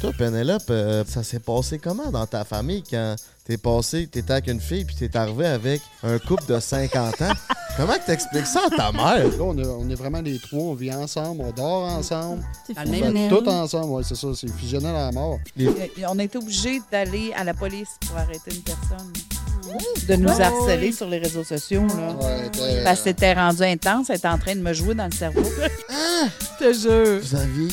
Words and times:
Toi, 0.00 0.12
Penelope, 0.16 0.62
euh, 0.70 1.04
ça 1.06 1.22
s'est 1.22 1.40
passé 1.40 1.78
comment 1.78 2.10
dans 2.10 2.26
ta 2.26 2.44
famille 2.44 2.82
quand 2.90 3.16
t'es 3.44 3.58
passé, 3.58 4.06
t'étais 4.06 4.32
avec 4.32 4.46
une 4.46 4.60
fille 4.60 4.86
puis 4.86 4.96
t'es 4.96 5.14
arrivé 5.14 5.44
avec 5.46 5.82
un 6.02 6.18
couple 6.18 6.46
de 6.46 6.58
50 6.58 7.20
ans? 7.22 7.32
Comment 7.76 7.92
que 7.94 8.06
t'expliques 8.06 8.46
ça 8.46 8.62
à 8.66 8.76
ta 8.76 8.92
mère? 8.92 9.26
Là, 9.28 9.30
on, 9.40 9.56
est, 9.56 9.66
on 9.66 9.88
est 9.88 9.94
vraiment 9.94 10.20
les 10.20 10.38
trois, 10.38 10.58
on 10.60 10.74
vit 10.74 10.92
ensemble, 10.92 11.42
on 11.42 11.52
dort 11.52 11.84
ensemble. 11.84 12.42
C'est 12.66 12.74
tout 13.28 13.48
ensemble, 13.48 13.92
ouais, 13.92 14.02
c'est 14.02 14.16
ça, 14.16 14.28
c'est 14.34 14.50
fusionnel 14.50 14.94
à 14.94 15.06
la 15.06 15.12
mort. 15.12 15.38
Et 15.56 15.68
On 16.08 16.18
a 16.18 16.24
été 16.24 16.36
obligé 16.38 16.80
d'aller 16.90 17.32
à 17.36 17.44
la 17.44 17.54
police 17.54 17.90
pour 18.06 18.16
arrêter 18.18 18.54
une 18.54 18.62
personne. 18.62 19.12
De 20.08 20.16
nous 20.16 20.28
Ouais, 20.28 20.42
harceler 20.42 20.86
ouais. 20.88 20.92
sur 20.92 21.06
les 21.08 21.18
réseaux 21.18 21.44
sociaux. 21.44 21.86
Là. 21.86 22.12
Ouais, 22.20 22.82
Parce 22.82 22.98
que 22.98 23.04
c'était 23.10 23.34
rendu 23.34 23.62
intense, 23.62 24.10
elle 24.10 24.16
était 24.16 24.28
en 24.28 24.38
train 24.38 24.56
de 24.56 24.60
me 24.60 24.72
jouer 24.72 24.94
dans 24.94 25.06
le 25.06 25.12
cerveau. 25.12 25.42
Je 25.44 26.64
te 26.64 26.72
jure. 26.72 27.20
Vous 27.22 27.36
aviez 27.36 27.68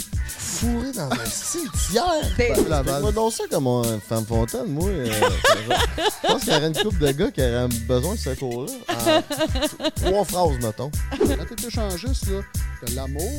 fourré 0.57 0.91
dans 0.93 1.09
un 1.11 1.25
cimetière. 1.25 2.05
C'est- 2.35 2.69
la 2.69 2.83
balle. 2.83 3.01
Moi 3.01 3.11
donc 3.11 3.33
ça 3.33 3.43
comme 3.49 3.67
une 3.67 3.99
femme 4.01 4.25
fontaine, 4.25 4.65
moi. 4.67 4.89
euh, 4.89 5.05
je 5.11 6.27
pense 6.27 6.43
qu'il 6.43 6.53
y 6.53 6.55
aurait 6.55 6.67
une 6.67 6.75
couple 6.77 6.99
de 6.99 7.11
gars 7.11 7.31
qui 7.31 7.41
auraient 7.41 7.67
besoin 7.87 8.13
de 8.15 8.19
ce 8.19 8.29
cours-là. 8.31 8.71
En 8.89 9.91
trois 9.91 10.25
phrases, 10.25 10.57
mettons. 10.61 10.91
Quand 11.11 11.55
t'es 11.55 11.67
échangiste, 11.67 12.27
là, 12.29 12.41
t'as 12.85 12.93
l'amour, 12.93 13.31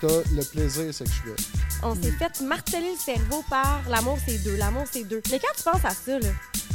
t'as 0.00 0.22
le 0.34 0.42
plaisir 0.42 0.92
sexuel. 0.94 1.36
On 1.82 1.94
s'est 1.94 2.12
fait 2.12 2.40
marteler 2.42 2.92
le 2.92 2.98
cerveau 2.98 3.44
par 3.48 3.82
l'amour, 3.88 4.18
c'est 4.26 4.42
deux. 4.42 4.56
L'amour, 4.56 4.84
c'est 4.90 5.04
deux. 5.04 5.22
Mais 5.30 5.38
quand 5.38 5.52
tu 5.56 5.62
penses 5.62 5.84
à 5.84 5.90
ça, 5.90 6.18
là, 6.18 6.28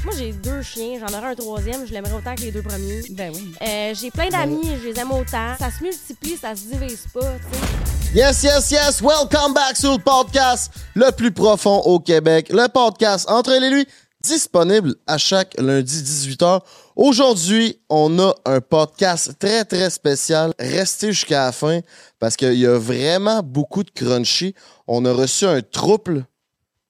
moi, 0.04 0.14
j'ai 0.18 0.34
deux 0.34 0.62
chiens, 0.62 1.00
j'en 1.00 1.18
aurais 1.18 1.32
un 1.32 1.36
troisième, 1.36 1.88
je 1.88 1.92
l'aimerais 1.92 2.14
autant 2.14 2.36
que 2.36 2.42
les 2.42 2.52
deux 2.52 2.62
premiers. 2.62 3.02
Ben 3.12 3.32
oui. 3.34 3.54
Euh, 3.62 3.94
j'ai 3.96 4.12
plein 4.12 4.30
d'amis, 4.30 4.78
je 4.84 4.90
les 4.90 5.00
aime 5.00 5.12
autant. 5.12 5.56
Ça 5.58 5.70
se 5.72 5.84
multiplie, 5.84 6.38
ça 6.38 6.56
se 6.56 6.62
divise 6.62 7.06
pas, 7.14 7.22
tu 7.22 7.58
sais. 7.58 7.66
Yes, 8.14 8.44
yes, 8.44 8.72
yes. 8.72 9.02
Welcome 9.02 9.54
back 9.54 9.76
sur 9.76 9.94
le 9.94 9.98
podcast 9.98 10.72
le 10.94 11.12
plus 11.12 11.32
profond 11.32 11.80
au 11.80 12.00
Québec. 12.00 12.50
Le 12.50 12.68
podcast 12.68 13.30
Entre 13.30 13.52
et 13.52 13.70
lui, 13.70 13.88
disponible 14.22 14.96
à 15.08 15.18
chaque 15.18 15.56
lundi 15.58 16.02
18h. 16.02 16.62
Aujourd'hui, 16.96 17.82
on 17.90 18.20
a 18.20 18.34
un 18.46 18.62
podcast 18.62 19.38
très, 19.38 19.66
très 19.66 19.90
spécial. 19.90 20.54
Restez 20.58 21.12
jusqu'à 21.12 21.48
la 21.48 21.52
fin 21.52 21.82
parce 22.20 22.38
qu'il 22.38 22.54
y 22.54 22.66
a 22.66 22.78
vraiment 22.78 23.44
beaucoup 23.44 23.84
de 23.84 23.92
crunchy. 23.92 24.56
On 24.88 25.04
a 25.04 25.12
reçu 25.12 25.46
un 25.46 25.62
trouble. 25.62 26.26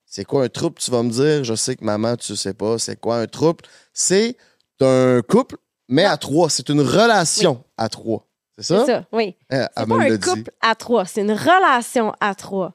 C'est 0.06 0.24
quoi 0.24 0.44
un 0.44 0.48
trouble, 0.50 0.76
tu 0.78 0.92
vas 0.92 1.02
me 1.02 1.10
dire? 1.10 1.44
Je 1.44 1.56
sais 1.56 1.76
que 1.76 1.84
maman, 1.84 2.16
tu 2.18 2.36
sais 2.36 2.54
pas. 2.54 2.78
C'est 2.78 3.00
quoi 3.00 3.18
un 3.18 3.26
trouble? 3.26 3.64
C'est 3.94 4.38
un 4.80 5.22
couple, 5.28 5.58
mais 5.90 6.06
à 6.06 6.18
trois. 6.18 6.52
C'est 6.52 6.70
une 6.70 6.82
relation 6.82 7.64
à 7.76 7.90
trois. 7.90 8.28
C'est 8.58 8.64
ça? 8.64 8.86
C'est 8.86 8.92
ça, 8.94 9.06
oui. 9.12 9.36
Eh, 9.52 9.56
C'est 9.76 9.88
pas 9.88 9.96
un 9.96 10.10
dit. 10.10 10.20
couple 10.20 10.52
à 10.62 10.76
trois, 10.76 11.06
c'est 11.06 11.22
une 11.22 11.32
relation 11.34 12.14
à 12.22 12.36
trois. 12.36 12.74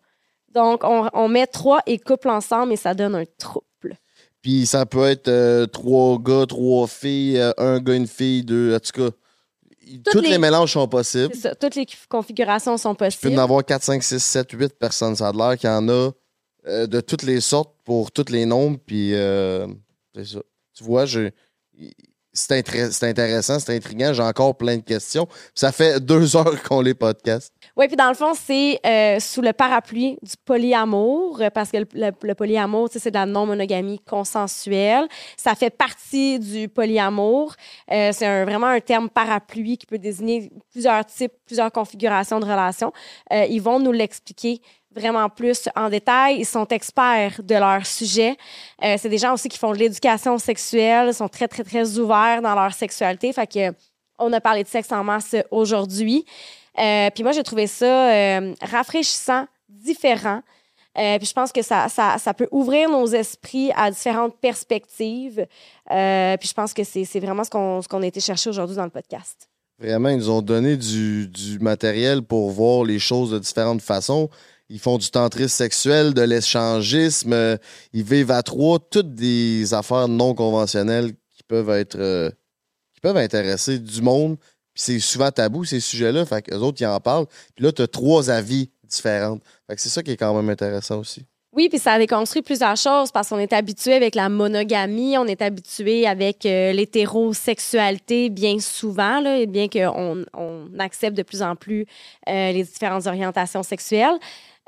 Donc, 0.52 0.82
on, 0.82 1.08
on 1.14 1.28
met 1.28 1.46
trois 1.46 1.80
et 1.86 1.98
couple 1.98 2.28
ensemble 2.28 2.72
et 2.72 2.76
ça 2.76 2.92
donne 2.92 3.14
un 3.14 3.24
trouble. 3.38 3.64
Puis 4.42 4.64
ça 4.66 4.86
peut 4.86 5.04
être 5.06 5.28
euh, 5.28 5.66
trois 5.66 6.18
gars, 6.18 6.46
trois 6.46 6.86
filles, 6.86 7.38
euh, 7.38 7.52
un 7.58 7.78
gars, 7.80 7.94
une 7.94 8.06
fille, 8.06 8.42
deux. 8.42 8.74
En 8.74 8.80
tout 8.80 8.92
cas, 8.92 9.14
tous 10.12 10.20
les... 10.20 10.30
les- 10.30 10.38
mélanges 10.38 10.72
sont 10.72 10.88
possibles. 10.88 11.34
Ça. 11.34 11.54
Toutes 11.54 11.74
les 11.74 11.86
configurations 12.08 12.76
sont 12.78 12.92
Il 12.92 12.96
peut 12.96 13.04
possibles. 13.06 13.38
en 13.38 13.42
avoir 13.42 13.64
4, 13.64 13.82
5, 13.82 14.02
6, 14.02 14.18
7, 14.22 14.50
8 14.52 14.78
personnes. 14.78 15.16
Ça 15.16 15.28
a 15.28 15.32
l'air 15.32 15.58
qu'il 15.58 15.68
y 15.68 15.72
en 15.72 15.86
a 15.88 16.10
euh, 16.66 16.86
de 16.86 17.00
toutes 17.00 17.22
les 17.22 17.40
sortes 17.40 17.74
pour 17.84 18.10
tous 18.12 18.30
les 18.30 18.46
nombres. 18.46 18.78
Puis 18.86 19.10
c'est 20.14 20.24
ça. 20.26 20.38
Tu 20.74 20.84
vois, 20.84 21.04
je... 21.04 21.28
c'est 22.32 22.58
intré- 22.60 22.90
c'est 22.90 23.08
intéressant, 23.08 23.58
c'est 23.58 23.74
intriguant. 23.76 24.12
J'ai 24.14 24.22
encore 24.22 24.56
plein 24.56 24.76
de 24.78 24.82
questions. 24.82 25.26
Ça 25.54 25.72
fait 25.72 26.00
deux 26.00 26.34
heures 26.36 26.62
qu'on 26.62 26.80
les 26.80 26.94
podcast. 26.94 27.52
Oui, 27.80 27.86
puis 27.86 27.96
dans 27.96 28.10
le 28.10 28.14
fond, 28.14 28.34
c'est 28.34 28.78
euh, 28.84 29.18
sous 29.20 29.40
le 29.40 29.54
parapluie 29.54 30.18
du 30.20 30.34
polyamour, 30.44 31.40
euh, 31.40 31.48
parce 31.48 31.70
que 31.70 31.78
le, 31.78 31.86
le- 31.94 32.12
le 32.22 32.34
polyamour, 32.34 32.90
c'est 32.92 33.10
de 33.10 33.14
la 33.14 33.24
non-monogamie 33.24 34.00
consensuelle. 34.00 35.08
Ça 35.38 35.54
fait 35.54 35.70
partie 35.70 36.38
du 36.38 36.68
polyamour. 36.68 37.54
Euh, 37.90 38.10
c'est 38.12 38.44
vraiment 38.44 38.66
un 38.66 38.80
terme 38.80 39.08
parapluie 39.08 39.78
qui 39.78 39.86
peut 39.86 39.96
désigner 39.96 40.52
plusieurs 40.70 41.06
types, 41.06 41.32
plusieurs 41.46 41.72
configurations 41.72 42.38
de 42.38 42.44
relations. 42.44 42.92
Ils 43.30 43.62
vont 43.62 43.78
nous 43.80 43.92
l'expliquer 43.92 44.60
vraiment 44.94 45.30
plus 45.30 45.66
en 45.74 45.88
détail. 45.88 46.40
Ils 46.40 46.44
sont 46.44 46.66
experts 46.66 47.40
de 47.42 47.54
leur 47.54 47.86
sujet. 47.86 48.36
C'est 48.82 49.08
des 49.08 49.16
gens 49.16 49.32
aussi 49.32 49.48
qui 49.48 49.56
font 49.56 49.72
de 49.72 49.78
l'éducation 49.78 50.36
sexuelle, 50.36 51.14
sont 51.14 51.28
très, 51.28 51.48
très, 51.48 51.64
très 51.64 51.98
ouverts 51.98 52.42
dans 52.42 52.54
leur 52.54 52.74
sexualité. 52.74 53.32
Fait 53.32 53.46
que 53.46 53.74
on 54.18 54.30
a 54.34 54.40
parlé 54.40 54.64
de 54.64 54.68
sexe 54.68 54.92
en 54.92 55.02
masse 55.02 55.34
aujourd'hui. 55.50 56.26
Euh, 56.80 57.10
puis 57.14 57.22
moi, 57.22 57.32
j'ai 57.32 57.42
trouvé 57.42 57.66
ça 57.66 58.12
euh, 58.12 58.54
rafraîchissant, 58.62 59.46
différent. 59.68 60.42
Euh, 60.98 61.18
puis 61.18 61.26
je 61.26 61.32
pense 61.32 61.52
que 61.52 61.62
ça, 61.62 61.88
ça, 61.88 62.34
peut 62.34 62.48
ouvrir 62.50 62.90
nos 62.90 63.06
esprits 63.06 63.70
à 63.76 63.90
différentes 63.90 64.36
perspectives. 64.40 65.46
Euh, 65.90 66.36
puis 66.36 66.48
je 66.48 66.54
pense 66.54 66.74
que 66.74 66.82
c'est 66.82 67.20
vraiment 67.20 67.44
ce 67.44 67.50
qu'on 67.50 67.80
qu'on 67.88 68.02
a 68.02 68.06
été 68.06 68.20
chercher 68.20 68.50
aujourd'hui 68.50 68.76
dans 68.76 68.84
le 68.84 68.90
podcast. 68.90 69.48
Vraiment, 69.78 70.08
ils 70.08 70.18
nous 70.18 70.30
ont 70.30 70.42
donné 70.42 70.76
du, 70.76 71.28
du 71.28 71.58
matériel 71.60 72.22
pour 72.22 72.50
voir 72.50 72.84
les 72.84 72.98
choses 72.98 73.30
de 73.30 73.38
différentes 73.38 73.82
façons. 73.82 74.28
Ils 74.68 74.80
font 74.80 74.98
du 74.98 75.10
tantrisme 75.10 75.48
sexuel, 75.48 76.12
de 76.12 76.22
l'échangisme, 76.22 77.58
ils 77.92 78.04
vivent 78.04 78.30
à 78.30 78.42
trois, 78.42 78.78
toutes 78.78 79.14
des 79.14 79.72
affaires 79.74 80.06
non 80.06 80.34
conventionnelles 80.34 81.12
qui 81.12 81.42
peuvent 81.46 81.70
être 81.70 82.30
qui 82.94 83.00
peuvent 83.00 83.16
intéresser 83.16 83.78
du 83.78 84.02
monde. 84.02 84.36
C'est 84.80 84.98
souvent 84.98 85.30
tabou, 85.30 85.66
ces 85.66 85.78
sujets-là. 85.78 86.24
Fait 86.24 86.42
les 86.48 86.56
autres, 86.56 86.80
ils 86.80 86.86
en 86.86 87.00
parlent. 87.00 87.26
Puis 87.54 87.62
là, 87.62 87.70
tu 87.70 87.82
as 87.82 87.86
trois 87.86 88.30
avis 88.30 88.70
différents. 88.82 89.38
Fait 89.66 89.76
que 89.76 89.80
c'est 89.82 89.90
ça 89.90 90.02
qui 90.02 90.12
est 90.12 90.16
quand 90.16 90.34
même 90.34 90.48
intéressant 90.48 91.00
aussi. 91.00 91.26
Oui, 91.52 91.68
puis 91.68 91.78
ça 91.78 91.92
a 91.92 91.98
déconstruit 91.98 92.40
plusieurs 92.40 92.76
choses 92.78 93.12
parce 93.12 93.28
qu'on 93.28 93.38
est 93.38 93.52
habitué 93.52 93.92
avec 93.92 94.14
la 94.14 94.30
monogamie, 94.30 95.18
on 95.18 95.26
est 95.26 95.42
habitué 95.42 96.06
avec 96.06 96.46
euh, 96.46 96.72
l'hétérosexualité 96.72 98.30
bien 98.30 98.58
souvent, 98.58 99.22
et 99.26 99.46
bien 99.46 99.68
qu'on 99.68 100.24
on 100.32 100.68
accepte 100.78 101.14
de 101.14 101.24
plus 101.24 101.42
en 101.42 101.56
plus 101.56 101.84
euh, 102.28 102.52
les 102.52 102.62
différentes 102.62 103.06
orientations 103.06 103.62
sexuelles. 103.62 104.18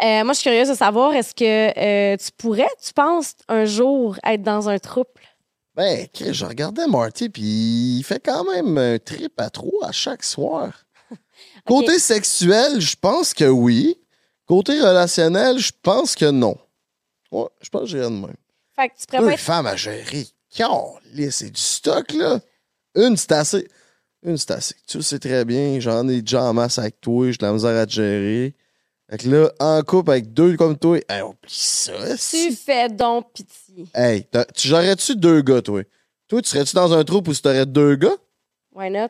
Euh, 0.03 0.25
moi, 0.25 0.35
je 0.35 0.41
suis 0.41 0.51
curieuse 0.51 0.69
de 0.69 0.75
savoir, 0.75 1.15
est-ce 1.15 1.35
que 1.35 2.17
tu 2.17 2.31
pourrais, 2.37 2.69
tu 2.85 2.93
penses, 2.93 3.35
un 3.49 3.65
jour 3.65 4.19
être 4.25 4.43
dans 4.43 4.69
un 4.69 4.79
trouble? 4.79 5.09
Ben, 5.75 6.07
Chris, 6.13 6.35
je 6.35 6.45
regardais 6.45 6.87
Marty, 6.87 7.31
puis 7.31 7.43
il 7.99 8.03
fait 8.03 8.21
quand 8.21 8.45
même 8.45 8.77
un 8.77 8.99
trip 8.99 9.41
à 9.41 9.49
trois 9.49 9.89
à 9.89 9.93
chaque 9.93 10.23
soir. 10.23 10.85
Côté 11.67 11.99
sexuel, 11.99 12.81
je 12.81 12.95
pense 13.01 13.33
que 13.33 13.45
oui. 13.45 13.97
Côté 14.47 14.79
relationnel, 14.81 15.59
je 15.59 15.73
pense 15.83 16.15
que 16.15 16.31
non. 16.31 16.59
Ouais, 17.31 17.49
je 17.63 17.71
pense 17.71 17.83
que 17.83 17.87
j'ai 17.87 18.01
rien 18.01 18.11
de 18.11 18.17
même. 18.17 18.37
Fait 18.77 18.89
que 18.89 18.95
tu 18.99 19.17
Deux 19.19 19.31
être... 19.31 19.41
femmes 19.41 19.67
à 19.67 19.77
gérer. 19.77 20.27
C'est 21.31 21.51
du 21.51 21.61
stock, 21.61 22.13
là. 22.13 22.41
Une, 22.95 23.17
c'est 23.17 23.33
assez. 23.33 23.67
Une, 24.23 24.37
c'est 24.37 24.51
assez. 24.51 24.75
Tu 24.87 24.99
le 24.99 25.03
sais 25.03 25.19
très 25.19 25.47
bien, 25.47 25.81
j'en 25.81 26.07
ai 26.09 26.21
déjà 26.21 26.45
en 26.45 26.53
masse 26.53 26.79
avec 26.79 27.01
toi, 27.01 27.31
j'ai 27.31 27.39
de 27.39 27.47
la 27.47 27.53
misère 27.53 27.81
à 27.81 27.87
te 27.87 27.93
gérer. 27.93 28.55
Fait 29.13 29.19
que 29.19 29.29
là, 29.29 29.53
en 29.61 29.83
couple 29.83 30.11
avec 30.11 30.33
deux 30.33 30.57
comme 30.57 30.79
toi, 30.79 30.97
hey, 31.07 31.21
oublie 31.21 31.37
ça. 31.47 31.93
Tu 32.17 32.51
fais 32.53 32.89
donc 32.89 33.31
pitié. 33.35 33.85
Hey, 33.95 34.25
t'as- 34.25 34.47
tu 34.47 34.69
gérerais-tu 34.69 35.17
deux 35.17 35.43
gars, 35.43 35.61
toi? 35.61 35.83
Toi, 36.29 36.41
tu 36.41 36.49
serais-tu 36.49 36.75
dans 36.75 36.91
un 36.95 37.05
troupe 37.05 37.29
où 37.29 37.35
tu 37.35 37.47
aurais 37.47 37.67
deux 37.67 37.95
gars? 37.97 38.17
Why 38.75 38.89
not? 38.89 39.09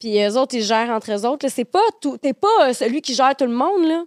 Puis 0.00 0.20
eux 0.20 0.36
autres, 0.36 0.56
ils 0.56 0.64
gèrent 0.64 0.90
entre 0.90 1.12
eux 1.12 1.24
autres. 1.24 1.46
là. 1.46 1.50
C'est 1.54 1.64
pas 1.64 1.78
tout. 2.00 2.18
T'es 2.18 2.32
pas 2.32 2.48
euh, 2.70 2.72
celui 2.72 3.00
qui 3.00 3.14
gère 3.14 3.36
tout 3.36 3.44
le 3.46 3.52
monde, 3.54 3.86
là. 3.86 4.02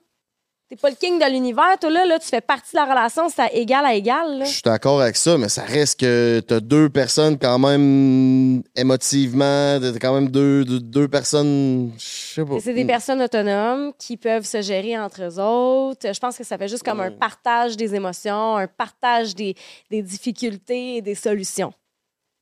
T'es 0.67 0.75
pas 0.75 0.89
le 0.89 0.95
king 0.95 1.19
de 1.19 1.31
l'univers, 1.31 1.77
toi, 1.79 1.91
là. 1.91 2.07
là 2.07 2.17
tu 2.17 2.27
fais 2.27 2.41
partie 2.41 2.71
de 2.71 2.77
la 2.77 2.85
relation, 2.85 3.29
c'est 3.29 3.41
à 3.43 3.53
égal 3.53 3.85
à 3.85 3.93
égal, 3.93 4.39
là. 4.39 4.45
Je 4.45 4.49
suis 4.49 4.61
d'accord 4.63 4.99
avec 4.99 5.15
ça, 5.15 5.37
mais 5.37 5.47
ça 5.47 5.61
reste 5.61 5.99
que 5.99 6.39
t'as 6.39 6.59
deux 6.59 6.89
personnes 6.89 7.37
quand 7.37 7.59
même 7.59 8.63
émotivement, 8.75 9.79
t'as 9.79 9.99
quand 9.99 10.15
même 10.15 10.29
deux, 10.29 10.65
deux, 10.65 10.79
deux 10.79 11.07
personnes, 11.07 11.91
je 11.99 12.03
sais 12.03 12.43
pas. 12.43 12.59
C'est 12.59 12.73
des 12.73 12.85
personnes 12.85 13.21
autonomes 13.21 13.93
qui 13.99 14.17
peuvent 14.17 14.45
se 14.45 14.63
gérer 14.63 14.97
entre 14.97 15.21
eux 15.21 15.39
autres. 15.39 16.11
Je 16.11 16.19
pense 16.19 16.35
que 16.35 16.43
ça 16.43 16.57
fait 16.57 16.67
juste 16.67 16.81
comme 16.81 16.99
un 16.99 17.11
partage 17.11 17.77
des 17.77 17.93
émotions, 17.93 18.57
un 18.57 18.67
partage 18.67 19.35
des, 19.35 19.55
des 19.91 20.01
difficultés 20.01 20.95
et 20.95 21.01
des 21.03 21.15
solutions. 21.15 21.73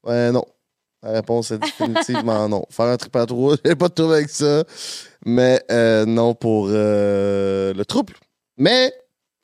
Ouais, 0.06 0.32
non. 0.32 0.46
La 1.04 1.12
réponse 1.12 1.52
est 1.52 1.58
définitivement 1.58 2.48
non. 2.50 2.66
Faire 2.70 2.86
un 2.86 2.96
trip 2.96 3.14
à 3.18 3.26
trois, 3.26 3.58
j'ai 3.66 3.76
pas 3.76 3.90
de 3.90 3.94
trouble 3.94 4.14
avec 4.14 4.30
ça. 4.30 4.64
Mais 5.26 5.62
euh, 5.72 6.06
non 6.06 6.34
pour 6.36 6.68
euh, 6.70 7.74
le 7.74 7.86
trouble. 7.86 8.14
Mais 8.58 8.94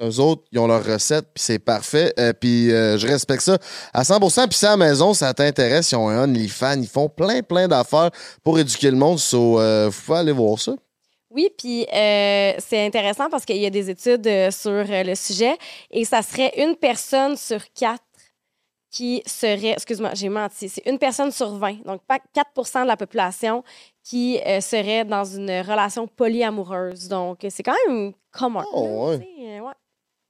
eux 0.02 0.20
autres, 0.20 0.44
ils 0.52 0.60
ont 0.60 0.68
leur 0.68 0.84
recette, 0.84 1.26
puis 1.34 1.44
c'est 1.44 1.60
parfait. 1.60 2.14
Euh, 2.20 2.31
puis 2.34 2.72
euh, 2.72 2.98
je 2.98 3.08
respecte 3.08 3.42
ça 3.42 3.58
à 3.94 4.04
100%. 4.04 4.48
Puis 4.48 4.58
c'est 4.58 4.68
à 4.68 4.72
la 4.72 4.78
maison, 4.78 5.14
ça 5.14 5.34
t'intéresse, 5.34 5.92
ils 5.92 5.96
ont 5.96 6.10
un 6.10 6.24
OnlyFans, 6.24 6.80
ils 6.81 6.88
font 6.88 7.10
plein, 7.10 7.42
plein 7.42 7.68
d'affaires 7.68 8.10
pour 8.44 8.58
éduquer 8.60 8.92
le 8.92 8.98
monde. 8.98 9.20
So, 9.20 9.60
euh, 9.60 9.92
pouvez 9.92 10.20
aller 10.20 10.31
voir 10.31 10.58
ça. 10.60 10.74
Oui, 11.31 11.50
puis 11.58 11.86
euh, 11.94 12.54
c'est 12.58 12.86
intéressant 12.86 13.30
parce 13.30 13.46
qu'il 13.46 13.58
y 13.58 13.66
a 13.66 13.70
des 13.70 13.90
études 13.90 14.52
sur 14.52 14.84
le 14.88 15.16
sujet 15.16 15.56
et 15.92 16.04
ça 16.04 16.22
serait 16.22 16.54
une 16.58 16.76
personne 16.76 17.38
sur 17.38 17.62
quatre 17.74 18.04
qui 18.90 19.22
serait, 19.28 19.74
excuse-moi, 19.74 20.12
j'ai 20.16 20.30
menti, 20.30 20.68
c'est 20.68 20.86
une 20.88 20.98
personne 20.98 21.31
sur 21.31 21.52
20, 21.52 21.86
donc 21.86 22.02
pas 22.08 22.18
4% 22.36 22.81
de 22.81 22.88
la 22.88 22.98
population 22.98 23.64
qui 24.09 24.39
euh, 24.44 24.59
serait 24.59 25.06
dans 25.06 25.23
une 25.23 25.51
relation 25.51 26.07
polyamoureuse. 26.07 27.07
Donc, 27.07 27.45
c'est 27.47 27.61
quand 27.61 27.75
même 27.88 28.13
commun. 28.31 28.65
Oh, 28.73 29.11
là, 29.11 29.17
ouais. 29.17 29.59
euh, 29.59 29.59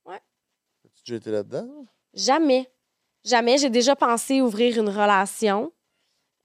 ouais. 0.05 0.19
déjà 1.05 1.15
été 1.15 1.31
là-dedans? 1.31 1.85
Jamais. 2.13 2.69
Jamais. 3.23 3.57
J'ai 3.57 3.69
déjà 3.69 3.95
pensé 3.95 4.41
ouvrir 4.41 4.77
une 4.77 4.89
relation 4.89 5.71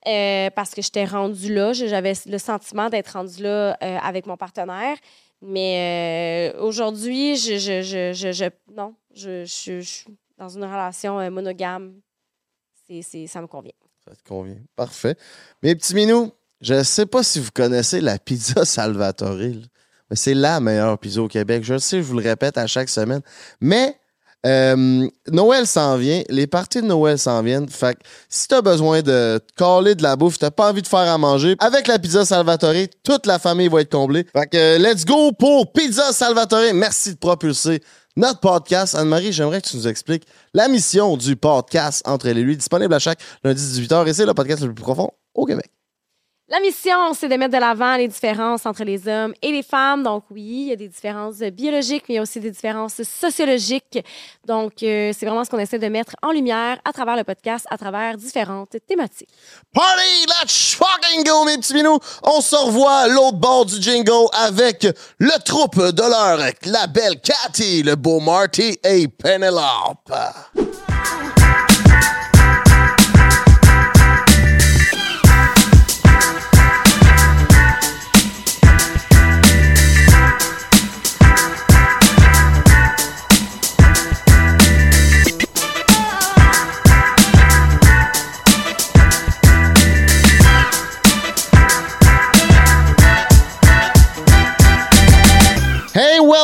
euh, 0.06 0.48
parce 0.50 0.76
que 0.76 0.80
j'étais 0.80 1.06
rendue 1.06 1.52
là. 1.52 1.72
J'avais 1.72 2.12
le 2.26 2.38
sentiment 2.38 2.88
d'être 2.88 3.08
rendue 3.08 3.42
là 3.42 3.76
euh, 3.82 3.98
avec 4.00 4.26
mon 4.26 4.36
partenaire. 4.36 4.96
Mais 5.42 6.54
aujourd'hui, 6.60 7.34
je, 7.34 7.58
je, 7.58 7.82
je, 7.82 8.12
je, 8.32 8.44
non, 8.72 8.94
je, 9.12 9.44
suis 9.44 10.06
dans 10.38 10.50
une 10.50 10.62
relation 10.62 11.30
monogame. 11.32 12.00
C'est, 12.86 13.02
c'est, 13.02 13.26
ça 13.26 13.42
me 13.42 13.48
convient. 13.48 13.72
Ça 14.04 14.14
te 14.14 14.22
convient. 14.22 14.62
Parfait. 14.76 15.16
Mes 15.62 15.74
petits 15.74 15.94
minous, 15.96 16.30
je 16.60 16.74
ne 16.74 16.82
sais 16.82 17.06
pas 17.06 17.22
si 17.22 17.40
vous 17.40 17.50
connaissez 17.52 18.00
la 18.00 18.18
pizza 18.18 18.64
Salvatore. 18.64 19.36
Mais 19.36 20.16
c'est 20.16 20.34
la 20.34 20.60
meilleure 20.60 20.98
pizza 20.98 21.22
au 21.22 21.28
Québec. 21.28 21.64
Je 21.64 21.74
le 21.74 21.78
sais, 21.78 21.98
je 21.98 22.02
vous 22.02 22.18
le 22.18 22.28
répète 22.28 22.58
à 22.58 22.66
chaque 22.66 22.88
semaine. 22.88 23.20
Mais 23.60 23.98
euh, 24.44 25.08
Noël 25.30 25.66
s'en 25.66 25.96
vient. 25.96 26.22
Les 26.28 26.46
parties 26.46 26.82
de 26.82 26.86
Noël 26.86 27.18
s'en 27.18 27.42
viennent. 27.42 27.68
Fait 27.68 27.94
que 27.94 28.00
si 28.28 28.46
tu 28.46 28.54
as 28.54 28.62
besoin 28.62 29.02
de 29.02 29.40
caler 29.56 29.94
de 29.94 30.02
la 30.02 30.16
bouffe, 30.16 30.38
tu 30.38 30.50
pas 30.50 30.70
envie 30.70 30.82
de 30.82 30.86
faire 30.86 30.98
à 30.98 31.18
manger, 31.18 31.56
avec 31.58 31.86
la 31.86 31.98
pizza 31.98 32.24
Salvatore, 32.24 32.74
toute 33.02 33.26
la 33.26 33.38
famille 33.38 33.68
va 33.68 33.80
être 33.80 33.90
comblée. 33.92 34.26
Fait 34.32 34.46
que 34.46 34.56
euh, 34.56 34.78
let's 34.78 35.04
go 35.04 35.32
pour 35.32 35.72
Pizza 35.72 36.12
Salvatore. 36.12 36.74
Merci 36.74 37.14
de 37.14 37.18
propulser 37.18 37.82
notre 38.16 38.40
podcast. 38.40 38.94
Anne-Marie, 38.94 39.32
j'aimerais 39.32 39.62
que 39.62 39.68
tu 39.68 39.76
nous 39.76 39.88
expliques 39.88 40.24
la 40.52 40.68
mission 40.68 41.16
du 41.16 41.36
podcast 41.36 42.02
Entre 42.04 42.28
les 42.28 42.34
lui, 42.42 42.56
disponible 42.56 42.92
à 42.92 42.98
chaque 42.98 43.20
lundi 43.42 43.62
18h. 43.62 44.06
Et 44.06 44.12
c'est 44.12 44.26
le 44.26 44.34
podcast 44.34 44.62
le 44.62 44.74
plus 44.74 44.82
profond 44.82 45.10
au 45.34 45.46
Québec. 45.46 45.70
La 46.46 46.60
mission, 46.60 47.14
c'est 47.14 47.30
de 47.30 47.36
mettre 47.36 47.54
de 47.54 47.58
l'avant 47.58 47.96
les 47.96 48.06
différences 48.06 48.66
entre 48.66 48.84
les 48.84 49.08
hommes 49.08 49.32
et 49.40 49.50
les 49.50 49.62
femmes. 49.62 50.02
Donc 50.02 50.24
oui, 50.30 50.42
il 50.42 50.68
y 50.68 50.72
a 50.72 50.76
des 50.76 50.88
différences 50.88 51.38
biologiques, 51.38 52.04
mais 52.06 52.14
il 52.14 52.16
y 52.16 52.18
a 52.18 52.22
aussi 52.22 52.38
des 52.38 52.50
différences 52.50 53.02
sociologiques. 53.02 53.98
Donc 54.46 54.82
euh, 54.82 55.10
c'est 55.18 55.24
vraiment 55.24 55.42
ce 55.44 55.48
qu'on 55.48 55.58
essaie 55.58 55.78
de 55.78 55.88
mettre 55.88 56.14
en 56.22 56.32
lumière 56.32 56.78
à 56.84 56.92
travers 56.92 57.16
le 57.16 57.24
podcast, 57.24 57.66
à 57.70 57.78
travers 57.78 58.18
différentes 58.18 58.76
thématiques. 58.86 59.30
Party, 59.72 60.26
let's 60.26 60.74
fucking 60.74 61.24
go, 61.24 61.46
mes 61.46 61.56
petits 61.56 61.72
minous. 61.72 61.98
On 62.22 62.42
se 62.42 62.56
revoit 62.56 63.08
l'autre 63.08 63.38
bord 63.38 63.64
du 63.64 63.80
jingle 63.80 64.28
avec 64.34 64.86
le 65.18 65.42
troupe 65.46 65.78
de 65.80 66.02
l'heure, 66.02 66.46
la 66.66 66.86
belle 66.88 67.22
Cathy, 67.22 67.82
le 67.82 67.96
beau 67.96 68.20
Marty 68.20 68.78
et 68.84 69.08
Penelope. 69.08 70.12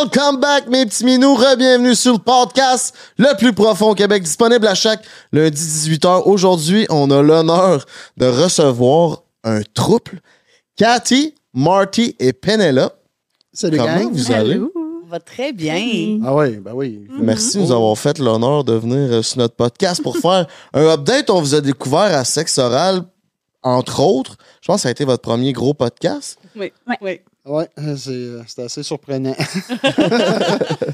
Welcome 0.02 0.40
back, 0.40 0.66
mes 0.68 0.86
petits 0.86 1.04
minous. 1.04 1.34
Re-bienvenue 1.34 1.94
sur 1.94 2.12
le 2.14 2.18
podcast 2.18 2.94
le 3.18 3.36
plus 3.36 3.52
profond 3.52 3.90
au 3.90 3.94
Québec, 3.94 4.22
disponible 4.22 4.66
à 4.66 4.74
chaque 4.74 5.04
lundi 5.32 5.60
18h. 5.60 6.22
Aujourd'hui, 6.24 6.86
on 6.88 7.10
a 7.10 7.20
l'honneur 7.22 7.84
de 8.16 8.26
recevoir 8.26 9.22
un 9.44 9.60
trouble. 9.74 10.20
Cathy, 10.76 11.34
Marty 11.52 12.16
et 12.18 12.32
Penelope. 12.32 12.96
Salut, 13.52 13.76
Comment 13.78 13.96
gang. 13.96 14.10
vous 14.12 14.32
allez? 14.32 14.60
Va 15.08 15.18
très 15.18 15.52
bien. 15.52 16.20
Ah 16.24 16.34
oui, 16.34 16.56
ben 16.58 16.72
oui. 16.72 17.06
Merci 17.18 17.58
de 17.58 17.62
nous 17.64 17.72
avoir 17.72 17.98
fait 17.98 18.18
l'honneur 18.18 18.64
de 18.64 18.74
venir 18.74 19.12
euh, 19.12 19.22
sur 19.22 19.38
notre 19.38 19.56
podcast 19.56 20.02
pour 20.02 20.16
faire 20.16 20.46
un 20.72 20.86
update. 20.86 21.28
On 21.30 21.40
vous 21.40 21.54
a 21.54 21.60
découvert 21.60 22.16
à 22.16 22.24
Sexe 22.24 22.56
Oral, 22.58 23.02
entre 23.62 24.00
autres. 24.00 24.36
Je 24.62 24.68
pense 24.68 24.76
que 24.76 24.82
ça 24.82 24.88
a 24.88 24.92
été 24.92 25.04
votre 25.04 25.22
premier 25.22 25.52
gros 25.52 25.74
podcast. 25.74 26.38
Oui, 26.56 26.72
Ouais. 27.02 27.24
Oui. 27.44 27.52
Ouais, 27.52 27.68
c'est 27.96 28.10
euh, 28.10 28.42
c'est 28.46 28.62
assez 28.62 28.82
surprenant. 28.82 29.34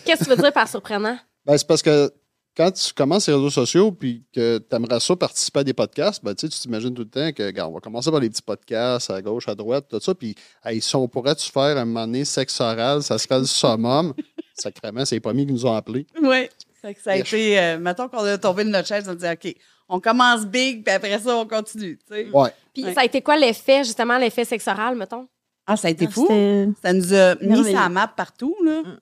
Qu'est-ce 0.04 0.20
que 0.20 0.24
tu 0.24 0.30
veux 0.30 0.36
dire 0.36 0.52
par 0.52 0.68
surprenant? 0.68 1.18
Ben, 1.44 1.56
c'est 1.58 1.66
parce 1.66 1.82
que 1.82 2.10
quand 2.56 2.70
tu 2.72 2.92
commences 2.94 3.28
les 3.28 3.34
réseaux 3.34 3.50
sociaux 3.50 3.92
puis 3.92 4.24
que 4.34 4.58
tu 4.58 4.76
aimerais 4.76 5.00
ça 5.00 5.14
participer 5.16 5.60
à 5.60 5.64
des 5.64 5.74
podcasts, 5.74 6.24
ben, 6.24 6.34
tu 6.34 6.46
sais, 6.46 6.52
tu 6.52 6.58
t'imagines 6.58 6.94
tout 6.94 7.02
le 7.02 7.08
temps 7.08 7.30
que, 7.32 7.42
regarde, 7.42 7.70
on 7.70 7.74
va 7.74 7.80
commencer 7.80 8.10
par 8.10 8.20
les 8.20 8.30
petits 8.30 8.42
podcasts 8.42 9.10
à 9.10 9.20
gauche, 9.20 9.48
à 9.48 9.54
droite, 9.54 9.86
tout 9.90 10.00
ça. 10.00 10.14
Puis, 10.14 10.34
hey, 10.64 10.80
si 10.80 10.96
on 10.96 11.06
pourrait-tu 11.08 11.50
faire 11.50 11.76
un 11.76 11.84
moment 11.84 12.06
donné 12.06 12.24
sexe 12.24 12.60
oral, 12.60 13.02
ça 13.02 13.18
serait 13.18 13.38
le 13.40 13.44
summum. 13.46 14.14
Sacrément, 14.54 15.04
c'est 15.04 15.16
les 15.16 15.20
premiers 15.20 15.44
qui 15.46 15.52
nous 15.52 15.66
ont 15.66 15.74
appelés. 15.74 16.06
Oui. 16.22 16.48
Ça 17.02 17.10
a 17.10 17.16
Yes. 17.16 17.26
été. 17.28 17.58
euh, 17.58 17.78
mettons 17.78 18.08
qu'on 18.08 18.18
a 18.24 18.38
tombé 18.38 18.62
de 18.64 18.70
notre 18.70 18.86
chaise, 18.88 19.06
on 19.08 19.14
dit 19.14 19.26
OK, 19.28 19.54
on 19.88 20.00
commence 20.00 20.46
big, 20.46 20.84
puis 20.84 20.94
après 20.94 21.18
ça, 21.18 21.36
on 21.36 21.46
continue. 21.46 21.98
Ouais. 22.10 22.52
Puis 22.72 22.84
Ouais. 22.84 22.94
ça 22.94 23.00
a 23.00 23.04
été 23.04 23.20
quoi 23.22 23.36
l'effet, 23.36 23.82
justement, 23.84 24.16
l'effet 24.18 24.44
sexoral, 24.44 24.94
mettons? 24.96 25.26
Ah, 25.66 25.76
ça 25.76 25.88
a 25.88 25.90
été 25.90 26.06
Ah, 26.08 26.10
fou. 26.10 26.26
Ça 26.82 26.92
nous 26.92 27.12
a 27.14 27.34
mis 27.36 27.72
sa 27.72 27.88
map 27.88 28.08
partout. 28.08 28.56
là. 28.64 28.82
Mm. 28.82 29.00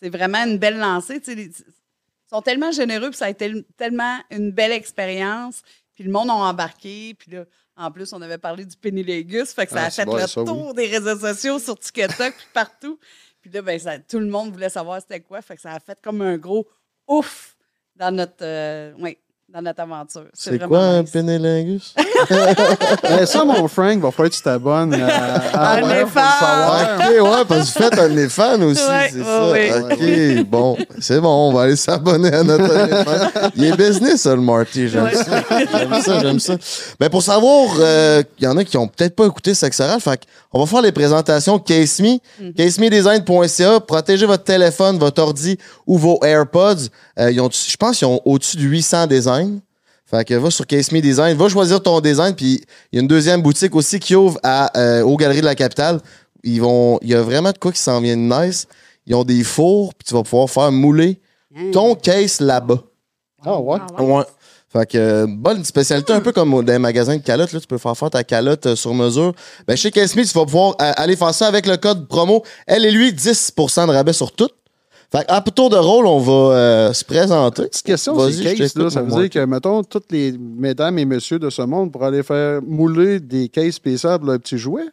C'est 0.00 0.08
vraiment 0.10 0.44
une 0.44 0.58
belle 0.58 0.78
lancée. 0.78 1.20
les- 1.26 1.44
Ils 1.46 1.64
sont 2.30 2.42
tellement 2.42 2.72
généreux, 2.72 3.10
puis 3.10 3.18
ça 3.18 3.26
a 3.26 3.30
été 3.30 3.52
tellement 3.76 4.18
une 4.30 4.50
belle 4.50 4.72
expérience. 4.72 5.62
Puis 5.94 6.04
le 6.04 6.10
monde 6.10 6.30
a 6.30 6.34
embarqué. 6.34 7.14
Puis 7.18 7.30
là, 7.32 7.44
en 7.76 7.90
plus, 7.90 8.12
on 8.12 8.20
avait 8.22 8.38
parlé 8.38 8.64
du 8.64 8.76
pénilégus. 8.76 9.52
Fait 9.52 9.66
que 9.66 9.72
ça 9.72 9.82
Ah, 9.82 9.86
a 9.86 9.90
fait 9.90 10.04
bon, 10.04 10.16
le 10.16 10.26
ça, 10.26 10.40
oui. 10.40 10.46
tour 10.46 10.74
des 10.74 10.86
réseaux 10.86 11.18
sociaux 11.18 11.58
sur 11.58 11.78
TikTok, 11.78 12.16
puis 12.36 12.46
partout. 12.52 12.98
Puis 13.40 13.50
là, 13.50 13.62
ben, 13.62 13.78
ça- 13.78 13.98
tout 13.98 14.18
le 14.18 14.26
monde 14.26 14.52
voulait 14.52 14.68
savoir 14.70 15.00
c'était 15.00 15.20
quoi. 15.20 15.42
Fait 15.42 15.54
que 15.56 15.60
ça 15.62 15.72
a 15.72 15.80
fait 15.80 15.98
comme 16.02 16.22
un 16.22 16.36
gros 16.38 16.66
ouf 17.06 17.56
dans 17.96 18.10
notre, 18.14 18.42
euh, 18.42 18.92
ouais, 18.94 19.18
dans 19.54 19.62
notre 19.62 19.80
aventure. 19.82 20.24
C'est 20.34 20.50
vraiment 20.56 20.68
quoi 20.68 20.78
un 20.80 21.02
nice. 21.02 21.10
pénélingus? 21.10 21.94
Ben, 23.02 23.26
ça, 23.26 23.44
mon 23.44 23.68
Frank, 23.68 24.00
va 24.00 24.10
falloir 24.10 24.30
que 24.30 24.36
tu 24.36 24.42
t'abonnes 24.42 24.94
euh, 24.94 25.06
à, 25.52 25.74
Un 25.76 25.82
ouais, 25.82 26.04
savoir. 26.06 26.96
ok, 26.98 27.22
ouais, 27.22 27.44
parce 27.46 27.70
que 27.72 27.78
vous 27.78 27.84
faites 27.90 27.98
un 27.98 28.28
fan 28.28 28.62
aussi, 28.62 28.82
Ouais, 28.82 29.10
c'est 29.12 29.50
ouais, 29.50 29.70
ça. 29.70 30.40
Ok, 30.40 30.46
bon, 30.46 30.76
c'est 31.00 31.20
bon, 31.20 31.48
on 31.50 31.52
va 31.52 31.62
aller 31.62 31.76
s'abonner 31.76 32.32
à 32.32 32.42
notre 32.42 32.64
OnlyFans. 32.74 33.50
Il 33.56 33.64
est 33.64 33.76
business, 33.76 34.22
ça, 34.22 34.34
le 34.34 34.40
Marty, 34.40 34.88
j'aime 34.88 35.04
Ouais. 35.04 35.14
ça. 35.14 35.42
J'aime 35.50 36.00
ça, 36.02 36.18
j'aime 36.20 36.40
ça. 36.40 36.54
Ben, 36.98 37.10
pour 37.10 37.22
savoir, 37.22 37.74
euh, 37.78 38.22
il 38.38 38.44
y 38.44 38.46
en 38.48 38.56
a 38.56 38.64
qui 38.64 38.76
ont 38.78 38.88
peut-être 38.88 39.14
pas 39.14 39.26
écouté 39.26 39.54
Sex 39.54 39.78
Oral, 39.80 40.00
fait 40.00 40.22
on 40.52 40.60
va 40.60 40.66
faire 40.66 40.82
les 40.82 40.92
présentations 40.92 41.58
Case 41.58 42.00
Me, 42.00 42.14
Mm. 42.40 42.52
casemedesign.ca, 42.56 43.80
protégez 43.80 44.26
votre 44.26 44.44
téléphone, 44.44 44.98
votre 44.98 45.20
ordi 45.22 45.58
ou 45.86 45.98
vos 45.98 46.18
AirPods. 46.24 46.88
Euh, 47.18 47.30
ils 47.30 47.40
ont, 47.40 47.50
je 47.50 47.76
pense 47.76 47.98
qu'ils 47.98 48.06
ont 48.08 48.20
au-dessus 48.24 48.56
de 48.56 48.62
800 48.62 49.06
designs. 49.08 49.43
Fait 50.06 50.24
que 50.24 50.34
va 50.34 50.50
sur 50.50 50.66
Case 50.66 50.92
Me 50.92 51.00
Design, 51.00 51.36
va 51.36 51.48
choisir 51.48 51.82
ton 51.82 52.00
design, 52.00 52.34
puis 52.34 52.62
il 52.92 52.96
y 52.96 52.98
a 52.98 53.02
une 53.02 53.08
deuxième 53.08 53.40
boutique 53.42 53.74
aussi 53.74 53.98
qui 53.98 54.14
ouvre 54.14 54.38
à, 54.42 54.76
euh, 54.78 55.02
aux 55.02 55.16
Galeries 55.16 55.40
de 55.40 55.46
la 55.46 55.54
Capitale. 55.54 56.00
Ils 56.42 56.60
vont, 56.60 56.98
il 57.02 57.08
y 57.08 57.14
a 57.14 57.22
vraiment 57.22 57.52
de 57.52 57.58
quoi 57.58 57.72
qui 57.72 57.80
s'en 57.80 58.00
vient 58.00 58.16
de 58.16 58.20
nice. 58.22 58.66
Ils 59.06 59.14
ont 59.14 59.24
des 59.24 59.42
fours, 59.42 59.94
puis 59.94 60.06
tu 60.06 60.14
vas 60.14 60.22
pouvoir 60.22 60.48
faire 60.50 60.70
mouler 60.72 61.20
ton 61.72 61.94
case 61.94 62.40
là-bas. 62.40 62.82
Ah 63.44 63.58
ouais? 63.60 63.78
Ah 63.96 64.02
ouais? 64.02 64.12
Ouais. 64.16 64.24
Fait 64.72 64.86
que, 64.90 64.98
euh, 64.98 65.26
bonne 65.28 65.64
spécialité, 65.64 66.12
un 66.12 66.20
peu 66.20 66.32
comme 66.32 66.50
dans 66.50 66.72
les 66.72 66.78
magasins 66.80 67.16
de 67.16 67.22
calottes, 67.22 67.52
là, 67.52 67.60
tu 67.60 67.66
peux 67.68 67.78
faire 67.78 67.96
faire 67.96 68.10
ta 68.10 68.24
calotte 68.24 68.66
euh, 68.66 68.74
sur 68.74 68.92
mesure. 68.92 69.32
Ben, 69.68 69.76
chez 69.76 69.92
Case 69.92 70.16
Me, 70.16 70.24
tu 70.24 70.36
vas 70.36 70.44
pouvoir 70.44 70.70
euh, 70.82 70.92
aller 70.96 71.14
faire 71.14 71.32
ça 71.32 71.46
avec 71.46 71.66
le 71.66 71.76
code 71.76 72.08
promo. 72.08 72.42
Elle 72.66 72.84
et 72.84 72.90
lui, 72.90 73.12
10% 73.12 73.86
de 73.86 73.92
rabais 73.92 74.12
sur 74.12 74.32
tout. 74.32 74.48
Fait 75.14 75.24
qu'à 75.24 75.40
tour 75.42 75.70
de 75.70 75.76
rôle, 75.76 76.06
on 76.06 76.18
va 76.18 76.56
euh, 76.56 76.92
se 76.92 77.04
présenter. 77.04 77.66
Petite 77.66 77.86
question, 77.86 78.18
c'est 78.30 78.56
case, 78.56 78.74
là, 78.74 78.90
ça 78.90 79.02
veut 79.02 79.20
dire 79.20 79.30
que, 79.30 79.44
mettons, 79.44 79.84
toutes 79.84 80.10
les 80.10 80.32
mesdames 80.32 80.98
et 80.98 81.04
messieurs 81.04 81.38
de 81.38 81.50
ce 81.50 81.62
monde 81.62 81.92
pourraient 81.92 82.08
aller 82.08 82.24
faire 82.24 82.60
mouler 82.62 83.20
des 83.20 83.48
cases 83.48 83.74
spéciales 83.74 84.18
pour 84.18 84.28
leurs 84.28 84.40
petits 84.40 84.58
jouets? 84.58 84.88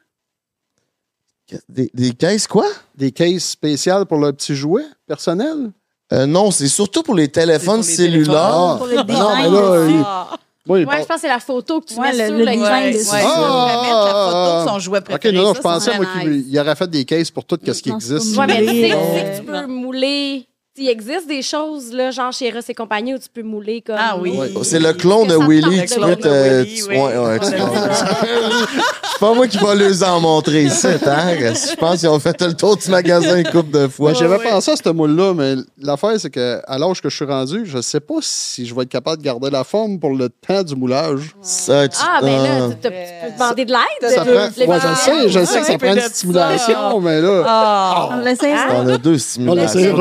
Des, 1.67 1.89
des 1.93 2.11
caisses, 2.11 2.45
quoi? 2.47 2.67
Des 2.95 3.11
cases 3.11 3.43
spéciales 3.43 4.05
pour 4.05 4.19
leurs 4.19 4.33
petits 4.33 4.55
jouets 4.55 4.85
personnels? 5.07 5.71
Euh, 6.13 6.27
non, 6.27 6.51
c'est 6.51 6.67
surtout 6.67 7.01
pour 7.01 7.15
les 7.15 7.29
téléphones 7.29 7.81
pour 7.81 7.89
les 7.89 7.95
cellulaires. 7.95 8.35
Ah. 8.35 8.75
Pour 8.77 8.87
le 8.87 8.95
Non, 8.95 9.35
mais 9.35 9.49
là, 9.49 10.03
Ah. 10.05 10.37
Oui, 10.67 10.85
Ouais, 10.85 11.01
je 11.01 11.05
pense 11.05 11.15
que 11.15 11.21
c'est 11.21 11.27
la 11.27 11.39
photo 11.39 11.81
que 11.81 11.87
tu 11.87 11.95
Ouais, 11.99 12.11
mets 12.11 12.17
le- 12.19 12.25
sur 12.27 12.37
le 12.37 12.45
le 12.45 12.51
design 12.51 12.83
Ouais, 12.85 12.93
dessus. 12.93 13.11
ouais, 13.11 13.21
Ah, 13.23 13.79
mettre 13.81 13.95
la 13.95 14.11
ah, 14.13 14.25
photo 14.27 14.37
de 14.37 14.51
ah. 14.51 14.65
son 14.67 14.79
jouet 14.79 14.99
OK, 14.99 15.05
préféré. 15.05 15.35
non, 15.35 15.41
non, 15.43 15.53
Ça, 15.53 15.57
je 15.57 15.61
pensais, 15.63 15.97
moi, 15.97 16.05
qu'il 16.21 16.59
aurait 16.59 16.75
fait 16.75 16.89
des 16.89 17.05
cases 17.05 17.31
pour 17.31 17.45
tout 17.45 17.57
ce 17.65 17.71
qui 17.81 17.89
Non, 17.89 17.95
existe. 17.95 18.37
Ouais, 18.37 18.45
mais 18.47 18.59
tu 18.59 18.67
sais 18.67 18.89
que 18.89 19.37
tu 19.39 19.43
peux 19.43 19.65
mouler. 19.67 20.45
Il 20.77 20.87
existe 20.87 21.27
des 21.27 21.41
choses, 21.41 21.91
là, 21.91 22.11
genre 22.11 22.31
chez 22.31 22.49
Ross 22.49 22.63
et 22.69 22.73
compagnie, 22.73 23.13
où 23.13 23.17
tu 23.17 23.27
peux 23.33 23.43
mouler 23.43 23.81
comme. 23.85 23.97
Ah 23.99 24.15
oui. 24.17 24.31
Ouais. 24.37 24.49
C'est 24.63 24.79
le 24.79 24.93
clone 24.93 25.27
de 25.27 25.35
Willy. 25.35 25.85
Tu 25.85 25.99
peux 25.99 26.15
te. 26.15 26.63
tu- 26.63 26.83
oui. 26.87 26.95
ouais, 26.95 27.17
ouais. 27.17 27.39
C'est 29.11 29.19
pas 29.19 29.33
moi 29.33 29.47
qui 29.47 29.57
va 29.57 29.75
les 29.75 30.01
en 30.01 30.21
montrer 30.21 30.63
ici, 30.63 30.87
hein? 30.87 31.35
Je 31.37 31.75
pense 31.75 31.99
qu'ils 31.99 32.07
ont 32.09 32.19
fait 32.19 32.41
le 32.41 32.53
tour 32.53 32.77
du 32.77 32.89
magasin 32.89 33.37
une 33.37 33.47
couple 33.51 33.69
de 33.71 33.87
fois. 33.89 34.13
J'avais 34.13 34.39
pensé 34.39 34.71
à 34.71 34.75
ce 34.77 34.89
moule-là, 34.89 35.33
mais 35.33 35.55
l'affaire, 35.77 36.13
c'est 36.17 36.29
que 36.29 36.61
à 36.65 36.77
l'âge 36.79 37.01
que 37.01 37.09
je 37.09 37.17
suis 37.17 37.25
rendu, 37.25 37.63
je 37.65 37.81
sais 37.81 37.99
pas 37.99 38.15
si 38.21 38.65
je 38.65 38.73
vais 38.73 38.83
être 38.83 38.89
capable 38.89 39.17
de 39.17 39.23
garder 39.23 39.49
la 39.51 39.65
forme 39.65 39.99
pour 39.99 40.15
le 40.15 40.29
temps 40.29 40.63
du 40.63 40.75
moulage. 40.75 41.35
Ça, 41.41 41.87
tu- 41.89 41.97
Ah, 42.01 42.19
ben 42.21 42.43
là, 42.43 42.69
tu, 42.69 42.75
peux 42.89 43.33
demander 43.37 43.65
de 43.65 43.71
l'aide. 43.71 44.11
Je 44.57 44.87
le 44.87 44.95
sais, 44.95 45.29
je 45.29 45.45
sais 45.45 45.59
que 45.59 45.65
ça 45.65 45.77
prend 45.77 45.89
une 45.89 45.95
de 45.95 45.99
stimulation, 45.99 46.99
mais 47.01 47.21
là. 47.21 47.43
Ah. 47.45 48.09
On 48.13 48.19
l'essaie, 48.21 48.55
ça? 48.55 48.67
On 48.73 48.87
a 48.87 48.97
deux 48.97 49.15
On 49.15 49.19
stimulations. 49.19 49.97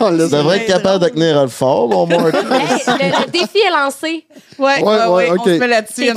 On 0.00 0.10
devrais 0.12 0.58
être 0.58 0.66
capable 0.66 1.04
de 1.04 1.08
tenir 1.10 1.42
le 1.42 1.48
fort, 1.48 1.88
mon. 1.88 2.06
Hey, 2.08 2.32
le, 2.32 3.24
le 3.24 3.30
défi 3.30 3.58
est 3.58 3.70
lancé. 3.70 4.26
Ouais, 4.58 4.82
Ouais, 4.82 4.82
ouais, 4.82 5.06
ouais, 5.06 5.30
on 5.30 5.34
ok. 5.34 5.44
se 5.44 5.50
met 5.58 5.66
là-dessus. 5.66 6.10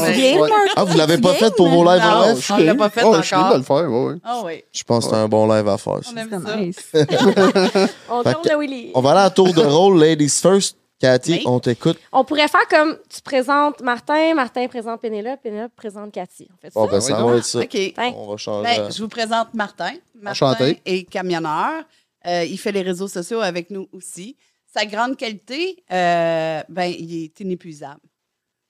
Ah, 0.75 0.83
vous 0.83 0.97
l'avez 0.97 1.17
pas 1.17 1.33
fait 1.33 1.53
pour 1.55 1.69
vos 1.69 1.83
lives 1.83 2.01
en 2.03 2.19
Non. 2.19 2.27
live? 2.33 2.45
on 2.51 2.57
l'a 2.57 2.75
pas 2.75 2.89
fait 2.89 3.01
Oh, 3.03 3.15
Je 3.17 3.21
suis 3.25 3.35
de 3.35 3.57
le 3.57 3.63
faire, 3.63 3.75
ouais, 3.91 4.05
ouais. 4.05 4.15
Ah 4.23 4.41
oui, 4.45 4.63
Je 4.71 4.83
pense 4.83 5.05
que 5.05 5.11
c'est 5.11 5.17
un 5.17 5.27
bon 5.27 5.47
live 5.51 5.67
à 5.67 5.77
faire. 5.77 5.93
on 6.13 6.17
aime 6.17 6.43
ça. 6.45 6.55
nice. 6.55 6.91
On 8.09 8.23
tourne 8.23 8.43
le 8.49 8.57
Willy. 8.59 8.91
On 8.93 9.01
va 9.01 9.11
aller 9.11 9.19
à 9.21 9.29
tour 9.29 9.53
de 9.53 9.61
rôle, 9.61 9.99
ladies 10.03 10.29
first. 10.29 10.77
Cathy, 10.99 11.33
Oui. 11.33 11.43
on 11.45 11.59
t'écoute. 11.59 11.99
On 12.11 12.23
pourrait 12.23 12.47
faire 12.47 12.67
comme 12.71 12.97
tu 13.07 13.21
présentes 13.21 13.81
Martin, 13.81 14.33
Martin 14.33 14.67
présente 14.67 14.99
Pénélope, 14.99 15.39
Pénélope 15.43 15.71
présente 15.75 16.11
Cathy. 16.11 16.47
On 16.51 16.57
fait 16.59 16.73
ça? 16.73 16.79
Bon, 16.79 16.87
ben, 16.87 16.99
ça 16.99 17.23
va 17.23 17.35
être 17.37 17.45
ça. 17.45 17.59
OK. 17.59 17.77
On 18.15 18.31
va 18.31 18.37
changer. 18.37 18.63
Ben, 18.77 18.91
je 18.91 19.03
vous 19.03 19.07
présente 19.07 19.53
Martin. 19.53 19.91
Martin 20.19 20.47
Enchanté. 20.53 20.81
est 20.87 21.03
camionneur. 21.03 21.83
Euh, 22.27 22.43
il 22.43 22.57
fait 22.57 22.71
les 22.71 22.81
réseaux 22.81 23.07
sociaux 23.07 23.39
avec 23.41 23.69
nous 23.69 23.87
aussi. 23.91 24.35
Sa 24.65 24.85
grande 24.85 25.15
qualité, 25.17 25.83
euh, 25.91 26.61
ben, 26.69 26.85
il 26.99 27.23
est 27.23 27.39
inépuisable. 27.39 28.01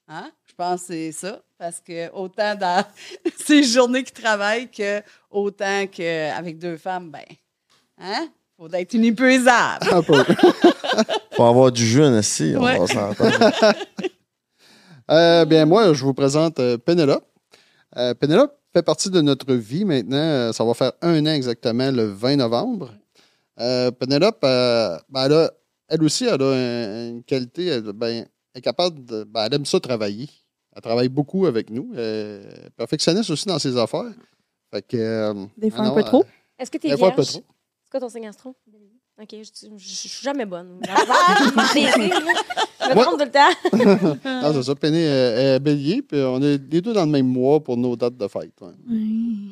Hein? 0.06 0.30
Je 0.46 0.54
pense 0.54 0.82
que 0.82 0.86
c'est 0.88 1.12
ça. 1.12 1.42
Parce 1.58 1.80
que 1.80 2.10
autant 2.12 2.54
dans 2.54 2.84
ses 3.44 3.62
journées 3.64 4.04
qu'il 4.04 4.14
travaille 4.22 4.70
que 4.70 5.02
autant 5.30 5.86
qu'avec 5.88 6.58
deux 6.58 6.76
femmes, 6.76 7.10
ben, 7.10 7.24
hein? 7.98 8.28
Faut 8.56 8.68
être 8.72 8.94
inépuisable. 8.94 9.86
Un 9.92 10.02
peu. 10.02 10.24
Faut 11.36 11.44
avoir 11.44 11.70
du 11.70 11.86
jeune 11.86 12.18
ici, 12.18 12.54
on 12.56 12.62
Ouais. 12.62 12.78
va 12.78 12.86
s'entendre. 12.86 13.74
Euh, 15.10 15.46
bien, 15.46 15.64
moi, 15.64 15.94
je 15.94 16.04
vous 16.04 16.12
présente 16.12 16.60
euh, 16.60 16.76
Pénélope. 16.76 17.24
Euh, 17.96 18.12
Pénélope 18.12 18.54
fait 18.74 18.82
partie 18.82 19.08
de 19.08 19.22
notre 19.22 19.54
vie 19.54 19.86
maintenant. 19.86 20.52
Ça 20.52 20.64
va 20.64 20.74
faire 20.74 20.92
un 21.00 21.24
an 21.24 21.30
exactement 21.32 21.90
le 21.90 22.04
20 22.12 22.36
novembre. 22.36 22.92
Euh, 23.60 23.90
Pénélope, 23.90 24.40
euh, 24.44 24.96
ben, 25.08 25.24
elle, 25.26 25.32
a- 25.32 25.50
elle 25.88 26.02
aussi, 26.04 26.24
elle 26.26 26.42
a 26.42 26.46
un- 26.52 27.08
une 27.10 27.22
qualité, 27.24 27.66
elle, 27.66 27.92
ben, 27.92 28.24
elle 28.54 28.58
est 28.58 28.60
capable 28.62 29.04
de. 29.04 29.24
ben, 29.24 29.44
elle 29.46 29.54
aime 29.54 29.66
ça 29.66 29.80
travailler. 29.80 30.28
Elle 30.76 30.82
travaille 30.82 31.08
beaucoup 31.08 31.46
avec 31.46 31.70
nous. 31.70 31.90
Euh, 31.96 32.44
perfectionniste 32.76 33.30
aussi 33.30 33.46
dans 33.48 33.58
ses 33.58 33.76
affaires. 33.76 34.12
Fait 34.72 34.82
que, 34.82 34.96
euh, 34.96 35.34
Des 35.56 35.70
fois 35.70 35.80
ah 35.80 35.86
un 35.86 35.88
non, 35.88 35.94
peu 35.94 36.04
trop. 36.04 36.24
Est-ce 36.58 36.70
que 36.70 36.78
tu 36.78 36.86
es 36.86 36.90
Des 36.90 36.96
fois, 36.96 37.08
un 37.08 37.12
peu 37.12 37.22
vierge? 37.22 37.32
trop. 37.32 37.44
C'est 37.84 37.90
quoi 37.90 38.00
ton 38.00 38.08
signe 38.10 38.28
astro? 38.28 38.54
OK, 39.20 39.28
je, 39.32 39.36
je, 39.42 39.68
je 39.76 39.94
suis 39.94 40.08
jamais 40.22 40.44
bonne. 40.46 40.78
je 40.86 40.88
me 42.88 43.02
trompe 43.02 43.18
tout 43.18 43.24
le 43.24 43.30
temps. 43.30 44.18
Non, 44.42 44.52
c'est 44.52 44.62
ça. 44.62 44.74
Péné 44.76 45.06
euh, 45.08 45.56
est 45.56 45.58
bélier, 45.60 46.02
puis 46.02 46.20
on 46.20 46.40
est 46.42 46.58
les 46.70 46.80
deux 46.80 46.92
dans 46.92 47.04
le 47.04 47.10
même 47.10 47.26
mois 47.26 47.58
pour 47.58 47.76
nos 47.76 47.96
dates 47.96 48.16
de 48.16 48.28
fête. 48.28 48.52
ouais. 48.60 48.68
Oui. 48.88 49.50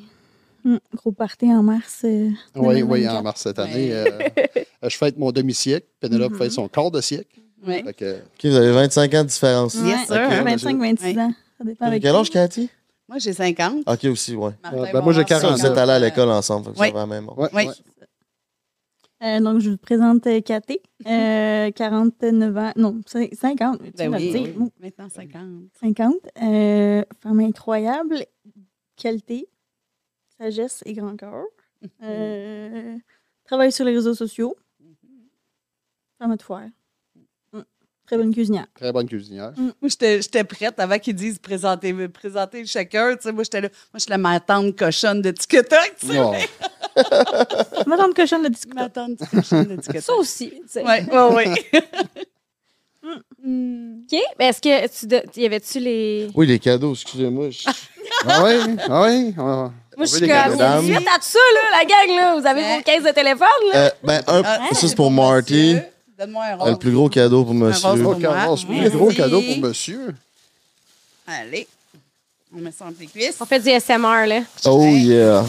Hum, 0.67 0.81
gros 0.95 1.13
party 1.13 1.47
en 1.53 1.63
mars. 1.63 2.03
euh, 2.05 2.31
Oui, 2.57 2.81
2024. 2.83 2.91
oui, 2.91 3.09
en 3.09 3.23
mars 3.23 3.41
cette 3.43 3.59
année. 3.61 3.93
euh, 3.93 4.19
euh, 4.57 4.89
je 4.89 4.97
fête 4.97 5.17
mon 5.17 5.31
demi-siècle. 5.31 5.87
Pénélope 6.01 6.33
Mhm. 6.33 6.39
fête 6.39 6.53
son 6.53 6.67
quart 6.69 6.91
de 6.91 7.01
siècle. 7.01 7.41
Ouais. 7.65 7.83
Que, 7.97 8.17
OK, 8.17 8.45
vous 8.45 8.55
avez 8.57 8.73
25 8.73 9.15
ans 9.15 9.23
de 9.23 9.29
différence. 9.29 9.75
Ouais, 9.77 9.97
sir. 10.07 10.17
Ok. 10.17 10.45
25-26 10.45 11.03
Oui. 11.15 11.21
ans. 11.21 11.33
Ça 11.59 11.65
dépend 11.65 11.77
T'as 11.79 11.87
avec 11.87 12.03
quel 12.03 12.15
âge. 12.17 12.31
Cathy? 12.31 12.69
Moi, 13.09 13.19
j'ai 13.19 13.33
50. 13.33 13.85
OK, 13.87 14.05
aussi, 14.07 14.35
ouais. 14.35 14.51
Martin 14.63 14.93
ben, 14.93 15.01
moi, 15.01 15.13
j'ai 15.13 15.21
avoir 15.21 15.29
Ça, 15.29 15.37
vous 15.37 15.57
49. 15.57 15.71
êtes 15.73 15.79
allés 15.79 15.93
à 15.93 15.99
l'école 16.01 16.29
ensemble, 16.31 16.73
Oui. 16.77 16.93
même 16.93 17.31
Oui. 17.55 17.69
Euh, 19.23 19.41
donc, 19.41 19.61
je 19.61 19.71
vous 19.71 19.79
présente 19.79 20.27
euh, 20.27 20.41
Cathy, 20.43 20.81
euh, 21.07 21.71
49 21.71 22.57
ans. 22.59 22.73
Non, 22.77 23.01
c'est 23.07 23.35
50. 23.35 23.79
tu 23.83 23.91
Ben 23.97 24.13
oui, 24.13 24.31
dire. 24.31 24.55
oui. 24.59 24.69
Maintenant 24.81 25.09
50. 25.09 25.43
50. 25.81 26.15
Euh, 26.43 27.03
femme 27.23 27.41
incroyable. 27.41 28.25
Qualité, 28.97 29.49
sagesse 30.39 30.83
et 30.87 30.93
grand 30.93 31.17
cœur. 31.17 31.45
Euh, 32.03 32.97
travaille 33.45 33.73
sur 33.73 33.85
les 33.85 33.93
réseaux 33.95 34.15
sociaux. 34.15 34.57
Femme 36.19 36.33
à 36.33 36.37
tout 36.37 36.47
faire. 36.47 36.69
Mm. 37.53 37.61
Très 38.07 38.17
bonne 38.17 38.33
cuisinière. 38.33 38.67
Très 38.75 38.93
bonne 38.93 39.07
cuisinière. 39.07 39.53
Moi, 39.57 39.73
j'étais 39.83 40.23
j'étais 40.23 40.45
prête 40.45 40.79
avant 40.79 40.99
qu'ils 40.99 41.15
disent 41.15 41.39
présenter, 41.39 42.09
présenter 42.09 42.65
chacun. 42.65 43.15
Tu 43.17 43.23
sais, 43.23 43.33
moi, 43.33 43.45
j'étais 43.45 43.61
là. 43.61 43.69
Moi, 43.69 43.79
je 43.95 44.01
suis 44.01 44.11
la 44.11 44.19
ma 44.19 44.41
tante 44.41 44.77
cochonne 44.77 45.23
de 45.23 45.31
TikTok. 45.31 45.95
Tu 46.01 46.07
sais. 46.09 46.49
Cochonne 48.17 48.43
de 48.45 48.49
discuter. 48.49 48.75
Ma 48.75 48.89
tante 48.89 49.19
cochonne 49.31 49.65
de 49.67 49.77
TikTok. 49.77 50.03
Ça 50.03 50.15
aussi. 50.15 50.51
tu 50.51 50.63
sais. 50.67 50.83
Oui, 50.83 50.95
oui, 51.13 51.45
oui. 51.45 51.81
OK. 53.05 54.21
Ben, 54.39 54.49
est-ce 54.49 54.61
que 54.61 54.89
tu 55.01 55.07
de- 55.07 55.23
y 55.41 55.45
avait-tu 55.47 55.79
les. 55.81 56.31
Oui, 56.35 56.47
les 56.47 56.59
cadeaux, 56.59 56.93
excusez-moi. 56.93 57.51
Ah 58.27 58.45
oui, 58.45 58.77
ah 58.89 59.03
oui. 59.03 59.35
ah, 59.39 59.71
Moi, 59.97 60.07
je 60.07 60.11
suis 60.17 60.21
comme. 60.29 60.85
Suite 60.85 61.09
à 61.09 61.19
tout 61.19 61.23
ça, 61.23 61.39
là, 61.55 61.79
la 61.79 61.85
gang, 61.85 62.17
là. 62.17 62.41
Vous 62.41 62.47
avez 62.47 62.77
vos 62.77 62.83
caisses 62.83 63.03
de 63.05 63.11
téléphone, 63.11 63.47
là. 63.73 63.79
Euh, 63.79 63.91
ben, 64.05 64.23
un, 64.27 64.43
Ah, 64.45 64.59
ça, 64.73 64.87
c'est 64.89 64.95
pour 64.97 65.11
Marty. 65.11 65.77
Donne-moi 66.19 66.45
un 66.45 66.53
Euh, 66.53 66.57
rose. 66.57 66.71
le 66.71 66.77
plus 66.77 66.93
gros 66.93 67.09
cadeau 67.09 67.45
pour 67.45 67.55
monsieur. 67.55 67.89
rose. 67.89 68.01
Oh, 68.05 68.13
pour 68.13 68.19
moi. 68.21 68.89
gros 68.91 69.09
cadeau 69.11 69.41
pour 69.43 69.59
monsieur. 69.59 70.15
Allez. 71.27 71.67
On 72.57 72.61
met 72.61 72.71
ça 72.77 72.85
entre 72.87 73.01
les 73.01 73.07
cuisses. 73.07 73.37
On 73.41 73.45
fait 73.45 73.59
du 73.61 73.69
SMR, 73.71 74.27
là. 74.27 74.41
Oh 74.67 74.85
yeah. 74.87 75.45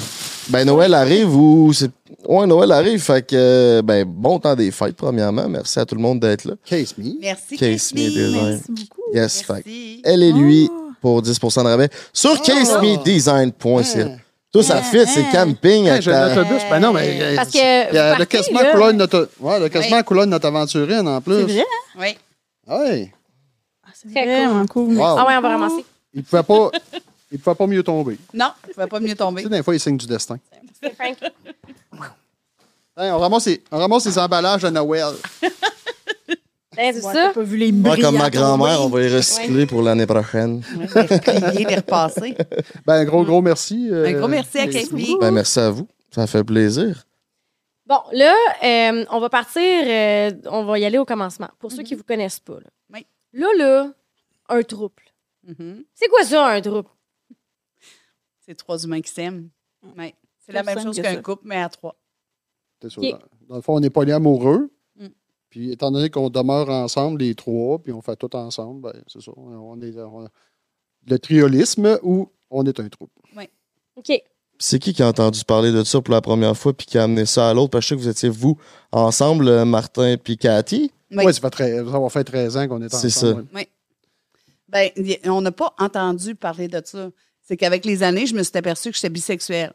Ben 0.49 0.65
Noël 0.65 0.93
arrive 0.93 1.35
ou 1.35 1.71
c'est 1.73 1.91
ouais 2.25 2.47
Noël 2.47 2.71
arrive 2.71 3.01
fait 3.01 3.21
que 3.25 3.81
ben 3.83 4.05
bon 4.05 4.39
temps 4.39 4.55
des 4.55 4.71
fêtes 4.71 4.95
premièrement. 4.95 5.47
Merci 5.49 5.77
à 5.79 5.85
tout 5.85 5.95
le 5.95 6.01
monde 6.01 6.21
d'être 6.21 6.45
là. 6.45 6.53
Case 6.65 6.93
me. 6.97 7.19
Merci, 7.19 7.57
Case 7.57 7.93
me 7.93 7.99
Casey. 7.99 8.09
design. 8.09 8.43
Merci 8.45 8.63
beaucoup. 8.71 9.01
Yes, 9.13 9.41
fait 9.41 9.45
que 9.47 9.53
Merci. 9.69 10.01
elle 10.05 10.23
et 10.23 10.31
lui 10.31 10.69
Oh. 10.71 10.91
pour 11.01 11.21
10% 11.21 11.63
de 11.63 11.67
rabais 11.69 11.89
sur 12.13 12.41
casemedesign.ca. 12.41 13.99
Hein. 14.01 14.17
Tout 14.53 14.63
ça 14.63 14.81
fit, 14.81 15.05
c'est 15.05 15.21
hein. 15.25 15.29
camping 15.31 15.83
Hey, 15.85 15.89
avec 15.89 16.01
j'ai 16.03 16.11
ta- 16.11 16.33
l'autobus. 16.33 16.61
Ben 16.69 16.79
non, 16.79 16.93
mais. 16.93 17.21
euh, 17.21 17.35
Parce 17.35 17.49
que. 17.51 17.89
Il 17.91 17.95
y 17.95 17.97
a 17.97 18.17
le 18.17 18.25
quasiment 18.25 18.61
là. 18.61 18.71
couleur 18.71 18.87
de 18.93 18.97
notre. 18.97 19.29
Ouais, 19.39 19.59
le 19.59 19.69
quasiment 19.69 19.97
Oui. 19.97 20.03
couleur 20.03 20.25
de 20.25 20.31
notre 20.31 20.47
aventurine 20.47 21.07
en 21.07 21.21
plus. 21.21 21.45
C'est 21.47 21.53
vrai? 21.53 21.65
Oui. 21.99 22.17
Ah 22.67 22.79
Oui. 22.81 23.11
Ah, 23.85 23.89
c'est 23.93 24.09
Très 24.11 24.25
vraiment 24.25 24.65
cool. 24.67 24.95
Wow. 24.97 25.03
Ah 25.19 25.27
ouais, 25.27 25.35
on 25.37 25.41
va 25.41 25.49
ramasser. 25.49 25.85
Il 26.13 26.19
ne 26.19 26.23
pouvait 26.23 26.43
pas. 26.43 26.71
Il 27.31 27.39
pouvait 27.39 27.55
pas 27.55 27.67
mieux 27.67 27.83
tomber. 27.83 28.17
Non, 28.33 28.51
il 28.63 28.69
ne 28.69 28.73
pouvait 28.73 28.87
pas 28.87 28.99
mieux 29.01 29.07
Tu 29.09 29.15
tomber. 29.17 29.43
sais, 29.43 29.49
des 29.49 29.61
fois, 29.61 29.75
il 29.75 29.79
signe 29.81 29.97
du 29.97 30.07
destin. 30.07 30.37
C'est 30.81 30.95
Frank. 30.95 31.17
Hey, 32.97 33.11
on, 33.11 33.19
ramasse 33.19 33.45
les, 33.47 33.61
on 33.69 33.77
ramasse 33.79 34.05
les 34.05 34.17
emballages 34.17 34.61
de 34.61 34.69
Noël. 34.69 35.13
Ben, 36.77 36.93
c'est 36.93 37.05
Ouais, 37.05 37.13
ça. 37.13 37.27
t'as 37.27 37.33
pas 37.33 37.41
vu 37.43 37.57
les 37.57 37.71
Ouais, 37.71 37.99
comme 37.99 38.17
ma 38.17 38.29
grand-mère, 38.29 38.81
on 38.81 38.87
va 38.89 38.99
les 39.01 39.13
recycler 39.15 39.65
pour 39.65 39.81
l'année 39.81 40.05
prochaine. 40.05 40.61
Replier, 40.93 41.65
les 41.65 41.75
repasser. 41.75 42.37
Ben, 42.85 42.93
un 42.93 43.05
gros, 43.05 43.23
gros 43.23 43.41
merci. 43.41 43.89
euh, 43.91 44.05
Un 44.05 44.13
gros 44.13 44.27
merci 44.27 44.59
à 44.59 44.67
Casey. 44.67 44.89
Ben 45.19 45.31
merci 45.31 45.59
à 45.59 45.69
vous. 45.71 45.87
Ça 46.11 46.25
fait 46.27 46.43
plaisir. 46.43 47.03
Bon, 47.85 47.99
là, 48.13 48.33
euh, 48.63 49.05
on 49.11 49.19
va 49.19 49.29
partir, 49.29 49.61
euh, 49.63 50.31
on 50.51 50.65
va 50.65 50.77
y 50.79 50.85
aller 50.85 50.97
au 50.97 51.05
commencement. 51.05 51.49
Pour 51.59 51.71
ceux 51.71 51.83
qui 51.83 51.93
ne 51.93 51.97
vous 51.97 52.03
connaissent 52.03 52.39
pas. 52.39 52.55
Là, 52.59 52.69
Oui. 52.93 53.05
là, 53.33 53.47
là, 53.57 53.91
un 54.49 54.61
trouble. 54.63 55.03
Mhm. 55.47 55.83
C'est 55.95 56.07
quoi 56.09 56.23
ça, 56.23 56.47
un 56.47 56.61
trouble? 56.61 56.89
C'est 58.45 58.55
trois 58.55 58.77
humains 58.83 59.01
qui 59.01 59.11
s'aiment. 59.11 59.49
Ouais. 59.97 60.15
C'est 60.45 60.51
la 60.53 60.61
Plus 60.61 60.65
même 60.67 60.75
simple 60.77 60.87
chose 60.87 60.97
que 60.97 61.01
qu'un 61.01 61.15
ça. 61.15 61.21
couple, 61.21 61.43
mais 61.45 61.61
à 61.61 61.69
trois. 61.69 61.95
C'est. 62.81 62.97
Ok. 62.97 63.03
Dans, 63.11 63.19
dans 63.49 63.55
le 63.55 63.61
fond, 63.61 63.75
on 63.75 63.79
n'est 63.79 63.89
pas 63.89 64.03
les 64.05 64.13
amoureux. 64.13 64.69
Puis, 65.49 65.71
étant 65.71 65.91
donné 65.91 66.09
qu'on 66.09 66.29
demeure 66.29 66.69
ensemble, 66.69 67.19
les 67.21 67.33
trois, 67.35 67.79
puis 67.79 67.93
on 67.93 68.01
fait 68.01 68.15
tout 68.17 68.35
ensemble, 68.35 68.81
ben, 68.81 68.93
c'est 69.07 69.21
ça. 69.21 69.31
On 69.37 69.79
est 69.81 69.95
on- 70.01 70.27
le 71.09 71.19
triolisme 71.19 71.97
où 72.03 72.29
on 72.49 72.65
est 72.65 72.79
un 72.79 72.89
troupe. 72.89 73.11
OK. 73.95 74.11
C'est 74.59 74.77
qui 74.79 74.93
qui 74.93 75.01
a 75.03 75.07
entendu 75.07 75.43
parler 75.45 75.71
de 75.71 75.83
ça 75.83 76.01
pour 76.01 76.13
la 76.13 76.21
première 76.21 76.55
fois 76.57 76.73
puis 76.73 76.85
qui 76.85 76.97
a 76.97 77.03
amené 77.03 77.25
ça 77.25 77.49
à 77.49 77.53
l'autre? 77.53 77.69
Parce 77.71 77.85
que 77.85 77.85
je 77.85 77.87
sais 77.89 77.95
que 77.95 78.01
vous 78.01 78.09
étiez, 78.09 78.29
vous, 78.29 78.57
ensemble, 78.91 79.47
euh, 79.47 79.65
Martin 79.65 80.17
puis 80.21 80.37
Cathy. 80.37 80.91
Oui. 81.11 81.23
Oui, 81.25 81.33
ça, 81.33 81.39
fait 81.41 81.49
très- 81.49 81.77
ça 81.77 81.83
va 81.99 82.09
faire 82.09 82.25
13 82.25 82.57
ans 82.57 82.67
qu'on 82.67 82.81
est 82.81 82.89
C'est 82.89 83.07
ensemble. 83.07 83.45
ça. 83.51 83.55
ouais. 83.57 83.69
Ben, 84.69 84.89
on 85.25 85.41
n'a 85.41 85.51
pas 85.51 85.73
entendu 85.79 86.35
parler 86.35 86.67
de 86.67 86.81
ça. 86.83 87.09
C'est 87.41 87.55
qu'avec 87.55 87.85
les 87.85 88.03
années, 88.03 88.25
je 88.25 88.35
me 88.35 88.43
suis 88.43 88.57
aperçue 88.57 88.89
que 88.89 88.95
j'étais 88.95 89.09
bisexuelle, 89.09 89.71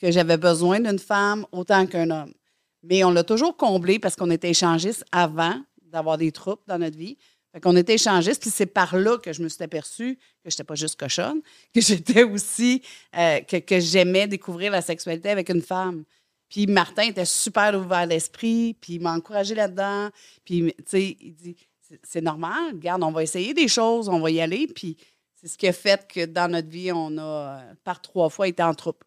que 0.00 0.10
j'avais 0.10 0.38
besoin 0.38 0.80
d'une 0.80 0.98
femme 0.98 1.44
autant 1.52 1.86
qu'un 1.86 2.10
homme. 2.10 2.32
Mais 2.82 3.04
on 3.04 3.10
l'a 3.10 3.24
toujours 3.24 3.56
comblé 3.56 3.98
parce 3.98 4.16
qu'on 4.16 4.30
était 4.30 4.50
échangistes 4.50 5.04
avant 5.12 5.60
d'avoir 5.82 6.16
des 6.18 6.32
troupes 6.32 6.62
dans 6.66 6.78
notre 6.78 6.96
vie. 6.96 7.16
Fait 7.52 7.60
qu'on 7.60 7.74
était 7.76 7.94
échangistes, 7.94 8.40
puis 8.42 8.50
c'est 8.50 8.66
par 8.66 8.96
là 8.96 9.18
que 9.18 9.32
je 9.32 9.42
me 9.42 9.48
suis 9.48 9.62
aperçue 9.62 10.16
que 10.44 10.50
j'étais 10.50 10.62
pas 10.64 10.76
juste 10.76 10.98
cochonne, 10.98 11.40
que 11.74 11.80
j'étais 11.80 12.22
aussi, 12.22 12.80
euh, 13.16 13.40
que, 13.40 13.56
que 13.56 13.80
j'aimais 13.80 14.28
découvrir 14.28 14.70
la 14.70 14.82
sexualité 14.82 15.30
avec 15.30 15.48
une 15.48 15.60
femme. 15.62 16.04
Puis 16.48 16.66
Martin 16.66 17.02
était 17.02 17.24
super 17.24 17.74
ouvert 17.78 18.06
d'esprit, 18.08 18.74
puis 18.80 18.94
il 18.94 19.00
m'a 19.00 19.12
encouragé 19.12 19.54
là-dedans. 19.54 20.10
Puis, 20.44 20.72
tu 20.78 20.84
sais, 20.86 21.16
il 21.20 21.34
dit, 21.34 21.56
c'est- 21.80 22.00
c'est 22.04 22.20
normal, 22.20 22.72
regarde, 22.72 23.02
on 23.02 23.10
va 23.12 23.22
essayer 23.22 23.52
des 23.52 23.68
choses, 23.68 24.08
on 24.08 24.20
va 24.20 24.30
y 24.30 24.40
aller. 24.40 24.66
Puis 24.68 24.96
c'est 25.34 25.48
ce 25.48 25.58
qui 25.58 25.66
a 25.68 25.72
fait 25.72 26.06
que 26.06 26.26
dans 26.26 26.50
notre 26.50 26.68
vie, 26.68 26.92
on 26.92 27.18
a 27.18 27.22
euh, 27.22 27.74
par 27.84 28.00
trois 28.00 28.28
fois 28.30 28.46
été 28.48 28.62
en 28.62 28.74
troupe. 28.74 29.02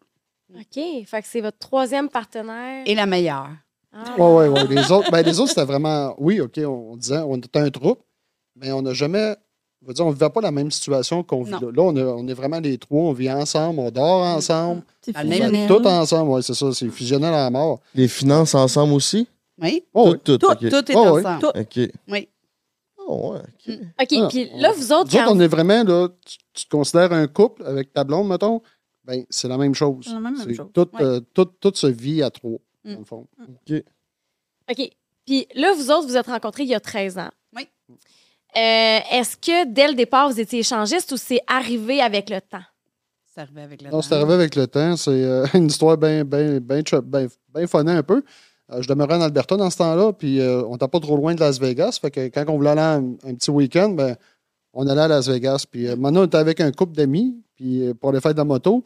OK. 0.54 1.06
Fait 1.06 1.22
que 1.22 1.26
c'est 1.28 1.40
votre 1.40 1.58
troisième 1.58 2.08
partenaire. 2.10 2.82
Et 2.86 2.94
la 2.94 3.06
meilleure. 3.06 3.50
Ah. 3.94 4.14
Oui, 4.18 4.46
oui, 4.48 4.60
oui. 4.68 4.74
Les 4.76 4.90
autres, 4.92 5.10
ben, 5.10 5.22
les 5.22 5.38
autres 5.38 5.50
c'était 5.50 5.64
vraiment. 5.64 6.14
Oui, 6.18 6.40
OK, 6.40 6.58
on, 6.58 6.92
on 6.92 6.96
disait, 6.96 7.18
on 7.18 7.36
était 7.36 7.58
un 7.60 7.70
troupe, 7.70 8.00
mais 8.56 8.72
on 8.72 8.82
n'a 8.82 8.92
jamais. 8.92 9.36
Je 9.82 9.88
veux 9.88 9.94
dire, 9.94 10.06
on 10.06 10.08
ne 10.08 10.14
vivait 10.14 10.30
pas 10.30 10.40
la 10.40 10.50
même 10.50 10.70
situation 10.70 11.22
qu'on 11.22 11.42
vit 11.42 11.52
Non. 11.52 11.60
là. 11.60 11.66
Là, 11.72 11.82
on, 11.82 11.96
a- 11.96 12.04
on 12.16 12.26
est 12.26 12.32
vraiment 12.34 12.58
les 12.58 12.78
trois, 12.78 13.02
on 13.02 13.12
vit 13.12 13.30
ensemble, 13.30 13.80
on 13.80 13.90
dort 13.90 14.22
ensemble, 14.22 14.82
C'est 15.02 15.14
on 15.16 15.24
même 15.24 15.66
tout 15.68 15.86
ensemble. 15.86 16.30
Oui, 16.30 16.42
c'est 16.42 16.54
ça, 16.54 16.72
c'est 16.72 16.88
fusionnel 16.88 17.34
à 17.34 17.44
la 17.44 17.50
mort. 17.50 17.80
Les 17.94 18.08
finances 18.08 18.54
ensemble 18.54 18.94
aussi? 18.94 19.28
Oui. 19.60 19.84
Oh. 19.92 20.14
Tout, 20.14 20.38
tout, 20.38 20.38
Tout, 20.38 20.52
ok. 20.52 20.68
tout 20.70 20.92
est 20.92 20.96
Oh, 20.96 21.02
oui. 21.16 21.20
ensemble. 21.20 21.40
Tout. 21.40 21.58
OK. 21.60 21.90
Oui. 22.08 22.28
Oh, 23.06 23.32
ouais, 23.34 23.40
OK. 23.40 23.78
OK, 24.00 24.18
Ah, 24.22 24.28
puis 24.30 24.50
là, 24.56 24.72
vous 24.72 24.90
autres, 24.92 25.10
Nous 25.12 25.16
autres, 25.18 25.24
quand 25.26 25.36
on 25.36 25.40
est 25.40 25.46
vraiment, 25.48 25.84
là, 25.84 26.08
tu, 26.24 26.38
tu 26.54 26.64
te 26.64 26.70
considères 26.70 27.12
un 27.12 27.26
couple 27.26 27.62
avec 27.66 27.92
ta 27.92 28.02
blonde, 28.04 28.28
mettons, 28.28 28.62
ben, 29.04 29.22
c'est 29.28 29.48
la 29.48 29.58
même 29.58 29.74
chose. 29.74 30.06
C'est 30.06 30.14
la 30.14 30.20
même 30.20 30.36
C'est 30.42 30.54
chose. 30.54 30.68
Tout, 30.72 30.88
Ouais. 30.94 31.02
euh, 31.04 31.20
tout, 31.34 31.44
tout 31.60 31.72
se 31.74 31.86
vit 31.86 32.22
à 32.22 32.30
trois, 32.30 32.58
Mm. 32.84 32.92
dans 32.92 32.98
le 32.98 33.04
fond. 33.04 33.26
OK. 34.70 34.90
Puis 35.26 35.46
là, 35.54 35.72
vous 35.74 35.90
autres, 35.90 36.06
vous 36.06 36.16
êtes 36.16 36.26
rencontrés 36.26 36.64
il 36.64 36.68
y 36.68 36.74
a 36.74 36.80
13 36.80 37.18
ans. 37.18 37.30
Oui. 37.56 37.68
Euh, 37.90 38.98
Est-ce 39.10 39.36
que 39.36 39.66
dès 39.66 39.88
le 39.88 39.94
départ, 39.94 40.28
vous 40.30 40.38
étiez 40.40 40.60
échangistes 40.60 41.10
ou 41.12 41.16
c'est 41.16 41.40
arrivé 41.46 42.00
avec 42.00 42.30
le 42.30 42.40
temps? 42.40 42.62
C'est 43.34 43.40
arrivé 43.40 43.62
avec 43.62 43.82
le 43.82 43.86
Non, 43.90 43.96
temps. 43.98 44.02
c'est 44.02 44.14
arrivé 44.14 44.34
avec 44.34 44.54
le 44.54 44.66
temps. 44.66 44.96
C'est 44.96 45.10
euh, 45.10 45.46
une 45.54 45.66
histoire 45.66 45.96
bien 45.96 46.24
ben, 46.24 46.60
ben, 46.60 46.82
ben, 47.04 47.28
ben 47.52 47.66
funnée 47.66 47.92
un 47.92 48.02
peu. 48.02 48.22
Euh, 48.72 48.80
je 48.80 48.88
demeurais 48.88 49.16
en 49.16 49.20
Alberta 49.22 49.56
dans 49.56 49.70
ce 49.70 49.76
temps-là, 49.78 50.12
puis 50.12 50.40
euh, 50.40 50.62
on 50.66 50.72
n'était 50.72 50.88
pas 50.88 51.00
trop 51.00 51.16
loin 51.16 51.34
de 51.34 51.40
Las 51.40 51.58
Vegas. 51.58 51.98
Fait 52.00 52.10
que 52.10 52.20
quand 52.28 52.44
on 52.48 52.56
voulait 52.56 52.70
aller 52.70 52.80
un, 52.80 53.28
un 53.28 53.34
petit 53.34 53.50
week-end, 53.50 53.90
ben, 53.90 54.16
on 54.72 54.86
allait 54.86 55.02
à 55.02 55.08
Las 55.08 55.28
Vegas. 55.28 55.64
Puis 55.70 55.88
euh, 55.88 55.96
maintenant, 55.96 56.20
on 56.22 56.26
était 56.26 56.36
avec 56.38 56.60
un 56.60 56.70
couple 56.70 56.92
d'amis 56.94 57.34
puis, 57.56 57.88
euh, 57.88 57.94
pour 57.94 58.12
les 58.12 58.20
fêtes 58.20 58.32
de 58.34 58.38
la 58.38 58.44
moto. 58.44 58.84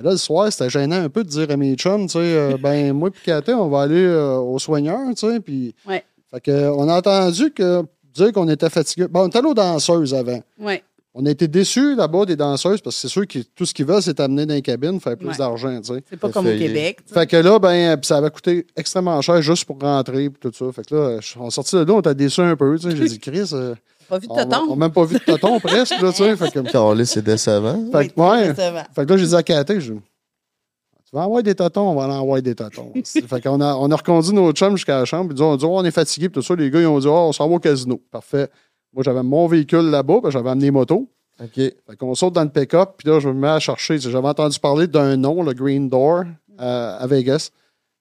Mais 0.00 0.06
là, 0.06 0.12
le 0.12 0.16
soir, 0.16 0.50
c'était 0.50 0.70
gênant 0.70 0.96
un 1.02 1.08
peu 1.10 1.22
de 1.24 1.28
dire 1.28 1.50
à 1.50 1.56
mes 1.58 1.74
chums, 1.74 2.06
tu 2.06 2.12
sais, 2.12 2.18
euh, 2.18 2.56
ben, 2.62 2.92
moi 2.94 3.10
et 3.10 3.24
Katé, 3.24 3.52
on 3.52 3.68
va 3.68 3.82
aller 3.82 4.02
euh, 4.02 4.36
au 4.38 4.58
soigneur, 4.58 4.98
tu 5.14 5.26
sais. 5.28 5.40
Puis, 5.40 5.74
Ouais. 5.86 6.02
Fait 6.30 6.40
que, 6.40 6.50
euh, 6.50 6.72
on 6.72 6.88
a 6.88 6.96
entendu 6.98 7.50
que, 7.50 7.82
dire 8.14 8.32
qu'on 8.32 8.48
était 8.48 8.70
fatigué. 8.70 9.06
Bon, 9.08 9.22
on 9.24 9.28
était 9.28 9.38
allé 9.38 9.48
aux 9.48 9.54
danseuses 9.54 10.14
avant. 10.14 10.40
Oui. 10.58 10.80
On 11.12 11.26
a 11.26 11.30
été 11.30 11.48
déçus 11.48 11.96
là-bas 11.96 12.24
des 12.24 12.36
danseuses 12.36 12.80
parce 12.80 12.94
que 12.96 13.00
c'est 13.02 13.08
sûr 13.08 13.26
que 13.26 13.40
tout 13.56 13.66
ce 13.66 13.74
qu'ils 13.74 13.84
veulent, 13.84 14.00
c'est 14.00 14.20
amener 14.20 14.46
dans 14.46 14.54
les 14.54 14.62
cabines, 14.62 15.00
faire 15.00 15.16
plus 15.16 15.26
Ouais. 15.26 15.36
d'argent, 15.36 15.80
tu 15.80 15.92
sais. 15.94 16.02
C'est 16.08 16.16
pas 16.18 16.30
comme 16.30 16.46
au. 16.46 16.50
Québec. 16.56 16.98
Fait 17.12 17.26
que 17.26 17.36
là, 17.36 17.58
ben, 17.58 17.96
puis 17.96 18.06
ça 18.06 18.18
avait 18.18 18.30
coûté 18.30 18.64
extrêmement 18.76 19.20
cher 19.20 19.42
juste 19.42 19.64
pour 19.64 19.76
rentrer 19.80 20.30
puis 20.30 20.38
tout 20.40 20.52
ça. 20.56 20.70
Fait 20.72 20.86
que 20.88 20.94
là, 20.94 21.18
je- 21.20 21.36
on 21.38 21.48
est 21.48 21.50
sorti 21.50 21.74
de 21.74 21.80
là, 21.82 21.92
on 21.94 21.98
était 22.00 22.14
déçus 22.14 22.40
un 22.40 22.54
peu, 22.54 22.78
tu 22.78 22.88
sais. 22.90 22.96
J'ai 22.96 23.04
dit, 23.06 23.18
Chris, 23.20 23.50
euh, 23.52 23.74
Pas 24.10 24.18
vu 24.18 24.26
de 24.26 24.32
on 24.32 24.66
n'a 24.70 24.76
même 24.76 24.90
pas 24.90 25.04
vu 25.04 25.14
de 25.14 25.24
tonton 25.24 25.60
presque, 25.60 26.00
là, 26.00 26.10
tu 26.10 26.24
sais. 26.24 26.36
Fait 26.36 26.50
que, 26.50 27.04
c'est 27.04 27.22
décevant. 27.22 27.90
fait 27.92 28.08
que, 28.08 28.20
ouais. 28.20 28.48
Décevant. 28.48 28.82
Fait 28.94 29.06
que 29.06 29.10
là, 29.10 29.16
j'ai 29.16 29.26
dit 29.26 29.34
à 29.36 29.42
Katé, 29.42 29.80
je 29.80 29.94
tu 29.94 31.16
vas 31.16 31.24
envoyer 31.24 31.42
des 31.42 31.56
totons, 31.56 31.88
on 31.90 31.94
va 31.96 32.06
en 32.06 32.20
envoyer 32.20 32.42
des 32.42 32.54
totons. 32.54 32.92
fait 33.04 33.40
qu'on 33.40 33.60
a, 33.60 33.74
on 33.74 33.90
a 33.90 33.96
reconduit 33.96 34.32
nos 34.32 34.52
chums 34.52 34.76
jusqu'à 34.76 34.98
la 34.98 35.04
chambre, 35.04 35.30
puis 35.30 35.38
ils 35.38 35.42
ont 35.42 35.56
dit, 35.56 35.64
Oh, 35.64 35.78
on 35.78 35.84
est 35.84 35.90
fatigué, 35.90 36.28
puis 36.28 36.40
tout 36.40 36.46
ça. 36.46 36.54
Les 36.54 36.70
gars, 36.70 36.80
ils 36.80 36.86
ont 36.86 37.00
dit, 37.00 37.08
oh, 37.08 37.28
on 37.28 37.32
s'en 37.32 37.48
va 37.48 37.56
au 37.56 37.58
casino. 37.58 38.00
Parfait. 38.12 38.48
Moi, 38.92 39.02
j'avais 39.02 39.22
mon 39.24 39.48
véhicule 39.48 39.90
là-bas, 39.90 40.20
puis 40.22 40.30
j'avais 40.30 40.50
amené 40.50 40.70
moto. 40.70 41.08
OK. 41.42 41.54
Fait 41.54 41.96
qu'on 41.98 42.14
saute 42.14 42.34
dans 42.34 42.44
le 42.44 42.50
pick-up, 42.50 42.90
puis 42.98 43.08
là, 43.08 43.18
je 43.18 43.28
me 43.28 43.34
mets 43.34 43.48
à 43.48 43.58
chercher. 43.58 43.98
J'avais 43.98 44.28
entendu 44.28 44.58
parler 44.60 44.86
d'un 44.86 45.16
nom, 45.16 45.42
le 45.42 45.52
Green 45.52 45.88
Door, 45.88 46.24
à, 46.58 46.96
à 46.96 47.06
Vegas. 47.08 47.50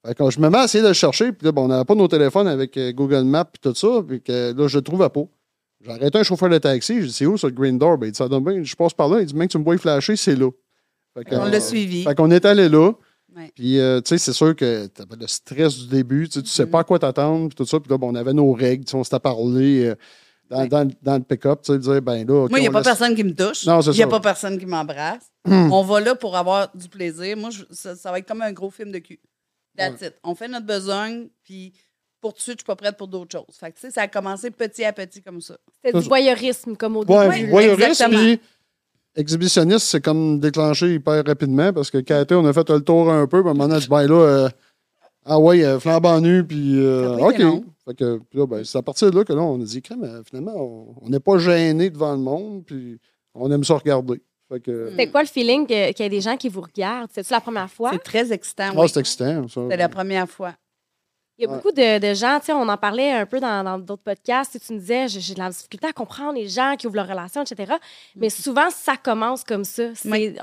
Fait 0.05 0.15
que 0.15 0.29
je 0.29 0.39
me 0.39 0.49
mets 0.49 0.59
à 0.59 0.63
essayer 0.65 0.83
de 0.83 0.89
le 0.89 0.93
chercher, 0.93 1.31
puis 1.31 1.45
là, 1.45 1.51
bon, 1.51 1.65
on 1.65 1.67
n'avait 1.67 1.85
pas 1.85 1.95
nos 1.95 2.07
téléphones 2.07 2.47
avec 2.47 2.77
euh, 2.77 2.91
Google 2.93 3.23
Maps 3.23 3.45
puis 3.45 3.59
tout 3.61 3.75
ça, 3.75 4.01
puis 4.07 4.21
que 4.21 4.53
là, 4.55 4.67
je 4.67 4.77
le 4.77 4.83
trouvais 4.83 5.09
pas. 5.09 5.23
J'ai 5.81 5.91
arrêté 5.91 6.17
un 6.19 6.23
chauffeur 6.23 6.49
de 6.49 6.57
taxi, 6.57 7.01
je 7.01 7.05
dis, 7.07 7.13
c'est 7.13 7.25
où, 7.25 7.37
ça, 7.37 7.47
le 7.47 7.53
Green 7.53 7.77
Door? 7.77 7.97
Ben, 7.97 8.07
il 8.07 8.11
dit, 8.11 8.17
ça 8.17 8.27
donne 8.27 8.43
bien. 8.43 8.61
Je 8.63 8.75
passe 8.75 8.93
par 8.93 9.07
là, 9.07 9.21
il 9.21 9.25
dit, 9.27 9.35
mec, 9.35 9.49
tu 9.49 9.57
me 9.57 9.63
vois 9.63 9.77
flasher, 9.77 10.15
c'est 10.15 10.35
là. 10.35 10.49
Fait 11.13 11.23
On 11.35 11.45
euh, 11.45 11.49
l'a 11.49 11.61
suivi. 11.61 12.03
Fait 12.03 12.15
qu'on 12.15 12.29
est 12.31 12.45
allé 12.45 12.67
là. 12.69 12.91
Ouais. 13.35 13.51
Puis, 13.55 13.79
euh, 13.79 14.01
tu 14.01 14.09
sais, 14.09 14.17
c'est 14.17 14.33
sûr 14.33 14.55
que 14.55 14.87
tu 14.87 15.01
le 15.19 15.27
stress 15.27 15.77
du 15.77 15.87
début. 15.87 16.27
Tu 16.27 16.43
sais, 16.45 16.63
Mm-hmm. 16.63 16.69
pas 16.69 16.79
à 16.79 16.83
quoi 16.83 16.99
t'attendre. 16.99 17.47
Puis 17.49 17.55
tout 17.55 17.65
ça. 17.65 17.79
Puis 17.79 17.89
là, 17.89 17.97
on 18.01 18.15
avait 18.15 18.33
nos 18.33 18.51
règles. 18.53 18.83
On 18.93 19.03
s'était 19.03 19.19
parlé 19.19 19.85
euh, 19.85 19.95
dans, 20.49 20.59
Ouais. 20.61 20.67
dans- 20.67 20.91
dans 21.01 21.15
le 21.17 21.23
pick-up. 21.23 21.61
Tu 21.63 21.71
sais, 21.73 21.79
dire, 21.79 22.01
ben 22.01 22.27
là, 22.27 22.47
Moi, 22.49 22.59
il 22.59 22.61
n'y 22.63 22.67
a 22.67 22.71
pas 22.71 22.79
laisse- 22.79 22.87
personne 22.87 23.15
qui 23.15 23.23
me 23.23 23.33
touche. 23.33 23.65
Non, 23.65 23.81
c'est 23.81 23.91
Il 23.91 23.97
n'y 23.97 24.03
a 24.03 24.07
pas 24.07 24.19
personne 24.19 24.57
qui 24.57 24.65
m'embrasse. 24.65 25.31
On 25.45 25.83
va 25.83 25.99
là 26.01 26.15
pour 26.15 26.35
avoir 26.35 26.75
du 26.75 26.89
plaisir. 26.89 27.37
Moi, 27.37 27.51
je- 27.51 27.63
ça, 27.71 27.95
ça 27.95 28.11
va 28.11 28.19
être 28.19 28.27
comme 28.27 28.41
un 28.41 28.51
gros 28.51 28.69
film 28.71 28.91
de 28.91 28.97
cul. 28.99 29.19
That's 29.77 30.01
it. 30.01 30.15
On 30.23 30.35
fait 30.35 30.47
notre 30.47 30.65
besogne, 30.65 31.29
puis 31.43 31.73
pour 32.21 32.33
tout 32.33 32.37
de 32.39 32.41
suite, 32.43 32.55
je 32.55 32.61
suis 32.61 32.65
pas 32.65 32.75
prête 32.75 32.97
pour 32.97 33.07
d'autres 33.07 33.37
choses. 33.37 33.55
Fait 33.57 33.71
que, 33.71 33.75
tu 33.75 33.81
sais, 33.81 33.91
ça 33.91 34.01
a 34.01 34.07
commencé 34.07 34.51
petit 34.51 34.83
à 34.83 34.91
petit 34.93 35.21
comme 35.21 35.41
ça. 35.41 35.57
C'était 35.83 35.97
du 35.99 36.05
voyeurisme, 36.07 36.75
comme 36.75 36.97
au 36.97 37.05
Ouais, 37.05 37.29
début. 37.45 37.55
exactement. 37.57 38.17
puis 38.19 38.39
exhibitionniste, 39.15 39.87
c'est 39.87 40.01
comme 40.01 40.39
déclenché 40.39 40.93
hyper 40.95 41.23
rapidement 41.25 41.73
parce 41.73 41.89
que 41.91 41.97
Katé, 41.99 42.35
on 42.35 42.45
a 42.45 42.53
fait 42.53 42.69
le 42.69 42.81
tour 42.81 43.09
un 43.11 43.27
peu, 43.27 43.41
puis 43.41 43.47
à 43.49 43.51
un 43.51 43.55
moment 43.55 43.67
donné, 43.73 43.85
ben 43.89 44.07
là, 44.07 44.15
euh, 44.15 44.49
ah 45.25 45.39
ouais, 45.39 45.63
euh, 45.63 45.79
flambant 45.79 46.19
nu, 46.21 46.43
puis 46.45 46.79
euh, 46.79 47.17
OK. 47.17 47.37
Fait 47.85 47.95
que, 47.95 48.17
puis 48.29 48.39
là, 48.39 48.45
ben, 48.45 48.63
c'est 48.63 48.77
à 48.77 48.81
partir 48.81 49.09
de 49.11 49.17
là 49.17 49.23
que 49.23 49.33
là, 49.33 49.41
on 49.41 49.59
a 49.59 49.63
dit, 49.63 49.81
euh, 49.91 50.21
finalement, 50.23 50.53
on- 51.01 51.09
n'est 51.09 51.19
pas 51.19 51.37
gêné 51.39 51.89
devant 51.89 52.11
le 52.13 52.19
monde, 52.19 52.63
puis 52.65 52.99
on 53.33 53.51
aime 53.51 53.63
ça 53.63 53.75
regarder. 53.75 54.21
Que, 54.63 54.87
C'était 54.89 55.11
quoi 55.11 55.21
le 55.21 55.27
feeling 55.27 55.67
qu'il 55.67 55.75
y 55.99 56.03
a 56.03 56.09
des 56.09 56.21
gens 56.21 56.35
qui 56.35 56.49
vous 56.49 56.61
regardent? 56.61 57.11
C'est-tu 57.13 57.31
la 57.31 57.39
première 57.39 57.69
fois? 57.69 57.91
C'est 57.93 57.99
très 58.03 58.31
excitant. 58.33 58.69
ah, 58.75 58.81
oui. 58.81 58.89
c'est 58.91 58.99
excitant, 58.99 59.47
ça. 59.47 59.61
C'est 59.69 59.77
la 59.77 59.89
première 59.89 60.27
fois. 60.27 60.55
Il 61.39 61.43
y 61.43 61.45
a 61.45 61.49
Ouais. 61.49 61.55
beaucoup 61.55 61.71
de, 61.71 61.99
de 61.99 62.13
gens, 62.13 62.37
tu 62.39 62.47
sais, 62.47 62.53
on 62.53 62.67
en 62.67 62.75
parlait 62.77 63.11
un 63.11 63.25
peu 63.25 63.39
dans 63.39 63.79
d'autres 63.79 64.03
podcasts, 64.03 64.51
tu 64.51 64.59
sais, 64.59 64.65
tu 64.65 64.73
me 64.73 64.79
disais, 64.79 65.07
j'ai 65.07 65.21
j'ai 65.21 65.33
de 65.35 65.39
la 65.39 65.49
difficulté 65.49 65.87
à 65.87 65.93
comprendre 65.93 66.33
les 66.33 66.49
gens 66.49 66.75
qui 66.77 66.85
ouvrent 66.85 66.97
leur 66.97 67.07
relation, 67.07 67.41
etc. 67.41 67.73
Mais 68.17 68.29
souvent, 68.29 68.69
ça 68.69 68.97
commence 68.97 69.45
comme 69.45 69.63
ça. 69.63 69.83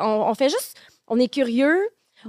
On, 0.01 0.25
on 0.31 0.35
fait 0.35 0.49
juste, 0.49 0.75
on 1.07 1.19
est 1.21 1.29
curieux, 1.29 1.79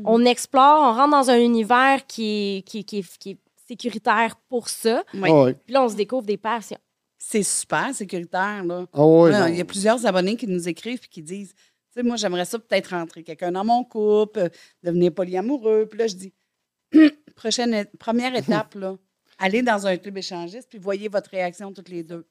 on 0.04 0.26
explore, 0.26 0.82
on 0.84 0.94
rentre 0.94 1.12
dans 1.12 1.30
un 1.30 1.40
univers 1.40 2.06
qui 2.08 2.58
est, 2.58 2.62
qui, 2.64 2.84
qui 2.84 3.00
est- 3.00 3.18
qui 3.18 3.30
est 3.32 3.38
sécuritaire 3.68 4.36
pour 4.50 4.68
ça. 4.70 5.04
Ah 5.14 5.18
ouais. 5.44 5.54
Puis 5.54 5.74
là, 5.74 5.84
on 5.84 5.90
se 5.90 5.96
découvre 5.96 6.26
des 6.26 6.38
passions. 6.38 6.78
C'est 7.18 7.44
super 7.44 7.94
sécuritaire. 7.96 8.64
Là. 8.66 8.86
Ah 8.94 9.06
ouais, 9.06 9.32
Là, 9.32 9.42
non. 9.42 9.48
il 9.48 9.58
y 9.58 9.62
a 9.62 9.66
plusieurs 9.66 10.06
abonnés 10.06 10.36
qui 10.36 10.46
nous 10.48 10.68
écrivent 10.70 11.00
et 11.04 11.08
qui 11.08 11.22
disent 11.22 11.54
Tu 11.56 11.62
sais, 11.96 12.04
moi, 12.04 12.16
j'aimerais 12.18 12.46
ça 12.46 12.60
peut-être 12.60 12.92
rentrer 12.92 13.24
quelqu'un 13.24 13.52
dans 13.52 13.64
mon 13.66 13.84
couple, 13.86 14.50
devenir 14.84 15.14
polyamoureux. 15.14 15.86
Puis 15.90 16.00
là, 16.00 16.08
je 16.08 16.16
dis 16.16 16.34
Prochaine, 17.38 17.86
première 18.00 18.36
étape, 18.36 18.76
là, 18.76 18.96
allez 19.40 19.62
dans 19.62 19.88
un 19.88 19.96
club 19.98 20.18
échangiste 20.18 20.68
puis 20.70 20.80
voyez 20.80 21.08
votre 21.08 21.30
réaction 21.30 21.72
toutes 21.72 21.90
les 21.90 22.04
deux. 22.04 22.26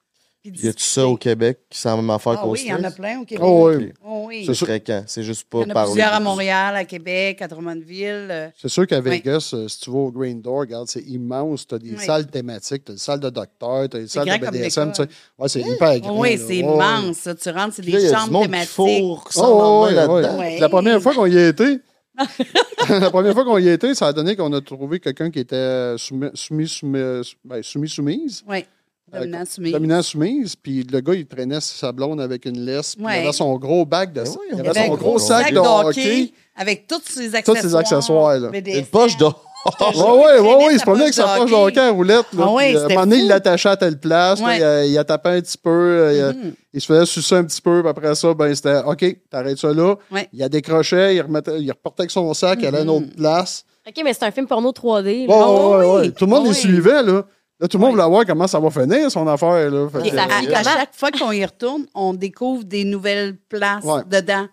Y 0.44 0.68
a-tu 0.68 0.84
ça 0.84 1.08
au 1.08 1.16
Québec 1.16 1.58
qui 1.68 1.76
semble 1.80 2.04
m'en 2.04 2.20
faire 2.20 2.38
Ah 2.40 2.46
oui, 2.46 2.60
il 2.64 2.68
y 2.70 2.72
en 2.72 2.84
a 2.84 2.92
plein 2.92 3.18
au 3.20 3.24
Québec. 3.24 3.42
Ah 3.44 3.50
ouais. 3.52 3.92
Oh 4.06 4.24
oui. 4.28 4.44
C'est 4.46 4.54
C'est 4.54 4.64
fréquent. 4.64 5.02
C'est 5.08 5.24
juste 5.24 5.48
pas 5.48 5.58
Il 5.58 5.62
y 5.62 5.66
en 5.66 5.70
a 5.70 5.74
parler. 5.74 5.90
plusieurs 5.90 6.12
à 6.12 6.20
Montréal, 6.20 6.76
à 6.76 6.84
Québec, 6.84 7.42
à 7.42 7.48
Drummondville. 7.48 8.28
euh, 8.30 8.48
C'est 8.56 8.68
sûr 8.68 8.86
qu'à 8.86 9.00
Oui. 9.00 9.10
Vegas, 9.10 9.50
euh, 9.54 9.66
si 9.66 9.80
tu 9.80 9.90
vas 9.90 9.98
au 9.98 10.12
Green 10.12 10.40
Door, 10.40 10.60
regarde, 10.60 10.86
c'est 10.86 11.00
immense. 11.02 11.66
Tu 11.66 11.74
as 11.74 11.78
des 11.80 11.90
Oui. 11.96 12.04
salles 12.04 12.28
thématiques, 12.28 12.84
tu 12.84 12.92
as 12.92 12.94
des 12.94 13.00
salles 13.00 13.18
de 13.18 13.30
docteurs, 13.30 13.88
tu 13.88 13.96
as 13.96 14.00
des 14.00 14.06
salles 14.06 14.26
grand 14.28 14.38
de 14.38 14.46
BDSM. 14.56 14.92
tu 14.92 15.02
sais. 15.02 15.08
Ouais, 15.36 15.48
c'est 15.48 15.62
hyper 15.62 15.98
grand. 15.98 16.16
Oh 16.16 16.22
oui, 16.22 16.38
c'est 16.38 16.58
immense. 16.58 17.16
ça. 17.16 17.34
Tu 17.34 17.50
rentres, 17.50 17.74
c'est 17.74 17.82
des 17.82 17.90
y 17.90 17.96
a 17.96 18.00
du 18.10 18.14
chambres 18.16 18.42
thématiques. 18.42 18.68
fourre 18.70 19.32
sans 19.32 19.48
Oh, 19.50 19.84
ouais, 19.86 19.94
main 19.94 20.06
ouais. 20.06 20.30
Ouais. 20.38 20.58
La 20.60 20.68
première 20.68 21.02
fois 21.02 21.12
qu'on 21.12 21.26
y 21.26 21.36
a 21.36 21.48
été, 21.48 21.80
la 22.88 23.10
première 23.10 23.32
fois 23.34 23.44
qu'on 23.44 23.58
y 23.58 23.68
a 23.68 23.72
été, 23.72 23.94
ça 23.94 24.06
a 24.08 24.12
donné 24.12 24.36
qu'on 24.36 24.52
a 24.52 24.60
trouvé 24.60 25.00
quelqu'un 25.00 25.30
qui 25.30 25.40
était 25.40 25.94
soumis, 25.98 26.28
soumis, 26.34 26.68
soumis, 26.68 27.22
ben, 27.44 27.62
soumis 27.62 27.88
soumise, 27.88 28.42
Oui, 28.48 28.64
dominant 29.12 29.44
soumis. 29.44 29.72
dominant 29.72 30.02
soumise, 30.02 30.56
puis 30.56 30.82
le 30.84 31.00
gars, 31.00 31.14
il 31.14 31.26
traînait 31.26 31.60
sa 31.60 31.92
blonde 31.92 32.20
avec 32.20 32.44
une 32.46 32.60
laisse, 32.64 32.94
puis 32.96 33.04
il 33.04 33.08
avait 33.10 33.32
son 33.32 33.56
gros 33.56 33.84
bac 33.84 34.12
de 34.12 34.22
Ben 34.22 34.30
il 34.52 34.60
avait 34.60 34.74
son 34.74 34.80
un 34.80 34.86
gros 34.88 34.96
gros 34.96 35.18
sac 35.18 35.52
de 35.52 35.58
hockey. 35.58 36.32
avec 36.56 36.86
tous 36.86 37.00
ses 37.04 37.28
Tous 37.30 37.36
accessoires. 37.36 37.62
ses 37.62 37.74
accessoires, 37.76 38.38
là. 38.38 38.50
Une 38.54 38.86
poche 38.86 39.16
d'or. 39.16 39.42
Ouais, 39.80 39.92
jure, 39.94 40.16
ouais, 40.16 40.38
ouais, 40.40 40.54
ouais, 40.66 40.72
il 40.74 40.78
se 40.78 40.82
promenait 40.84 41.02
avec 41.04 41.14
sa 41.14 41.24
poche 41.36 41.50
de 41.50 41.54
hockey. 41.54 41.78
hockey 41.78 41.80
à 41.80 41.90
roulette. 41.90 42.26
Là, 42.32 42.44
Ah 42.46 42.52
ouais, 42.52 42.68
Puis, 42.68 42.76
à 42.76 42.78
un 42.78 42.82
c'était 42.82 42.94
moment 42.94 43.06
donné, 43.06 43.22
il 43.22 43.28
l'attachait 43.28 43.68
à 43.68 43.76
telle 43.76 43.98
place, 43.98 44.40
là, 44.40 44.56
il, 44.56 44.62
euh, 44.62 44.86
il 44.86 44.98
a 44.98 45.04
tapé 45.04 45.28
un 45.30 45.40
petit 45.40 45.58
peu, 45.58 45.70
euh, 45.70 46.32
il, 46.34 46.38
Mhm. 46.46 46.54
il 46.74 46.80
se 46.80 46.86
faisait 46.86 47.06
sucer 47.06 47.34
un 47.36 47.44
petit 47.44 47.60
peu, 47.60 47.80
puis 47.82 47.90
après 47.90 48.14
ça, 48.14 48.34
ben, 48.34 48.54
c'était 48.54 48.78
OK, 48.86 49.04
t'arrêtes 49.30 49.58
ça 49.58 49.72
là. 49.72 49.94
Ouais. 50.10 50.28
Il 50.32 50.42
a 50.42 50.48
décroché, 50.48 51.14
il, 51.14 51.20
remettait, 51.22 51.60
il 51.60 51.70
repartait 51.70 52.02
avec 52.02 52.10
son 52.10 52.32
sac, 52.34 52.58
il 52.60 52.66
allait 52.66 52.78
à 52.78 52.82
une 52.82 52.90
autre 52.90 53.14
place. 53.16 53.64
OK, 53.88 53.94
mais 54.04 54.12
c'est 54.14 54.24
un 54.24 54.30
film 54.30 54.46
porno 54.46 54.70
3D. 54.72 55.26
Ouais, 55.26 55.26
là. 55.28 55.48
ouais, 55.48 55.76
ouais, 55.86 55.92
ouais. 56.00 56.10
Tout 56.10 56.24
le 56.26 56.30
monde 56.30 56.40
Oh 56.42 56.48
les 56.48 56.50
oui. 56.50 56.54
suivait, 56.56 57.02
là. 57.02 57.22
Là, 57.58 57.68
tout 57.68 57.78
le 57.78 57.82
monde 57.84 57.94
Ouais. 57.94 58.02
voulait 58.02 58.10
voir 58.10 58.26
comment 58.26 58.46
ça 58.46 58.60
va 58.60 58.68
finir, 58.70 59.10
son 59.10 59.26
affaire, 59.28 59.70
là. 59.70 59.88
Fait 59.88 60.10
que, 60.10 60.14
euh, 60.14 60.54
À, 60.54 60.62
chaque 60.62 60.88
fois 60.94 61.10
qu'on 61.10 61.32
y 61.32 61.42
retourne, 61.44 61.86
on 61.94 62.12
découvre 62.12 62.64
des 62.64 62.84
nouvelles 62.84 63.36
places 63.48 63.84
Ouais. 63.84 64.02
dedans. 64.10 64.46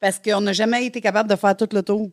Parce 0.00 0.18
qu'on 0.18 0.40
n'a 0.40 0.52
jamais 0.54 0.86
été 0.86 1.00
capable 1.00 1.28
de 1.28 1.36
faire 1.36 1.54
tout 1.56 1.68
le 1.72 1.82
tour. 1.82 2.08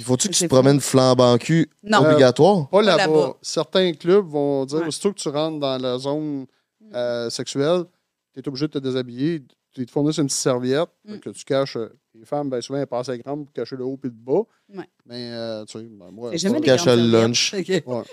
Puis 0.00 0.06
faut-tu 0.06 0.28
que 0.28 0.32
tu 0.34 0.44
te 0.44 0.48
promènes 0.48 0.80
flambant 0.80 1.36
cul 1.36 1.68
Non. 1.82 1.98
obligatoire? 1.98 2.68
pas 2.70 2.80
là-bas. 2.80 3.34
Certains 3.42 3.92
clubs 3.92 4.26
vont 4.26 4.64
dire, 4.64 4.78
Ouais. 4.78 4.86
aussitôt 4.86 5.12
que 5.12 5.18
tu 5.18 5.28
rentres 5.28 5.58
dans 5.60 5.76
la 5.76 5.98
zone 5.98 6.46
euh, 6.94 7.28
sexuelle, 7.28 7.84
tu 8.32 8.40
es 8.40 8.48
obligé 8.48 8.66
de 8.66 8.72
te 8.72 8.78
déshabiller. 8.78 9.42
Ils 9.76 9.84
te 9.86 9.90
fournissent 9.90 10.16
une 10.16 10.26
petite 10.26 10.38
serviette 10.40 10.88
Mm. 11.04 11.18
que 11.18 11.30
tu 11.30 11.44
caches. 11.44 11.76
euh, 11.76 11.92
les 12.14 12.24
femmes, 12.24 12.48
bien 12.50 12.60
souvent, 12.62 12.78
elles 12.80 12.86
passent 12.86 13.08
à 13.10 13.18
grande 13.18 13.44
pour 13.44 13.52
cacher 13.52 13.76
le 13.76 13.84
haut 13.84 13.98
et 14.02 14.06
le 14.06 14.10
bas. 14.12 14.40
Ouais. 14.74 14.88
Mais, 15.06 15.30
euh, 15.32 15.64
tu 15.66 15.78
sais, 15.78 15.84
ben, 15.84 16.10
moi. 16.10 16.30
C'est 16.32 16.38
jamais 16.38 16.54
pas- 16.54 16.60
des 16.60 16.66
cache 16.66 16.84
grandes 16.86 16.98
le 16.98 17.34
serviettes. 17.34 17.86
lunch. 17.86 17.86
Ouais. 17.86 18.04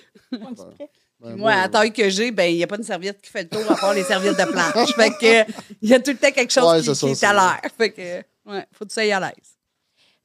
Ben, 1.20 1.36
Moi, 1.36 1.52
à 1.52 1.62
la 1.62 1.70
taille 1.70 1.92
que 1.94 2.08
j'ai, 2.10 2.30
ben, 2.32 2.44
il 2.52 2.58
n'y 2.58 2.64
a 2.64 2.68
pas 2.68 2.76
une 2.78 2.84
serviette 2.84 3.20
qui 3.22 3.32
fait 3.32 3.44
le 3.44 3.50
tour 3.50 3.72
à 3.72 3.76
part 3.76 3.94
les 3.96 4.04
serviettes 4.04 4.38
de 4.38 4.46
planche. 4.52 4.94
fait 4.96 5.10
que, 5.20 5.52
il 5.82 5.90
y 5.90 5.94
a 5.96 6.00
tout 6.00 6.12
le 6.12 6.18
temps 6.18 6.32
quelque 6.32 6.52
chose 6.54 6.64
Ouais, 6.72 6.80
qui, 6.80 6.86
c'est 6.86 6.94
ça, 6.96 7.08
qui 7.08 7.14
est 7.14 7.24
à 7.24 7.34
l'air. 7.34 7.72
Fait 7.76 7.92
que, 7.92 8.52
ouais, 8.52 8.66
faut 8.72 8.86
que 8.86 8.90
tu 8.90 8.94
sois 8.94 9.16
à 9.16 9.20
l'aise. 9.20 9.57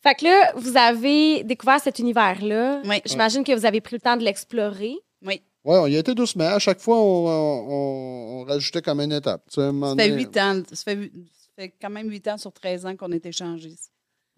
Fait 0.02 0.14
que 0.14 0.24
là, 0.24 0.52
vous 0.56 0.76
avez 0.76 1.44
découvert 1.44 1.80
cet 1.80 1.98
univers-là. 1.98 2.82
Oui. 2.84 3.00
J'imagine 3.06 3.44
que 3.44 3.52
vous 3.52 3.64
avez 3.66 3.80
pris 3.80 3.96
le 3.96 4.00
temps 4.00 4.16
de 4.16 4.22
l'explorer. 4.24 4.96
Oui. 5.24 5.40
Ouais, 5.64 5.78
on 5.78 5.86
y 5.86 5.94
a 5.96 6.00
été 6.00 6.12
doucement. 6.14 6.46
À 6.48 6.58
chaque 6.58 6.80
fois, 6.80 6.96
on, 6.98 7.26
on- 7.28 8.40
on 8.40 8.44
rajoutait 8.44 8.82
comme 8.82 9.00
une 9.00 9.12
étape. 9.12 9.42
Tu 9.48 9.54
sais, 9.54 9.60
à 9.60 9.64
un 9.68 9.72
moment 9.72 9.90
Ça 9.96 10.02
fait 10.02 10.10
donné- 10.10 10.22
huit 10.22 10.36
ans. 10.38 10.62
Ça 10.72 10.82
fait, 10.84 10.94
huit- 10.96 11.12
ça 11.34 11.48
fait 11.62 11.74
quand 11.80 11.90
même 11.90 12.08
8 12.10 12.26
ans 12.28 12.36
sur 12.36 12.52
13 12.52 12.84
ans 12.84 12.96
qu'on 12.96 13.12
est 13.12 13.24
échangés. 13.24 13.76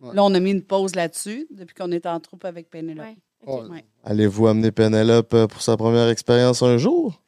Ouais. 0.01 0.15
Là, 0.15 0.23
on 0.25 0.35
a 0.35 0.41
mis 0.41 0.51
une 0.51 0.63
pause 0.65 0.95
là-dessus 0.95 1.47
depuis 1.51 1.75
qu'on 1.75 1.91
est 1.93 2.05
en 2.05 2.21
troupe 2.21 2.45
avec. 2.45 2.69
Ouais. 2.75 3.17
Ouais. 3.47 3.85
Allez-vous 4.05 4.47
amener 4.49 4.71
Penelope 4.71 5.33
euh, 5.35 5.47
pour 5.47 5.63
sa 5.63 5.77
première 5.77 6.09
expérience 6.09 6.63
un 6.63 6.77
jour? 6.79 7.23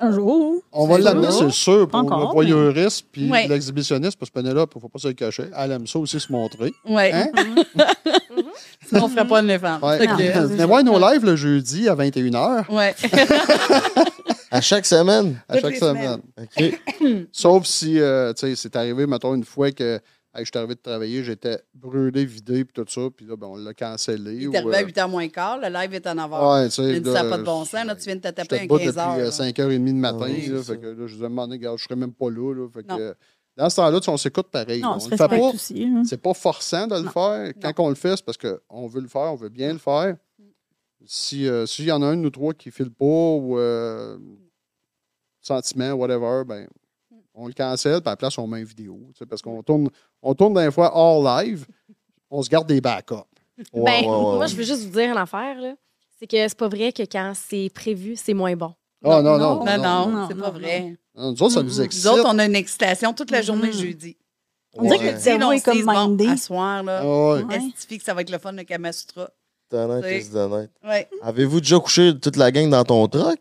Un 0.00 0.12
jour. 0.12 0.62
On 0.72 0.86
va 0.86 0.98
l'amener, 0.98 1.30
sûr. 1.32 1.46
c'est 1.46 1.50
sûr, 1.50 1.88
pour 1.88 1.98
Encore, 1.98 2.20
le 2.20 2.26
voyeuriste 2.26 3.06
puis 3.10 3.28
Ouais. 3.30 3.48
l'exhibitionniste, 3.48 4.16
parce 4.18 4.30
que 4.30 4.34
Penelope, 4.40 4.70
il 4.74 4.78
ne 4.78 4.80
faut 4.82 4.88
pas 4.88 4.98
se 5.00 5.08
le 5.08 5.14
cacher. 5.14 5.44
Elle 5.56 5.72
aime 5.72 5.86
ça 5.88 5.98
aussi 5.98 6.20
se 6.20 6.30
montrer. 6.30 6.72
Ouais. 6.88 7.12
Hein? 7.12 7.26
Sinon, 8.86 9.02
on 9.04 9.08
ne 9.08 9.12
ferait 9.12 9.26
pas 9.26 9.40
une 9.42 9.58
femme. 9.58 9.82
Ouais. 9.82 9.98
Fait 9.98 10.06
Venez 10.06 10.64
voir 10.64 10.84
nos 10.84 10.98
lives 10.98 11.24
le 11.24 11.34
jeudi 11.36 11.88
à 11.88 11.94
21h, 11.96 12.64
Ouais. 12.72 12.94
À 14.50 14.62
chaque 14.62 14.86
semaine? 14.86 15.42
à 15.46 15.54
Toutes 15.54 15.62
chaque 15.62 15.72
les 15.72 15.78
semaine. 15.78 16.20
OK. 16.40 17.26
Sauf 17.32 17.66
si, 17.66 18.00
euh, 18.00 18.32
tu 18.32 18.46
sais, 18.46 18.56
c'est 18.56 18.76
arrivé, 18.76 19.06
mettons, 19.06 19.34
une 19.34 19.44
fois 19.44 19.72
que 19.72 20.00
hey, 20.38 20.44
je 20.44 20.50
suis 20.50 20.58
arrivé 20.58 20.74
de 20.74 20.80
travailler, 20.80 21.22
j'étais 21.24 21.58
brûlé, 21.74 22.24
vidé, 22.24 22.64
puis 22.64 22.72
tout 22.72 22.84
ça, 22.90 23.08
puis 23.14 23.26
là, 23.26 23.36
ben, 23.36 23.46
on 23.48 23.56
l'a 23.56 23.74
cancellé. 23.74 24.36
Il 24.36 24.48
ou, 24.48 24.52
est 24.54 24.56
arrivé 24.58 24.76
à 24.76 24.78
euh, 24.80 24.84
8h 25.06 25.10
moins 25.10 25.28
quart, 25.28 25.58
le 25.58 25.68
live 25.68 25.94
est 25.94 26.06
en 26.06 26.18
avant. 26.18 26.54
Ouais, 26.54 26.68
tu 26.68 26.74
sais. 26.76 27.04
Ça 27.04 27.22
n'a 27.22 27.30
pas 27.30 27.38
de 27.38 27.42
bon 27.42 27.64
sens. 27.64 27.84
Là, 27.84 27.94
tu 27.96 28.02
viens 28.04 28.16
de 28.16 28.20
te 28.20 28.28
taper 28.28 28.60
un 28.60 28.62
debout 28.62 28.78
15 28.78 28.86
depuis 28.86 28.98
heures. 29.00 29.12
euh, 29.18 29.24
là. 29.24 29.30
5h30 29.30 29.84
du 29.84 29.92
matin. 29.94 30.18
Ouais, 30.20 30.46
là, 30.46 30.62
fait 30.62 30.78
que 30.78 30.86
là, 30.86 31.06
je 31.06 31.16
moment 31.16 31.42
donné, 31.46 31.56
regarde, 31.58 31.78
je 31.78 31.84
serais 31.84 31.96
même 31.96 32.12
pas 32.12 32.30
là. 32.30 32.54
là, 32.54 32.68
fait 32.72 32.82
que, 32.82 32.88
Non. 32.88 32.98
euh, 33.00 33.14
dans 33.56 33.68
ce 33.70 33.76
temps-là, 33.76 34.00
on 34.06 34.16
s'écoute 34.16 34.46
pareil. 34.52 34.80
Non, 34.80 34.90
on 34.90 34.94
on 34.94 35.00
se 35.00 35.10
le 35.10 35.16
fait 35.16 35.22
respecte 35.24 35.42
pas. 35.42 35.48
aussi. 35.54 35.84
hein. 35.84 36.02
C'est 36.04 36.22
pas 36.22 36.34
forçant 36.34 36.86
de 36.86 36.94
le 36.94 37.02
Non. 37.02 37.10
faire. 37.10 37.52
Quand 37.60 37.82
on 37.84 37.88
le 37.88 37.94
fait, 37.96 38.16
c'est 38.16 38.24
parce 38.24 38.38
qu'on 38.38 38.86
veut 38.86 39.00
le 39.00 39.08
faire, 39.08 39.32
on 39.32 39.36
veut 39.36 39.48
bien 39.48 39.72
le 39.72 39.78
faire. 39.78 40.16
Si, 41.04 41.46
euh, 41.48 41.64
S'il 41.66 41.86
y 41.86 41.92
en 41.92 42.02
a 42.02 42.06
un 42.06 42.16
de 42.16 42.20
nous 42.22 42.30
trois 42.30 42.54
qui 42.54 42.70
file 42.70 42.90
pas 42.90 43.04
ou 43.04 43.58
euh, 43.58 44.18
sentiment, 45.40 45.92
whatever, 45.92 46.42
ben, 46.46 46.68
on 47.38 47.46
le 47.46 47.52
cancelle, 47.52 48.00
puis 48.00 48.08
à 48.08 48.12
la 48.12 48.16
place, 48.16 48.36
on 48.38 48.46
met 48.46 48.60
une 48.60 48.64
vidéo. 48.66 48.98
tu 49.12 49.18
sais, 49.18 49.26
Parce 49.26 49.40
qu'on 49.42 49.62
tourne, 49.62 49.88
on 50.22 50.34
tourne 50.34 50.54
des 50.54 50.70
fois 50.70 50.90
hors 50.94 51.22
live, 51.22 51.66
on 52.30 52.42
se 52.42 52.48
garde 52.50 52.66
des 52.66 52.80
backups. 52.80 53.14
Ouais, 53.14 53.64
ben, 53.72 53.82
ouais, 53.84 54.06
ouais, 54.06 54.36
moi, 54.36 54.46
je 54.46 54.54
veux 54.56 54.62
juste 54.64 54.84
vous 54.84 54.90
dire 54.90 55.10
une 55.10 55.16
affaire, 55.18 55.60
là. 55.60 55.74
C'est 56.18 56.26
que 56.26 56.36
c'est 56.36 56.58
pas 56.58 56.68
vrai 56.68 56.92
que 56.92 57.02
quand 57.04 57.32
c'est 57.34 57.70
prévu, 57.72 58.16
c'est 58.16 58.34
moins 58.34 58.54
bon. 58.56 58.74
Ah 59.04 59.22
non, 59.22 59.38
non, 59.38 59.38
non, 59.38 59.64
non. 59.64 59.64
Non, 59.64 59.82
non, 59.82 60.08
non, 60.10 60.28
c'est 60.28 60.34
pas 60.36 60.50
vrai. 60.50 60.96
Non, 61.16 61.30
Nous 61.32 61.42
autres, 61.42 61.54
ça 61.54 61.62
nous 61.62 61.80
excite. 61.80 62.04
Nous 62.04 62.10
autres, 62.10 62.24
on 62.28 62.38
a 62.40 62.44
une 62.46 62.56
excitation 62.56 63.12
toute 63.12 63.30
la 63.30 63.42
journée 63.42 63.72
jeudi. 63.72 64.16
On 64.76 64.82
dirait 64.82 64.98
que 64.98 65.14
le 65.14 65.18
cerveau 65.20 65.52
est 65.52 65.64
comme 65.64 65.76
dise, 65.76 65.86
bon, 65.86 66.08
mindé. 66.08 66.26
à 66.28 66.36
soir, 66.36 66.82
là, 66.82 67.00
Ah 67.02 67.06
ouais. 67.34 67.42
Ouais. 67.44 67.56
estifie 67.68 67.98
que 67.98 68.04
ça 68.04 68.14
va 68.14 68.20
être 68.22 68.30
le 68.30 68.38
fun, 68.38 68.52
le 68.52 68.64
Kama 68.64 68.92
Sutra? 68.92 69.30
T'es 69.70 69.76
honnête, 69.76 70.04
C'est- 70.24 70.30
t'es 70.30 70.36
honnête. 70.38 70.70
Ouais. 70.84 71.08
Avez-vous 71.22 71.60
déjà 71.60 71.78
couché 71.78 72.18
toute 72.18 72.36
la 72.36 72.50
gang 72.50 72.68
dans 72.70 72.84
ton 72.84 73.06
truck? 73.08 73.38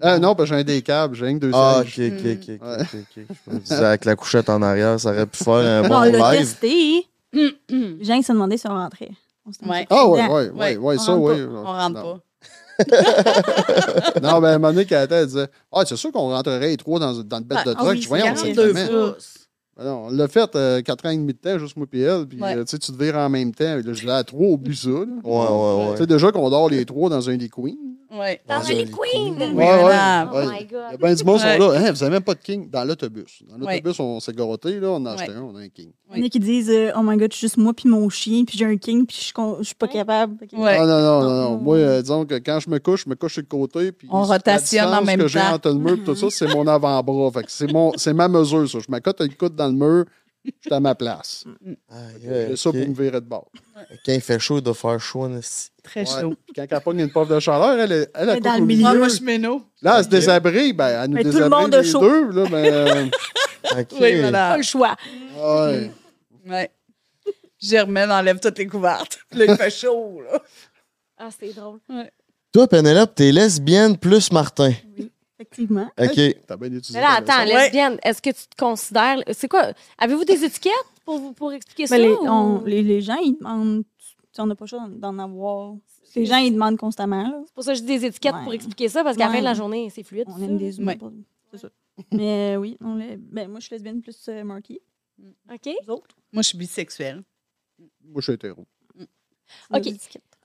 Ah, 0.00 0.18
non, 0.18 0.34
parce 0.34 0.50
que 0.50 0.56
j'ai 0.56 0.60
un 0.60 0.64
des 0.64 0.82
câbles, 0.82 1.14
j'ai 1.14 1.26
un 1.28 1.34
deux 1.36 1.50
Ah, 1.54 1.80
ok, 1.80 1.86
ok, 1.86 2.12
ok, 2.24 2.50
ok, 2.60 2.68
ok, 2.80 2.96
ok. 3.18 3.24
Je 3.46 3.54
me 3.54 3.58
disais, 3.60 3.74
avec 3.76 4.04
la 4.04 4.16
couchette 4.16 4.48
en 4.50 4.60
arrière, 4.62 4.98
ça 4.98 5.10
aurait 5.10 5.26
pu 5.26 5.42
faire 5.42 5.54
un 5.54 5.82
Non, 5.82 5.88
bon 5.88 5.94
on 5.96 6.02
l'a 6.12 6.30
testé. 6.36 7.06
Les 7.32 8.04
gens 8.04 8.14
ils 8.14 8.22
se 8.24 8.32
demandaient 8.32 8.56
si 8.56 8.66
on 8.66 8.74
rentrait. 8.74 9.10
On 9.62 9.68
Ouais. 9.70 9.86
Ah 9.90 10.08
ouais, 10.08 10.26
ouais, 10.28 10.50
ouais, 10.50 10.76
ouais, 10.76 10.98
ça, 10.98 11.16
oui. 11.16 11.34
On 11.48 11.62
rentre 11.64 11.90
Non. 12.02 12.02
pas. 12.14 12.20
Non, 14.22 14.40
ben, 14.40 14.48
à 14.48 14.54
un 14.54 14.58
moment 14.58 14.72
donné, 14.72 14.84
Kata, 14.84 15.16
elle 15.20 15.26
disait 15.26 15.46
Ah, 15.72 15.82
c'est 15.86 15.96
sûr 15.96 16.10
qu'on 16.12 16.30
rentrerait 16.30 16.68
les 16.68 16.76
trois 16.76 16.98
dans, 16.98 17.12
dans 17.22 17.38
le 17.38 17.44
bête 17.44 17.64
de 17.66 17.70
Ah, 17.70 17.74
truck. 17.74 17.90
oui, 17.90 18.02
je 18.02 18.08
voyais, 18.08 18.30
on 18.30 18.36
c'est 18.36 18.48
sait 18.48 18.54
42 18.54 18.74
jamais. 18.74 18.88
pouces. 19.12 19.34
Ben 19.76 19.84
non, 19.84 20.06
on 20.06 20.10
l'a 20.10 20.28
fait 20.28 20.54
euh, 20.54 20.82
4 20.82 21.06
ans 21.06 21.10
et 21.10 21.16
demi 21.16 21.32
de 21.32 21.38
temps, 21.38 21.58
juste 21.58 21.76
moi 21.76 21.86
et 21.92 22.00
elle. 22.00 22.26
Puis, 22.26 22.40
Ouais. 22.40 22.56
euh, 22.56 22.64
tu 22.64 22.70
sais, 22.70 22.78
tu 22.78 22.92
te 22.92 23.02
vires 23.02 23.16
en 23.16 23.28
même 23.28 23.52
temps. 23.52 23.64
Là, 23.74 23.80
je 23.84 23.90
disais 23.90 24.08
à 24.10 24.22
trois, 24.22 24.46
oublie 24.46 24.76
ça. 24.76 24.88
là. 24.88 24.96
Ouais, 24.96 25.04
ouais, 25.04 25.84
Tu 25.86 25.90
ouais. 25.92 25.96
sais, 25.98 26.06
déjà 26.06 26.30
qu'on 26.32 26.48
dort 26.48 26.68
les 26.68 26.84
trois 26.84 27.08
dans 27.10 27.28
un 27.28 27.36
des 27.36 27.48
queens. 27.48 27.74
Ouais. 28.18 28.40
Dans 28.48 28.60
les 28.68 28.84
Queens! 28.84 28.94
Oui, 29.38 29.54
Ouais, 29.54 29.64
ouais. 29.64 29.82
madame. 29.82 30.30
Oh 30.32 30.36
Ouais. 30.36 30.46
my 30.46 30.52
Il 30.60 30.72
y 30.72 30.76
a 30.76 30.90
God! 30.92 31.00
bien 31.00 31.14
du 31.14 31.24
monde 31.24 31.38
qui 31.38 31.44
Ouais. 31.46 31.58
sont 31.58 31.68
là. 31.72 31.78
Hein, 31.78 31.92
vous 31.92 31.98
n'avez 31.98 32.10
même 32.10 32.22
pas 32.22 32.34
de 32.34 32.40
king 32.40 32.70
dans 32.70 32.84
l'autobus. 32.84 33.42
Dans 33.48 33.58
l'autobus, 33.58 33.98
on 34.00 34.20
s'est 34.20 34.32
gratté, 34.32 34.78
là, 34.80 34.88
on 34.90 35.04
a 35.06 35.12
acheté 35.12 35.32
Ouais. 35.32 35.36
un, 35.38 35.42
on 35.42 35.56
a 35.56 35.60
un 35.60 35.68
king. 35.68 35.90
Il 36.14 36.18
y 36.20 36.22
en 36.22 36.26
a 36.26 36.28
qui 36.28 36.38
disent 36.38 36.70
euh, 36.70 36.92
Oh 36.96 37.00
my 37.02 37.16
god, 37.16 37.32
je 37.32 37.38
suis 37.38 37.46
juste 37.46 37.56
moi 37.56 37.72
puis 37.74 37.88
mon 37.88 38.08
chien, 38.08 38.44
puis 38.44 38.56
j'ai 38.56 38.66
un 38.66 38.76
king, 38.76 39.04
puis 39.06 39.16
je 39.16 39.42
je 39.58 39.62
suis 39.64 39.74
pas 39.74 39.86
Ouais. 39.86 39.92
capable. 39.92 40.36
Que- 40.46 40.56
Ouais. 40.56 40.76
Ah 40.78 40.86
non, 40.86 41.00
non, 41.00 41.20
non, 41.22 41.28
non. 41.28 41.50
Non. 41.52 41.58
Moi, 41.58 41.76
euh, 41.76 42.00
disons 42.02 42.24
que 42.24 42.34
quand 42.36 42.60
je 42.60 42.70
me 42.70 42.78
couche, 42.78 43.04
je 43.04 43.10
me 43.10 43.14
couche 43.16 43.32
sur 43.34 43.42
le 43.42 43.46
côté. 43.48 43.90
Puis 43.92 44.06
On 44.10 44.22
rotationne 44.22 44.94
en 44.94 45.02
même 45.02 45.18
que 45.20 45.26
j'ai 45.28 45.40
temps. 45.40 45.54
entre 45.54 45.68
le 45.70 45.74
mur 45.78 45.98
tout 46.04 46.14
ça, 46.14 46.26
c'est 46.30 46.46
mon 46.54 46.66
avant-bras. 46.66 47.30
Fait 47.32 47.42
que 47.44 47.50
c'est, 47.50 47.72
mon, 47.72 47.92
c'est 47.96 48.12
ma 48.14 48.28
mesure, 48.28 48.68
ça. 48.70 48.78
Je 48.78 48.86
m'accote 48.90 49.20
le 49.20 49.28
coude 49.28 49.56
dans 49.56 49.66
le 49.66 49.72
mur, 49.72 50.04
je 50.44 50.50
suis 50.60 50.72
à 50.74 50.80
ma 50.80 50.94
place. 50.94 51.44
Aïe, 51.90 52.56
ça 52.56 52.70
pour 52.70 52.78
me 52.80 52.94
virer 52.94 53.20
de 53.20 53.26
bord. 53.26 53.50
Quand 54.04 54.12
il 54.12 54.20
fait 54.20 54.38
chaud, 54.38 54.58
il 54.58 54.62
doit 54.62 54.74
faire 54.74 55.00
chaud. 55.00 55.28
Très 55.82 56.00
Ouais. 56.00 56.06
chaud. 56.20 56.34
Puis 56.46 56.54
Quand 56.54 56.66
elle 56.70 56.80
pogne 56.82 57.00
une 57.00 57.10
poche 57.10 57.28
de 57.28 57.40
chaleur, 57.40 57.78
elle, 57.78 57.92
est- 57.92 58.10
elle, 58.14 58.28
Elle 58.28 58.28
est 58.28 58.32
elle 58.36 58.42
dans 58.42 58.54
le 58.56 58.64
milieu. 58.64 58.82
Moi, 58.82 58.94
moi, 58.94 59.08
je 59.08 59.22
méno. 59.22 59.62
Là, 59.82 59.98
elle 59.98 60.04
se 60.04 60.08
désabrit, 60.08 60.72
ben, 60.72 61.02
elle 61.04 61.10
nous 61.10 61.14
Mais 61.16 61.22
tout 61.24 61.38
le 61.38 61.48
monde 61.48 61.74
a 61.74 61.82
les 61.82 61.88
chaud. 61.90 62.00
deux. 62.00 62.30
Là, 62.30 62.48
ben, 62.48 62.64
euh, 62.64 63.06
Ok. 63.80 63.86
Oui, 64.00 64.30
Pas 64.30 64.56
le 64.58 64.62
choix. 64.62 64.96
ouais. 65.36 65.90
Ouais. 66.46 66.70
Germaine 67.60 68.10
enlève 68.12 68.38
toutes 68.40 68.58
les 68.58 68.66
couvertes. 68.66 69.18
Puis 69.30 69.38
Là, 69.46 69.46
il 69.48 69.56
fait 69.56 69.70
chaud, 69.70 70.20
là. 70.20 70.38
Ah, 71.16 71.28
c'est 71.38 71.52
drôle. 71.54 71.78
Toi, 72.52 72.68
Penelope, 72.68 73.14
t'es 73.14 73.32
lesbienne 73.32 73.96
plus 73.96 74.30
Martin. 74.32 74.72
Effectivement. 75.38 75.90
OK. 76.00 76.20
T'as 76.46 76.56
bien 76.56 76.68
utilisé 76.72 76.94
Mais 76.94 77.00
là, 77.00 77.14
attends, 77.18 77.44
lesbienne, 77.44 77.98
est-ce 78.02 78.22
que 78.22 78.30
tu 78.30 78.46
te 78.46 78.56
considères. 78.56 79.18
C'est 79.32 79.48
quoi? 79.48 79.72
Avez-vous 79.98 80.24
des 80.24 80.44
étiquettes 80.44 80.72
pour, 81.04 81.18
vous- 81.18 81.32
pour 81.32 81.52
expliquer 81.52 81.86
ça? 81.86 81.96
Mais 81.98 82.04
les, 82.04 82.12
ou- 82.12 82.26
on- 82.26 82.62
les, 82.64 82.82
les 82.82 83.00
gens, 83.00 83.16
ils 83.16 83.36
demandent. 83.36 83.84
On 84.38 84.46
n'a 84.46 84.54
pas 84.54 84.64
le 84.64 84.68
choix 84.68 84.86
d'en 84.88 85.18
avoir. 85.18 85.74
Les 86.16 86.26
gens, 86.26 86.36
ils 86.38 86.52
demandent 86.52 86.76
constamment. 86.78 87.22
Là. 87.28 87.42
C'est 87.46 87.54
pour 87.54 87.64
ça 87.64 87.72
que 87.72 87.78
je 87.78 87.82
dis 87.82 87.98
des 87.98 88.06
étiquettes 88.06 88.34
Ouais. 88.34 88.44
pour 88.44 88.52
expliquer 88.54 88.88
ça, 88.88 89.02
parce 89.02 89.16
qu'à 89.16 89.26
la 89.26 89.32
fin 89.32 89.38
de 89.40 89.44
la 89.44 89.54
journée, 89.54 89.90
c'est 89.90 90.02
fluide. 90.04 90.26
On 90.28 90.38
ça. 90.38 90.44
aime 90.44 90.56
des 90.58 90.78
humains. 90.78 90.94
Ouais. 91.00 91.10
C'est 91.50 91.58
ça. 91.58 91.68
Mais 92.12 92.54
euh, 92.54 92.58
oui, 92.60 92.76
on 92.80 92.94
l'est- 92.96 93.16
ben, 93.16 93.48
moi, 93.48 93.58
je 93.60 93.66
suis 93.66 93.74
lesbienne 93.74 94.00
plus 94.00 94.16
euh, 94.28 94.42
Marky. 94.44 94.80
OK? 95.52 95.68
Vous 95.86 95.92
autres? 95.94 96.16
Moi, 96.32 96.42
je 96.42 96.48
suis 96.48 96.58
bisexuelle. 96.58 97.22
Moi, 97.78 98.16
je 98.16 98.22
suis 98.22 98.32
hétéro. 98.32 98.64
OK. 99.72 99.86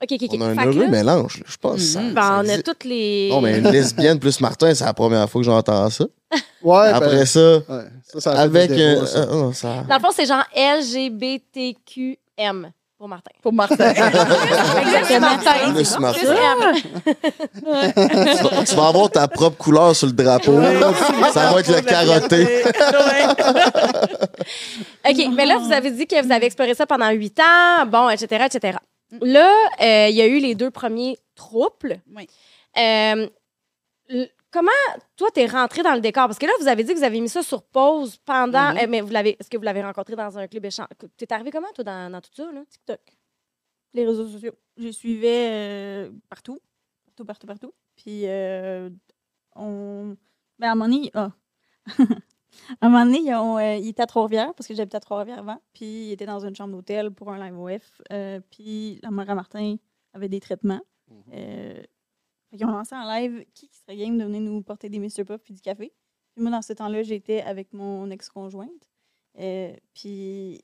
OK, 0.02 0.12
OK, 0.12 0.22
OK. 0.22 0.30
On 0.38 0.40
a 0.40 0.44
un 0.46 0.54
Fait 0.54 0.62
que 0.62 0.66
heureux 0.68 0.82
là, 0.84 0.88
mélange, 0.88 1.36
là, 1.38 1.44
je 1.46 1.56
pense. 1.58 1.78
ça- 1.80 2.00
Mhm. 2.00 2.14
ben, 2.14 2.22
ça 2.22 2.40
on 2.42 2.48
a 2.48 2.58
toutes 2.62 2.84
les. 2.84 3.28
Non, 3.30 3.40
mais 3.42 3.58
une 3.58 3.68
lesbienne 3.70 4.18
plus 4.18 4.40
Martin, 4.40 4.74
c'est 4.74 4.84
la 4.84 4.94
première 4.94 5.28
fois 5.28 5.40
que 5.40 5.44
j'entends 5.46 5.90
ça. 5.90 6.04
Ouais, 6.62 6.88
Après 6.88 7.16
ben, 7.16 7.24
ça, 7.26 7.56
ouais, 7.56 7.62
ça, 8.12 8.20
ça 8.20 8.30
a 8.32 8.34
fait 8.34 8.40
avec. 8.42 8.70
des 8.70 8.76
débats, 8.76 9.00
euh, 9.02 9.06
ça. 9.06 9.18
euh, 9.20 9.26
non, 9.34 9.52
ça... 9.54 9.82
Dans 9.88 9.94
le 9.96 10.00
fond, 10.00 10.10
c'est 10.14 10.26
genre 10.26 10.44
LGBTQM 10.54 12.70
pour 12.98 13.08
Martin. 13.08 13.30
Pour 13.42 13.52
Martin. 13.54 13.88
Exactement. 13.94 15.20
Martin. 15.20 15.72
Plus 15.74 15.98
Martin. 15.98 16.20
Plus 16.20 16.30
M. 16.30 16.74
tu, 17.56 17.62
vas, 18.44 18.64
tu 18.64 18.74
vas 18.74 18.88
avoir 18.88 19.10
ta 19.10 19.26
propre 19.26 19.56
couleur 19.56 19.96
sur 19.96 20.06
le 20.08 20.12
drapeau. 20.12 20.60
ça 21.32 21.50
va 21.50 21.60
être 21.60 21.74
le 21.74 21.80
carotté. 21.80 22.62
OK, 25.08 25.28
mais 25.34 25.46
là, 25.46 25.56
vous 25.58 25.72
avez 25.72 25.90
dit 25.90 26.06
que 26.06 26.22
vous 26.22 26.30
avez 26.32 26.46
exploré 26.46 26.74
ça 26.74 26.86
pendant 26.86 27.08
huit 27.10 27.38
ans, 27.40 27.86
bon, 27.86 28.08
etc., 28.10 28.44
etc. 28.52 28.76
Là, 29.20 29.52
euh, 29.80 30.08
il 30.08 30.14
y 30.14 30.22
a 30.22 30.26
eu 30.26 30.38
les 30.38 30.54
deux 30.54 30.70
premiers 30.70 31.18
troubles. 31.34 32.00
Oui. 32.14 32.26
Euh, 32.78 33.28
comment, 34.50 34.70
toi, 35.16 35.30
t'es 35.32 35.46
rentré 35.46 35.82
dans 35.82 35.94
le 35.94 36.00
décor? 36.00 36.26
Parce 36.26 36.38
que 36.38 36.46
là, 36.46 36.52
vous 36.60 36.68
avez 36.68 36.84
dit 36.84 36.92
que 36.92 36.98
vous 36.98 37.04
avez 37.04 37.20
mis 37.20 37.28
ça 37.28 37.42
sur 37.42 37.62
pause 37.62 38.18
pendant... 38.24 38.72
Mhm. 38.72 38.78
euh, 38.78 38.86
mais 38.88 39.00
vous 39.00 39.10
l'avez, 39.10 39.36
est-ce 39.38 39.48
que 39.48 39.56
vous 39.56 39.62
l'avez 39.62 39.82
rencontré 39.82 40.16
dans 40.16 40.38
un 40.38 40.46
club 40.46 40.64
échange? 40.64 40.88
T'es 41.16 41.32
arrivé 41.32 41.50
comment, 41.50 41.70
toi, 41.74 41.84
dans, 41.84 42.10
dans 42.10 42.20
tout 42.20 42.30
ça, 42.34 42.50
là? 42.52 42.62
TikTok? 42.68 43.00
Les 43.94 44.06
réseaux 44.06 44.28
sociaux. 44.28 44.54
Je 44.76 44.84
les 44.84 44.92
suivais 44.92 45.48
euh, 45.50 46.10
partout. 46.28 46.60
Partout, 47.06 47.24
partout, 47.24 47.46
partout. 47.46 47.74
Puis, 47.96 48.22
euh, 48.26 48.88
on. 49.56 50.16
Ben, 50.58 50.68
à 50.68 50.72
un 50.72 50.74
moment 50.74 50.88
donné, 50.88 51.10
ah. 51.14 51.32
à 52.80 52.86
un 52.86 52.88
moment 52.88 53.04
donné, 53.04 53.18
ils 53.20 53.34
ont, 53.34 53.58
euh, 53.58 53.76
il 53.76 53.88
était 53.88 54.02
à 54.02 54.06
Trois-Rivières, 54.06 54.54
parce 54.54 54.66
que 54.66 54.74
j'habitais 54.74 54.96
à 54.96 55.00
Trois-Rivières 55.00 55.38
avant. 55.40 55.60
Puis, 55.72 56.06
il 56.08 56.12
était 56.12 56.26
dans 56.26 56.44
une 56.44 56.54
chambre 56.54 56.72
d'hôtel 56.74 57.10
pour 57.10 57.30
un 57.30 57.38
live 57.38 57.58
OF. 57.58 58.02
Euh, 58.12 58.40
puis, 58.50 58.98
la 59.02 59.10
mère 59.10 59.28
à 59.30 59.34
Martin 59.34 59.76
avait 60.12 60.28
des 60.28 60.40
traitements. 60.40 60.80
Euh, 61.32 61.82
fait 62.50 62.56
qu'ils 62.56 62.66
ont 62.66 62.70
lancé 62.72 62.94
en 62.94 63.04
live 63.08 63.44
qui 63.54 63.68
qui 63.68 63.78
serait 63.78 63.96
game 63.96 64.16
de 64.18 64.24
venir 64.24 64.40
nous 64.40 64.62
porter 64.62 64.88
des 64.88 64.98
Mr. 64.98 65.24
Puff 65.24 65.40
puis 65.42 65.54
du 65.54 65.60
café. 65.60 65.92
Puis 66.34 66.42
moi, 66.42 66.50
dans 66.50 66.62
ce 66.62 66.72
temps-là, 66.72 67.02
j'étais 67.02 67.42
avec 67.42 67.72
mon 67.72 68.10
ex-conjointe. 68.10 68.88
Euh, 69.38 69.72
puis 69.94 70.60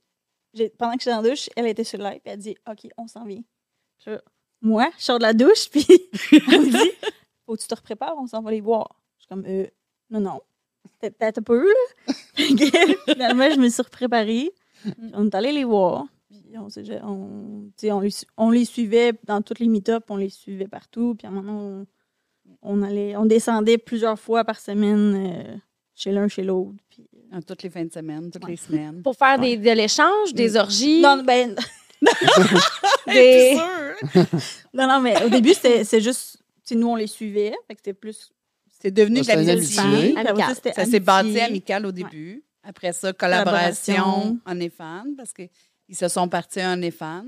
pendant 0.78 0.92
que 0.94 1.00
j'étais 1.00 1.10
dans 1.14 1.22
la 1.22 1.28
douche, 1.30 1.48
elle 1.56 1.66
était 1.66 1.84
sur 1.84 1.98
le 1.98 2.04
live, 2.04 2.20
puis 2.24 2.32
elle 2.32 2.38
dit 2.38 2.56
OK, 2.68 2.88
on 2.96 3.06
s'en 3.06 3.24
vient. 3.24 3.42
Je- 4.04 4.18
moi, 4.62 4.88
je 4.98 5.04
sors 5.04 5.18
de 5.18 5.22
la 5.24 5.32
douche, 5.34 5.68
puis 5.70 5.86
elle 6.32 6.60
me 6.60 6.70
dit 6.70 6.90
Faut 7.46 7.54
que 7.56 7.60
tu 7.62 7.68
te 7.68 7.74
reprépares, 7.74 8.16
on 8.18 8.26
s'en 8.26 8.42
va 8.42 8.50
les 8.50 8.60
voir. 8.60 9.00
Je 9.18 9.22
suis 9.24 9.28
comme 9.28 9.44
euh, 9.46 9.66
Non, 10.10 10.20
non. 10.20 10.40
T'as- 11.00 11.28
un 11.28 11.42
peu, 11.42 11.66
là. 11.66 12.14
Finalement, 13.08 13.50
je 13.50 13.58
me 13.58 13.68
suis 13.68 13.82
repréparée. 13.82 14.50
Puis 14.82 14.92
On 15.14 15.26
est 15.26 15.34
allé 15.34 15.52
les 15.52 15.64
voir. 15.64 16.04
Puis 16.28 16.42
on, 16.58 16.68
on, 17.08 17.70
tu 17.76 17.86
sais, 17.86 17.92
on, 17.92 18.00
les 18.00 18.10
su- 18.10 18.26
on 18.36 18.50
les 18.50 18.64
suivait 18.64 19.12
dans 19.24 19.42
toutes 19.42 19.58
les 19.60 19.68
meet-ups, 19.68 20.04
on 20.08 20.16
les 20.16 20.28
suivait 20.30 20.68
partout. 20.68 21.14
Puis 21.18 21.26
à 21.26 21.30
un 21.30 21.32
moment, 21.34 21.58
on, 21.60 21.86
on 22.62 22.82
allait, 22.82 23.16
on 23.16 23.26
descendait 23.26 23.78
plusieurs 23.78 24.18
fois 24.18 24.44
par 24.44 24.58
semaine 24.60 25.14
euh, 25.16 25.56
chez 25.94 26.12
l'un, 26.12 26.28
chez 26.28 26.42
l'autre. 26.42 26.74
Puis, 26.90 27.06
Ah, 27.32 27.40
Toutes 27.42 27.62
les 27.64 27.70
fins 27.70 27.84
de 27.84 27.92
semaine, 27.92 28.30
toutes 28.30 28.44
Ouais. 28.44 28.52
les 28.52 28.56
semaines. 28.56 29.02
Pour 29.02 29.16
faire 29.16 29.38
des, 29.38 29.56
de 29.56 29.70
l'échange, 29.72 30.32
des 30.34 30.56
orgies, 30.56 31.00
non, 31.00 31.22
ben, 31.24 31.56
des... 33.06 33.56
non, 34.72 34.86
non, 34.86 35.00
mais 35.00 35.22
au 35.24 35.28
début, 35.28 35.54
c'était 35.54 35.84
c'est 35.84 36.00
juste, 36.00 36.38
nous, 36.72 36.88
on 36.88 36.96
les 36.96 37.06
suivait. 37.06 37.54
Fait 37.66 37.74
que 37.74 37.80
c'était 37.80 37.92
plus. 37.94 38.30
C'est 38.80 38.90
devenu 38.90 39.20
de 39.20 39.24
Ça, 39.24 39.36
la 39.36 39.44
c'est 39.44 39.44
une 39.52 39.58
amitié. 39.58 39.80
amitié. 39.80 40.12
Puis 40.12 40.42
après 40.42 40.72
ça, 40.74 40.84
s'est 40.84 41.00
bâti 41.00 41.40
amical 41.40 41.86
au 41.86 41.92
début. 41.92 42.44
Après 42.62 42.92
ça, 42.92 43.12
collaboration 43.12 43.94
Collaboration. 43.94 44.40
en 44.44 44.60
EFAN, 44.60 45.04
parce 45.16 45.32
qu'ils 45.32 45.48
se 45.96 46.08
sont 46.08 46.28
partis 46.28 46.62
en 46.62 46.80
EFAN. 46.82 47.26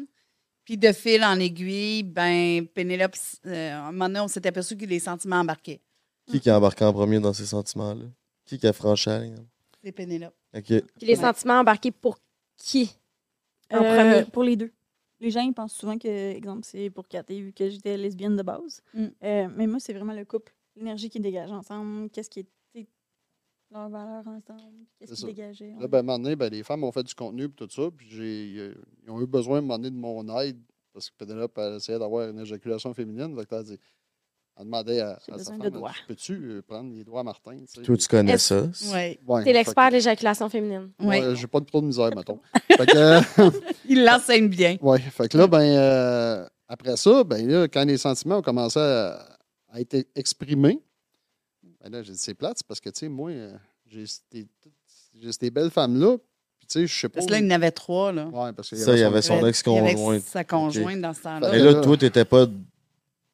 Puis 0.64 0.76
de 0.76 0.92
fil 0.92 1.24
en 1.24 1.38
aiguille, 1.40 2.02
ben 2.02 2.66
Pénélope, 2.66 3.14
euh, 3.46 3.72
à 3.74 3.86
un 3.86 3.92
moment 3.92 4.06
donné, 4.08 4.20
on 4.20 4.28
s'est 4.28 4.46
aperçu 4.46 4.76
que 4.76 4.84
les 4.84 4.98
sentiments 4.98 5.36
embarquaient. 5.40 5.80
Qui 6.26 6.40
qui 6.40 6.50
a 6.50 6.58
embarqué 6.58 6.84
en 6.84 6.92
premier 6.92 7.20
dans 7.20 7.32
ces 7.32 7.46
sentiments-là? 7.46 8.04
Qui 8.44 8.58
qui 8.58 8.66
a 8.66 8.72
franchi 8.74 9.08
la 9.08 9.20
ligne? 9.20 9.36
C'est 9.82 9.92
Pénélope. 9.92 10.34
OK. 10.54 10.64
Puis 10.66 10.82
les 11.02 11.14
Ouais. 11.14 11.22
sentiments 11.22 11.60
embarqués 11.60 11.90
pour 11.92 12.18
qui? 12.58 12.90
En 13.72 13.76
Euh, 13.82 13.96
premier? 13.96 14.24
Pour 14.30 14.42
les 14.42 14.56
deux. 14.56 14.72
Les 15.20 15.30
gens 15.30 15.40
ils 15.40 15.54
pensent 15.54 15.72
souvent 15.74 15.96
que, 15.98 16.08
exemple, 16.36 16.62
c'est 16.64 16.90
pour 16.90 17.08
Cathy, 17.08 17.40
vu 17.42 17.52
que 17.52 17.70
j'étais 17.70 17.96
lesbienne 17.96 18.36
de 18.36 18.42
base. 18.42 18.82
Mm. 18.92 19.06
Euh, 19.24 19.48
mais 19.56 19.66
moi, 19.66 19.80
c'est 19.80 19.92
vraiment 19.94 20.12
le 20.12 20.24
couple. 20.24 20.52
L'énergie 20.78 21.10
qu'ils 21.10 21.22
dégagent 21.22 21.50
ensemble, 21.52 22.08
qu'est-ce 22.10 22.30
qui 22.30 22.40
est 22.40 22.46
leurs 23.70 23.90
valeurs 23.90 24.26
ensemble, 24.26 24.86
qu'est-ce 24.98 25.14
qu'ils 25.14 25.26
dégageaient. 25.26 25.74
Là, 25.78 25.86
ben, 25.88 25.98
à 25.98 26.00
un 26.00 26.02
moment 26.02 26.18
donné, 26.18 26.36
ben, 26.36 26.50
les 26.50 26.62
femmes 26.62 26.84
ont 26.84 26.92
fait 26.92 27.02
du 27.02 27.14
contenu 27.14 27.44
et 27.44 27.48
tout 27.50 27.68
ça. 27.68 27.82
Puis 27.94 28.08
j'ai, 28.08 28.54
euh, 28.58 28.74
ils 29.04 29.10
ont 29.10 29.20
eu 29.20 29.26
besoin 29.26 29.56
à 29.56 29.58
un 29.58 29.60
moment 29.60 29.76
donné 29.78 29.90
de 29.90 29.96
mon 30.00 30.40
aide 30.40 30.58
parce 30.94 31.10
que 31.10 31.16
Pénélope 31.16 31.52
elle 31.58 31.74
essayait 31.74 31.98
d'avoir 31.98 32.30
une 32.30 32.38
éjaculation 32.40 32.94
féminine. 32.94 33.36
Fait 33.38 33.44
que 33.44 33.54
elle, 33.54 33.60
a 33.60 33.62
dit- 33.64 33.78
elle 34.56 34.64
demandait 34.64 35.00
à, 35.00 35.10
à 35.30 35.38
sa 35.38 35.52
femme, 35.52 35.60
de. 35.70 35.80
Peux-tu 36.08 36.32
euh, 36.32 36.62
prendre 36.62 36.94
les 36.94 37.04
doigts 37.04 37.20
à 37.20 37.24
Martin? 37.24 37.58
tu 37.58 37.66
sais? 37.66 37.82
Toi, 37.82 37.96
tu 37.98 38.08
connais 38.08 38.32
Est-ce- 38.32 38.72
ça? 38.72 38.94
Oui. 38.96 39.18
Ouais, 39.26 39.44
T'es 39.44 39.52
l'expert 39.52 39.84
que- 39.84 39.90
de 39.90 39.94
l'éjaculation 39.96 40.48
féminine. 40.48 40.90
Oui. 41.00 41.06
Ouais, 41.06 41.36
j'ai 41.36 41.46
pas 41.46 41.60
trop 41.60 41.82
de 41.82 41.86
misère, 41.86 42.10
mettons. 42.16 42.40
fait 42.70 42.86
que, 42.86 43.68
Il 43.88 44.02
l'enseigne 44.02 44.48
bien. 44.48 44.78
ouais, 44.80 44.98
fait 44.98 45.28
que 45.28 45.36
là, 45.36 45.46
ben, 45.46 45.60
euh, 45.60 46.48
après 46.68 46.96
ça, 46.96 47.22
ben, 47.22 47.46
là, 47.46 47.68
quand 47.68 47.84
les 47.84 47.98
sentiments 47.98 48.38
ont 48.38 48.42
commencé 48.42 48.78
à, 48.80 49.37
à 49.72 49.80
être 49.80 50.06
exprimés, 50.14 50.80
ben 51.80 51.90
là, 51.92 52.02
j'ai 52.02 52.12
dit, 52.12 52.18
c'est 52.18 52.34
plate, 52.34 52.58
c'est 52.58 52.66
parce 52.66 52.80
que, 52.80 52.90
tu 52.90 53.00
sais, 53.00 53.08
moi, 53.08 53.30
euh, 53.30 53.56
j'ai 53.86 54.04
ces, 55.32 55.50
belles 55.50 55.70
femmes-là, 55.70 56.16
puis 56.58 56.66
tu 56.66 56.80
sais, 56.80 56.86
je 56.86 57.00
sais 57.00 57.08
pas. 57.08 57.14
Parce 57.14 57.26
que 57.26 57.32
là, 57.32 57.38
il 57.38 57.44
y 57.44 57.48
en 57.48 57.50
avait 57.50 57.70
trois. 57.70 58.12
Là. 58.12 58.26
Ouais, 58.26 58.52
parce 58.52 58.68
qu'il 58.68 58.78
Ça, 58.78 58.94
il 58.94 59.00
y 59.00 59.02
avait 59.02 59.22
son- 59.22 59.44
y 59.44 59.48
ex-conjointe. 59.48 60.08
avait 60.08 60.20
sa 60.20 60.44
conjointe 60.44 61.00
dans 61.00 61.14
ce 61.14 61.22
temps-là. 61.22 61.50
Mais 61.52 61.58
là, 61.58 61.74
toi, 61.74 61.96
t'étais 61.96 62.24
pas 62.24 62.46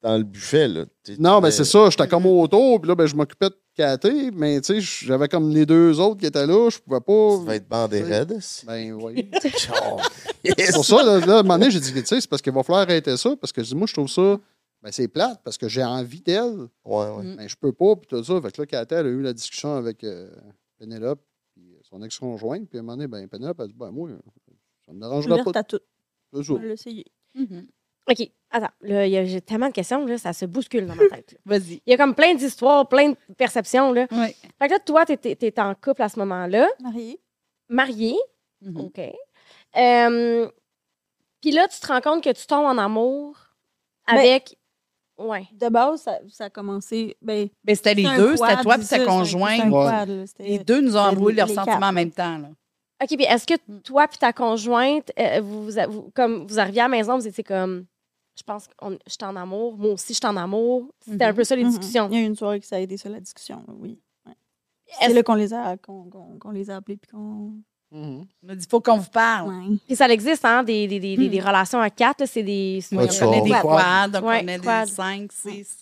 dans 0.03 0.19
le 0.19 0.25
buffet, 0.25 0.69
là. 0.69 0.85
Non, 1.19 1.41
ben 1.41 1.51
c'est 1.51 1.65
ça. 1.65 1.89
J'étais 1.89 2.07
comme 2.07 2.27
autour, 2.27 2.81
puis 2.81 2.89
là, 2.89 2.95
ben, 2.95 3.07
je 3.07 3.17
m'occupais 3.17 3.49
de 3.49 3.57
Cathy, 3.75 4.31
mais 4.35 4.61
tu 4.61 4.81
sais, 4.81 5.07
j'avais 5.07 5.29
comme 5.29 5.51
les 5.51 5.65
deux 5.65 5.99
autres 5.99 6.21
qui 6.21 6.27
étaient 6.27 6.47
là, 6.47 6.69
je 6.71 6.79
pouvais 6.79 7.01
pas. 7.01 7.39
Tu 7.39 7.47
vas 7.47 7.55
être 7.57 7.69
bandé 7.69 8.03
raide. 8.03 8.39
Ben 8.67 8.93
oui. 8.93 9.31
C'est 10.45 10.73
pour 10.75 10.85
ça, 10.85 11.03
là, 11.03 11.25
là, 11.27 11.37
à 11.37 11.39
un 11.39 11.43
moment 11.43 11.59
donné, 11.59 11.71
j'ai 11.71 11.81
dit, 11.81 11.93
tu 11.93 12.05
sais, 12.05 12.21
c'est 12.21 12.29
parce 12.29 12.43
qu'il 12.43 12.53
va 12.53 12.63
falloir 12.63 12.83
arrêter 12.83 13.17
ça, 13.17 13.35
parce 13.41 13.51
que 13.51 13.63
je 13.63 13.69
dis, 13.69 13.75
moi, 13.75 13.87
je 13.87 13.95
trouve 13.95 14.09
ça, 14.11 14.39
ben 14.85 14.93
c'est 14.93 15.09
plate, 15.09 15.41
parce 15.43 15.57
que 15.59 15.67
j'ai 15.69 15.83
envie 15.83 16.21
d'elle, 16.21 16.69
Ouais, 16.85 17.11
ouais. 17.11 17.23
Mm. 17.25 17.35
mais 17.39 17.49
je 17.49 17.57
peux 17.57 17.73
pas, 17.73 17.97
puis 17.97 18.07
tout 18.07 18.23
ça. 18.23 18.41
Fait 18.41 18.53
que 18.53 18.63
là, 18.77 18.85
elle 18.91 19.07
a 19.07 19.09
eu 19.09 19.23
la 19.23 19.33
discussion 19.33 19.75
avec 19.75 20.05
euh, 20.05 20.31
Pénélope, 20.79 21.21
puis 21.55 21.77
son 21.83 22.01
ex-conjointe, 22.03 22.69
puis 22.69 22.79
à 22.79 22.81
un 22.81 22.83
moment 22.85 22.97
donné, 22.99 23.09
ben 23.09 23.27
Pénélope, 23.29 23.59
elle 23.61 23.69
dit, 23.69 23.75
ben 23.75 23.91
moi, 23.91 24.11
ça 24.87 24.93
me 24.93 25.01
dérangera 25.01 25.43
pas 25.43 25.65
tout. 25.65 25.81
de 26.33 26.43
ça. 26.43 26.53
On 26.53 26.57
va 26.57 26.65
l'essayer. 26.67 27.07
Mhm. 27.35 27.67
OK, 28.11 28.31
attends. 28.51 28.67
A- 28.85 29.25
j'ai 29.25 29.41
tellement 29.41 29.69
de 29.69 29.73
questions, 29.73 30.05
là, 30.05 30.19
ça 30.19 30.35
se 30.35 30.45
bouscule 30.45 30.87
dans 30.87 30.95
ma 30.95 31.09
tête. 31.09 31.41
Vas-y. 31.47 31.81
Il 31.87 31.91
y 31.91 31.95
a 31.95 31.97
comme 31.97 32.15
plein 32.15 32.35
d'histoires, 32.35 32.87
plein 32.87 33.11
de 33.13 33.17
perceptions. 33.37 33.93
Là. 33.95 34.07
Oui. 34.13 34.27
Fait 34.59 34.69
que 34.69 34.73
là, 34.75 34.79
toi, 34.81 35.07
t'étais 35.07 35.33
étais 35.33 35.59
en 35.61 35.75
couple 35.75 36.03
à 36.03 36.11
ce 36.11 36.19
moment-là, 36.19 36.69
Mariée. 36.83 37.19
marié. 37.71 38.15
Mhm. 38.61 38.77
OK. 38.81 39.01
Euh, 39.77 40.51
Puis 41.41 41.51
là, 41.51 41.67
tu 41.69 41.81
te 41.81 41.87
rends 41.87 42.01
compte 42.03 42.23
que 42.23 42.33
tu 42.33 42.47
tombes 42.47 42.67
en 42.67 42.77
amour 42.79 43.39
Ben, 44.07 44.19
avec. 44.19 44.59
Ouais. 45.19 45.47
De 45.53 45.69
base, 45.69 46.03
ça, 46.03 46.19
ça 46.29 46.45
a 46.45 46.51
commencé. 46.51 47.17
Ben, 47.23 47.49
Ben, 47.65 47.75
c'était 47.77 47.95
les 47.95 48.05
deux, 48.17 48.37
c'était 48.37 48.63
toi 48.63 48.77
et 48.77 48.81
ta 48.81 48.85
ça, 48.85 49.05
conjointe. 49.05 49.57
c'est 49.57 49.63
un 49.63 49.71
Ouais. 49.71 49.85
quad, 49.91 50.09
là, 50.09 50.27
c'était- 50.27 50.45
Les 50.45 50.59
deux 50.59 50.81
nous 50.81 50.97
ont 50.97 51.11
les- 51.29 51.35
leurs 51.35 51.49
sentiments 51.49 51.65
quatre, 51.65 51.83
en 51.85 51.93
même 51.93 52.11
temps. 52.11 52.39
Là. 52.39 52.49
OK, 53.03 53.09
puis 53.17 53.25
est-ce 53.25 53.47
que 53.47 53.55
Mm. 53.69 53.81
toi 53.81 54.09
puis 54.09 54.19
ta 54.19 54.33
conjointe, 54.33 55.11
euh, 55.19 55.41
vous, 55.43 55.71
vous, 55.89 56.11
comme 56.15 56.47
vous 56.47 56.59
arriviez 56.59 56.81
à 56.81 56.85
la 56.85 56.89
maison, 56.89 57.19
vous 57.19 57.27
étiez 57.27 57.45
comme. 57.45 57.87
Je 58.37 58.43
pense 58.43 58.67
que 58.67 58.75
je 59.07 59.13
suis 59.13 59.25
en 59.25 59.37
amour. 59.37 59.77
Moi 59.79 59.93
aussi, 59.93 60.13
je 60.13 60.19
suis 60.19 60.27
en 60.27 60.37
amour. 60.37 60.89
C'était 61.01 61.25
un 61.25 61.31
Mhm. 61.31 61.37
peu 61.37 61.45
ça 61.45 61.55
les 61.55 61.63
Mhm. 61.65 61.71
discussions. 61.71 62.09
Il 62.11 62.15
y 62.19 62.21
a 62.21 62.25
eu 62.25 62.27
une 62.27 62.35
soirée 62.35 62.59
que 62.59 62.67
ça 62.67 62.77
a 62.77 62.81
aidé 62.81 62.97
sur 62.97 63.09
la 63.11 63.21
discussion, 63.21 63.63
là, 63.69 63.75
oui. 63.79 64.01
Ouais. 64.27 64.33
C'est 65.01 65.13
là 65.13 65.23
qu'on 65.23 65.35
les 65.35 65.53
a, 65.55 65.77
qu'on, 65.77 66.11
qu'on 66.41 66.51
les 66.51 66.69
a 66.71 66.77
appelés 66.77 66.97
puis 66.97 67.11
qu'on. 67.13 67.53
On 67.93 68.27
a 68.49 68.55
dit, 68.55 68.65
il 68.65 68.69
faut 68.71 68.81
qu'on 68.81 68.99
vous 68.99 69.11
parle. 69.11 69.49
Ouais. 69.49 69.77
Puis 69.87 69.95
ça 69.97 70.09
existe, 70.09 70.45
hein, 70.45 70.63
des, 70.65 70.87
des, 70.89 70.99
des, 70.99 71.17
des- 71.17 71.29
Hmm. 71.29 71.31
des 71.31 71.41
relations 71.41 71.81
à 71.81 71.91
quatre. 71.91 72.21
là, 72.21 72.27
C'est 72.27 72.43
des. 72.43 72.81
Oui, 72.91 72.99
Ouais, 72.99 73.05
on 73.05 73.07
tu 73.09 73.19
connaît 73.21 73.43
des 73.43 73.51
quads, 73.51 74.09
on 74.21 74.27
Ouais, 74.27 74.41
connaît 74.41 74.59
quad. 74.59 74.87
des 74.89 74.93
5, 74.93 75.31
6. 75.33 75.77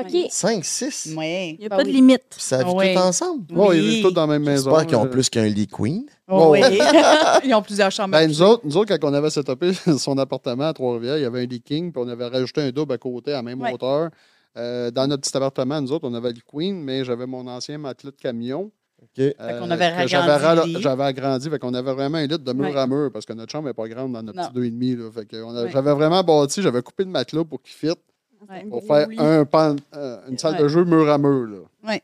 OK. 0.00 0.26
5, 0.30 0.64
6. 0.64 1.14
Oui. 1.18 1.54
Il 1.54 1.60
n'y 1.60 1.66
a 1.66 1.68
Ben 1.68 1.76
pas 1.76 1.82
de 1.82 1.88
oui. 1.88 1.94
limite. 1.96 2.22
Puis 2.30 2.40
ça 2.40 2.62
vit 2.62 2.70
Oui. 2.72 2.94
tout 2.94 3.00
ensemble. 3.00 3.44
Ouais, 3.52 3.76
ils 3.78 3.82
Oui. 3.82 3.88
vivent 3.90 4.02
tous 4.04 4.10
dans 4.12 4.20
la 4.22 4.38
même 4.38 4.44
maison. 4.44 4.70
J'espère 4.70 4.86
qu'ils 4.86 4.96
ont 4.96 5.06
plus 5.08 5.28
qu'un 5.28 5.46
lit 5.46 5.66
queen. 5.66 6.06
Oui. 6.28 6.60
Ils 7.44 7.52
ont 7.54 7.60
plusieurs 7.62 7.90
chambres. 7.90 8.12
Ben, 8.12 8.28
nous 8.28 8.40
autres, 8.40 8.62
nous 8.64 8.76
autres, 8.76 8.96
quand 8.96 9.10
on 9.10 9.12
avait 9.12 9.30
setupé 9.30 9.72
son 9.98 10.16
appartement 10.18 10.68
à 10.68 10.72
Trois-Rivières, 10.72 11.18
il 11.18 11.22
y 11.22 11.26
avait 11.26 11.42
un 11.42 11.46
leaking, 11.46 11.90
puis 11.92 12.02
on 12.02 12.08
avait 12.08 12.28
rajouté 12.28 12.60
un 12.60 12.70
double 12.70 12.92
à 12.94 12.98
côté 12.98 13.32
à 13.32 13.36
la 13.36 13.42
même 13.42 13.60
Ouais. 13.60 13.72
hauteur. 13.72 14.10
Euh, 14.56 14.90
dans 14.92 15.06
notre 15.08 15.22
petit 15.22 15.36
appartement, 15.36 15.80
nous 15.80 15.90
autres, 15.92 16.08
on 16.08 16.14
avait 16.14 16.32
le 16.32 16.40
Queen, 16.46 16.80
mais 16.82 17.04
j'avais 17.04 17.26
mon 17.26 17.46
ancien 17.48 17.76
matelas 17.78 18.12
de 18.12 18.16
camion. 18.16 18.70
Euh, 19.18 19.60
qu'on 19.60 19.70
avait 19.70 20.02
que 20.02 20.08
j'avais 20.08 20.32
agrandi. 20.32 20.76
J'avais 20.80 21.50
fait 21.50 21.58
qu'on 21.58 21.74
avait 21.74 21.92
vraiment 21.92 22.18
un 22.18 22.26
lit 22.26 22.38
de 22.38 22.52
mur 22.52 22.66
Ouais. 22.70 22.76
à 22.76 22.86
mur, 22.86 23.10
parce 23.12 23.24
que 23.26 23.32
notre 23.32 23.50
chambre 23.50 23.68
n'est 23.68 23.74
pas 23.74 23.88
grande 23.88 24.12
dans 24.12 24.22
notre 24.22 24.38
Non. 24.38 24.44
petit 24.46 24.54
deux 24.54 24.64
et 24.64 24.70
demi. 24.70 24.94
Là, 24.96 25.10
fait 25.10 25.26
que 25.26 25.42
on 25.42 25.54
a- 25.56 25.64
Ouais. 25.64 25.70
J'avais 25.70 25.92
vraiment 25.94 26.22
bâti, 26.22 26.62
j'avais 26.62 26.82
coupé 26.82 27.04
le 27.04 27.10
matelas 27.10 27.44
pour 27.44 27.60
qu'il 27.62 27.74
fitte, 27.74 28.00
Ouais. 28.48 28.64
pour 28.64 28.82
faire 28.86 29.08
un 29.18 29.44
pan- 29.44 29.76
euh, 29.94 30.18
une 30.28 30.38
salle 30.38 30.56
de 30.58 30.68
jeu 30.68 30.84
mur 30.84 31.08
à 31.10 31.18
mur. 31.18 31.46
Là. 31.46 31.94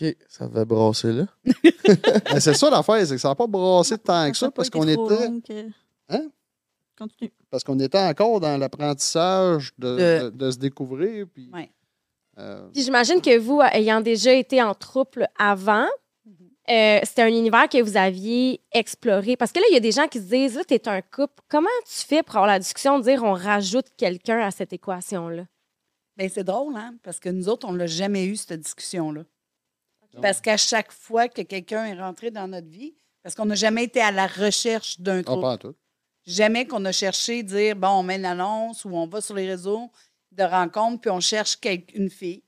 OK. 0.00 0.16
Ça 0.28 0.46
devait 0.48 0.64
brasser 0.64 1.12
là. 1.12 1.26
Mais 2.32 2.40
c'est 2.40 2.54
ça 2.54 2.70
l'affaire, 2.70 3.06
c'est 3.06 3.14
que 3.14 3.20
ça 3.20 3.28
n'a 3.28 3.34
pas 3.34 3.46
brassé 3.46 3.98
tant 3.98 4.30
que 4.30 4.36
ça, 4.36 4.50
parce 4.50 4.68
qu'on 4.70 4.86
était, 4.88 5.28
Hein? 6.08 6.28
Continue. 6.98 7.32
parce 7.50 7.64
qu'on 7.64 7.78
était 7.80 7.98
encore 7.98 8.40
dans 8.40 8.56
l'apprentissage 8.58 9.72
de, 9.78 9.88
De- 9.88 10.24
de- 10.24 10.30
de 10.30 10.50
se 10.50 10.58
découvrir. 10.58 11.26
Puis, 11.32 11.50
Ouais. 11.52 11.70
euh, 12.38 12.68
Puis 12.72 12.82
j'imagine 12.82 13.20
que 13.20 13.38
vous, 13.38 13.60
ayant 13.72 14.00
déjà 14.00 14.32
été 14.32 14.62
en 14.62 14.74
trouble 14.74 15.28
avant, 15.38 15.86
euh, 16.70 17.00
c'était 17.02 17.22
un 17.22 17.28
univers 17.28 17.68
que 17.68 17.82
vous 17.82 17.96
aviez 17.96 18.60
exploré. 18.72 19.36
Parce 19.36 19.50
que 19.52 19.58
là, 19.58 19.66
il 19.70 19.74
y 19.74 19.76
a 19.76 19.80
des 19.80 19.92
gens 19.92 20.06
qui 20.06 20.18
se 20.18 20.24
disent, 20.24 20.54
là, 20.54 20.64
tu 20.64 20.74
es 20.74 20.88
un 20.88 21.02
couple. 21.02 21.42
Comment 21.48 21.68
tu 21.86 22.06
fais 22.06 22.22
pour 22.22 22.36
avoir 22.36 22.46
la 22.46 22.58
discussion 22.58 22.98
de 22.98 23.04
dire 23.04 23.22
on 23.24 23.32
rajoute 23.32 23.86
quelqu'un 23.96 24.40
à 24.40 24.50
cette 24.50 24.72
équation-là? 24.72 25.44
Ben, 26.16 26.28
c'est 26.28 26.44
drôle, 26.44 26.76
hein? 26.76 26.94
Parce 27.02 27.18
que 27.18 27.30
nous 27.30 27.48
autres, 27.48 27.66
on 27.66 27.72
ne 27.72 27.78
l'a 27.78 27.86
jamais 27.86 28.26
eu, 28.26 28.36
cette 28.36 28.60
discussion-là. 28.60 29.24
Parce 30.20 30.40
qu'à 30.42 30.58
chaque 30.58 30.92
fois 30.92 31.28
que 31.28 31.40
quelqu'un 31.40 31.86
est 31.86 31.98
rentré 31.98 32.30
dans 32.30 32.46
notre 32.46 32.68
vie, 32.68 32.94
parce 33.22 33.34
qu'on 33.34 33.46
n'a 33.46 33.54
jamais 33.54 33.84
été 33.84 34.00
à 34.00 34.10
la 34.10 34.26
recherche 34.26 35.00
d'un 35.00 35.22
trouble. 35.22 35.42
pas 35.42 35.56
tout. 35.56 35.74
Jamais 36.26 36.66
qu'on 36.66 36.84
a 36.84 36.92
cherché 36.92 37.42
dire, 37.42 37.76
bon, 37.76 37.88
on 37.88 38.02
met 38.02 38.16
une 38.16 38.26
annonce 38.26 38.84
ou 38.84 38.90
on 38.90 39.06
va 39.06 39.20
sur 39.20 39.34
les 39.34 39.48
réseaux 39.48 39.90
de 40.32 40.42
rencontres, 40.42 41.00
puis 41.00 41.10
on 41.10 41.20
cherche 41.20 41.58
une 41.94 42.10
fille 42.10 42.42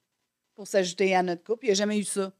pour 0.54 0.66
s'ajouter 0.66 1.14
à 1.14 1.22
notre 1.22 1.42
couple. 1.42 1.64
Il 1.64 1.68
n'y 1.68 1.72
a 1.72 1.74
jamais 1.74 1.98
eu 1.98 2.04
ça. 2.04 2.32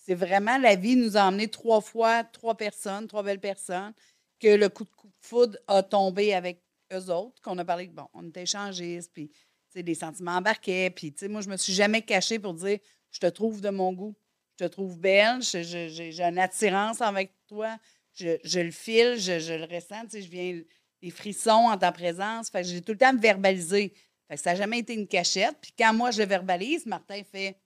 C'est 0.00 0.14
vraiment 0.14 0.58
la 0.58 0.76
vie 0.76 0.96
nous 0.96 1.16
a 1.16 1.22
emmené 1.22 1.48
trois 1.48 1.80
fois, 1.80 2.24
trois 2.24 2.56
personnes, 2.56 3.06
trois 3.06 3.22
belles 3.22 3.40
personnes, 3.40 3.92
que 4.40 4.48
le 4.48 4.68
coup 4.68 4.84
de 4.84 4.90
coup 4.90 5.12
foudre 5.20 5.58
a 5.68 5.82
tombé 5.82 6.34
avec 6.34 6.62
eux 6.92 7.10
autres, 7.10 7.40
qu'on 7.42 7.58
a 7.58 7.64
parlé, 7.64 7.86
bon, 7.86 8.08
on 8.14 8.26
était 8.28 8.42
échangistes, 8.42 9.12
puis, 9.12 9.30
les 9.74 9.94
sentiments 9.94 10.32
embarquaient, 10.32 10.90
puis, 10.90 11.12
tu 11.12 11.20
sais, 11.20 11.28
moi, 11.28 11.42
je 11.42 11.48
me 11.48 11.56
suis 11.56 11.72
jamais 11.72 12.02
cachée 12.02 12.40
pour 12.40 12.54
dire, 12.54 12.78
je 13.12 13.20
te 13.20 13.26
trouve 13.26 13.60
de 13.60 13.70
mon 13.70 13.92
goût, 13.92 14.16
je 14.58 14.64
te 14.64 14.68
trouve 14.68 14.98
belle, 14.98 15.42
j'ai 15.42 16.20
une 16.20 16.38
attirance 16.38 17.00
avec 17.00 17.32
toi, 17.46 17.78
je, 18.14 18.60
le 18.60 18.70
file, 18.70 19.16
je, 19.18 19.54
le 19.54 19.64
ressens, 19.64 20.08
je 20.12 20.28
viens 20.28 20.60
des 21.00 21.10
frissons 21.10 21.68
en 21.70 21.78
ta 21.78 21.92
présence. 21.92 22.50
Fait 22.50 22.64
j'ai 22.64 22.82
tout 22.82 22.92
le 22.92 22.98
temps 22.98 23.12
me 23.12 23.20
verbaliser. 23.20 23.94
Fait 24.28 24.34
que 24.34 24.40
ça 24.40 24.50
n'a 24.52 24.56
jamais 24.56 24.80
été 24.80 24.94
une 24.94 25.08
cachette. 25.08 25.56
Puis 25.60 25.72
quand 25.78 25.94
moi, 25.94 26.10
je 26.10 26.22
verbalise, 26.22 26.86
Martin 26.86 27.22
fait 27.24 27.56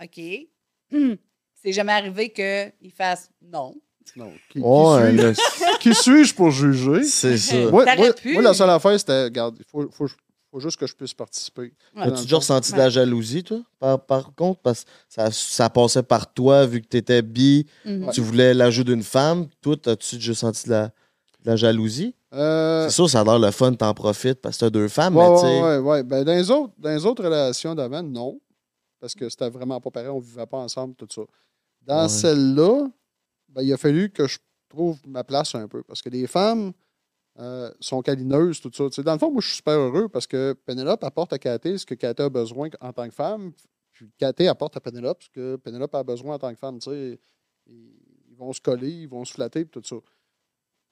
OK. 0.00 0.20
C'est 1.64 1.72
jamais 1.72 1.92
arrivé 1.92 2.30
qu'il 2.30 2.92
fasse 2.92 3.30
non. 3.42 3.74
Non. 4.16 4.30
Qui, 4.50 4.60
suis- 5.94 5.94
suis-je? 6.02 6.34
pour 6.34 6.50
juger? 6.50 7.04
c'est 7.04 7.38
ça. 7.38 7.56
Moi, 7.70 7.84
T'aurais 7.84 7.96
moi- 7.96 8.12
pu. 8.12 8.32
moi, 8.34 8.42
la 8.42 8.54
seule 8.54 8.70
affaire, 8.70 8.98
c'était, 8.98 9.24
regarde, 9.24 9.56
il 9.58 9.64
faut, 9.64 9.88
faut, 9.90 10.06
faut 10.50 10.60
juste 10.60 10.76
que 10.78 10.86
je 10.86 10.94
puisse 10.94 11.14
participer. 11.14 11.72
Ouais. 11.96 12.02
As-tu 12.02 12.22
déjà 12.24 12.36
ressenti 12.36 12.72
de 12.72 12.76
la 12.76 12.90
jalousie, 12.90 13.42
toi, 13.42 13.62
par, 13.80 13.98
par 14.04 14.34
contre? 14.34 14.60
Parce 14.60 14.84
que 14.84 14.90
ça, 15.08 15.30
ça 15.30 15.70
passait 15.70 16.02
par 16.02 16.32
toi, 16.32 16.66
vu 16.66 16.82
que 16.82 16.86
tu 16.86 16.98
étais 16.98 17.22
bi, 17.22 17.66
Mhm. 17.84 18.10
tu 18.12 18.20
voulais 18.20 18.52
l'ajout 18.54 18.84
d'une 18.84 19.02
femme. 19.02 19.48
Toi, 19.62 19.76
as-tu 19.86 20.16
déjà 20.16 20.34
senti 20.34 20.66
de 20.66 20.70
la, 20.70 20.86
de 20.88 20.92
la 21.46 21.56
jalousie? 21.56 22.14
Euh, 22.34 22.84
C'est 22.88 22.94
sûr, 22.94 23.08
ça 23.08 23.20
a 23.20 23.24
l'air 23.24 23.38
le 23.38 23.50
fun, 23.52 23.72
t'en 23.72 23.94
profites 23.94 24.40
parce 24.42 24.56
que 24.58 24.66
t'as 24.66 24.70
deux 24.70 24.88
femmes, 24.88 25.16
ouais, 25.16 25.28
mais 25.30 25.36
tu 25.38 25.44
ouais, 25.46 25.50
sais. 25.50 25.62
ouais, 25.62 25.78
ouais. 25.78 26.02
Ben, 26.02 26.24
dans, 26.24 26.34
les 26.34 26.50
autres, 26.50 26.72
dans 26.78 26.90
les 26.90 27.06
autres 27.06 27.24
relations 27.24 27.74
d'avant, 27.74 28.02
non. 28.02 28.38
Parce 29.00 29.14
que 29.14 29.28
c'était 29.28 29.48
vraiment 29.50 29.80
pas 29.80 29.90
pareil, 29.90 30.08
on 30.10 30.18
vivait 30.18 30.46
pas 30.46 30.58
ensemble, 30.58 30.94
tout 30.94 31.06
ça. 31.10 31.22
Dans 31.86 32.02
Ouais. 32.02 32.08
celle-là, 32.08 32.86
ben, 33.48 33.62
il 33.62 33.72
a 33.72 33.76
fallu 33.76 34.10
que 34.10 34.26
je 34.26 34.38
trouve 34.68 34.98
ma 35.06 35.24
place 35.24 35.54
un 35.54 35.68
peu. 35.68 35.82
Parce 35.82 36.02
que 36.02 36.08
les 36.08 36.26
femmes 36.26 36.72
euh, 37.38 37.70
sont 37.80 38.00
câlineuses, 38.02 38.60
tout 38.60 38.70
ça. 38.72 38.84
Tu 38.88 38.94
sais, 38.94 39.02
dans 39.02 39.12
le 39.12 39.18
fond, 39.18 39.30
moi, 39.30 39.40
je 39.40 39.48
suis 39.48 39.56
super 39.56 39.78
heureux 39.78 40.08
parce 40.08 40.26
que 40.26 40.52
Pénélope 40.64 41.02
apporte 41.04 41.32
à 41.32 41.38
Cathy 41.38 41.78
ce 41.78 41.86
que 41.86 41.94
Cathy 41.94 42.22
a 42.22 42.28
besoin 42.28 42.68
en 42.80 42.92
tant 42.92 43.08
que 43.08 43.14
femme. 43.14 43.52
Puis 43.92 44.10
Cathy 44.18 44.46
apporte 44.48 44.76
à 44.76 44.80
Pénélope 44.80 45.22
ce 45.22 45.28
que 45.30 45.56
Pénélope 45.56 45.94
a 45.94 46.02
besoin 46.02 46.34
en 46.34 46.38
tant 46.38 46.52
que 46.52 46.58
femme. 46.58 46.78
Ils 47.66 48.36
vont 48.36 48.52
se 48.52 48.60
coller, 48.60 48.90
ils 48.90 49.08
vont 49.08 49.24
se 49.24 49.32
flatter, 49.34 49.66
tout 49.66 49.82
ça. 49.84 49.96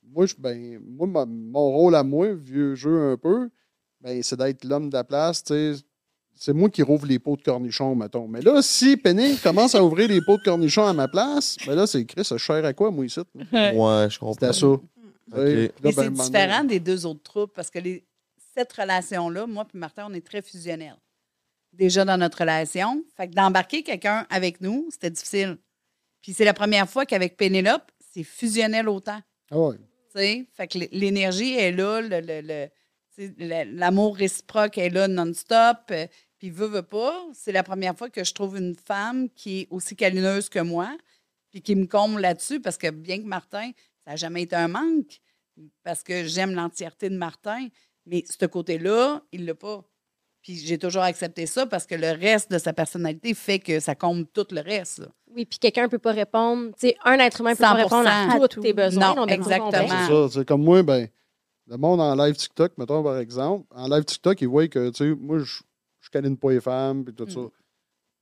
Moi, 0.05 0.26
je, 0.26 0.35
ben, 0.37 0.78
moi 0.81 1.07
ma- 1.07 1.26
mon 1.26 1.70
rôle 1.70 1.94
à 1.94 2.02
moi, 2.02 2.33
vieux 2.35 2.74
jeu 2.74 3.12
un 3.12 3.16
peu, 3.16 3.50
ben, 4.00 4.20
c'est 4.22 4.37
d'être 4.37 4.64
l'homme 4.64 4.88
de 4.90 4.94
la 4.94 5.05
place, 5.05 5.42
tu 5.44 5.52
sais. 5.55 5.74
C'est 6.34 6.52
moi 6.52 6.68
qui 6.70 6.82
rouvre 6.82 7.06
les 7.06 7.18
pots 7.18 7.36
de 7.36 7.42
cornichons, 7.42 7.94
mettons. 7.94 8.26
Mais 8.26 8.40
là, 8.40 8.62
si 8.62 8.96
Penny 8.96 9.36
commence 9.38 9.74
à 9.74 9.84
ouvrir 9.84 10.08
les 10.08 10.20
pots 10.20 10.38
de 10.38 10.42
cornichons 10.42 10.84
à 10.86 10.92
ma 10.92 11.06
place, 11.08 11.56
ben 11.66 11.74
là, 11.74 11.86
c'est 11.86 12.04
Chris, 12.04 12.24
ça 12.24 12.36
cher 12.38 12.64
à 12.64 12.72
quoi, 12.72 12.90
moi, 12.90 13.04
ici? 13.06 13.20
Ouais, 13.52 14.08
je 14.10 14.18
comprends. 14.18 14.32
C'était 14.34 14.52
ça. 14.52 14.66
Là, 14.66 14.78
Mais 15.34 15.70
ben, 15.80 15.92
c'est 15.94 16.10
différent 16.10 16.64
des 16.64 16.80
deux 16.80 17.06
autres 17.06 17.22
troupes 17.22 17.52
parce 17.54 17.70
que 17.70 17.78
les, 17.78 18.04
cette 18.56 18.72
relation-là, 18.72 19.46
moi 19.46 19.66
et 19.72 19.78
Martin, 19.78 20.06
on 20.10 20.14
est 20.14 20.26
très 20.26 20.42
fusionnels. 20.42 20.96
Déjà 21.72 22.04
dans 22.04 22.18
notre 22.18 22.38
relation. 22.40 23.02
Fait 23.16 23.28
que 23.28 23.32
d'embarquer 23.34 23.82
quelqu'un 23.82 24.26
avec 24.28 24.60
nous, 24.60 24.88
c'était 24.90 25.10
difficile. 25.10 25.56
Puis 26.20 26.34
c'est 26.34 26.44
la 26.44 26.52
première 26.54 26.88
fois 26.88 27.06
qu'avec 27.06 27.36
Pénélope, 27.36 27.90
c'est 28.12 28.24
fusionnel 28.24 28.88
autant. 28.88 29.20
Ah 29.50 29.58
ouais. 29.58 29.76
tu 29.76 30.18
sais. 30.18 30.46
Fait 30.52 30.66
que 30.66 30.78
l'énergie 30.92 31.54
est 31.54 31.72
là, 31.72 32.00
le- 32.02 32.20
le- 32.20 32.68
l'amour 33.18 34.16
réciproque 34.16 34.79
est 34.79 34.90
là 34.90 35.09
non-stop. 35.09 35.79
euh, 35.90 36.07
Puis 36.38 36.51
veut, 36.51 36.66
veut 36.66 36.83
pas. 36.83 37.14
C'est 37.33 37.53
la 37.53 37.62
première 37.62 37.96
fois 37.96 38.11
que 38.11 38.25
je 38.25 38.33
trouve 38.33 38.57
une 38.57 38.75
femme 38.75 39.29
qui 39.31 39.61
est 39.61 39.66
aussi 39.70 39.94
câlineuse 39.96 40.48
que 40.48 40.59
moi, 40.61 40.96
puis 41.51 41.62
qui 41.62 41.75
me 41.77 41.87
comble 41.87 42.20
là-dessus, 42.20 42.61
parce 42.61 42.79
que 42.79 42.90
bien 42.90 43.18
que 43.18 43.27
Martin, 43.27 43.70
ça 44.05 44.11
n'a 44.12 44.16
jamais 44.16 44.42
été 44.42 44.57
un 44.57 44.68
manque, 44.68 45.20
parce 45.83 46.03
que 46.03 46.25
j'aime 46.25 46.55
l'entièreté 46.55 47.11
de 47.11 47.16
Martin, 47.16 47.68
mais 48.07 48.25
ce 48.29 48.46
côté-là, 48.46 49.22
il 49.33 49.44
l'a 49.46 49.55
pas. 49.55 49.85
Puis 50.42 50.57
j'ai 50.57 50.77
toujours 50.77 51.03
accepté 51.03 51.46
ça 51.46 51.66
parce 51.66 51.87
que 51.87 51.94
le 51.94 52.11
reste 52.11 52.51
de 52.51 52.59
sa 52.59 52.72
personnalité 52.72 53.33
fait 53.33 53.61
que 53.61 53.79
ça 53.79 53.94
comble 53.94 54.27
tout 54.27 54.46
le 54.51 54.61
reste. 54.61 54.98
là. 54.98 55.07
Oui, 55.33 55.44
puis 55.44 55.61
quelqu'un 55.61 55.83
ne 55.85 55.87
peut 55.87 56.01
pas 56.01 56.11
répondre. 56.11 56.72
Tu 56.81 56.88
sais, 56.88 56.96
un 57.05 57.16
être 57.20 57.40
humain 57.40 57.51
ne 57.53 57.55
peut 57.57 57.62
pas 57.62 57.75
100%. 57.75 57.83
répondre 57.85 58.09
à 58.09 58.33
À 58.35 58.38
tous 58.40 58.48
tout. 58.48 58.61
tes 58.61 58.72
besoins. 58.72 59.14
Non, 59.14 59.27
exactement. 59.29 59.66
complexe. 59.70 59.92
C'est 59.92 60.12
ça. 60.12 60.29
C'est 60.33 60.44
comme 60.48 60.64
moi, 60.64 60.83
ben, 60.83 61.07
le 61.68 61.77
monde 61.77 62.01
en 62.01 62.14
live 62.14 62.35
TikTok, 62.37 62.72
mettons 62.79 63.03
par 63.03 63.18
exemple, 63.18 63.66
en 63.75 63.88
live 63.88 64.05
TikTok, 64.05 64.40
ils 64.40 64.48
voient 64.48 64.68
que, 64.68 64.90
tu 64.90 64.96
sais, 65.11 65.14
moi, 65.18 65.38
je, 65.38 65.61
je 66.01 66.11
câline 66.11 66.37
pas 66.37 66.51
les 66.51 66.61
femmes, 66.61 67.05
puis 67.05 67.14
tout 67.14 67.29
ça. 67.29 67.40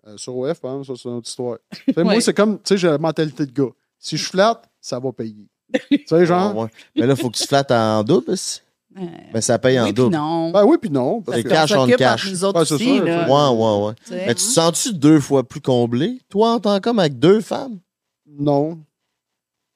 Euh, 0.06 0.16
sur 0.16 0.36
OF, 0.36 0.60
par 0.60 0.78
exemple, 0.78 0.86
ça, 0.98 1.02
c'est 1.02 1.08
une 1.08 1.16
autre 1.16 1.28
histoire. 1.28 1.58
Tu 1.86 1.92
sais, 1.94 2.04
Moi, 2.04 2.20
c'est 2.20 2.34
comme, 2.34 2.56
tu 2.56 2.62
sais, 2.64 2.78
j'ai 2.78 2.88
la 2.88 2.98
mentalité 2.98 3.44
de 3.46 3.52
gars. 3.52 3.70
Si 3.98 4.16
je 4.16 4.28
flatte, 4.28 4.64
ça 4.80 4.98
va 4.98 5.12
payer. 5.12 5.46
tu 5.90 5.98
sais, 6.06 6.26
genre, 6.26 6.52
Ah, 6.56 6.60
ouais. 6.62 6.68
Mais 6.96 7.06
là, 7.06 7.14
il 7.16 7.20
faut 7.20 7.28
que 7.30 7.36
tu 7.36 7.46
flattes 7.46 7.70
en 7.70 8.02
double. 8.02 8.30
aussi. 8.32 8.60
Euh, 8.98 9.02
Mais 9.32 9.40
ça 9.40 9.58
paye 9.58 9.78
en 9.78 9.84
oui, 9.84 9.92
double. 9.92 10.14
non. 10.16 10.50
ben 10.50 10.64
oui, 10.64 10.76
puis 10.80 10.90
non. 10.90 11.20
parce 11.22 11.42
que- 11.42 11.48
cash 11.48 11.70
on 11.72 11.86
cash. 11.86 12.24
entre 12.24 12.30
nous 12.32 12.44
autres 12.44 12.58
Ouais, 12.60 12.72
aussi, 12.72 12.98
là. 13.00 13.28
Ouais, 13.52 13.86
ouais. 13.86 13.94
Mais 14.10 14.28
tu 14.28 14.34
te 14.34 14.40
sens-tu 14.40 14.92
deux 14.94 15.20
fois 15.20 15.44
plus 15.46 15.60
comblé, 15.60 16.18
toi, 16.28 16.54
en 16.54 16.60
tant 16.60 16.80
qu'homme, 16.80 16.98
avec 16.98 17.18
deux 17.18 17.40
femmes? 17.40 17.78
Non. 18.26 18.80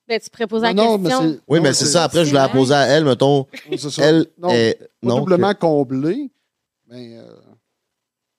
Ben, 0.06 0.20
tu 0.20 0.28
pourrais 0.30 0.46
poser 0.46 0.66
la 0.66 0.74
non, 0.74 0.98
mais 0.98 1.08
question. 1.08 1.32
c'est. 1.32 1.40
Oui, 1.48 1.58
non, 1.58 1.62
mais 1.64 1.72
c'est 1.72 1.86
ça. 1.86 2.04
Après, 2.04 2.24
je 2.24 2.30
voulais 2.30 2.40
la 2.42 2.48
poser 2.48 2.74
à 2.74 2.82
elle, 2.86 3.04
mettons. 3.04 3.46
C'est 3.70 3.90
ça. 3.90 4.04
Elle 4.04 4.26
non, 4.38 4.50
est. 4.50 4.74
pas 4.78 4.86
Non. 5.08 5.18
doublement 5.20 5.54
comblé, 5.54 6.30
mais. 6.88 7.16
euh, 7.18 7.22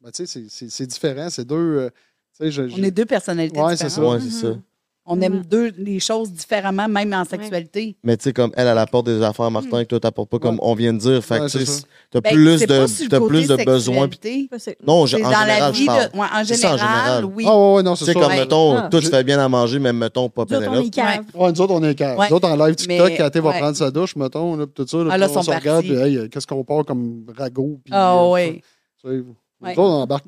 ben, 0.01 0.12
tu 0.12 0.28
sais, 0.28 0.45
c'est- 0.69 0.86
différent. 0.86 1.28
C'est 1.32 1.45
deux. 1.45 1.56
euh, 1.56 1.89
je- 2.39 2.62
On 2.62 2.84
est 2.84 2.91
deux 2.91 3.06
personnalités 3.06 3.60
Ouais, 3.60 3.75
c'est 3.75 3.88
différentes. 3.88 4.21
Ouais, 4.21 4.30
c'est 4.30 4.41
ça. 4.41 4.56
On 5.08 5.22
aime 5.22 5.36
Mhm. 5.36 5.44
deux 5.46 5.72
les 5.78 6.00
choses 6.00 6.32
différemment, 6.32 6.88
même 6.88 7.13
en 7.13 7.24
sexualité. 7.26 7.96
Mais 8.04 8.18
tu 8.18 8.24
sais, 8.24 8.34
comme 8.34 8.52
elle, 8.58 8.65
elle 8.68 8.78
apporte 8.80 9.06
des 9.06 9.22
affaires, 9.22 9.52
Martin, 9.52 9.84
que 9.84 9.89
toi, 9.89 10.00
t'apportes 10.00 10.30
pas, 10.32 10.39
comme 10.39 10.56
Ouais. 10.56 10.62
on 10.63 10.74
vient 10.74 10.94
de 10.94 10.98
dire. 10.98 11.24
Fait 11.24 11.38
que 11.41 11.46
t'as 12.10 12.22
Ben, 12.22 12.34
plus 12.34 12.62
de, 12.62 12.65
côté 12.65 13.28
plus 13.28 13.48
de 13.48 13.56
besoins. 13.63 14.10
Non, 14.88 15.06
je- 15.06 15.18
en 15.18 15.20
dans 15.20 15.26
général, 15.30 15.48
la 15.48 15.72
je 15.72 15.78
vie, 15.78 15.86
parle. 15.86 16.10
de- 16.12 16.18
ouais, 16.18 16.28
en 16.34 16.44
C'est 16.44 16.56
ça, 16.56 16.74
en 16.74 16.78
général, 16.78 17.26
oui. 17.26 17.46
Ah, 17.48 17.56
ouais, 17.56 17.74
ouais, 17.76 17.84
non, 17.84 17.94
Tu 17.94 18.00
c'est 18.06 18.13
ça. 18.13 18.20
comme, 18.20 18.32
Ouais. 18.32 18.39
mettons, 18.39 18.78
Ah. 18.78 18.88
toi, 18.89 19.00
tu 19.00 19.08
fais 19.08 19.24
bien 19.24 19.38
à 19.39 19.48
manger, 19.48 19.78
mais 19.78 19.94
mettons, 19.94 20.28
pas 20.28 20.44
cave. 20.46 20.63
Ouais, 21.36 21.52
nous 21.52 21.62
autres, 21.62 21.74
on 21.74 21.84
est 21.84 21.94
calme. 21.96 22.18
Nous 22.30 22.36
autres, 22.36 22.50
en 22.50 22.65
live 22.65 22.76
TikTok, 22.76 23.12
quand 23.15 23.30
elle 23.32 23.41
va 23.41 23.52
prendre 23.54 23.78
sa 23.78 23.91
douche, 23.91 24.15
mettons, 24.15 24.56
là, 24.56 24.65
pis 24.65 24.74
tout 24.74 24.88
ça, 24.88 24.98
là, 25.04 25.18
Ah, 25.22 25.28
on 25.36 25.44
se 25.44 25.52
regarde, 25.52 25.84
puis 25.84 25.94
hey, 25.94 26.30
qu'est-ce 26.32 26.48
qu'on 26.48 26.63
part 26.63 26.84
comme 26.84 27.26
ragot? 27.38 27.80
Ah 27.91 28.15
euh, 28.24 28.32
oui. 28.32 28.62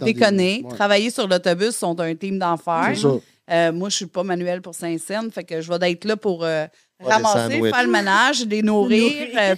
Déconner, 0.02 0.63
travailler 0.70 1.10
sur 1.10 1.28
l'autobus 1.28 1.76
sont 1.76 2.00
un 2.00 2.13
team 2.16 2.40
d'enfer. 2.40 2.92
C'est 2.94 3.02
ça. 3.02 3.10
Euh, 3.50 3.72
moi, 3.72 3.90
je 3.90 3.96
suis 3.96 4.06
pas 4.08 4.24
manuel 4.24 4.62
pour 4.62 4.76
Saint-Saëns, 4.76 5.32
fait 5.32 5.44
que 5.44 5.62
je 5.62 5.70
vais 5.72 5.80
d'être 5.80 6.04
là 6.06 6.18
pour 6.18 6.44
euh, 6.44 6.66
ramasser, 7.00 7.62
faire 7.62 7.84
le 7.84 7.92
ménage, 7.92 8.46
les 8.46 8.62
nourrir, 8.64 9.28
euh, 9.38 9.56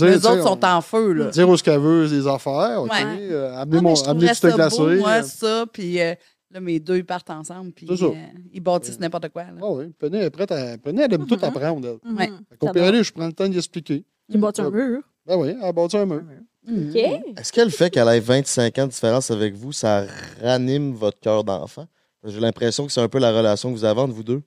Les 0.00 0.26
autres 0.26 0.42
sont 0.42 0.58
on- 0.62 0.66
en 0.66 0.80
feu, 0.82 1.12
là. 1.12 1.26
Dire 1.30 1.48
où 1.48 1.56
ce 1.56 1.62
qu'elle 1.62 1.80
veut, 1.80 2.06
les 2.06 2.26
affaires, 2.26 2.82
OK? 2.82 2.90
Ouais. 2.92 2.98
euh, 3.30 3.52
Ah, 3.54 3.62
amener, 3.62 3.80
mon, 3.80 3.94
amener 4.04 4.26
glacé. 4.26 4.76
beau, 4.76 4.90
moi, 4.96 5.22
ça, 5.22 5.64
puis 5.72 6.00
euh, 6.00 6.14
là, 6.50 6.60
mes 6.60 6.78
deux, 6.80 6.96
ils 6.98 7.04
partent 7.06 7.30
ensemble, 7.30 7.72
puis 7.72 7.86
euh, 7.90 8.10
ils 8.52 8.60
bâtissent 8.60 9.00
n'importe 9.00 9.30
quoi. 9.30 9.44
Ah 9.60 9.70
oui, 9.70 9.86
Penny 9.98 10.18
est 10.18 10.30
prête 10.30 10.52
à. 10.52 10.76
Penny, 10.78 11.00
elle 11.00 11.14
aime 11.14 11.26
tout 11.26 11.38
apprendre. 11.40 11.98
Mhm. 12.04 12.18
Fait 12.18 12.28
qu'au 12.58 12.66
J'adore. 12.66 12.92
pire, 12.92 13.02
je 13.04 13.12
prends 13.12 13.26
le 13.26 13.32
temps 13.32 13.48
d'y 13.48 13.56
expliquer. 13.56 14.04
J'ai 14.28 14.38
bâti 14.38 14.60
un 14.60 14.70
mur. 14.70 15.00
Ben 15.26 15.36
oui, 15.36 15.54
elle 15.58 15.64
a 15.66 15.72
bâti 15.72 15.96
un 15.96 16.04
mur. 16.06 16.22
OK. 16.70 16.94
Est-ce 16.94 17.52
que 17.52 17.62
le 17.62 17.70
fait 17.70 17.88
qu'elle 17.88 18.08
ait 18.08 18.20
25 18.20 18.78
ans 18.78 18.84
de 18.86 18.90
différence 18.90 19.30
avec 19.30 19.54
vous, 19.54 19.72
ça 19.72 20.04
ranime 20.42 20.92
votre 20.92 21.18
cœur 21.20 21.42
d'enfant? 21.44 21.86
J'ai 22.24 22.40
l'impression 22.40 22.86
que 22.86 22.92
c'est 22.92 23.00
un 23.00 23.08
peu 23.08 23.18
la 23.18 23.30
relation 23.36 23.70
que 23.72 23.76
vous 23.78 23.84
avez 23.84 24.00
entre 24.00 24.14
vous 24.14 24.24
deux. 24.24 24.42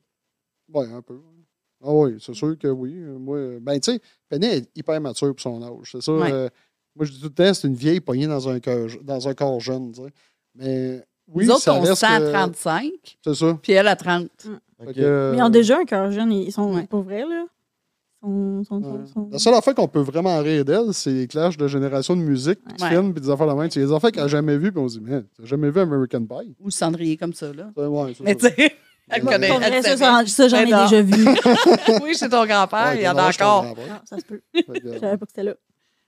Oui, 0.74 0.86
un 0.94 1.02
peu. 1.02 1.20
Ah 1.84 1.92
oui, 1.92 2.18
c'est 2.20 2.34
sûr 2.34 2.58
que 2.58 2.68
oui. 2.68 2.94
Moi, 2.94 3.60
ben, 3.60 3.80
tu 3.80 3.92
sais, 3.94 4.02
Penny 4.30 4.46
est 4.48 4.70
hyper 4.78 5.00
mature 5.02 5.30
pour 5.34 5.40
son 5.42 5.62
âge. 5.64 5.90
C'est 5.92 6.02
ça. 6.02 6.14
Ouais. 6.14 6.32
euh, 6.32 6.50
moi, 6.96 7.06
je 7.06 7.12
dis 7.14 7.20
tout 7.20 7.28
le 7.28 7.34
temps, 7.34 7.54
c'est 7.54 7.68
une 7.68 7.76
vieille 7.76 8.00
poignée 8.02 8.28
dans 8.28 8.48
un, 8.50 8.60
cœur, 8.60 8.88
dans 9.02 9.28
un 9.28 9.34
corps 9.34 9.60
jeune. 9.60 9.92
Mais 10.54 11.04
oui, 11.28 11.46
Nous 11.46 11.52
autres, 11.52 11.62
ça 11.62 11.74
on 11.74 11.80
reste. 11.82 11.94
se 11.96 12.00
sent 12.02 12.06
à 12.06 12.20
que- 12.20 12.32
35, 12.32 12.92
C'est 13.24 13.34
ça. 13.36 13.58
puis 13.62 13.72
elle 13.74 13.88
à 13.88 13.96
30. 13.96 14.30
Fait 14.42 14.88
Ok. 14.88 14.94
que, 14.94 15.00
euh, 15.02 15.32
Mais 15.32 15.38
ils 15.38 15.44
ont 15.44 15.50
déjà 15.50 15.80
un 15.80 15.86
cœur 15.86 16.12
jeune. 16.12 16.32
Ils 16.34 16.52
sont 16.52 16.76
Ouais. 16.76 16.86
pas 16.88 17.00
vrais, 17.00 17.22
là. 17.26 17.46
Ils 18.24 18.64
sont, 18.66 18.82
sont, 18.84 18.92
ouais. 18.92 19.08
sont- 19.12 19.30
La 19.32 19.40
seule 19.40 19.54
affaire 19.56 19.74
qu'on 19.74 19.88
peut 19.88 20.02
vraiment 20.02 20.38
rire 20.40 20.64
d'elle, 20.64 20.94
c'est 20.94 21.12
les 21.12 21.28
clashs 21.28 21.58
de 21.58 21.68
génération 21.68 22.16
de 22.16 22.22
musique, 22.22 22.60
puis 22.64 22.76
de 22.78 22.84
Ouais. 22.84 22.90
films, 22.90 23.14
puis 23.14 23.22
des 23.22 23.30
affaires 23.30 23.48
de 23.48 23.54
même. 23.54 23.72
C'est 23.72 23.80
des 23.80 23.92
affaires 23.92 24.12
qu'elle 24.12 24.24
n'a 24.24 24.28
jamais 24.30 24.58
vues, 24.58 24.72
puis 24.72 24.80
on 24.82 24.88
se 24.88 25.00
dit, 25.00 25.06
mais 25.08 25.22
t'as 25.36 25.46
jamais 25.46 25.72
vu 25.72 25.80
American 25.80 26.24
Pie? 26.26 26.56
Ou 26.60 26.70
cendrier 26.70 27.18
comme 27.18 27.34
ça, 27.34 27.52
là. 27.52 27.72
Ouais, 27.76 28.14
Mais 28.24 28.36
tu 28.36 28.48
sais, 28.48 28.74
elle 29.10 29.24
connaît. 29.24 29.50
Elle 29.50 29.58
vrai, 29.58 29.82
ça, 29.82 30.24
ça, 30.28 30.48
j'en 30.48 30.58
ai 30.58 30.70
non. 30.70 30.84
déjà 30.84 31.02
vu. 31.02 31.26
oui, 32.04 32.14
chez 32.16 32.30
ton 32.30 32.46
grand-père, 32.46 32.92
Ouais, 32.92 32.98
il 32.98 33.02
y 33.04 33.08
en 33.10 33.14
non, 33.14 33.20
a 33.22 33.30
encore. 33.30 33.74
pas. 33.76 33.82
Ah, 33.90 34.02
ça 34.06 34.18
se 34.18 34.24
peut. 34.24 34.42
Je 34.54 35.00
savais 35.00 35.18
pas 35.18 35.26
que 35.26 35.32
c'était 35.32 35.44
là. 35.44 35.56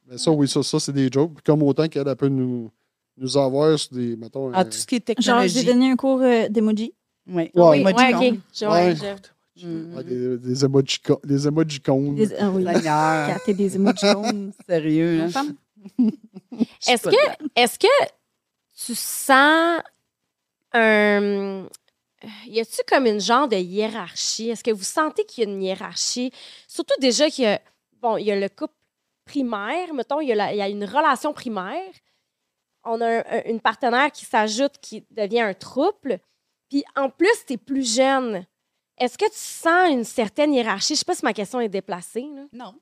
Mais 0.09 0.17
ça, 0.17 0.31
oui, 0.31 0.47
ça, 0.47 0.61
ça 0.61 0.79
c'est 0.79 0.91
des 0.93 1.09
jokes. 1.11 1.33
Puis 1.35 1.43
comme 1.43 1.63
autant 1.63 1.87
qu'elle 1.87 2.07
elle 2.07 2.15
peut 2.15 2.27
nous, 2.27 2.69
nous 3.17 3.37
avoir 3.37 3.77
sur 3.79 3.95
des, 3.95 4.15
mettons... 4.17 4.51
Ah, 4.53 4.59
un- 4.59 4.65
tout 4.65 4.71
ce 4.73 4.85
qui 4.85 4.95
est 4.95 5.21
Genre, 5.21 5.41
j'ai 5.41 5.49
technologie. 5.49 5.65
donné 5.65 5.91
un 5.91 5.95
cours 5.95 6.21
euh, 6.21 6.47
d'emoji. 6.49 6.93
Oui, 7.27 7.33
Ouais. 7.35 7.51
Oui, 7.55 7.83
ouais, 7.83 7.93
con. 7.93 8.17
OK. 8.19 8.33
Je- 8.53 8.65
ouais, 8.65 8.71
Ouais. 8.71 8.95
je- 8.95 9.03
Ouais, 9.95 10.03
des, 10.03 10.37
des. 10.37 10.37
Des 10.37 10.65
emojicons. 10.65 11.19
Des, 12.13 12.35
ah 12.35 12.49
oui. 12.49 12.63
Des 12.63 12.87
sérieux. 14.67 15.27
Femme. 15.29 15.55
Est-ce 16.87 17.03
que, 17.09 17.15
est-ce 17.55 17.79
que 17.79 17.87
tu 18.85 18.95
sens 18.95 19.81
un. 20.73 21.67
Y 22.47 22.59
a-tu 22.61 22.81
comme 22.87 23.05
une 23.05 23.19
genre 23.19 23.47
de 23.47 23.57
hiérarchie? 23.57 24.49
Est-ce 24.49 24.63
que 24.63 24.71
vous 24.71 24.83
sentez 24.83 25.25
qu'il 25.25 25.43
y 25.43 25.47
a 25.47 25.49
une 25.51 25.61
hiérarchie? 25.61 26.31
Surtout 26.67 26.95
déjà 27.01 27.29
qu'il 27.29 27.43
y 27.43 27.47
a. 27.47 27.61
Bon, 28.01 28.17
il 28.17 28.25
y 28.25 28.31
a 28.31 28.39
le 28.39 28.49
couple 28.49 28.73
primaire, 29.25 29.93
mettons, 29.93 30.19
il 30.19 30.27
y 30.29 30.31
a, 30.31 30.35
la- 30.35 30.53
il 30.53 30.57
y 30.57 30.61
a 30.61 30.67
une 30.69 30.83
relation 30.85 31.31
primaire. 31.33 31.91
On 32.83 32.99
a 33.01 33.07
un- 33.19 33.23
un- 33.29 33.43
une 33.45 33.59
partenaire 33.61 34.11
qui 34.11 34.25
s'ajoute, 34.25 34.73
qui 34.81 35.05
devient 35.11 35.39
un 35.41 35.53
trouble. 35.53 36.19
Puis 36.69 36.83
en 36.95 37.09
plus, 37.09 37.45
tu 37.47 37.53
es 37.53 37.57
plus 37.57 37.95
jeune. 37.95 38.45
Est-ce 39.03 39.17
que 39.17 39.25
tu 39.25 39.31
sens 39.35 39.91
une 39.91 40.03
certaine 40.03 40.53
hiérarchie? 40.53 40.93
Je 40.95 40.99
sais 40.99 41.05
pas 41.05 41.15
si 41.15 41.25
ma 41.25 41.33
question 41.33 41.59
est 41.59 41.67
déplacée. 41.69 42.25
là. 42.33 42.45
Non. 42.53 42.73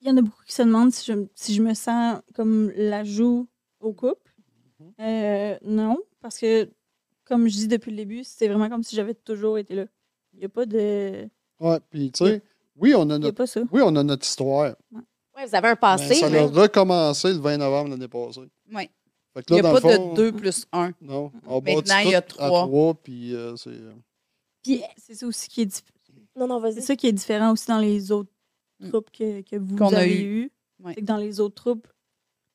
Il 0.00 0.08
y 0.08 0.10
en 0.10 0.16
a 0.16 0.22
beaucoup 0.22 0.42
qui 0.44 0.52
se 0.52 0.62
demandent 0.62 0.92
si 0.92 1.04
je, 1.12 1.26
si 1.34 1.54
je 1.54 1.62
me 1.62 1.74
sens 1.74 2.20
comme 2.34 2.70
l'ajout 2.74 3.46
au 3.78 3.92
couple. 3.92 4.34
Euh, 5.00 5.56
non, 5.62 5.96
parce 6.20 6.38
que, 6.38 6.68
comme 7.24 7.46
je 7.46 7.54
dis 7.54 7.68
depuis 7.68 7.92
le 7.92 7.98
début, 7.98 8.24
c'est 8.24 8.48
vraiment 8.48 8.68
comme 8.68 8.82
si 8.82 8.96
j'avais 8.96 9.14
toujours 9.14 9.58
été 9.58 9.76
là. 9.76 9.84
Il 10.32 10.40
n'y 10.40 10.44
a 10.46 10.48
pas 10.48 10.66
de. 10.66 11.28
Ouais, 11.60 11.78
puis 11.88 12.10
tu 12.10 12.24
sais, 12.24 12.42
oui, 12.74 12.94
on 12.96 13.08
a 13.10 13.14
Il 13.14 13.20
notre, 13.20 13.36
pas 13.36 13.46
ça. 13.46 13.60
oui, 13.70 13.80
on 13.84 13.94
a 13.94 14.02
notre 14.02 14.26
histoire. 14.26 14.74
Ouais, 14.90 15.46
vous 15.46 15.54
avez 15.54 15.68
un 15.68 15.70
Mais 15.72 15.76
passé. 15.76 16.14
ça 16.16 16.28
mais- 16.30 16.38
a 16.38 16.46
recommencé 16.46 17.28
le 17.32 17.38
20 17.38 17.58
novembre 17.58 17.90
l'année 17.90 18.08
passée. 18.08 18.40
Oui. 18.74 18.90
Fait 19.34 19.42
que 19.44 19.54
Il 19.54 19.56
là, 19.56 19.62
n'y 19.62 19.68
a 19.68 19.72
dans 19.72 19.80
pas 19.80 19.96
fond, 19.96 20.10
de 20.10 20.16
2 20.16 20.32
plus 20.32 20.66
1. 20.72 20.92
Non, 21.00 21.30
on 21.46 21.60
Maintenant, 21.62 21.98
il 22.04 22.10
y 22.10 22.14
a 22.16 22.22
tout 22.22 22.36
à 22.40 22.46
trois. 22.48 22.66
trois, 22.66 22.94
puis 22.94 23.34
euh, 23.36 23.54
c'est... 23.56 23.70
Puis, 24.62 24.82
C'est 24.96 25.14
ça 25.14 25.26
aussi 25.26 25.48
qui 25.48 25.62
est 25.62 25.66
dif- 25.66 25.82
non, 26.36 26.46
non, 26.46 26.60
C'est 26.64 26.74
vas-y. 26.74 26.82
ça 26.82 26.96
qui 26.96 27.06
est 27.08 27.12
différent 27.12 27.52
aussi 27.52 27.66
dans 27.68 27.78
les 27.78 28.10
autres 28.12 28.30
Mm. 28.80 28.88
troupes 28.88 29.10
que, 29.10 29.40
que 29.42 29.56
vous 29.56 29.76
Qu'on 29.76 29.92
a 29.92 29.98
avez 29.98 30.20
eu. 30.22 30.40
eu. 30.44 30.52
Ouais. 30.82 30.92
C'est 30.94 31.00
que 31.02 31.06
dans 31.06 31.16
les 31.16 31.38
autres 31.40 31.54
troupes, 31.54 31.86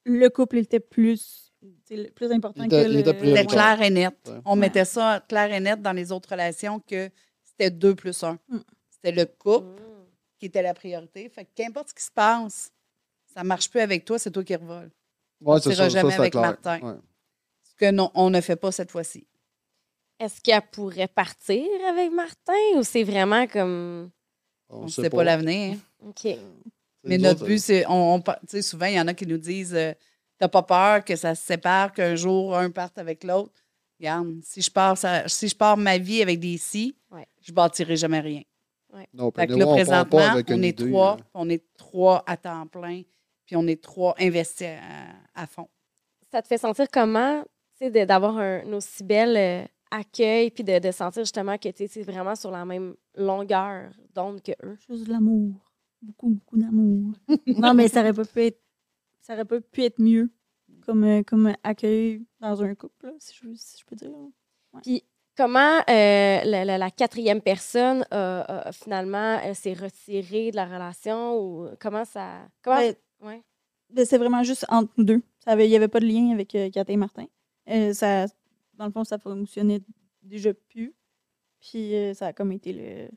le 0.05 0.28
couple 0.30 0.58
était 0.58 0.80
plus, 0.80 1.53
c'est 1.86 1.95
le- 1.97 2.10
plus 2.12 2.32
important 2.32 2.64
Il 2.64 2.68
était- 2.68 2.84
que 2.84 2.89
il 2.89 2.93
le. 2.93 2.99
était 2.99 3.20
C'était 3.20 3.45
clair 3.45 3.82
et 3.82 3.89
net. 3.89 4.16
Ouais. 4.28 4.39
On 4.45 4.55
mettait 4.55 4.86
ça 4.86 5.24
clair 5.28 5.51
et 5.53 5.60
net 5.60 5.82
dans 5.82 5.93
les 5.93 6.12
autres 6.12 6.30
relations 6.30 6.80
que 6.80 7.10
c'était 7.43 7.72
2 7.72 7.95
plus 7.95 8.24
1. 8.24 8.38
Mm. 8.49 8.58
C'était 8.89 9.12
le 9.14 9.26
couple 9.26 9.82
Mm. 9.82 10.05
qui 10.39 10.45
était 10.47 10.62
la 10.62 10.74
priorité. 10.74 11.30
Fait 11.30 11.45
que 11.45 11.49
qu'importe 11.55 11.89
ce 11.89 11.93
qui 11.93 12.03
se 12.03 12.12
passe, 12.12 12.72
ça 13.34 13.43
marche 13.43 13.70
plus 13.70 13.80
avec 13.82 14.03
toi, 14.05 14.18
c'est 14.20 14.32
toi 14.32 14.43
qui 14.43 14.55
revoles. 14.55 14.91
Ouais, 15.41 15.55
On 15.55 15.60
c'est 15.60 15.76
ça, 15.76 15.88
jamais 15.89 16.10
ça, 16.10 16.10
c'était 16.10 16.20
avec 16.22 16.32
clair. 16.34 16.41
Martin. 16.43 16.80
Ouais. 16.82 16.99
Ce 17.64 17.76
que 17.76 17.91
non, 17.91 18.12
on 18.16 18.30
ne 18.30 18.41
fait 18.41 18.55
pas 18.55 18.72
cette 18.72 18.91
fois-ci. 18.91 19.28
Est-ce 20.20 20.41
qu'elle 20.41 20.61
pourrait 20.72 21.07
partir 21.07 21.63
avec 21.88 22.11
Martin 22.11 22.53
ou 22.76 22.84
c'est 22.84 23.03
vraiment 23.03 23.45
comme. 23.47 24.09
On 24.70 24.84
ne 24.86 24.89
sait 24.89 25.09
pas, 25.09 25.24
l'avenir. 25.24 25.78
OK. 26.05 26.28
Mais 27.03 27.18
notre 27.18 27.41
autres, 27.41 27.45
but, 27.47 27.59
c'est. 27.59 27.86
On, 27.88 28.20
tu 28.20 28.32
sais, 28.47 28.61
souvent, 28.61 28.88
il 28.88 28.95
y 28.95 28.99
en 28.99 29.07
a 29.07 29.13
qui 29.13 29.26
nous 29.28 29.38
disent 29.38 29.76
euh, 29.76 29.93
T'as 30.39 30.47
pas 30.49 30.63
peur 30.63 31.05
que 31.05 31.15
ça 31.15 31.36
se 31.36 31.43
sépare, 31.45 31.93
qu'un 31.93 32.15
jour 32.15 32.55
un 32.55 32.70
parte 32.70 32.97
avec 32.97 33.24
l'autre. 33.24 33.53
Regarde, 33.99 34.36
si 34.43 34.61
je 34.61 34.70
pars, 34.70 34.97
ça- 34.97 35.28
si 35.28 35.47
je 35.47 35.55
pars 35.55 35.78
ma 35.78 35.97
vie 35.97 36.22
avec 36.22 36.39
des 36.39 36.57
si, 36.57 36.95
Ouais. 37.11 37.26
je 37.41 37.51
bâtirai 37.51 37.95
jamais 37.95 38.20
rien. 38.20 38.41
Non, 39.13 39.32
Fait 39.32 39.47
que 39.47 39.53
là, 39.53 39.68
on 39.68 39.74
présentement, 39.74 40.20
on 40.36 40.53
une 40.55 40.63
est 40.63 40.70
idée, 40.70 40.89
trois, 40.89 41.18
là. 41.18 41.24
on 41.34 41.49
est 41.49 41.63
trois 41.78 42.24
à 42.26 42.36
temps 42.38 42.65
plein, 42.68 43.01
puis 43.45 43.55
on 43.55 43.65
est 43.68 43.82
trois 43.82 44.15
investis 44.20 44.68
à, 45.36 45.41
à 45.43 45.45
fond. 45.47 45.68
Ça 46.32 46.41
te 46.41 46.47
fait 46.47 46.57
sentir 46.57 46.88
comment, 46.91 47.43
tu 47.80 47.91
sais, 47.91 48.05
d'avoir 48.05 48.38
un 48.38 48.61
aussi 48.74 49.03
bel 49.03 49.36
euh, 49.38 49.65
accueil, 49.92 50.52
puis 50.52 50.64
de, 50.64 50.80
de 50.80 50.92
sentir 50.92 51.24
justement 51.24 51.58
que 51.58 51.70
tu 51.70 51.84
es 51.84 52.02
vraiment 52.04 52.36
sur 52.36 52.52
la 52.52 52.66
même 52.66 52.96
longueur 53.16 53.92
d'onde 54.14 54.42
que 54.42 54.52
eux. 54.64 54.78
Juste 54.90 55.06
de 55.08 55.12
l'amour. 55.12 55.54
Beaucoup, 56.02 56.30
beaucoup 56.30 56.58
d'amour. 56.58 57.14
non, 57.48 57.74
mais 57.74 57.88
ça 57.88 58.02
aurait 58.02 58.14
pas 58.14 58.26
pu 58.26 58.42
être, 58.44 58.62
ça 59.22 59.34
aurait 59.34 59.46
pas 59.46 59.60
pu 59.62 59.84
être 59.84 60.00
mieux 60.00 60.30
comme, 60.86 61.04
euh, 61.04 61.24
comme 61.24 61.54
accueil 61.64 62.26
dans 62.40 62.62
un 62.64 62.76
couple, 62.76 63.08
là, 63.08 63.12
si, 63.20 63.34
je, 63.36 63.50
si 63.56 63.80
je 63.80 63.86
peux 63.86 63.96
dire. 63.96 64.12
Puis 64.84 65.04
comment 65.36 65.80
euh, 65.90 66.42
la, 66.44 66.66
la- 66.66 66.78
la 66.78 66.92
quatrième 66.92 67.42
personne 67.42 68.06
a- 68.12 68.68
a- 68.68 68.72
finalement 68.72 69.40
euh, 69.44 69.54
s'est 69.54 69.74
retirée 69.74 70.52
de 70.52 70.56
la 70.56 70.66
relation 70.66 71.40
ou 71.40 71.70
comment 71.80 72.06
ça. 72.06 72.48
Comment. 72.62 72.78
Ben, 72.78 72.96
ouais. 73.22 73.42
Ben, 73.90 74.06
c'est 74.06 74.18
vraiment 74.18 74.44
juste 74.44 74.66
entre 74.70 74.92
nous 74.98 75.04
deux. 75.04 75.22
Ça 75.44 75.52
avait- 75.52 75.66
Il 75.68 75.70
n'y 75.72 75.76
avait 75.78 75.88
pas 75.88 76.00
de 76.00 76.06
lien 76.06 76.32
avec 76.32 76.54
euh, 76.56 76.70
Kat 76.70 76.84
et 76.88 76.98
Martin. 76.98 77.26
Euh, 77.70 77.94
ça, 77.94 78.26
dans 78.78 78.86
le 78.86 78.92
fond, 78.92 79.04
ça 79.04 79.18
fonctionnait 79.18 79.82
déjà 80.24 80.54
plus. 80.54 80.94
Puis 81.60 81.96
euh, 81.96 82.14
ça 82.14 82.28
a 82.28 82.34
comme 82.34 82.52
été 82.52 82.72
le. 82.74 83.10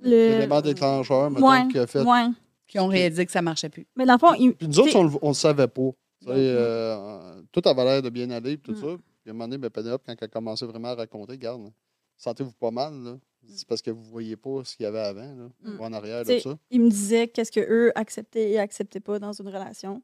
L'élément 0.00 0.60
déclencheur, 0.60 1.30
mettons, 1.30 1.48
Ouais, 1.48 1.68
qui 1.68 1.78
a 1.78 1.86
fait. 1.86 2.02
ouais. 2.02 2.26
Qui 2.66 2.78
ont 2.80 2.88
réalisé 2.88 3.24
que 3.26 3.32
ça 3.32 3.42
marchait 3.42 3.68
plus. 3.68 3.86
Mais 3.96 4.04
dans 4.06 4.14
le 4.14 4.18
fond, 4.18 4.34
il- 4.34 4.54
Puis 4.54 4.66
nous 4.66 4.80
autres, 4.80 4.96
on 4.96 5.04
le, 5.04 5.10
on 5.22 5.28
le 5.28 5.34
savait 5.34 5.68
pas. 5.68 5.90
Euh, 6.28 7.42
tout 7.52 7.62
avait 7.66 7.84
l'air 7.84 8.02
de 8.02 8.08
bien 8.10 8.30
aller, 8.30 8.56
puis 8.56 8.72
tout 8.72 8.78
Mm. 8.78 8.90
ça. 8.90 8.96
Puis 9.22 9.28
à 9.28 9.30
un 9.30 9.32
moment 9.34 9.46
donné, 9.48 9.58
ben, 9.58 9.70
Penelope, 9.70 10.02
quand 10.06 10.12
elle 10.18 10.24
a 10.24 10.28
commencé 10.28 10.64
vraiment 10.66 10.88
à 10.88 10.94
raconter, 10.94 11.32
regarde, 11.32 11.70
sentez-vous 12.16 12.52
pas 12.52 12.70
mal, 12.70 12.94
là. 13.02 13.18
C'est 13.44 13.66
parce 13.66 13.82
que 13.82 13.90
vous 13.90 14.04
voyez 14.04 14.36
pas 14.36 14.62
ce 14.64 14.76
qu'il 14.76 14.84
y 14.84 14.86
avait 14.86 15.00
avant, 15.00 15.34
là, 15.34 15.48
Mm. 15.62 15.78
ou 15.80 15.82
en 15.84 15.92
arrière 15.92 16.24
de 16.24 16.38
ça. 16.38 16.56
il 16.70 16.80
me 16.80 16.88
disait 16.90 17.28
qu'est-ce 17.28 17.50
que 17.52 17.60
eux 17.60 17.92
acceptaient 17.96 18.50
et 18.52 18.58
acceptaient 18.58 19.00
pas 19.00 19.18
dans 19.18 19.32
une 19.32 19.46
relation. 19.48 20.02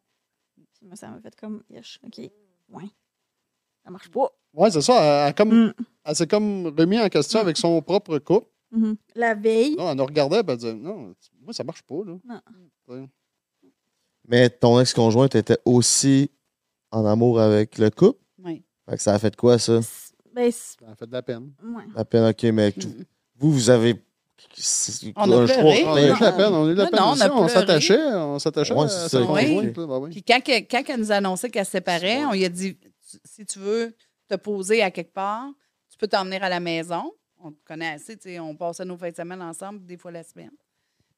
Puis 0.75 0.87
moi, 0.87 0.97
ça 0.97 1.09
m'a 1.09 1.21
fait 1.21 1.35
comme, 1.37 1.63
yesh, 1.71 1.99
OK, 2.05 2.19
ouais. 2.19 2.85
Ça 3.89 3.93
marche 3.93 4.11
pas. 4.11 4.29
Ouais, 4.53 4.71
c'est 4.71 4.83
ça. 4.83 5.27
Elle, 5.29 5.35
comme, 5.35 5.67
Mm. 5.69 5.73
elle 6.05 6.15
s'est 6.17 6.27
comme 6.27 6.67
remis 6.79 6.99
en 7.01 7.09
question 7.09 7.39
Mm. 7.39 7.43
avec 7.43 7.57
son 7.57 7.81
propre 7.81 8.19
couple. 8.19 8.47
Mhm. 8.71 8.97
La 9.15 9.35
veille, 9.35 9.77
Non, 9.77 9.91
elle 9.91 9.97
nous 9.97 10.05
regardait, 10.05 10.43
elle 10.47 10.57
disait, 10.59 10.75
non, 10.75 11.15
moi, 11.43 11.53
ça 11.55 11.65
marche 11.65 11.81
pas, 11.83 11.95
là. 12.07 12.19
Mais 14.27 14.51
ton 14.51 14.79
ex-conjointe 14.81 15.35
était 15.37 15.59
aussi 15.65 16.31
en 16.91 17.07
amour 17.07 17.41
avec 17.41 17.79
le 17.79 17.89
couple? 17.91 18.21
Oui. 18.45 18.63
Fait 18.89 18.97
que 18.97 19.03
ça 19.03 19.15
a 19.15 19.19
fait 19.19 19.35
quoi, 19.35 19.59
ça? 19.59 19.81
ben, 20.35 20.51
Ça 20.53 20.77
a 20.91 20.95
fait 20.95 21.07
de 21.07 21.13
la 21.13 21.23
peine. 21.23 21.51
ouais. 21.63 21.85
La 21.97 22.05
peine, 22.05 22.25
OK, 22.29 22.43
mais 22.53 22.73
tu- 22.73 22.89
vous, 23.39 23.53
vous 23.53 23.71
avez. 23.71 23.95
c'est 24.55 25.13
On 25.17 25.31
a 25.33 25.37
un 25.43 25.47
pleuré. 25.47 25.85
On 25.87 25.95
a 25.95 26.03
eu 26.03 26.15
de 26.15 26.21
la 26.23 26.33
peine, 26.33 26.53
on 26.53 26.67
a 26.67 26.71
eu 26.71 26.75
de 26.75 26.79
la 26.79 26.85
Non, 26.85 26.91
peine 26.91 27.29
non, 27.29 27.43
on 27.43 27.49
s'attachait, 27.49 28.15
on 28.15 28.39
s'attachait 28.39 28.75
Ouais, 28.75 28.85
à 28.85 28.89
ça, 28.89 29.21
oui. 29.23 29.73
Puis 30.11 30.23
quand, 30.23 30.41
elle 30.89 31.01
nous 31.01 31.11
a 31.13 31.17
annoncé 31.17 31.51
qu'elle 31.51 31.65
se 31.65 31.73
séparait, 31.73 32.25
on 32.27 32.33
lui 32.33 32.45
a 32.45 32.49
dit 32.51 32.77
Tu- 33.11 33.19
si 33.25 33.47
tu 33.47 33.59
veux 33.59 33.95
te 34.29 34.35
poser 34.35 34.83
à 34.83 34.91
quelque 34.91 35.13
part, 35.13 35.49
tu 35.91 35.97
peux 35.97 36.09
t'emmener 36.09 36.41
à 36.41 36.49
la 36.49 36.61
maison. 36.61 37.13
On 37.39 37.53
te 37.53 37.63
connaît 37.65 37.89
assez, 37.95 38.17
tu 38.17 38.25
sais, 38.31 38.39
on 38.41 38.55
passait 38.57 38.85
nos 38.85 38.97
fins 38.97 39.11
de 39.11 39.17
semaine 39.17 39.41
ensemble, 39.43 39.85
des 39.87 39.97
fois 39.97 40.11
la 40.11 40.23
semaine. 40.25 40.51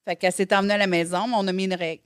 Fait 0.04 0.16
qu'elle 0.16 0.32
s'est 0.32 0.54
emmenée 0.54 0.74
à 0.74 0.78
la 0.78 0.86
maison, 0.86 1.26
mais 1.26 1.34
on 1.36 1.46
a 1.48 1.52
mis 1.52 1.64
une 1.64 1.74
règle. 1.74 2.04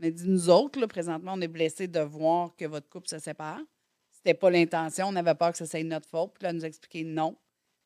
On 0.00 0.06
a 0.06 0.10
dit 0.10 0.24
nous 0.28 0.48
autres, 0.50 0.78
là, 0.80 0.86
présentement, 0.86 1.32
on 1.34 1.40
est 1.40 1.48
blessés 1.48 1.88
de 1.88 2.00
voir 2.00 2.54
que 2.56 2.64
votre 2.66 2.88
couple 2.88 3.08
se 3.08 3.18
sépare. 3.18 3.60
C'était 4.10 4.34
pas 4.34 4.50
l'intention, 4.50 5.08
on 5.08 5.16
avait 5.16 5.34
peur 5.34 5.52
que 5.52 5.58
ça 5.58 5.66
soit 5.66 5.82
notre 5.84 6.08
faute. 6.08 6.32
Puis 6.34 6.42
là, 6.44 6.50
elle 6.50 6.56
nous 6.56 6.64
a 6.64 6.68
expliqué 6.68 7.04
non. 7.04 7.36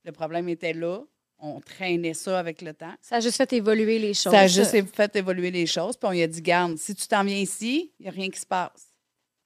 Le 0.05 0.13
problème 0.13 0.49
était 0.49 0.73
là. 0.73 1.01
On 1.39 1.61
traînait 1.61 2.15
ça 2.15 2.39
avec 2.39 2.61
le 2.63 2.75
temps. 2.75 2.93
Ça 3.01 3.17
a 3.17 3.21
juste 3.21 3.37
fait 3.39 3.53
évoluer 3.55 3.99
les 3.99 4.13
choses. 4.13 4.33
Ça 4.33 4.41
a 4.41 4.47
juste 4.47 4.95
fait 4.95 5.17
évoluer 5.17 5.51
les 5.51 5.67
choses. 5.67 5.97
Puis 5.97 6.07
on 6.09 6.11
lui 6.13 6.23
a 6.23 6.27
dit, 6.27 6.43
garde, 6.43 6.77
si 6.77 6.95
tu 6.95 7.07
t'en 7.09 7.25
viens 7.25 7.37
ici, 7.39 7.93
il 7.99 8.03
n'y 8.03 8.09
a 8.09 8.13
rien 8.13 8.29
qui 8.29 8.39
se 8.39 8.47
passe. 8.47 8.89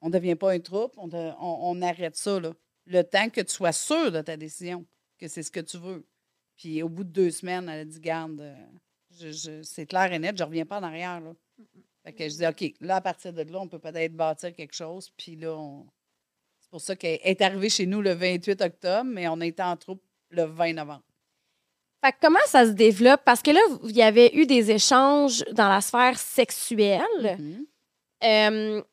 On 0.05 0.09
ne 0.09 0.13
devient 0.13 0.35
pas 0.35 0.51
un 0.51 0.59
troupe, 0.59 0.93
on, 0.97 1.07
de- 1.07 1.17
on- 1.39 1.57
on 1.63 1.81
arrête 1.81 2.15
ça. 2.15 2.39
Là. 2.39 2.53
Le 2.85 3.01
temps 3.01 3.27
que 3.29 3.41
tu 3.41 3.51
sois 3.51 3.71
sûr 3.71 4.11
de 4.11 4.21
ta 4.21 4.37
décision, 4.37 4.85
que 5.17 5.27
c'est 5.27 5.41
ce 5.41 5.49
que 5.49 5.59
tu 5.61 5.77
veux. 5.79 6.05
Puis 6.57 6.83
au 6.83 6.89
bout 6.89 7.03
de 7.03 7.09
deux 7.09 7.31
semaines, 7.31 7.67
elle 7.67 7.79
a 7.79 7.85
dit, 7.85 7.99
garde, 7.99 8.39
euh, 8.39 8.55
je- 9.19 9.31
je- 9.31 9.63
c'est 9.63 9.87
clair 9.87 10.13
et 10.13 10.19
net, 10.19 10.37
je 10.37 10.43
ne 10.43 10.47
reviens 10.47 10.65
pas 10.67 10.79
en 10.79 10.83
arrière. 10.83 11.19
Là. 11.21 11.33
Fait 12.03 12.13
que 12.13 12.29
je 12.29 12.35
dis, 12.35 12.45
OK, 12.45 12.73
là, 12.81 12.97
à 12.97 13.01
partir 13.01 13.33
de 13.33 13.41
là, 13.41 13.59
on 13.59 13.67
peut 13.67 13.79
peut-être 13.79 14.13
bâtir 14.13 14.53
quelque 14.53 14.75
chose. 14.75 15.09
Puis 15.17 15.35
là, 15.37 15.55
on- 15.57 15.87
c'est 16.59 16.69
pour 16.69 16.81
ça 16.81 16.95
qu'elle 16.95 17.19
est 17.23 17.41
arrivée 17.41 17.69
chez 17.69 17.87
nous 17.87 18.01
le 18.03 18.13
28 18.13 18.61
octobre, 18.61 19.09
mais 19.09 19.27
on 19.27 19.41
a 19.41 19.45
été 19.47 19.63
en 19.63 19.75
troupe 19.75 20.03
le 20.29 20.43
20 20.43 20.73
novembre. 20.73 21.01
Fait 22.03 22.11
que 22.11 22.17
comment 22.21 22.37
ça 22.45 22.67
se 22.67 22.73
développe? 22.73 23.21
Parce 23.25 23.41
que 23.41 23.49
là, 23.49 23.59
il 23.85 23.95
y 23.95 24.03
avait 24.03 24.35
eu 24.35 24.45
des 24.45 24.69
échanges 24.69 25.43
dans 25.53 25.67
la 25.67 25.81
sphère 25.81 26.19
sexuelle. 26.19 27.37
Mhm. 27.39 27.65
Euh, 28.23 28.83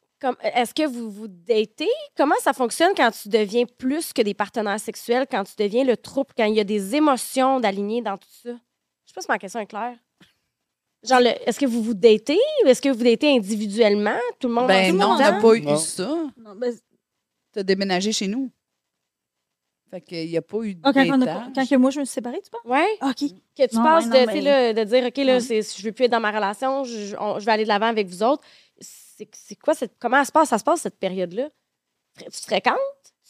Est-ce 0.43 0.75
que 0.75 0.87
vous 0.87 1.11
vous 1.11 1.29
datez? 1.29 1.89
Comment 2.17 2.35
ça 2.41 2.53
fonctionne 2.53 2.93
quand 2.97 3.11
tu 3.11 3.29
deviens 3.29 3.65
plus 3.79 4.13
que 4.13 4.23
des 4.23 4.35
partenaires 4.35 4.81
sexuels, 4.81 5.27
quand 5.31 5.45
tu 5.45 5.53
deviens 5.59 5.85
le 5.85 5.97
trouble, 5.97 6.31
quand 6.37 6.45
il 6.45 6.55
y 6.55 6.61
a 6.61 6.65
des 6.65 6.95
émotions 6.95 7.61
d'aligner 7.61 8.03
dans 8.03 8.17
tout 8.17 8.29
ça? 8.31 8.51
Je 8.51 9.11
sais 9.11 9.15
pas 9.15 9.21
si 9.23 9.29
ma 9.29 9.39
question 9.39 9.61
est 9.61 9.67
claire. 9.67 9.97
Genre, 11.03 11.21
est-ce 11.21 11.59
que 11.59 11.67
vous 11.67 11.83
vous 11.83 11.95
datez 11.95 12.39
ou 12.65 12.69
est-ce 12.69 12.81
que 12.81 12.89
vous 12.89 13.03
datez 13.03 13.31
individuellement? 13.37 14.19
Tout 14.39 14.47
le 14.49 14.55
monde 14.55 14.69
Ben 14.69 14.95
en 14.95 14.97
non, 14.99 15.15
on 15.15 15.19
n'a 15.19 15.33
temps? 15.33 15.41
pas 15.41 15.55
eu 15.57 15.63
Non. 15.63 15.77
ça. 15.77 16.07
Non, 16.37 16.55
ben, 16.55 16.73
Tu 17.53 17.59
as 17.59 17.63
déménagé 17.65 18.13
chez 18.13 18.29
nous. 18.29 18.51
Fait 19.91 20.01
qu'il 20.01 20.27
n'y 20.31 20.37
a 20.39 20.43
pas 20.43 20.59
eu 20.63 20.75
de 20.75 20.81
quand, 20.81 20.93
on 20.97 21.13
a- 21.13 21.19
d'étage. 21.19 21.47
quand 21.55 21.69
que 21.69 21.75
moi, 21.77 21.91
je 21.91 22.01
me 22.01 22.05
suis 22.07 22.15
séparée, 22.15 22.41
tu 22.43 22.49
penses? 22.51 22.63
Ouais. 22.65 22.87
Ah, 23.03 23.11
OK. 23.11 23.29
Que 23.55 23.67
tu 23.69 23.77
Non, 23.77 23.83
passes 23.83 24.07
ouais, 24.07 24.11
de, 24.11 24.17
non, 24.17 24.25
tu 24.25 24.39
sais, 24.39 24.43
mais- 24.45 24.73
là, 24.73 24.73
de 24.73 24.85
dire, 24.85 25.05
OK, 25.05 25.17
là, 25.19 25.39
je 25.39 25.83
veux 25.85 25.93
plus 25.93 26.05
être 26.07 26.13
dans 26.13 26.21
ma 26.21 26.31
relation, 26.31 26.85
je, 26.85 27.15
on- 27.21 27.39
je 27.39 27.45
vais 27.45 27.53
aller 27.53 27.65
de 27.65 27.69
l'avant 27.69 27.89
avec 27.89 28.07
vous 28.07 28.23
autres. 28.23 28.43
C'est 29.17 29.29
c'est 29.35 29.57
quoi 29.57 29.75
cette. 29.75 29.93
Comment 29.99 30.19
ça 30.19 30.25
se 30.27 30.33
passe, 30.33 30.49
ça 30.49 30.59
se 30.59 30.65
passe 30.65 30.81
cette 30.83 30.99
période-là? 30.99 31.49
Tu 32.19 32.25
te 32.31 32.37
fréquentes? 32.47 32.77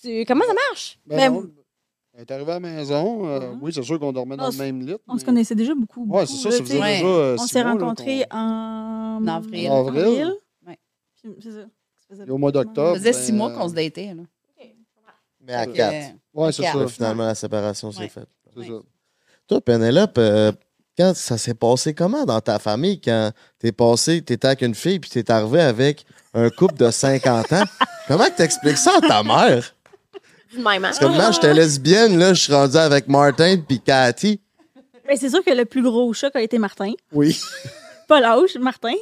Tu- 0.01 0.25
comment 0.27 0.45
ça 0.45 0.55
marche? 0.71 0.99
Ben 1.07 1.17
Ben, 1.17 1.33
non, 1.33 1.51
Elle 2.15 2.21
est 2.23 2.31
arrivée 2.31 2.51
à 2.51 2.55
la 2.55 2.61
maison. 2.61 3.27
euh, 3.27 3.53
Mhm. 3.53 3.59
Oui, 3.63 3.73
c'est 3.73 3.83
sûr 3.83 3.99
qu'on 3.99 4.13
dormait 4.13 4.37
dans 4.37 4.49
On 4.49 4.51
le 4.51 4.57
même 4.59 4.87
lit. 4.87 4.97
On 5.09 5.17
se 5.19 5.25
connaissait 5.25 5.55
déjà 5.55 5.75
beaucoup. 5.75 6.05
Ouais, 6.07 6.27
c'est 6.27 6.37
ça, 6.37 6.51
faisait. 6.51 6.79
Ouais. 6.81 6.97
déjà. 6.97 7.07
euh, 7.07 7.37
On 7.41 7.47
s'est 7.47 7.63
là, 7.65 7.73
rencontrés 7.73 8.25
en... 8.31 9.19
En 9.23 9.27
avril. 9.27 9.71
En 9.71 9.87
avril. 9.89 10.35
Ouais. 10.67 10.79
C'est 11.23 11.51
ça. 11.53 11.67
Ça 12.17 12.25
au 12.33 12.37
mois 12.39 12.53
d'octobre. 12.53 12.89
Ça 12.95 12.99
faisait 12.99 13.13
ben, 13.13 13.19
six 13.19 13.33
mois 13.33 13.51
euh, 13.51 13.57
qu'on 13.57 13.69
se 13.69 13.75
datait. 13.75 14.13
Là. 14.15 14.23
Mais 15.41 15.55
à 15.55 15.67
quatre. 15.67 16.15
Ouais, 16.35 16.53
c'est 16.53 16.63
ça. 16.65 16.87
Finalement, 16.89 17.25
la 17.27 17.35
séparation 17.35 17.91
s'est 17.93 18.01
Ouais. 18.01 18.09
faite. 18.09 18.29
C'est 18.53 18.59
Ouais. 18.61 18.67
ça. 18.69 18.75
Toi, 19.47 19.61
Penelope, 19.63 20.19
euh, 20.19 20.53
quand 20.99 21.15
ça 21.17 21.39
s'est 21.39 21.55
passé 21.55 21.95
comment 21.95 22.25
dans 22.25 22.41
ta 22.41 22.59
famille 22.59 23.01
quand 23.01 23.31
t'es 23.59 23.73
passé, 23.73 24.23
t'étais 24.23 24.47
avec 24.49 24.63
une 24.63 24.75
fille 24.75 24.99
puis 24.99 25.11
t'es 25.11 25.31
arrivé 25.31 25.61
avec 25.61 26.05
un 26.35 26.49
couple 26.51 26.75
de 26.77 26.91
50 26.91 27.53
ans? 27.53 27.65
Comment 28.09 28.25
que 28.25 28.37
t'expliques 28.37 28.79
ça 28.79 28.93
à 28.99 29.01
ta 29.07 29.23
mère? 29.23 29.75
De 30.53 30.59
même, 30.63 30.67
hein? 30.85 30.89
Parce 30.89 30.99
que 30.99 31.05
moi, 31.07 31.31
j'étais 31.31 31.55
lesbienne, 31.55 32.19
là, 32.19 32.35
je 32.35 32.43
suis 32.43 32.53
rendu 32.53 32.77
avec 32.77 33.07
Martin 33.09 33.57
puis 33.67 33.81
Cathy. 33.81 34.41
Mais 35.07 35.17
c'est 35.17 35.31
sûr 35.31 35.43
que 35.45 35.51
le 35.53 35.65
plus 35.65 35.83
gros 35.83 36.13
choc 36.13 36.35
a 36.35 36.43
été 36.43 36.59
Martin. 36.59 36.93
Oui. 37.13 37.39
Pas 38.09 38.21
l'âge, 38.21 38.57
Martin. 38.61 38.93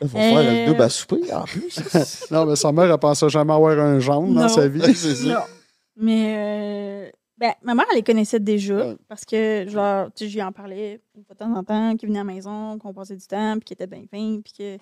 Il 0.00 0.08
faut 0.08 0.16
faire 0.18 0.38
Euh, 0.38 0.66
le 0.66 0.66
double 0.72 0.82
à 0.82 0.88
souper, 0.88 1.32
en 1.32 1.44
plus. 1.44 1.78
Non, 2.30 2.44
mais 2.46 2.56
sa 2.56 2.72
mère, 2.72 2.90
elle 2.92 2.98
pensait 2.98 3.28
jamais 3.28 3.52
avoir 3.52 3.78
un 3.78 4.00
jaune 4.00 4.34
dans 4.34 4.42
Non. 4.42 4.48
sa 4.48 4.66
vie. 4.68 4.94
C'est 4.94 5.14
ça. 5.14 5.24
Non. 5.28 5.40
Mais 5.96 6.34
euh, 6.36 7.10
ben, 7.38 7.54
ma 7.62 7.74
mère, 7.74 7.86
elle 7.90 7.96
les 7.98 8.02
connaissait 8.02 8.40
déjà 8.40 8.74
Ouais. 8.88 8.96
parce 9.08 9.24
que 9.24 9.66
genre, 9.68 10.06
tu 10.12 10.24
sais, 10.24 10.28
je 10.30 10.34
lui 10.34 10.42
en 10.42 10.52
parlais 10.52 11.00
une 11.16 11.24
fois 11.24 11.34
de 11.34 11.38
temps 11.38 11.54
en 11.54 11.62
temps, 11.64 11.96
qu'il 11.96 12.08
venait 12.08 12.18
à 12.20 12.24
la 12.24 12.32
maison, 12.32 12.78
qu'on 12.78 12.92
passait 12.92 13.16
du 13.16 13.26
temps, 13.26 13.54
puis 13.54 13.64
qu'il 13.64 13.74
était 13.74 13.86
bien 13.86 14.04
fin, 14.10 14.40
puis 14.42 14.52
que. 14.52 14.78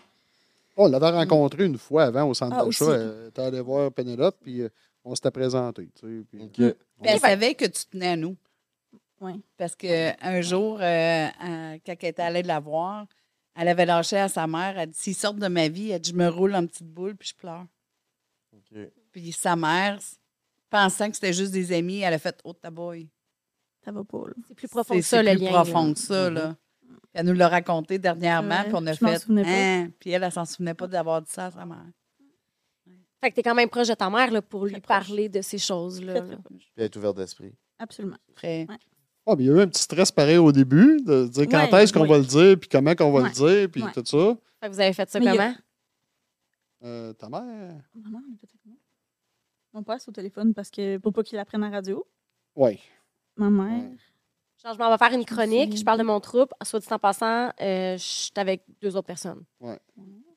On 0.76 0.88
l'avait 0.88 1.10
rencontré 1.10 1.64
une 1.64 1.78
fois 1.78 2.04
avant 2.04 2.24
au 2.24 2.34
centre 2.34 2.56
Ah, 2.58 2.64
d'achat. 2.64 3.28
était 3.28 3.42
allée 3.42 3.60
voir 3.60 3.90
Penelope, 3.92 4.36
puis 4.42 4.60
euh, 4.62 4.68
on 5.04 5.14
s'était 5.14 5.30
présenté. 5.30 5.88
Tu 5.98 6.06
sais, 6.20 6.24
puis, 6.30 6.42
Ok. 6.44 6.52
Puis 6.52 7.10
elle 7.10 7.20
savait 7.20 7.54
que 7.54 7.64
tu 7.66 7.84
tenais 7.86 8.08
à 8.08 8.16
nous. 8.16 8.36
Ouais. 9.20 9.34
Parce 9.56 9.74
qu'un 9.74 10.40
jour, 10.42 10.78
euh, 10.80 10.82
euh, 10.84 11.78
quand 11.86 11.94
elle 12.02 12.08
était 12.10 12.22
allée 12.22 12.42
la 12.42 12.60
voir, 12.60 13.06
elle 13.54 13.68
avait 13.68 13.86
lâché 13.86 14.18
à 14.18 14.28
sa 14.28 14.46
mère, 14.46 14.78
elle 14.78 14.90
dit 14.90 14.98
S'ils 14.98 15.14
sortent 15.14 15.38
de 15.38 15.48
ma 15.48 15.68
vie, 15.68 15.90
elle 15.90 16.00
dit, 16.00 16.10
je 16.10 16.14
me 16.16 16.28
roule 16.28 16.54
en 16.54 16.66
petite 16.66 16.86
boule 16.86 17.16
puis 17.16 17.28
je 17.28 17.34
pleure. 17.34 17.64
Puis 19.12 19.32
sa 19.32 19.56
mère, 19.56 19.98
pensant 20.76 21.08
que 21.08 21.14
c'était 21.14 21.32
juste 21.32 21.52
des 21.52 21.72
amis, 21.72 22.00
elle 22.00 22.14
a 22.14 22.18
fait 22.18 22.38
Oh, 22.44 22.52
ta 22.52 22.70
boy. 22.70 23.08
Ça 23.84 23.92
va 23.92 24.02
pas, 24.04 24.26
là. 24.28 24.34
C'est 24.48 24.54
plus 24.54 24.68
profond 24.68 24.94
C'est 24.94 25.00
que 25.00 25.06
ça, 25.06 25.22
c'est 25.22 25.32
le 25.32 25.38
plus 25.38 25.44
lien. 25.46 25.52
profond 25.52 25.86
là. 25.88 25.92
que 25.94 25.98
ça. 26.00 26.30
Là. 26.30 26.56
Puis 26.80 26.96
Elle 27.14 27.26
nous 27.26 27.32
l'a 27.34 27.48
raconté 27.48 27.98
dernièrement, 27.98 28.62
puis 28.64 28.72
on 28.74 28.86
a 28.86 28.94
fait. 28.94 29.24
Hein? 29.30 29.90
Puis 29.98 30.10
elle, 30.10 30.22
elle 30.24 30.32
s'en 30.32 30.44
souvenait 30.44 30.74
pas 30.74 30.86
d'avoir 30.86 31.22
dit 31.22 31.30
ça 31.30 31.46
à 31.46 31.50
sa 31.50 31.64
mère. 31.64 31.86
Fait 33.22 33.30
que 33.30 33.36
t'es 33.36 33.42
quand 33.42 33.54
même 33.54 33.70
proche 33.70 33.88
de 33.88 33.94
ta 33.94 34.10
mère 34.10 34.30
là, 34.30 34.42
pour 34.42 34.66
lui 34.66 34.80
parler 34.80 35.28
de 35.28 35.40
ces 35.40 35.58
choses-là. 35.58 36.24
Elle 36.76 36.84
est 36.84 36.96
ouverte 36.96 37.16
d'esprit. 37.16 37.54
Absolument. 37.78 38.18
Très. 38.34 38.66
Ah, 39.28 39.34
mais 39.36 39.44
il 39.44 39.46
y 39.46 39.50
a 39.50 39.54
eu 39.54 39.60
un 39.60 39.66
petit 39.68 39.82
stress 39.82 40.12
pareil 40.12 40.36
au 40.38 40.52
début, 40.52 41.00
de 41.02 41.26
dire 41.26 41.46
quand 41.50 41.70
Ouais, 41.72 41.82
est-ce 41.82 41.92
qu'on 41.92 42.06
va 42.06 42.18
le 42.18 42.24
dire, 42.24 42.56
puis 42.60 42.68
comment 42.68 42.94
qu'on 42.94 43.10
va 43.12 43.22
Ouais. 43.22 43.28
le 43.28 43.34
dire, 43.34 43.70
puis 43.70 43.82
Ouais. 43.82 43.92
tout 43.92 44.04
ça. 44.04 44.36
Fait 44.60 44.68
que 44.68 44.72
vous 44.74 44.80
avez 44.80 44.92
fait 44.92 45.08
ça 45.10 45.18
Mais 45.18 45.28
a- 45.28 45.32
comment? 45.32 45.54
Euh, 46.84 47.12
ta 47.14 47.28
mère. 47.28 47.40
Maman, 47.94 48.20
peut-être? 48.40 48.75
Mon 49.76 49.82
père, 49.82 50.00
c'est 50.00 50.08
au 50.08 50.12
téléphone 50.12 50.54
parce 50.54 50.70
que 50.70 50.96
pour 50.96 51.12
pas 51.12 51.22
qu'il 51.22 51.38
apprenne 51.38 51.62
à 51.62 51.68
la 51.68 51.76
radio. 51.76 52.06
Oui. 52.54 52.80
Ma 53.36 53.50
mère. 53.50 53.90
Genre, 54.64 54.72
je 54.72 54.78
m'en 54.78 54.90
vais 54.90 54.96
faire 54.96 55.12
une 55.12 55.26
chronique, 55.26 55.76
je 55.76 55.84
parle 55.84 55.98
de 55.98 56.02
mon 56.02 56.18
troupe. 56.18 56.54
Soit 56.62 56.80
dit 56.80 56.86
en 56.90 56.98
passant, 56.98 57.50
euh, 57.60 57.98
je 57.98 58.02
suis 58.02 58.32
avec 58.36 58.64
deux 58.80 58.96
autres 58.96 59.06
personnes. 59.06 59.44
Ouais. 59.60 59.78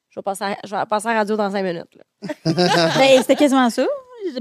Je 0.10 0.20
vais 0.20 0.24
passer 0.24 0.44
à, 0.44 0.58
je 0.66 0.76
vais 0.76 0.86
passer 0.88 1.08
à 1.08 1.14
la 1.14 1.20
radio 1.20 1.38
dans 1.38 1.50
cinq 1.50 1.64
minutes. 1.64 1.98
Ben, 2.44 3.22
c'était 3.22 3.38
quasiment 3.38 3.70
ça. 3.70 3.88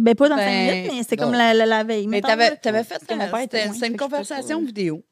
Ben, 0.01 0.17
pas 0.17 0.29
dans 0.29 0.35
Ben, 0.35 0.43
cinq 0.43 0.75
minutes, 0.75 0.93
mais 0.93 1.03
c'était 1.05 1.17
comme 1.17 1.31
la, 1.31 1.55
la, 1.55 1.65
la 1.65 1.85
veille. 1.85 2.09
Mais 2.09 2.21
t'avais 2.21 2.51
là. 2.51 2.57
avais 2.65 2.83
fait 2.83 3.07
que 3.07 3.15
mon 3.15 3.19
père 3.21 3.35
euh, 3.37 3.39
était 3.43 3.57
c'était 3.59 3.67
loin, 3.67 3.73
c'était 3.75 3.79
fait 3.87 3.93
une 3.93 3.97
conversation 3.97 4.61
vidéo 4.65 5.05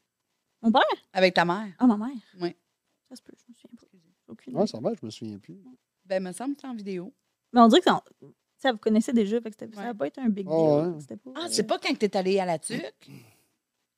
Mon 0.61 0.69
père? 0.73 0.81
avec 1.13 1.33
ta 1.33 1.45
mère. 1.45 1.73
Ah, 1.79 1.87
ma 1.87 1.95
mère? 1.95 2.09
Oui. 2.41 2.53
Ça 3.07 3.15
se 3.15 3.21
peut, 3.21 3.31
je 3.37 3.45
me 3.49 3.55
souviens 3.55 3.77
pas. 3.79 4.33
Aucune 4.33 4.57
Ouais, 4.57 4.67
sa 4.67 4.81
mère, 4.81 4.91
je 4.99 5.05
me 5.05 5.11
souviens 5.11 5.39
plus. 5.39 5.57
Ben, 6.03 6.21
me 6.21 6.33
semble 6.33 6.55
que 6.55 6.61
c'est 6.63 6.67
en 6.67 6.75
vidéo. 6.75 7.13
Mais 7.53 7.61
on 7.61 7.69
dirait 7.69 7.79
que 7.79 7.89
ça, 8.57 8.71
vous 8.71 8.77
connaissez 8.77 9.13
déjà, 9.13 9.39
fait 9.41 9.49
que 9.51 9.55
c'était- 9.59 9.75
ça 9.75 9.83
n'a 9.83 9.93
pas 9.93 10.07
été 10.07 10.19
un 10.21 10.29
big 10.29 10.45
deal. 10.47 10.55
Ah, 10.55 10.87
ouais. 10.89 10.99
C'était 10.99 11.17
pas, 11.17 11.31
Ah, 11.35 11.39
euh, 11.45 11.47
c'est 11.49 11.63
pas 11.63 11.77
quand 11.79 11.97
t'es 11.97 12.15
allé 12.17 12.39
à 12.39 12.45
la 12.45 12.57
TUC? 12.59 12.81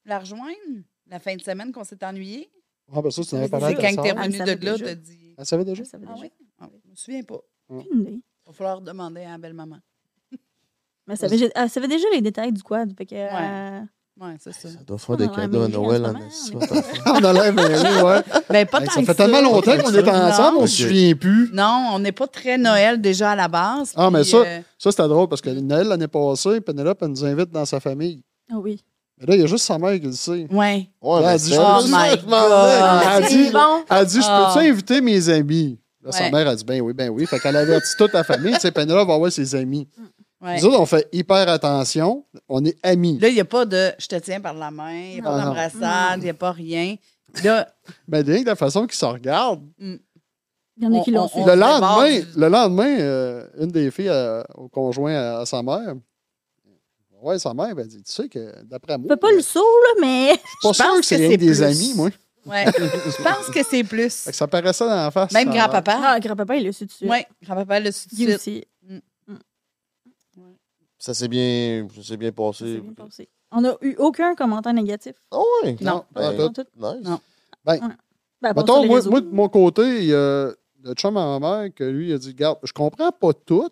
La 0.06 0.20
rejoindre? 0.20 0.84
La 1.08 1.20
fin 1.20 1.36
de 1.36 1.42
semaine 1.42 1.72
qu'on 1.72 1.84
s'est 1.84 2.04
ennuyé? 2.04 2.50
Ah, 2.92 3.02
ben 3.02 3.12
ça, 3.12 3.22
tu 3.22 3.30
C'est 3.30 3.42
de 3.44 3.48
quand 3.50 3.58
t'es 3.80 4.10
ça. 4.10 4.22
revenu 4.22 4.38
de 4.40 4.66
là, 4.66 4.78
t'as 4.78 4.96
dit. 4.96 5.36
Elle 5.38 5.46
savait 5.46 5.66
déjà? 5.66 5.84
Ah 5.94 5.98
déjà. 5.98 6.14
oui? 6.22 6.32
Ah, 6.60 6.70
je 6.84 6.90
me 6.90 6.96
souviens 6.96 7.24
pas. 7.24 7.40
Il 7.70 8.22
va 8.46 8.54
falloir 8.54 8.82
demander 8.82 9.22
à 9.22 9.32
la 9.32 9.38
belle-maman. 9.38 9.78
Mais 11.08 11.14
elle 11.14 11.18
savait, 11.18 11.50
elle 11.56 11.70
savait 11.70 11.88
déjà 11.88 12.08
les 12.14 12.22
détails 12.22 12.52
du 12.52 12.62
quad. 12.64 12.96
Fait 12.98 13.06
que, 13.06 13.16
Oui, 14.22 14.32
c'est 14.40 14.54
ça. 14.54 14.68
Ça 14.70 14.80
doit 14.86 14.98
faire 14.98 15.16
des 15.18 15.28
cadeaux 15.30 15.62
à 15.64 15.68
Noël 15.70 16.06
en 16.06 16.14
on 17.14 17.24
a 17.24 17.34
l'air, 17.34 17.54
mais 17.54 17.64
oui, 17.66 18.02
ouais. 18.04 18.22
Ben, 18.50 18.66
pas 18.68 18.82
tant 18.82 18.92
ça 18.92 19.00
que 19.00 19.06
fait 19.06 19.14
tellement 19.16 19.42
longtemps 19.42 19.78
qu'on 19.78 19.94
est 19.94 20.10
ensemble, 20.10 20.58
on 20.58 20.62
Ok. 20.64 20.68
se 20.68 20.84
souvient 20.84 21.16
plus. 21.16 21.50
Non, 21.54 21.92
on 21.94 22.00
n'est 22.00 22.12
pas 22.12 22.28
très 22.28 22.58
Noël 22.58 23.00
déjà 23.00 23.32
à 23.32 23.36
la 23.36 23.48
base. 23.48 23.94
Ah, 23.96 24.10
mais 24.12 24.22
puis, 24.22 24.32
ça- 24.32 24.38
euh, 24.38 24.60
Ça, 24.78 24.92
c'était 24.92 25.08
drôle 25.08 25.30
parce 25.30 25.42
que 25.42 25.50
Noël, 25.52 25.88
l'année 25.88 26.08
passée, 26.08 26.60
Penelope, 26.60 26.98
elle 27.02 27.08
nous 27.10 27.24
invite 27.26 27.50
dans 27.52 27.66
sa 27.66 27.80
famille. 27.80 28.22
Ah 28.52 28.56
oui. 28.58 28.84
Mais 29.20 29.26
là, 29.28 29.36
il 29.36 29.42
y 29.42 29.44
a 29.44 29.48
juste 29.48 29.66
sa 29.66 29.78
mère 29.78 29.94
qui 30.00 30.06
le 30.08 30.12
sait. 30.14 30.48
ouais. 30.52 30.90
Ouais, 31.02 31.22
Elle 31.26 31.40
dit, 31.40 31.56
oh 31.58 31.80
my 31.86 31.88
je 31.88 32.26
God. 32.26 32.30
venais. 32.30 33.16
Elle 33.18 33.26
dit, 33.28 33.52
bon. 33.52 33.84
elle 33.90 34.06
dit, 34.06 34.22
je 34.22 34.28
Ah. 34.28 34.52
peux-tu 34.54 34.68
inviter 34.70 35.02
mes 35.02 35.30
amis? 35.30 35.80
Là, 36.04 36.12
sa 36.14 36.30
mère 36.30 36.48
a 36.48 36.56
dit, 36.56 36.64
ben 36.64 36.82
oui, 36.82 36.94
ben 36.94 37.10
oui. 37.10 37.26
Fait 37.26 37.40
qu'elle 37.40 37.56
avertit 37.58 37.92
toute 37.98 38.14
la 38.14 38.24
famille. 38.24 38.54
Tu 38.54 38.62
sais, 38.62 38.72
Penelope 38.72 39.08
va 39.08 39.18
voir 39.18 39.32
ses 39.32 39.54
amis. 39.56 39.88
Ouais. 40.42 40.58
Nous 40.60 40.66
autres, 40.68 40.80
on 40.80 40.86
fait 40.86 41.08
hyper 41.12 41.48
attention. 41.50 42.26
On 42.48 42.64
est 42.66 42.78
amis. 42.84 43.18
Là, 43.20 43.28
il 43.30 43.34
n'y 43.36 43.40
a 43.40 43.46
pas 43.46 43.66
de 43.66 43.92
je 44.00 44.08
te 44.08 44.16
tiens 44.16 44.40
par 44.42 44.54
la 44.54 44.72
main, 44.72 44.94
il 44.94 45.14
n'y 45.16 45.20
a 45.20 45.24
pas 45.24 45.44
d'embrassade, 45.44 46.20
il 46.20 46.24
n'y 46.24 46.30
a 46.30 46.34
pas 46.34 46.52
rien. 46.52 46.96
Là, 47.44 47.68
Mais 48.08 48.22
rien 48.22 48.42
que 48.42 48.48
la 48.48 48.56
façon 48.56 48.88
qu'ils 48.88 48.98
se 48.98 49.06
regardent. 49.06 49.64
Il 49.80 50.00
y 50.84 50.88
en 50.88 51.00
a 51.00 51.04
qui 51.04 51.12
l'ont 51.12 51.24
on- 51.24 51.28
fait. 51.28 51.46
Le 51.46 51.56
lendemain, 51.60 52.22
le 52.38 52.48
lendemain 52.48 53.00
euh, 53.00 53.48
une 53.60 53.68
des 53.72 53.92
filles 53.92 54.08
euh, 54.10 54.42
au 54.56 54.68
conjoint 54.70 55.14
à, 55.14 55.40
à 55.42 55.46
sa 55.46 55.62
mère, 55.62 55.94
ouais, 57.22 57.38
sa 57.38 57.54
mère, 57.54 57.74
elle 57.78 57.88
dit, 57.88 58.02
tu 58.02 58.12
sais 58.12 58.30
que 58.30 58.64
d'après 58.64 58.98
moi, 58.98 59.08
Je 59.12 59.16
pas 59.16 59.32
le 59.32 59.42
saut, 59.42 59.60
là, 59.60 60.02
mais. 60.02 60.32
je 60.32 60.38
suis 60.38 60.68
pas 60.68 60.74
sûr 60.74 60.96
que 61.00 61.06
c'est 61.06 61.18
que 61.18 61.36
des 61.36 61.38
plus. 61.48 61.62
amis, 61.62 61.94
moi. 61.96 62.10
ouais, 62.46 62.66
je 62.66 63.22
pense 63.24 63.48
que 63.54 63.62
c'est 63.70 63.84
plus. 63.84 64.10
Ça 64.32 64.48
paraissait 64.48 64.86
dans 64.86 64.96
la 64.96 65.12
face. 65.12 65.32
Même 65.34 65.50
grand-papa. 65.50 66.00
Ah, 66.02 66.20
grand-papa, 66.20 66.56
il 66.56 66.66
l'a 66.66 66.72
su 66.72 66.86
de 66.86 66.92
suite. 66.92 67.10
Oui, 67.12 67.20
grand-papa 67.44 67.80
le 67.82 67.92
suit 67.92 68.10
tout 68.10 68.16
de 68.16 68.22
Guy 68.22 68.26
suite. 68.26 68.36
aussi. 68.38 68.66
Ça 71.00 71.14
s'est 71.14 71.28
bien, 71.30 71.88
ça 71.96 72.04
s'est 72.04 72.18
bien 72.18 72.30
Ça 72.30 72.34
passé. 72.36 72.80
bien 72.82 72.94
passé. 72.94 73.30
On 73.52 73.62
n'a 73.62 73.76
eu 73.82 73.96
aucun 73.98 74.36
commentaire 74.36 74.74
négatif. 74.74 75.14
Ah 75.32 75.40
ouais? 75.64 75.76
Non. 75.82 76.04
pas 76.14 76.34
Ben, 76.34 76.52
tout. 76.52 76.62
tout. 76.64 76.70
Nice. 76.78 77.04
Non. 77.04 77.20
Ben, 77.66 77.80
Mettons, 78.42 78.82
les 78.84 78.88
moi, 78.88 79.02
de 79.22 79.28
mon 79.32 79.50
côté, 79.50 79.82
il 80.00 80.06
y 80.06 80.14
a 80.14 80.52
le 80.84 80.94
chum 80.94 81.18
à 81.18 81.40
ma 81.40 81.62
mère 81.64 81.74
que 81.74 81.84
lui, 81.84 82.10
il 82.10 82.14
a 82.14 82.18
dit 82.18 82.34
Garde, 82.34 82.60
je 82.64 82.72
comprends 82.72 83.12
pas 83.12 83.34
tout, 83.34 83.70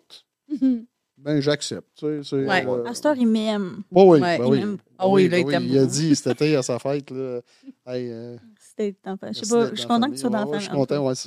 ben 1.16 1.40
j'accepte. 1.40 1.86
Tu 1.96 2.22
sais, 2.24 2.36
Ouais. 2.36 2.66
euh, 2.66 2.84
heure, 3.06 3.16
il 3.16 3.26
m'aime. 3.26 3.82
ouais, 3.90 4.02
oui, 4.04 4.20
Ouais. 4.20 4.38
ben 4.38 4.44
Il 4.44 4.50
oui. 4.50 4.58
oui, 5.04 5.28
Ben 5.28 5.46
là, 5.48 5.58
il 5.60 5.70
Il 5.72 5.78
a 5.78 5.86
dit 5.86 6.14
cet 6.16 6.26
été 6.42 6.56
à 6.56 6.62
sa 6.62 6.78
fête, 6.78 7.10
là, 7.10 7.40
hey, 7.86 8.10
euh, 8.10 8.36
C'était 8.58 8.94
Je 9.04 9.10
merci 9.22 9.44
sais 9.46 9.54
pas, 9.54 9.64
d'être 9.64 9.74
je 9.74 9.78
suis 9.80 9.88
content 9.88 10.06
que 10.08 10.12
tu 10.12 10.18
sois 10.18 10.30
dans 10.30 10.38
la 10.38 10.44
famille. 10.46 10.58
Je 10.60 10.62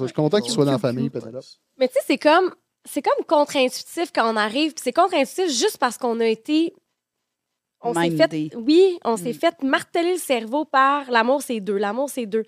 suis 0.06 0.14
content, 0.14 0.40
qu'il 0.42 0.52
soit 0.52 0.66
dans 0.66 0.72
la 0.72 0.78
famille. 0.78 1.10
Mais 1.78 1.88
tu 1.88 1.94
sais, 1.96 2.00
c'est 2.06 2.18
comme, 2.18 2.54
c'est 2.86 3.02
comme 3.02 3.26
contre-intuitif 3.26 4.12
quand 4.14 4.32
on 4.32 4.36
arrive. 4.36 4.74
puis 4.74 4.82
c'est 4.84 4.94
contre-intuitif 4.94 5.48
juste 5.50 5.78
parce 5.78 5.98
qu'on 5.98 6.20
a 6.20 6.28
été. 6.28 6.74
On 7.84 7.94
s'est 7.94 8.12
fait. 8.12 8.56
Oui, 8.56 9.00
on 9.04 9.18
s'est 9.18 9.30
Mm. 9.32 9.34
fait 9.34 9.64
marteler 9.64 10.14
le 10.14 10.18
cerveau 10.20 10.66
par 10.66 11.10
l'amour, 11.10 11.42
c'est 11.42 11.60
deux. 11.60 11.78
L'amour, 11.78 12.10
c'est 12.10 12.26
deux. 12.28 12.44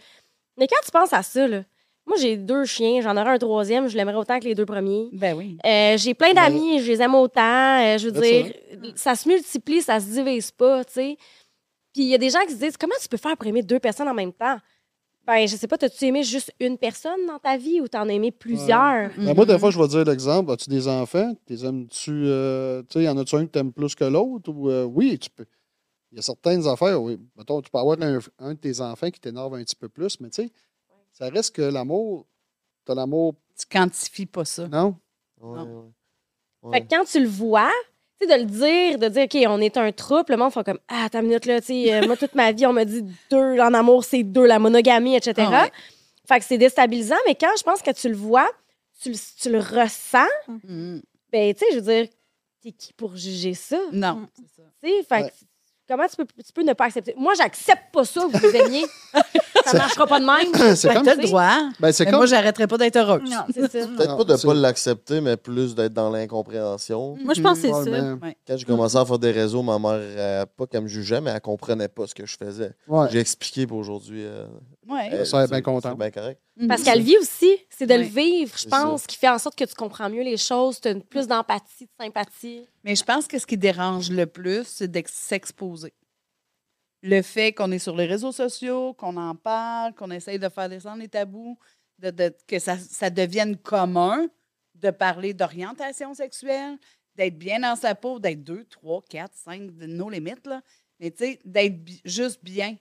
Mais 0.58 0.68
quand 0.68 0.80
tu 0.86 0.92
penses 0.92 1.12
à 1.14 1.24
ça, 1.24 1.48
là, 1.48 1.64
moi, 2.06 2.18
j'ai 2.20 2.38
deux 2.38 2.66
chiens, 2.66 3.02
j'en 3.02 3.16
aurais 3.18 3.32
un 3.32 3.38
troisième, 3.40 3.88
je 3.88 3.96
l'aimerais 3.98 4.16
autant 4.18 4.40
que 4.40 4.44
les 4.46 4.54
deux 4.56 4.66
premiers. 4.66 5.10
Ben 5.14 5.36
oui. 5.36 5.58
Euh, 5.66 5.98
j'ai 5.98 6.14
plein 6.14 6.34
d'amis, 6.34 6.80
je 6.82 6.92
les 6.92 7.02
aime 7.02 7.16
autant. 7.16 7.42
euh, 7.82 7.98
je 7.98 8.10
veux 8.10 8.22
dire, 8.22 8.54
ça 8.96 9.16
se 9.16 9.28
multiplie, 9.28 9.82
ça 9.82 10.00
se 10.00 10.06
divise 10.08 10.52
pas, 10.52 10.84
tu 10.86 10.94
sais. 10.94 11.18
Puis 11.94 12.04
il 12.04 12.08
y 12.10 12.16
a 12.16 12.18
des 12.18 12.30
gens 12.30 12.42
qui 12.46 12.52
se 12.54 12.58
disent 12.60 12.78
comment 12.78 12.96
tu 13.02 13.08
peux 13.08 13.18
faire 13.18 13.36
pour 13.38 13.48
aimer 13.48 13.64
deux 13.64 13.80
personnes 13.80 14.08
en 14.10 14.14
même 14.14 14.34
temps? 14.34 14.58
Ben, 15.26 15.48
je 15.48 15.56
sais 15.56 15.68
pas, 15.68 15.78
t'as-tu 15.78 16.04
aimé 16.06 16.24
juste 16.24 16.52
une 16.60 16.78
personne 16.78 17.26
dans 17.28 17.40
ta 17.40 17.56
vie 17.58 17.80
ou 17.80 17.88
t'en 17.88 18.10
as 18.10 18.14
aimé 18.14 18.32
plusieurs? 18.32 19.10
Ben, 19.18 19.34
moi, 19.34 19.46
des 19.46 19.58
fois, 19.58 19.72
je 19.72 19.80
vais 19.80 19.88
dire 19.88 20.04
l'exemple. 20.04 20.52
As-tu 20.52 20.70
des 20.70 20.88
enfants? 20.88 21.34
T'es 21.46 21.64
aimes-tu. 21.66 22.12
euh, 22.26 22.82
tu 22.84 23.00
sais, 23.00 23.04
y 23.06 23.10
en 23.10 23.18
a-tu 23.18 23.36
un 23.38 23.46
que 23.46 23.52
t'aimes 23.52 23.72
plus 23.72 23.96
que 23.96 24.04
l'autre? 24.04 24.52
Ou, 24.52 24.70
euh, 24.70 24.84
oui, 24.84 25.18
tu 25.18 25.30
peux. 25.30 25.46
Il 26.12 26.18
y 26.18 26.20
a 26.20 26.22
certaines 26.22 26.68
affaires, 26.68 27.02
oui. 27.02 27.18
Mettons, 27.38 27.62
tu 27.62 27.72
peux 27.72 27.78
avoir 27.80 27.98
un, 28.02 28.20
un 28.40 28.54
de 28.54 28.60
tes 28.60 28.82
enfants 28.82 29.10
qui 29.10 29.20
t'énerve 29.20 29.54
un 29.56 29.64
petit 29.64 29.76
peu 29.78 29.88
plus, 29.90 30.20
mais 30.20 30.30
tu 30.30 30.44
sais, 30.44 30.52
ça 31.14 31.30
reste 31.30 31.56
que 31.56 31.62
l'amour. 31.62 32.28
T'as 32.86 32.94
l'amour. 32.94 33.36
Tu 33.58 33.66
quantifies 33.66 34.26
pas 34.26 34.44
ça. 34.46 34.68
Non? 34.68 34.98
Ouais, 35.40 35.58
Non. 35.60 35.94
ouais. 36.64 36.72
Fait 36.80 36.86
que 36.86 36.96
quand 36.96 37.06
tu 37.06 37.20
le 37.22 37.28
vois, 37.30 37.72
de 38.28 38.34
le 38.34 38.46
dire, 38.46 38.98
de 39.00 39.08
dire, 39.10 39.24
OK, 39.24 39.38
on 39.50 39.62
est 39.62 39.78
un 39.78 39.92
troupe, 39.92 40.30
le 40.30 40.38
monde 40.38 40.52
fait 40.54 40.64
comme, 40.64 40.80
ah, 40.88 41.08
ta 41.10 41.22
minute 41.22 41.46
là, 41.46 41.60
tu 41.62 41.68
sais, 41.68 41.94
euh, 41.94 42.06
moi, 42.08 42.16
toute 42.18 42.36
ma 42.36 42.52
vie, 42.52 42.66
on 42.66 42.74
m'a 42.74 42.86
dit 42.86 43.04
deux, 43.30 43.60
en 43.60 43.74
amour, 43.74 44.04
c'est 44.04 44.24
deux, 44.24 44.46
la 44.46 44.60
monogamie, 44.60 45.16
etc. 45.16 45.34
Ah 45.52 45.64
ouais. 45.64 45.72
Fait 46.28 46.40
que 46.40 46.46
c'est 46.46 46.58
déstabilisant, 46.58 47.16
mais 47.28 47.36
quand 47.36 47.52
je 47.58 47.64
pense 47.64 47.82
que 47.82 47.92
tu 47.92 48.08
le 48.10 48.16
vois, 48.16 48.50
tu 49.02 49.10
le, 49.12 49.16
tu 49.42 49.50
le 49.50 49.60
ressens, 49.60 50.28
Mhm. 50.48 51.02
ben, 51.32 51.54
tu 51.54 51.60
sais, 51.60 51.66
je 51.74 51.80
veux 51.80 51.94
dire, 51.94 52.08
t'es 52.62 52.72
qui 52.72 52.94
pour 52.94 53.16
juger 53.16 53.54
ça? 53.54 53.78
Non, 53.92 54.16
Mm. 54.16 54.28
c'est 54.36 54.62
ça. 54.62 54.70
Tu 54.82 54.90
sais, 54.90 55.04
fait 55.04 55.16
Ouais. 55.24 55.30
que 55.30 55.34
comment 55.88 56.06
tu 56.08 56.16
peux, 56.16 56.26
tu 56.26 56.54
peux 56.54 56.64
ne 56.64 56.74
pas 56.74 56.86
accepter? 56.86 57.14
Moi, 57.18 57.34
j'accepte 57.38 57.92
pas 57.94 58.04
ça, 58.06 58.22
vous 58.26 58.38
vous 58.38 58.56
aimiez. 58.56 58.86
ça 59.66 59.78
marchera 59.78 60.08
pas 60.08 60.20
de 60.20 60.26
même. 60.26 60.76
C'est 60.76 60.94
comme. 60.94 61.04
t'as 61.04 61.16
le 61.16 61.24
droit. 61.24 61.58
Ben, 61.80 61.92
c'est 61.92 62.06
Mais 62.06 62.12
comme. 62.12 62.20
moi, 62.20 62.26
j'arrêterai 62.26 62.68
pas 62.68 62.78
d'être 62.78 62.96
heureuse. 62.98 63.30
Non, 63.30 63.44
C'est 63.54 63.62
ça. 63.82 63.88
Peut-être 63.88 64.18
pas 64.18 64.24
de 64.24 64.46
pas 64.46 64.54
l'accepter, 64.54 65.22
mais 65.22 65.38
plus 65.38 65.76
d'être 65.76 65.94
dans 65.94 66.10
l'incompréhension. 66.10 67.16
Moi, 67.24 67.34
je 67.34 67.42
pense 67.42 67.60
que 67.60 67.68
c'est 67.68 67.74
Ouais, 67.74 67.92
ça. 67.92 68.18
Quand 68.48 68.58
j'ai 68.58 68.66
commencé 68.66 68.98
à 68.98 69.06
faire 69.06 69.20
des 69.20 69.32
réseaux, 69.32 69.62
ma 69.64 69.80
mère, 69.80 69.92
euh, 69.94 70.46
pas 70.58 70.66
qu'elle 70.68 70.84
me 70.84 70.88
jugeait, 70.88 71.22
mais 71.22 71.32
elle 71.32 71.42
comprenait 71.42 71.88
pas 71.88 72.08
ce 72.08 72.16
que 72.16 72.26
je 72.26 72.38
faisais. 72.38 72.72
ouais. 72.88 73.08
J'ai 73.12 73.20
expliqué 73.20 73.66
pour 73.68 73.78
aujourd'hui. 73.78 74.24
euh, 74.24 74.46
Ouais. 74.88 75.10
elle, 75.12 75.26
Ça, 75.26 75.38
elle 75.38 75.44
est 75.44 75.48
c'est- 75.48 75.52
bien 75.54 75.62
contente. 75.62 75.98
Bien 75.98 76.12
correct. 76.12 76.42
Mhm. 76.58 76.68
Parce 76.68 76.84
qu'elle 76.84 77.02
vit 77.02 77.18
aussi, 77.18 77.58
c'est 77.70 77.86
de 77.88 77.94
le 77.96 78.02
vivre, 78.04 78.58
je 78.58 78.68
pense, 78.68 79.08
qui 79.08 79.18
fait 79.18 79.30
en 79.30 79.40
sorte 79.40 79.58
que 79.58 79.64
tu 79.64 79.74
comprends 79.76 80.10
mieux 80.10 80.24
les 80.24 80.38
choses, 80.38 80.80
tu 80.82 80.88
as 80.90 80.96
plus 80.96 81.28
d'empathie, 81.28 81.86
de 81.86 82.04
sympathie. 82.04 82.68
Mais 82.84 82.96
je 82.96 83.04
pense 83.04 83.28
que 83.28 83.40
ce 83.40 83.46
qui 83.46 83.58
dérange 83.58 84.10
le 84.12 84.26
plus, 84.26 84.66
c'est 84.66 84.88
de 84.90 85.02
s'exposer. 85.08 85.94
Le 87.02 87.22
fait 87.22 87.52
qu'on 87.54 87.72
est 87.72 87.80
sur 87.80 87.96
les 87.96 88.06
réseaux 88.06 88.32
sociaux, 88.32 88.94
qu'on 88.94 89.18
en 89.18 89.36
parle, 89.36 89.94
qu'on 89.94 90.12
essaye 90.12 90.40
de 90.40 90.48
faire 90.50 90.70
descendre 90.70 91.00
les 91.02 91.10
tabous, 91.10 91.58
de, 92.00 92.12
de- 92.12 92.36
que 92.48 92.60
ça, 92.60 92.78
ça 92.78 93.10
devienne 93.10 93.58
commun 93.58 94.28
de 94.76 94.90
parler 94.90 95.34
d'orientation 95.34 96.14
sexuelle, 96.14 96.78
d'être 97.16 97.38
bien 97.38 97.60
dans 97.60 97.76
sa 97.76 97.94
peau, 97.96 98.20
d'être 98.20 98.44
deux, 98.44 98.64
trois, 98.66 99.02
quatre, 99.10 99.36
cinq, 99.36 99.76
de 99.78 99.86
nos 99.86 100.10
limites, 100.10 100.48
là. 100.48 100.62
Mais 101.00 101.12
tu 101.12 101.26
sais, 101.26 101.40
d'être 101.46 101.76
juste 102.06 102.40
bien, 102.44 102.76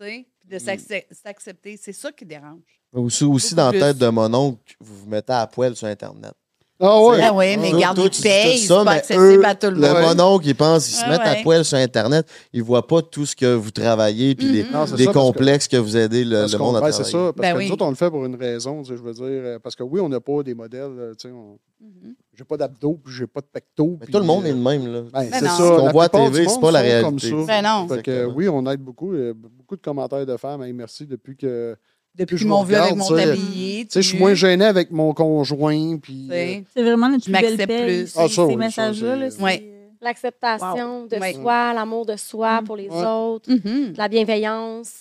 de 0.00 0.58
s'accep- 0.58 1.06
s'accepter. 1.12 1.76
C'est 1.76 1.92
ça 1.92 2.12
qui 2.12 2.24
dérange. 2.24 2.60
Aussi, 2.92 3.24
aussi 3.24 3.54
dans 3.54 3.70
la 3.70 3.78
tête 3.78 3.98
de 3.98 4.08
mon 4.08 4.32
oncle, 4.32 4.74
vous 4.80 4.96
vous 5.00 5.06
mettez 5.08 5.32
à 5.32 5.46
poil 5.46 5.76
sur 5.76 5.86
Internet. 5.86 6.32
Ah 6.80 7.02
ouais. 7.02 7.18
Ah 7.22 7.32
oui, 7.34 7.56
mais 7.56 7.72
garde, 7.72 7.96
toi, 7.96 8.04
il 8.06 8.10
tu 8.10 8.22
dis 8.22 8.28
paye, 8.28 8.54
tout 8.54 8.60
c'est 8.62 8.66
ça, 8.68 8.84
pas 8.84 8.90
accessible 8.92 9.44
à 9.44 9.54
tout 9.56 9.66
le 9.66 9.80
Le 9.80 9.80
monde. 9.80 10.16
mon 10.16 10.24
oncle, 10.34 10.46
il 10.46 10.54
pense, 10.54 10.88
ils 10.88 10.94
se 10.94 11.02
Ah 11.04 11.08
mettent 11.10 11.20
à 11.22 11.32
ouais. 11.32 11.42
poil 11.42 11.64
sur 11.64 11.76
Internet, 11.76 12.28
ils 12.52 12.62
voient 12.62 12.86
pas 12.86 13.02
tout 13.02 13.26
ce 13.26 13.34
que 13.34 13.52
vous 13.52 13.72
travaillez, 13.72 14.36
puis 14.36 14.46
les. 14.46 14.62
Non, 14.62 14.86
c'est 14.86 14.96
les 14.96 15.04
ça, 15.06 15.12
parce 15.12 15.26
que- 15.26 15.32
complexes 15.32 15.66
que, 15.66 15.76
vous 15.76 15.96
aidez 15.96 16.22
le, 16.24 16.46
le 16.46 16.58
monde 16.58 16.76
à 16.76 16.80
travailler. 16.80 16.92
c'est 16.92 17.10
ça. 17.10 17.18
Parce 17.18 17.34
Ben 17.36 17.52
que 17.54 17.58
oui. 17.58 17.66
nous 17.66 17.72
autres, 17.72 17.84
on 17.84 17.90
le 17.90 17.96
fait 17.96 18.10
pour 18.10 18.24
une 18.24 18.36
raison, 18.36 18.82
tu 18.82 18.90
sais, 18.90 18.96
je 18.96 19.02
veux 19.02 19.12
dire. 19.12 19.24
euh, 19.26 19.58
Parce 19.60 19.74
que 19.74 19.82
oui, 19.82 20.00
on 20.00 20.08
n'a 20.08 20.20
pas 20.20 20.42
des 20.44 20.54
modèles. 20.54 20.82
euh, 20.98 21.14
tu 21.20 21.28
sais, 21.28 21.34
on- 21.34 21.58
Mhm. 21.80 22.14
J'ai 22.36 22.42
pas 22.44 22.56
d'abdos, 22.56 22.98
puis 23.04 23.12
j'ai 23.14 23.26
pas 23.28 23.40
de 23.40 23.46
pectos. 23.52 23.96
Mais 24.00 24.06
puis, 24.06 24.12
tout 24.12 24.18
le 24.18 24.24
monde 24.24 24.44
euh, 24.44 24.48
est 24.48 24.52
le 24.52 24.58
même. 24.58 24.92
Là. 24.92 25.00
Ben, 25.02 25.10
Ben 25.12 25.28
c'est 25.32 25.46
ça. 25.46 25.56
Ce 25.56 25.62
qu'on 25.62 25.86
la 25.86 25.92
voit 25.92 26.04
à 26.04 26.08
TV, 26.08 26.48
c'est 26.48 26.60
pas 26.60 26.70
la 26.72 26.80
réalité. 26.80 27.30
Comme 27.30 27.46
ça. 27.46 27.46
Ben 27.46 27.62
non. 27.62 27.88
Fait 27.88 28.02
que, 28.02 28.10
Exactement. 28.10 28.34
oui, 28.36 28.48
on 28.48 28.66
aide 28.70 28.80
beaucoup. 28.80 29.14
Il 29.14 29.20
y 29.20 29.28
a 29.28 29.32
beaucoup 29.32 29.76
de 29.76 29.80
commentaires 29.80 30.26
de 30.26 30.36
femmes. 30.36 30.62
Hey, 30.62 30.72
merci 30.72 31.06
depuis 31.06 31.36
que. 31.36 31.76
Depuis 32.18 32.36
je 32.36 32.46
m'ont 32.46 32.64
vu 32.64 32.74
avec 32.74 32.96
mon 32.96 33.08
tablier. 33.08 33.86
Tu 33.86 33.92
sais, 33.92 34.02
je 34.02 34.08
suis 34.08 34.18
moins 34.18 34.34
gêné 34.34 34.64
avec 34.64 34.90
mon 34.90 35.14
conjoint. 35.14 35.96
Puis, 35.98 36.28
euh, 36.30 36.60
C'est 36.74 36.82
vraiment 36.82 37.08
notre 37.08 37.24
Je 37.24 37.30
plus 37.32 37.56
belle 37.56 37.86
plus. 37.86 38.12
Ah, 38.16 38.22
ça, 38.22 38.28
ces 38.28 38.42
oui, 38.42 38.56
messages-là, 38.56 39.30
c'est- 39.30 39.40
Ouais. 39.42 39.74
L'acceptation 40.00 41.06
de 41.06 41.16
soi, 41.34 41.72
l'amour 41.74 42.06
de 42.06 42.16
soi 42.16 42.60
Mm. 42.60 42.64
pour 42.64 42.76
les 42.76 42.88
Ouais. 42.88 43.04
autres, 43.06 43.50
Mhm. 43.50 43.92
de 43.92 43.98
la 43.98 44.08
bienveillance. 44.08 44.92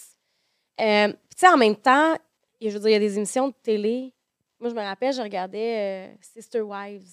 Euh, 0.80 1.08
tu 1.10 1.16
sais, 1.36 1.48
en 1.48 1.58
même 1.58 1.76
temps, 1.76 2.16
je 2.62 2.70
veux 2.70 2.80
dire, 2.80 2.90
il 2.90 2.94
y 2.94 2.96
a 2.96 3.00
des 3.00 3.18
émissions 3.18 3.48
de 3.50 3.54
télé. 3.62 4.14
Moi, 4.60 4.70
je 4.72 4.76
me 4.76 4.82
rappelle, 4.82 5.14
je 5.14 5.22
regardais 5.22 6.08
euh, 6.08 6.08
Sister 6.22 6.62
Wives. 6.62 7.04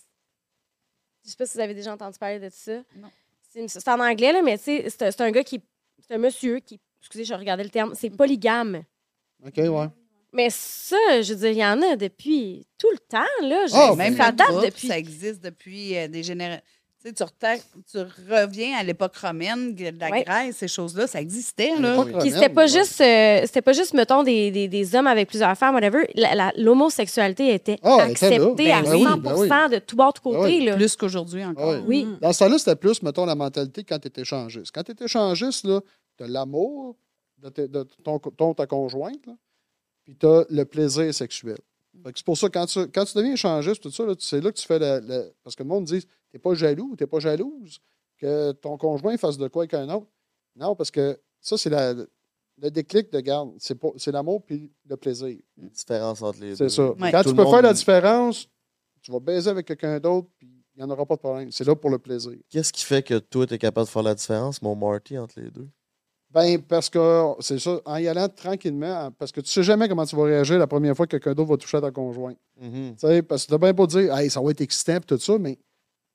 Je 1.24 1.30
sais 1.30 1.36
pas 1.36 1.46
si 1.46 1.54
vous 1.56 1.60
avez 1.62 1.74
déjà 1.74 1.92
entendu 1.92 2.18
parler 2.18 2.38
de 2.38 2.48
ça. 2.50 2.76
Non. 2.96 3.08
C'est 3.68 3.88
en 3.88 4.00
anglais, 4.00 4.32
là, 4.32 4.42
mais 4.42 4.58
tu 4.58 4.64
sais, 4.64 4.84
c'est 4.88 5.02
un- 5.02 5.10
c'est 5.10 5.20
un 5.22 5.30
gars 5.30 5.44
qui. 5.44 5.60
C'est 6.06 6.14
un 6.14 6.18
monsieur 6.18 6.58
qui. 6.60 6.80
Excusez, 7.00 7.24
je 7.24 7.34
regardais 7.34 7.64
le 7.64 7.70
terme. 7.70 7.92
C'est 7.94 8.10
polygame. 8.10 8.82
OK, 9.46 9.56
ouais. 9.58 9.86
Mais 10.32 10.48
ça, 10.50 10.96
je 11.22 11.32
veux 11.32 11.38
dire, 11.40 11.50
il 11.50 11.58
y 11.58 11.64
en 11.64 11.80
a 11.82 11.96
depuis 11.96 12.66
tout 12.78 12.88
le 12.90 12.98
temps, 12.98 13.46
là. 13.48 13.66
Ah, 13.72 13.94
Même 13.96 14.16
ça 14.16 14.32
date 14.32 14.48
groupe, 14.48 14.64
depuis. 14.64 14.88
ça 14.88 14.98
existe 14.98 15.42
depuis 15.44 15.96
euh, 15.96 16.08
des 16.08 16.22
générations. 16.22 16.62
Tu 17.04 17.10
sais, 17.14 17.60
tu, 17.92 17.98
reviens 18.32 18.78
à 18.78 18.82
l'époque 18.82 19.14
romaine, 19.16 19.74
de 19.74 19.90
la 20.00 20.08
Ouais. 20.08 20.24
Grèce, 20.24 20.56
ces 20.56 20.68
choses-là, 20.68 21.06
ça 21.06 21.20
existait, 21.20 21.76
là. 21.78 22.02
Puis 22.18 22.30
c'était 22.30 22.48
pas 22.48 22.62
ouais. 22.62 22.68
juste, 22.68 22.98
euh, 23.02 23.42
c'était 23.44 23.60
pas 23.60 23.74
juste, 23.74 23.92
mettons, 23.92 24.22
des, 24.22 24.50
des, 24.50 24.68
des 24.68 24.94
hommes 24.96 25.06
avec 25.06 25.28
plusieurs 25.28 25.54
femmes, 25.56 25.74
whatever. 25.74 26.06
L'homosexualité 26.56 27.52
était 27.54 27.76
Ah, 27.82 27.98
acceptée 28.02 28.72
à 28.72 28.82
Ben 28.82 28.90
oui, 28.90 29.02
100 29.04 29.16
ben 29.18 29.34
oui. 29.36 29.48
de 29.70 29.78
tout 29.80 29.96
bord, 29.96 30.12
de 30.14 30.18
tout 30.18 30.22
Ben 30.22 30.38
côté. 30.40 30.58
oui. 30.58 30.64
là. 30.64 30.76
Plus 30.76 30.96
qu'aujourd'hui 30.96 31.44
encore. 31.44 31.74
Ah 31.74 31.80
oui. 31.86 32.06
Oui. 32.08 32.16
Dans 32.20 32.32
ce 32.32 32.38
temps-là, 32.40 32.58
c'était 32.58 32.76
plus, 32.76 33.02
mettons, 33.02 33.26
la 33.26 33.34
mentalité 33.34 33.84
quand 33.84 33.98
tu 33.98 34.08
étais 34.08 34.22
échangiste. 34.22 34.72
Quand 34.74 34.82
tu 34.82 34.92
étais 34.92 35.04
échangiste, 35.04 35.64
là, 35.66 35.80
tu 36.16 36.24
as 36.24 36.26
l'amour 36.26 36.96
de, 37.50 37.82
ton, 38.02 38.18
ton- 38.18 38.54
ta 38.54 38.66
conjointe, 38.66 39.26
là, 39.26 39.34
puis 40.04 40.16
tu 40.16 40.26
as 40.26 40.44
le 40.50 40.64
plaisir 40.64 41.12
sexuel. 41.14 41.58
C'est 42.16 42.24
pour 42.24 42.36
ça, 42.36 42.48
quand 42.48 42.66
tu, 42.66 42.80
quand 42.88 43.04
tu 43.04 43.16
deviens 43.16 43.34
échangiste, 43.34 43.82
tout 43.82 43.90
ça, 43.90 44.04
là, 44.04 44.14
tu- 44.16 44.24
c'est 44.26 44.40
là 44.40 44.50
que 44.50 44.58
tu 44.58 44.66
fais 44.66 44.78
le. 44.78 45.00
le- 45.06 45.32
parce 45.44 45.54
que 45.54 45.62
le 45.62 45.68
monde 45.68 45.84
dit 45.84 46.04
T'es 46.30 46.38
pas 46.40 46.54
jaloux, 46.54 46.96
t'es 46.96 47.06
pas 47.06 47.20
jalouse 47.20 47.78
que 48.18 48.50
ton 48.52 48.76
conjoint 48.76 49.16
fasse 49.16 49.38
de 49.38 49.46
quoi 49.46 49.62
avec 49.62 49.74
un 49.74 49.88
autre. 49.94 50.08
Non, 50.56 50.74
parce 50.74 50.90
que 50.90 51.16
ça, 51.40 51.56
c'est 51.56 51.70
la- 51.70 51.92
le 51.94 52.70
déclic 52.70 53.12
de 53.12 53.20
garde. 53.20 53.52
C'est 53.58 53.76
pas- 53.76 53.92
c'est 53.96 54.10
l'amour 54.10 54.42
puis 54.44 54.72
le 54.88 54.96
plaisir. 54.96 55.38
Différence 55.56 56.22
entre 56.22 56.40
les 56.40 56.50
deux. 56.50 56.56
C'est 56.56 56.68
ça. 56.70 56.90
Ouais. 56.90 57.12
Quand 57.12 57.22
Tout 57.22 57.30
tu 57.30 57.36
peux 57.36 57.44
faire 57.44 57.62
la 57.62 57.72
différence, 57.72 58.48
tu 59.02 59.12
vas 59.12 59.20
baiser 59.20 59.50
avec 59.50 59.66
quelqu'un 59.66 60.00
d'autre, 60.00 60.28
puis 60.38 60.48
il 60.74 60.78
n'y 60.78 60.82
en 60.82 60.90
aura 60.90 61.06
pas 61.06 61.14
de 61.14 61.20
problème. 61.20 61.52
C'est 61.52 61.64
là 61.64 61.76
pour 61.76 61.90
le 61.90 61.98
plaisir. 62.00 62.32
Qu'est-ce 62.50 62.72
qui 62.72 62.82
fait 62.84 63.02
que 63.04 63.18
toi, 63.20 63.46
tu 63.46 63.54
es 63.54 63.58
capable 63.58 63.86
de 63.86 63.90
faire 63.92 64.02
la 64.02 64.14
différence, 64.16 64.60
mon 64.60 64.74
Marty, 64.74 65.16
entre 65.18 65.38
les 65.40 65.50
deux? 65.52 65.68
Ben, 66.34 66.60
parce 66.60 66.90
que 66.90 67.34
c'est 67.38 67.60
ça, 67.60 67.80
en 67.84 67.96
y 67.96 68.08
allant 68.08 68.28
tranquillement, 68.28 69.12
parce 69.12 69.30
que 69.30 69.40
tu 69.40 69.48
sais 69.48 69.62
jamais 69.62 69.88
comment 69.88 70.04
tu 70.04 70.16
vas 70.16 70.24
réagir 70.24 70.58
la 70.58 70.66
première 70.66 70.96
fois 70.96 71.06
que 71.06 71.12
quelqu'un 71.12 71.32
d'autre 71.32 71.50
va 71.50 71.56
toucher 71.56 71.76
à 71.76 71.80
ta 71.80 71.92
conjointe. 71.92 72.36
Tu 72.60 72.70
sais, 72.96 73.22
parce 73.22 73.46
que 73.46 73.52
tu 73.52 73.58
bien 73.58 73.72
pas 73.72 73.86
dire, 73.86 74.12
hey, 74.16 74.28
ça 74.28 74.40
va 74.40 74.50
être 74.50 74.60
excitant 74.60 74.96
et 74.96 75.00
tout 75.00 75.16
ça, 75.16 75.38
mais 75.38 75.56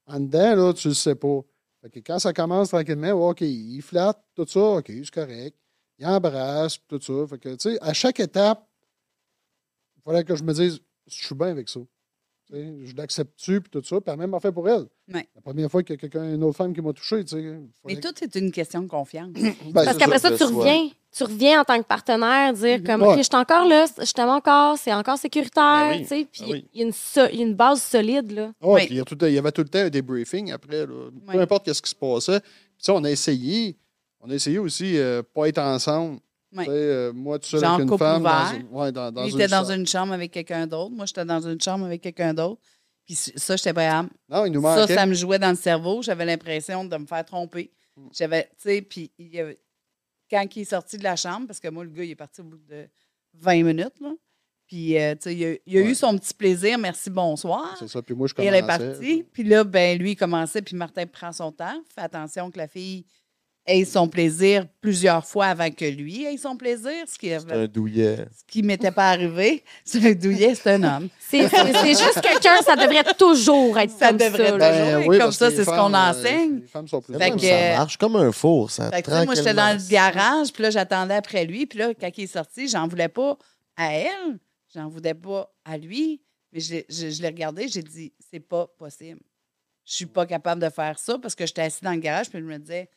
en 0.08 0.20
dedans, 0.20 0.56
là, 0.56 0.74
tu 0.74 0.90
le 0.90 0.94
sais 0.94 1.16
pas. 1.16 1.40
Fait 1.82 1.90
que 1.90 2.00
quand 2.00 2.20
ça 2.20 2.34
commence 2.34 2.68
tranquillement, 2.68 3.30
OK, 3.30 3.40
il 3.42 3.82
flatte, 3.82 4.22
tout 4.36 4.46
ça, 4.46 4.60
OK, 4.60 4.88
c'est 4.88 5.10
correct. 5.10 5.56
Il 5.98 6.06
embrasse, 6.06 6.80
tout 6.86 7.00
ça. 7.00 7.28
Fait 7.28 7.38
que, 7.38 7.50
tu 7.56 7.72
sais, 7.72 7.78
à 7.82 7.94
chaque 7.94 8.20
étape, 8.20 8.68
il 9.96 10.02
fallait 10.04 10.26
que 10.26 10.36
je 10.36 10.44
me 10.44 10.52
dise, 10.52 10.82
je 11.08 11.26
suis 11.26 11.36
bien 11.36 11.48
avec 11.48 11.70
ça. 11.70 11.80
Je 12.52 12.96
l'accepte-tu, 12.96 13.62
puis 13.62 13.70
tout 13.70 13.84
ça. 13.84 13.98
Puis 14.02 14.06
la 14.10 14.16
même 14.18 14.34
affaire 14.34 14.52
pour 14.52 14.68
elle. 14.68 14.86
Ouais. 15.14 15.28
La 15.36 15.42
première 15.42 15.70
fois 15.70 15.84
qu'il 15.84 15.94
y 15.94 15.98
a 15.98 16.00
quelqu'un, 16.00 16.34
une 16.34 16.44
autre 16.44 16.58
femme 16.58 16.74
qui 16.74 16.82
m'a 16.82 16.94
touché, 16.94 17.24
tu 17.24 17.36
sais. 17.36 17.60
Mais 17.86 18.00
tout 18.00 18.14
est 18.24 18.36
une 18.36 18.52
question 18.52 18.82
de 18.82 18.88
confiance. 18.88 19.30
Ben, 19.34 19.54
Parce 19.74 19.88
c'est 19.92 19.98
qu'après 19.98 20.18
ça, 20.20 20.30
ça, 20.30 20.38
tu 20.38 20.52
soi. 20.52 20.64
reviens. 20.64 20.90
Tu 21.12 21.24
reviens 21.24 21.62
en 21.62 21.64
tant 21.64 21.78
que 21.80 21.88
partenaire, 21.88 22.54
dire 22.54 22.80
Mhm. 22.80 22.84
comme, 22.86 23.02
Ouais. 23.04 23.08
OK, 23.14 23.18
je 23.18 23.24
suis 23.24 23.36
encore 23.36 23.68
là, 23.68 23.86
je 24.00 24.12
t'aime 24.12 24.30
encore, 24.30 24.78
c'est 24.78 24.94
encore 24.94 25.18
sécuritaire, 25.18 25.90
Ben 25.90 25.98
oui, 25.98 26.02
tu 26.02 26.08
sais. 26.08 26.28
Puis 26.32 26.42
ben 26.44 26.52
oui. 26.52 26.68
il 26.74 26.80
y 26.80 26.84
a 26.84 26.86
une 26.88 26.92
so- 26.94 27.28
il 27.32 27.40
y 27.40 27.44
a 27.44 27.46
une 27.46 27.56
base 27.56 27.82
solide, 27.82 28.32
là. 28.32 28.52
Oui. 28.62 28.86
puis 28.86 28.96
il 28.96 28.98
y, 28.98 29.00
a 29.00 29.04
tout 29.06 29.14
le 29.16 29.20
temps- 29.20 29.26
il 29.28 29.34
y 29.34 29.38
avait 29.40 29.52
tout 29.52 29.62
le 29.64 29.70
temps 29.70 29.80
un 29.80 29.90
débriefing 29.90 30.52
après. 30.52 30.86
là. 30.86 31.10
Peu 31.32 31.40
importe 31.40 31.72
ce 31.74 31.82
qui 31.82 31.90
se 31.90 31.96
passait. 31.96 32.40
Puis 32.42 32.50
ça, 32.86 32.94
on 32.94 33.04
a 33.04 33.10
essayé. 33.12 33.76
On 34.22 34.30
a 34.30 34.34
essayé 34.34 34.60
aussi 34.60 34.98
euh, 34.98 35.22
pas 35.34 35.48
être 35.48 35.60
ensemble. 35.60 36.20
Oui. 36.52 36.66
Euh, 36.68 37.14
moi, 37.14 37.38
tout 37.40 37.48
seul 37.48 37.60
Genre 37.62 37.72
avec 37.74 37.84
une 37.84 37.90
couple 37.90 38.04
femme. 38.04 38.24
Dans 38.24 38.30
ouvert. 38.30 38.54
une, 38.60 38.68
ouais, 38.78 38.92
dans, 38.92 39.12
dans 39.12 39.24
Lui 39.24 39.32
une 39.32 39.36
était 39.40 39.48
dans 39.48 39.58
chambre. 39.60 39.72
une 39.72 39.88
chambre 39.88 40.14
avec 40.14 40.32
quelqu'un 40.32 40.66
d'autre. 40.68 40.92
Moi, 40.92 41.06
j'étais 41.06 41.26
dans 41.26 41.48
une 41.48 41.62
chambre 41.62 41.86
avec 41.86 42.02
quelqu'un 42.02 42.34
d'autre. 42.34 42.62
Puis 43.06 43.16
ça, 43.16 43.56
j'étais 43.56 43.74
pas 43.74 44.04
Non, 44.30 44.46
il 44.46 44.52
nous 44.52 44.62
Ça, 44.62 44.76
manquait. 44.82 44.96
ça 44.96 45.06
me 45.06 45.14
jouait 45.14 45.40
dans 45.40 45.50
le 45.50 45.56
cerveau. 45.56 46.02
J'avais 46.02 46.26
l'impression 46.26 46.86
de 46.86 46.98
me 46.98 47.06
faire 47.06 47.24
tromper. 47.26 47.72
Mm. 47.96 48.08
J'avais, 48.14 48.44
tu 48.44 48.50
sais, 48.70 48.82
puis 48.82 49.12
il 49.18 49.28
y 49.34 49.40
avait- 49.40 49.60
quand 50.30 50.46
il 50.56 50.62
est 50.62 50.66
sorti 50.66 50.98
de 50.98 51.04
la 51.04 51.16
chambre, 51.16 51.48
parce 51.48 51.60
que 51.60 51.68
moi, 51.70 51.84
le 51.84 51.90
gars, 51.90 52.04
il 52.04 52.12
est 52.12 52.16
parti 52.16 52.42
au 52.42 52.46
bout 52.46 52.58
de 52.70 52.88
20 53.36 53.64
minutes, 53.64 54.00
là. 54.02 54.12
Puis, 54.68 54.96
euh, 55.00 55.14
tu 55.16 55.22
sais, 55.22 55.36
il 55.36 55.46
a, 55.46 55.56
il 55.66 55.78
a 55.78 55.82
Ouais. 55.82 55.88
eu 55.90 55.96
son 55.96 56.16
petit 56.16 56.34
plaisir, 56.36 56.78
merci, 56.78 57.10
bonsoir. 57.10 57.76
C'est 57.80 57.88
ça. 57.88 58.04
Puis 58.04 58.14
moi, 58.14 58.28
je 58.28 58.34
Et 58.34 58.36
commençais. 58.36 58.56
elle 58.58 58.64
est 58.64 58.68
partie. 58.68 59.24
Puis 59.34 59.44
là, 59.44 59.64
ben 59.64 59.98
lui, 59.98 60.12
il 60.12 60.16
commençait, 60.16 60.62
puis 60.62 60.76
Martin 60.76 61.08
prend 61.08 61.32
son 61.32 61.52
temps. 61.52 61.82
Fait 61.96 62.02
attention 62.02 62.52
que 62.52 62.60
la 62.60 62.68
fille 62.68 63.04
ait 63.70 63.86
son 63.86 64.08
plaisir 64.08 64.66
plusieurs 64.82 65.26
fois 65.26 65.46
avant 65.48 65.70
que 65.72 65.86
lui 65.86 66.26
ait 66.26 66.38
son 66.38 66.58
plaisir, 66.58 66.92
ce 67.08 67.18
qui 67.18 67.28
C'est 67.30 67.52
un 67.52 67.68
douillet. 67.68 68.26
ce 68.38 68.44
qui 68.48 68.64
m'était 68.64 68.92
pas 68.92 69.10
arrivé. 69.10 69.64
C'est 69.86 70.06
un 70.06 70.14
douillet, 70.14 70.56
c'est 70.56 70.72
un 70.72 70.84
homme. 70.84 71.10
C'est 71.20 71.42
juste 71.42 72.22
quelqu'un, 72.22 72.58
ça 72.66 72.76
devrait 72.76 73.04
toujours 73.18 73.78
être 73.80 73.92
Ça 73.92 74.10
comme 74.10 74.18
devrait 74.18 74.50
ça. 74.50 74.58
là. 74.58 74.94
toujours. 74.96 75.08
Oui, 75.10 75.20
comme 75.20 75.32
ça, 75.32 75.50
c'est 75.52 75.58
ce 75.58 75.64
femmes, 75.64 75.92
qu'on 75.92 75.94
euh, 75.94 76.10
enseigne. 76.10 76.60
Les 76.62 76.68
femmes 76.68 76.88
sont 76.88 77.02
plus 77.02 77.18
Fait 77.18 77.32
que- 77.32 77.40
ça 77.42 77.78
marche 77.78 77.98
comme 77.98 78.16
un 78.16 78.32
four, 78.32 78.72
ça. 78.72 78.90
Fait 78.92 79.02
que, 79.02 79.26
moi, 79.26 79.36
j'étais 79.36 79.54
dans 79.54 79.78
le 79.78 79.90
garage, 79.90 80.52
puis 80.52 80.64
là, 80.64 80.70
j'attendais 80.72 81.16
après 81.16 81.46
lui. 81.46 81.66
Puis 81.66 81.80
là, 81.80 81.94
quand 81.94 82.10
il 82.18 82.24
est 82.24 82.28
sorti, 82.28 82.68
j'en 82.68 82.88
voulais 82.88 83.08
pas 83.10 83.38
à 83.78 83.94
elle, 83.94 84.40
j'en 84.74 84.88
voulais 84.90 85.14
pas 85.14 85.52
à 85.66 85.78
lui. 85.78 86.22
Mais 86.52 86.60
je, 86.60 86.74
l'ai- 86.74 86.86
je, 86.90 87.10
je 87.12 87.22
l'ai 87.22 87.28
regardé, 87.28 87.68
j'ai 87.68 87.84
dit, 87.84 88.12
c'est 88.32 88.40
pas 88.40 88.66
possible. 88.78 89.20
Je 89.86 89.94
suis 89.94 90.06
pas 90.06 90.26
capable 90.26 90.62
de 90.62 90.70
faire 90.70 90.98
ça 91.00 91.18
parce 91.20 91.36
que 91.36 91.46
j'étais 91.46 91.62
assis 91.64 91.84
dans 91.84 91.92
le 91.92 91.98
garage, 92.00 92.30
puis 92.30 92.40
je 92.40 92.44
me 92.46 92.58
disais, 92.58 92.90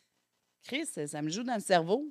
Chris, 0.65 0.87
ça 1.07 1.23
me 1.23 1.29
joue 1.31 1.43
dans 1.43 1.55
le 1.55 1.61
cerveau. 1.61 2.05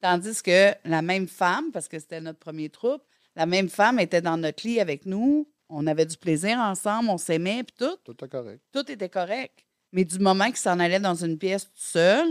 Tandis 0.00 0.42
que 0.42 0.72
la 0.84 1.02
même 1.02 1.28
femme, 1.28 1.70
parce 1.72 1.88
que 1.88 1.98
c'était 1.98 2.20
notre 2.20 2.38
premier 2.38 2.68
troupe, 2.68 3.02
la 3.36 3.46
même 3.46 3.68
femme 3.68 3.98
était 3.98 4.20
dans 4.20 4.36
notre 4.36 4.66
lit 4.66 4.80
avec 4.80 5.06
nous. 5.06 5.48
On 5.70 5.86
avait 5.86 6.04
du 6.06 6.16
plaisir 6.16 6.58
ensemble, 6.58 7.08
on 7.08 7.16
s'aimait, 7.18 7.64
puis 7.64 7.74
tout 7.78 7.96
Tout 8.04 8.24
est 8.24 8.28
correct. 8.28 8.62
tout 8.72 8.90
était 8.90 9.08
correct. 9.08 9.64
Mais 9.92 10.04
du 10.04 10.18
moment 10.18 10.46
qu'il 10.46 10.56
s'en 10.58 10.78
allait 10.78 11.00
dans 11.00 11.14
une 11.14 11.38
pièce 11.38 11.64
tout 11.64 11.70
seul, 11.76 12.28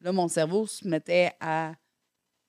là, 0.00 0.12
mon 0.12 0.28
cerveau 0.28 0.66
se 0.66 0.86
mettait 0.86 1.32
à, 1.40 1.72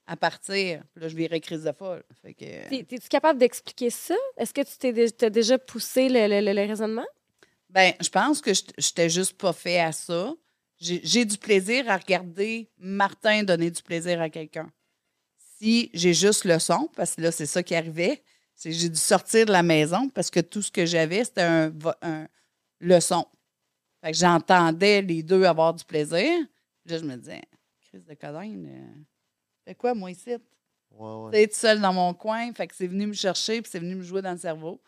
à 0.08 0.18
partir. 0.18 0.84
Puis 0.94 1.02
là, 1.04 1.08
je 1.08 1.16
virais 1.16 1.40
crise 1.40 1.64
de 1.64 1.72
folle. 1.72 2.04
Que, 2.24 2.34
T'es- 2.70 2.84
T'es-tu 2.84 3.08
capable 3.08 3.40
d'expliquer 3.40 3.90
ça? 3.90 4.16
Est-ce 4.38 4.54
que 4.54 4.62
tu 4.62 4.78
t'es 4.78 5.30
déjà 5.30 5.58
poussé 5.58 6.10
le, 6.10 6.28
le- 6.28 6.42
le- 6.46 6.54
le 6.54 6.68
raisonnement? 6.68 7.06
ben, 7.70 7.94
je 8.02 8.10
pense 8.10 8.42
que 8.42 8.54
je 8.54 8.62
j'étais 8.78 9.10
juste 9.10 9.38
pas 9.38 9.54
fait 9.54 9.80
à 9.80 9.92
ça. 9.92 10.34
J'ai 10.78 11.26
du 11.26 11.38
plaisir 11.38 11.90
à 11.90 11.98
regarder 11.98 12.70
Martin 12.78 13.44
donner 13.44 13.72
du 13.72 13.82
plaisir 13.82 14.22
à 14.22 14.30
quelqu'un. 14.30 14.72
Si 15.58 15.90
j'ai 15.94 16.14
juste 16.14 16.44
le 16.46 16.60
son, 16.60 16.90
parce 16.96 17.16
que 17.16 17.22
là, 17.22 17.32
c'est 17.32 17.46
ça 17.46 17.64
qui 17.64 17.76
arrivait, 17.76 18.22
c'est 18.54 18.70
que 18.70 18.76
j'ai 18.76 18.90
dû 18.90 19.00
sortir 19.00 19.46
de 19.46 19.52
la 19.52 19.64
maison 19.64 20.10
parce 20.10 20.30
que 20.30 20.40
tout 20.42 20.62
ce 20.62 20.72
que 20.72 20.86
j'avais, 20.86 21.24
c'était 21.24 21.42
un, 21.42 21.74
un- 22.02 22.28
le 22.80 23.00
son. 23.00 23.26
Fait 24.04 24.12
que 24.12 24.18
j'entendais 24.18 25.02
les 25.02 25.24
deux 25.24 25.44
avoir 25.46 25.74
du 25.74 25.84
plaisir. 25.84 26.30
Là, 26.86 26.98
je 26.98 27.04
me 27.06 27.16
disais, 27.16 27.42
crise 27.90 28.06
de 28.06 28.14
Colin, 28.14 28.66
euh, 28.66 28.94
fais 29.66 29.76
quoi, 29.76 29.94
moi, 29.94 30.12
ici? 30.12 30.36
Ouais, 30.92 31.38
ouais. 31.38 31.50
Seul 31.52 31.82
dans 31.82 31.94
mon 31.94 32.14
coin. 32.14 32.54
Fait 32.54 32.68
que 32.68 32.76
c'est 32.76 32.88
venu 32.88 33.08
me 33.08 33.14
chercher, 33.14 33.62
puis 33.62 33.72
c'est 33.72 33.80
venu 33.80 33.96
me 33.96 34.04
jouer 34.04 34.22
dans 34.22 34.32
le 34.34 34.38
cerveau. 34.38 34.82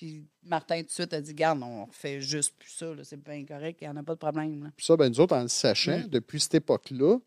Puis 0.00 0.24
Martin, 0.44 0.78
tout 0.80 0.86
de 0.86 0.90
suite, 0.92 1.12
a 1.12 1.20
dit 1.20 1.34
Garde, 1.34 1.62
on 1.62 1.86
fait 1.90 2.22
juste 2.22 2.54
plus 2.58 2.70
ça, 2.70 2.86
c'est 3.04 3.22
bien 3.22 3.44
correct, 3.44 3.80
il 3.82 3.84
n'y 3.84 3.90
en 3.90 3.96
a 3.96 4.02
pas 4.02 4.14
de 4.14 4.18
problème. 4.18 4.64
là. 4.64 4.70
Puis 4.74 4.86
ça, 4.86 4.96
ben, 4.96 5.10
nous 5.10 5.20
autres, 5.20 5.36
en 5.36 5.42
le 5.42 5.48
sachant, 5.48 5.98
Mm. 5.98 6.08
depuis 6.08 6.40
cette 6.40 6.54
époque-là, 6.54 7.18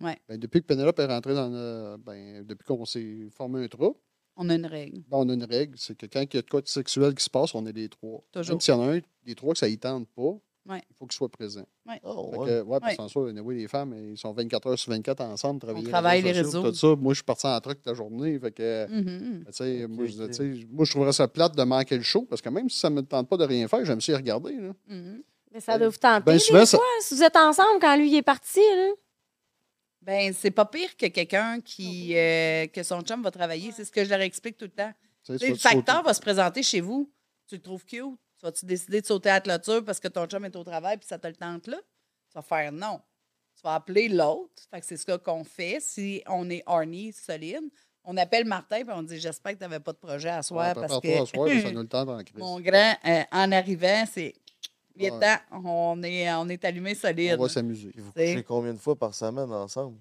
Ouais. 0.00 0.16
ben, 0.26 0.38
depuis 0.38 0.62
que 0.62 0.66
Penelope 0.66 0.98
est 0.98 1.04
rentrée 1.06 1.34
dans 1.34 1.50
le. 1.50 1.98
Ben, 1.98 2.42
depuis 2.46 2.64
qu'on 2.64 2.86
s'est 2.86 3.28
formé 3.36 3.62
un 3.64 3.68
trou, 3.68 3.98
On 4.36 4.48
a 4.48 4.54
une 4.54 4.64
règle. 4.64 5.02
ben, 5.10 5.18
on 5.18 5.28
a 5.28 5.34
une 5.34 5.44
règle. 5.44 5.76
C'est 5.76 5.94
que 5.94 6.06
quand 6.06 6.22
il 6.22 6.34
y 6.34 6.38
a 6.38 6.42
de 6.42 6.48
quoi 6.48 6.62
de 6.62 6.68
sexuel 6.68 7.14
qui 7.14 7.22
se 7.22 7.28
passe, 7.28 7.54
on 7.54 7.66
est 7.66 7.72
les 7.72 7.90
trois. 7.90 8.24
Toujours. 8.32 8.54
Même 8.54 8.60
s'il 8.60 8.72
y 8.72 8.76
en 8.78 8.82
a 8.82 8.94
un 8.96 9.00
des 9.24 9.34
trois 9.34 9.52
que 9.52 9.58
ça 9.58 9.68
y 9.68 9.76
tente 9.76 10.08
pas, 10.16 10.32
Ouais. 10.68 10.80
il 10.88 10.94
faut 10.96 11.06
qu'il 11.06 11.16
soit 11.16 11.28
présent. 11.28 11.64
Oh, 12.04 12.30
Fait 12.32 12.38
ouais. 12.38 12.46
que, 12.46 12.62
ouais, 12.62 12.78
parce 12.80 12.92
Ouais. 12.92 12.96
qu'en 12.96 13.08
soi, 13.08 13.30
oui, 13.42 13.56
les 13.58 13.66
femmes, 13.68 13.94
ils 14.12 14.16
sont 14.16 14.32
24 14.32 14.68
heures 14.68 14.78
sur 14.78 14.92
24 14.92 15.20
ensemble, 15.22 15.60
travailler 15.60 15.88
travaille 15.88 16.22
les 16.22 16.30
réseaux. 16.32 16.62
Tout 16.62 16.74
ça. 16.74 16.94
Moi, 16.94 17.12
je 17.14 17.16
suis 17.16 17.24
parti 17.24 17.46
en 17.48 17.60
truc 17.60 17.78
toute 17.78 17.86
la 17.88 17.94
journée. 17.94 18.38
Fait 18.38 18.52
que, 18.52 18.86
moi, 19.86 20.06
je, 20.06 20.66
moi, 20.70 20.86
trouverais 20.86 21.12
ça 21.12 21.26
plate 21.26 21.56
de 21.56 21.62
manquer 21.64 21.96
le 21.96 22.02
show 22.04 22.22
parce 22.30 22.40
que 22.40 22.48
même 22.48 22.68
si 22.70 22.78
ça 22.78 22.90
ne 22.90 22.96
me 22.96 23.02
tente 23.02 23.28
pas 23.28 23.36
de 23.36 23.44
rien 23.44 23.66
faire, 23.66 23.84
j'aime 23.84 24.00
ça 24.00 24.12
y 24.12 24.14
regarder. 24.14 24.52
Là. 24.54 24.72
Mhm. 24.88 25.22
Mais 25.52 25.60
ça 25.60 25.76
doit 25.78 25.88
vous 25.88 25.96
tenter. 25.98 26.22
Ben, 26.24 26.32
des 26.34 26.38
souvent, 26.38 26.64
ça- 26.64 26.78
fois, 26.78 26.86
si 27.00 27.14
vous 27.14 27.22
êtes 27.22 27.36
ensemble 27.36 27.80
quand 27.80 27.96
lui 27.96 28.10
il 28.10 28.16
est 28.16 28.22
parti, 28.22 28.60
là. 28.60 28.90
Ben, 30.00 30.32
c'est 30.32 30.50
pas 30.50 30.64
pire 30.64 30.96
que 30.96 31.06
quelqu'un 31.06 31.60
qui 31.60 32.16
euh, 32.16 32.66
que 32.68 32.82
son 32.82 33.02
chum 33.02 33.22
va 33.22 33.30
travailler. 33.30 33.70
C'est 33.72 33.84
ce 33.84 33.92
que 33.92 34.04
je 34.04 34.10
leur 34.10 34.20
explique 34.20 34.56
tout 34.56 34.64
le 34.64 34.70
temps. 34.70 34.92
Le 35.28 35.54
facteur 35.54 36.02
va 36.02 36.14
se 36.14 36.20
présenter 36.20 36.62
chez 36.62 36.80
vous. 36.80 37.08
Tu 37.48 37.56
le 37.56 37.60
trouves 37.60 37.84
cute. 37.84 38.02
Tu 38.42 38.46
vas-tu 38.46 38.66
décider 38.66 39.00
de 39.00 39.06
sauter 39.06 39.30
à 39.30 39.34
la 39.34 39.40
clôture 39.40 39.84
parce 39.84 40.00
que 40.00 40.08
ton 40.08 40.26
chum 40.26 40.44
est 40.44 40.56
au 40.56 40.64
travail 40.64 40.96
puis 40.96 41.06
ça 41.06 41.16
te 41.16 41.28
le 41.28 41.36
tente 41.36 41.68
là? 41.68 41.76
Tu 42.28 42.34
vas 42.34 42.42
faire 42.42 42.72
non. 42.72 43.00
Tu 43.54 43.62
vas 43.62 43.74
appeler 43.76 44.08
l'autre. 44.08 44.64
Fait 44.68 44.80
que 44.80 44.86
c'est 44.86 44.96
ce 44.96 45.16
qu'on 45.16 45.44
fait 45.44 45.78
si 45.80 46.24
on 46.26 46.50
est 46.50 46.64
horny, 46.66 47.12
solide. 47.12 47.70
On 48.02 48.16
appelle 48.16 48.44
Martin 48.44 48.78
et 48.78 48.84
on 48.88 49.04
dit 49.04 49.20
J'espère 49.20 49.52
que 49.52 49.58
tu 49.58 49.62
n'avais 49.62 49.78
pas 49.78 49.92
de 49.92 49.98
projet 49.98 50.28
à 50.30 50.38
Ouais, 50.38 50.42
soir 50.42 50.74
parce 50.74 50.98
que 50.98 51.22
à 51.22 51.24
soir, 51.24 51.48
ça 51.48 51.70
nous 51.70 51.82
le 51.82 51.86
tente 51.86 52.08
en 52.08 52.18
crise. 52.24 52.36
mon 52.36 52.58
grand, 52.58 52.96
euh, 53.04 53.22
en 53.30 53.52
arrivant, 53.52 54.04
c'est 54.10 54.34
Viens-t'en, 54.96 55.36
on 55.64 56.02
est, 56.02 56.32
on 56.34 56.48
est 56.48 56.64
allumé 56.64 56.96
solide. 56.96 57.36
On 57.38 57.44
va 57.44 57.48
s'amuser. 57.48 57.92
Vous 57.96 58.10
couchez 58.12 58.42
combien 58.42 58.74
de 58.74 58.78
fois 58.78 58.96
par 58.96 59.14
semaine 59.14 59.52
ensemble? 59.52 59.98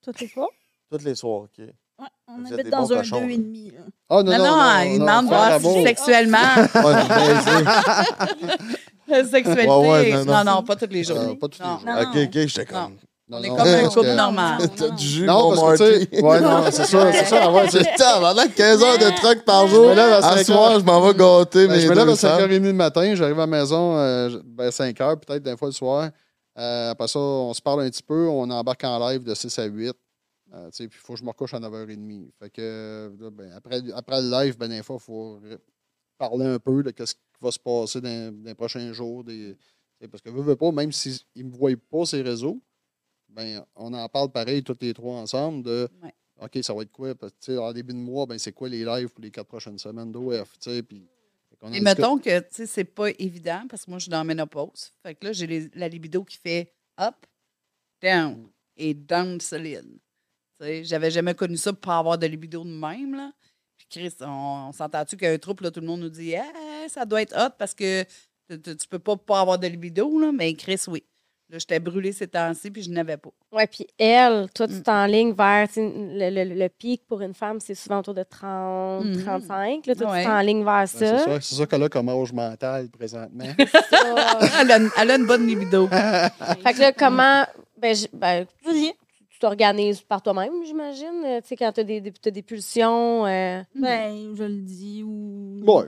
Toutes 0.00 0.20
les 0.20 0.28
fois. 0.28 0.48
Toutes 0.90 1.02
les 1.02 1.14
soirs, 1.14 1.42
OK. 1.42 1.60
Ouais, 2.02 2.08
on 2.28 2.42
Vous 2.48 2.52
habite 2.54 2.70
dans 2.70 2.92
un 2.92 2.96
cochons, 2.96 3.20
deux 3.20 3.26
là. 3.26 3.32
et 3.32 3.36
demi. 3.38 3.70
là. 3.70 3.80
Ah, 4.10 4.22
Non, 4.22 4.38
non, 4.38 4.92
il 4.92 4.98
demande 4.98 5.28
faire 5.28 5.38
voir 5.38 5.50
l'amour. 5.50 5.76
si 5.76 5.82
sexuellement, 5.84 6.38
Ouais, 6.74 7.08
baiser. 7.08 7.64
la 9.08 9.24
sexualité. 9.24 9.66
Ouais, 9.68 9.88
ouais, 9.88 10.10
non, 10.12 10.24
non, 10.24 10.44
non. 10.44 10.44
non, 10.56 10.62
pas 10.62 10.76
tous 10.76 10.86
les 10.90 11.04
jours. 11.04 11.18
Euh, 11.18 11.34
pas 11.34 11.48
tous 11.48 11.60
les 11.60 11.66
Non. 11.66 11.78
jours. 11.78 11.86
Non. 11.86 12.02
OK, 12.02 12.16
OK, 12.16 12.32
j'étais 12.46 12.64
comme... 12.66 12.96
Non, 13.28 13.38
On 13.38 13.42
est 13.44 13.48
non, 13.48 13.56
comme 13.56 13.66
un 13.68 13.88
couple 13.88 14.14
normal. 14.14 14.68
T'as 14.76 14.88
du 14.90 15.06
jus, 15.06 15.24
Non, 15.24 15.54
parce 15.54 15.78
que, 15.78 16.04
tu 16.04 16.16
sais, 16.16 16.22
ouais, 16.22 16.40
non, 16.40 16.64
c'est 16.70 16.84
ça, 16.84 17.12
c'est. 17.12 17.32
Ouais, 17.32 17.66
pendant 18.20 18.46
15 18.56 18.82
heures 18.82 18.98
de 18.98 19.16
truck 19.16 19.44
par 19.44 19.66
jour. 19.68 19.90
À 19.92 20.16
À 20.16 20.44
soir, 20.44 20.78
je 20.80 20.84
m'en 20.84 21.00
vais 21.00 21.14
gâter 21.14 21.66
Ben, 21.66 21.76
mes 21.76 21.80
je 21.80 21.88
me 21.88 21.94
lève 21.94 22.08
à 22.10 22.16
femmes. 22.16 22.40
5h30 22.50 22.58
le 22.62 22.72
matin, 22.74 23.14
j'arrive 23.14 23.38
à 23.38 23.42
la 23.42 23.46
maison 23.46 23.94
ben, 24.44 24.70
5 24.70 24.98
h 24.98 25.16
peut-être, 25.20 25.42
des 25.44 25.56
fois 25.56 25.68
le 25.68 25.72
soir. 25.72 26.10
Euh, 26.58 26.90
après 26.90 27.08
ça, 27.08 27.18
on 27.20 27.54
se 27.54 27.62
parle 27.62 27.82
un 27.84 27.88
petit 27.90 28.02
peu, 28.02 28.26
on 28.28 28.50
embarque 28.50 28.84
en 28.84 28.98
live 29.08 29.22
de 29.22 29.34
6 29.34 29.58
à 29.60 29.64
8. 29.64 29.92
Euh, 30.52 30.70
puis 30.70 30.84
il 30.84 30.90
faut 30.90 31.14
que 31.14 31.18
je 31.18 31.24
me 31.24 31.30
recouche 31.30 31.54
à 31.54 31.60
9h30. 31.60 32.30
Fait 32.38 32.50
que, 32.50 32.60
euh, 32.60 33.10
là, 33.18 33.30
ben, 33.30 33.52
après, 33.52 33.80
après 33.92 34.20
le 34.20 34.30
live, 34.30 34.58
ben, 34.58 34.68
des 34.68 34.82
fois, 34.82 34.96
il 35.00 35.04
faut 35.04 35.40
parler 36.18 36.46
un 36.46 36.58
peu 36.58 36.82
de 36.82 36.92
ce 37.04 37.14
qui 37.14 37.20
va 37.40 37.50
se 37.50 37.58
passer 37.58 38.00
dans, 38.00 38.34
dans 38.34 38.48
les 38.48 38.54
prochains 38.54 38.92
jours. 38.92 39.24
Des, 39.24 39.56
parce 40.10 40.20
que, 40.20 40.30
veut, 40.30 40.42
veut 40.42 40.56
pas, 40.56 40.72
même 40.72 40.92
s'ils 40.92 41.20
ne 41.36 41.44
me 41.44 41.50
voient 41.50 41.72
pas 41.90 42.04
ces 42.04 42.22
réseaux, 42.22 42.60
ben, 43.28 43.64
on 43.76 43.94
en 43.94 44.08
parle 44.08 44.30
pareil, 44.30 44.62
tous 44.62 44.76
les 44.80 44.92
trois 44.92 45.16
ensemble, 45.16 45.62
de 45.62 45.88
Ouais. 46.02 46.14
OK, 46.40 46.58
ça 46.62 46.74
va 46.74 46.82
être 46.82 46.90
quoi? 46.90 47.14
Parce 47.14 47.32
que, 47.40 47.56
en 47.56 47.72
début 47.72 47.92
de 47.92 47.98
mois, 47.98 48.26
ben, 48.26 48.38
c'est 48.38 48.52
quoi 48.52 48.68
les 48.68 48.84
lives 48.84 49.08
pour 49.08 49.22
les 49.22 49.30
quatre 49.30 49.46
prochaines 49.46 49.78
semaines 49.78 50.10
d'OF? 50.10 50.58
Puis, 50.88 51.08
Et 51.72 51.80
mettons 51.80 52.18
que, 52.18 52.40
tu 52.40 52.46
sais, 52.50 52.66
c'est 52.66 52.84
pas 52.84 53.10
évident 53.10 53.64
parce 53.68 53.84
que 53.84 53.90
moi, 53.90 53.98
je 53.98 54.04
suis 54.04 54.10
dans 54.10 54.18
la 54.18 54.24
ménopause. 54.24 54.92
Fait 55.02 55.14
que 55.14 55.26
là, 55.26 55.32
j'ai 55.32 55.70
la 55.74 55.88
libido 55.88 56.24
qui 56.24 56.36
fait 56.36 56.72
up, 57.00 57.14
down 58.02 58.48
et 58.76 58.94
down 58.94 59.40
solide. 59.40 60.00
J'avais 60.82 61.10
jamais 61.10 61.34
connu 61.34 61.56
ça 61.56 61.72
pour 61.72 61.80
pas 61.80 61.98
avoir 61.98 62.18
de 62.18 62.26
libido 62.26 62.62
de 62.64 62.68
même, 62.70 63.14
là. 63.14 63.30
Puis 63.76 63.86
Chris, 63.90 64.14
on, 64.20 64.68
on 64.68 64.72
s'entend-tu 64.72 65.16
qu'un 65.16 65.36
troupe, 65.38 65.60
là, 65.60 65.70
tout 65.70 65.80
le 65.80 65.86
monde 65.86 66.00
nous 66.00 66.08
dit, 66.10 66.34
Ah, 66.36 66.88
ça 66.88 67.04
doit 67.04 67.22
être 67.22 67.36
hot 67.36 67.54
parce 67.58 67.74
que 67.74 68.04
tu, 68.48 68.88
peux 68.88 68.98
pas 68.98 69.16
pas 69.16 69.40
avoir 69.40 69.58
de 69.58 69.66
libido, 69.66 70.18
là. 70.20 70.30
Mais 70.32 70.52
Chris, 70.54 70.80
oui. 70.88 71.02
Là, 71.50 71.58
j'étais 71.58 71.80
brûlée 71.80 72.12
ces 72.12 72.26
temps-ci, 72.28 72.70
puis 72.70 72.82
je 72.82 72.90
n'avais 72.90 73.18
pas. 73.18 73.28
Ouais, 73.52 73.66
puis 73.66 73.86
elle, 73.98 74.48
toi, 74.54 74.66
tu 74.66 74.74
Mm. 74.76 74.82
t'enlignes 74.84 75.32
vers 75.34 75.68
le, 75.76 76.30
le- 76.44 76.54
le 76.54 76.68
pic 76.70 77.02
pour 77.06 77.20
une 77.20 77.34
femme, 77.34 77.60
c'est 77.60 77.74
souvent 77.74 77.98
autour 77.98 78.14
de 78.14 78.22
30, 78.22 79.04
Mhm. 79.04 79.22
35. 79.22 79.86
Là, 79.86 79.94
toi, 79.94 80.10
Ouais. 80.12 80.22
tu 80.22 80.28
t'enlignes 80.28 80.64
vers 80.64 80.72
Ben, 80.80 80.86
c'est 80.86 81.06
ça. 81.08 81.18
ça, 81.18 81.40
c'est 81.42 81.54
ça 81.56 81.66
qu'elle 81.66 81.82
a 81.82 81.88
comme 81.90 82.08
âge 82.08 82.32
mental 82.32 82.88
présentement. 82.88 83.44
Ça. 83.90 83.98
Elle 84.62 84.70
a, 84.72 84.78
une- 84.78 84.90
elle 84.96 85.10
a 85.10 85.16
une 85.16 85.26
bonne 85.26 85.46
libido. 85.46 85.88
fait 86.62 86.72
que 86.74 86.80
là, 86.80 86.92
comment. 86.92 87.44
Ben, 87.76 87.94
je- 87.94 88.06
ben, 88.14 88.46
t'organises 89.42 90.00
par 90.02 90.22
toi-même, 90.22 90.64
j'imagine. 90.64 91.22
euh, 91.24 91.40
Tu 91.40 91.48
sais, 91.48 91.56
quand 91.56 91.72
tu 91.72 91.80
as 91.80 91.84
des, 91.84 92.00
des, 92.00 92.12
t'as 92.12 92.30
des 92.30 92.42
pulsions. 92.42 93.26
euh, 93.26 93.62
Ben, 93.74 94.34
je 94.36 94.44
le 94.44 94.62
dis 94.62 95.02
ou. 95.02 95.60
Ouais. 95.66 95.84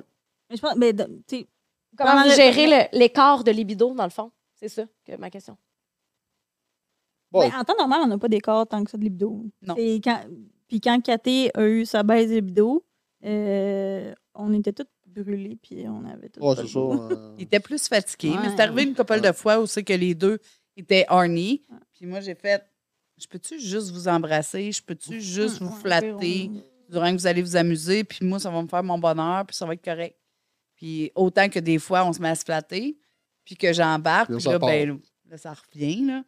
Mais 0.51 0.57
je 0.57 0.61
pense, 0.61 0.77
mais, 0.77 0.93
de- 0.93 1.05
tu 1.27 1.39
sais, 1.39 1.47
comment 1.97 2.11
Comment 2.11 2.23
vous 2.25 2.29
le- 2.31 2.35
gérez 2.35 2.67
le- 2.67 2.99
l'écart 2.99 3.45
de 3.45 3.51
libido, 3.53 3.95
dans 3.95 4.05
le 4.05 4.11
fond? 4.11 4.31
C'est 4.55 4.69
ça 4.69 4.85
que 5.05 5.17
ma 5.17 5.31
question. 5.31 5.57
Ouais. 7.33 7.51
ben, 7.51 7.59
en 7.61 7.65
temps 7.65 7.75
normal, 7.79 8.01
on 8.05 8.07
n'a 8.07 8.19
pas 8.19 8.29
d'écart 8.29 8.67
tant 8.67 8.83
que 8.85 8.91
ça 8.91 8.97
de 8.99 9.03
libido. 9.05 9.45
Non. 9.63 9.75
C'est 9.77 10.01
Quand, 10.03 10.21
puis 10.69 10.81
quand 10.81 11.01
Katé 11.03 11.51
a 11.55 11.65
eu 11.67 11.85
sa 11.85 12.03
baisse 12.03 12.29
de 12.31 12.37
libido, 12.37 12.85
euh, 13.25 14.15
on 14.35 14.53
était 14.53 14.73
tous 14.73 14.87
brûlés, 15.07 15.57
puis 15.61 15.85
on 15.89 16.05
avait. 16.05 16.31
Ouais, 16.41 16.55
c'est 16.57 16.67
ça. 16.69 16.79
euh, 16.79 17.35
Il 17.39 17.45
était 17.45 17.61
plus 17.61 17.87
fatigué. 17.89 18.35
Mais 18.41 18.49
c'est 18.51 18.55
Ouais. 18.55 18.61
arrivé 18.63 18.83
une 18.85 18.95
couple 18.95 19.21
de 19.21 19.33
fois 19.33 19.61
où 19.61 19.67
c'est 19.67 19.83
que 19.85 19.93
les 19.93 20.15
deux 20.15 20.39
étaient 20.77 21.07
horny. 21.09 21.63
Puis 21.93 22.07
moi, 22.07 22.21
j'ai 22.21 22.35
fait 22.35 22.65
Je 23.25 23.29
peux-tu 23.29 23.59
juste 23.59 23.91
vous 23.91 24.07
embrasser? 24.09 24.71
Je 24.71 24.83
peux-tu 24.83 25.21
juste 25.21 25.61
vous 25.61 25.71
flatter 25.73 26.51
durant 26.89 27.11
que 27.11 27.17
vous 27.19 27.27
allez 27.27 27.43
vous 27.43 27.57
amuser? 27.57 28.05
Puis 28.05 28.25
moi, 28.27 28.39
ça 28.39 28.51
va 28.51 28.63
me 28.63 28.69
faire 28.69 28.83
mon 28.83 28.99
bonheur, 28.99 29.47
puis 29.47 29.57
ça 29.57 29.65
va 29.67 29.73
être 29.75 29.85
correct. 29.85 30.17
Puis 30.77 31.11
autant 31.15 31.49
que 31.49 31.59
des 31.59 31.79
fois, 31.79 32.05
on 32.05 32.13
se 32.13 32.21
met 32.21 32.29
à 32.29 32.35
se 32.35 32.45
flatter, 32.45 32.97
puis 33.45 33.57
que 33.57 33.73
j'embarque, 33.73 34.35
Puis 34.35 34.45
là, 34.45 34.59
ben, 34.59 35.01
là, 35.31 35.39
ça 35.39 35.55
revient. 35.55 36.05
Là. 36.05 36.23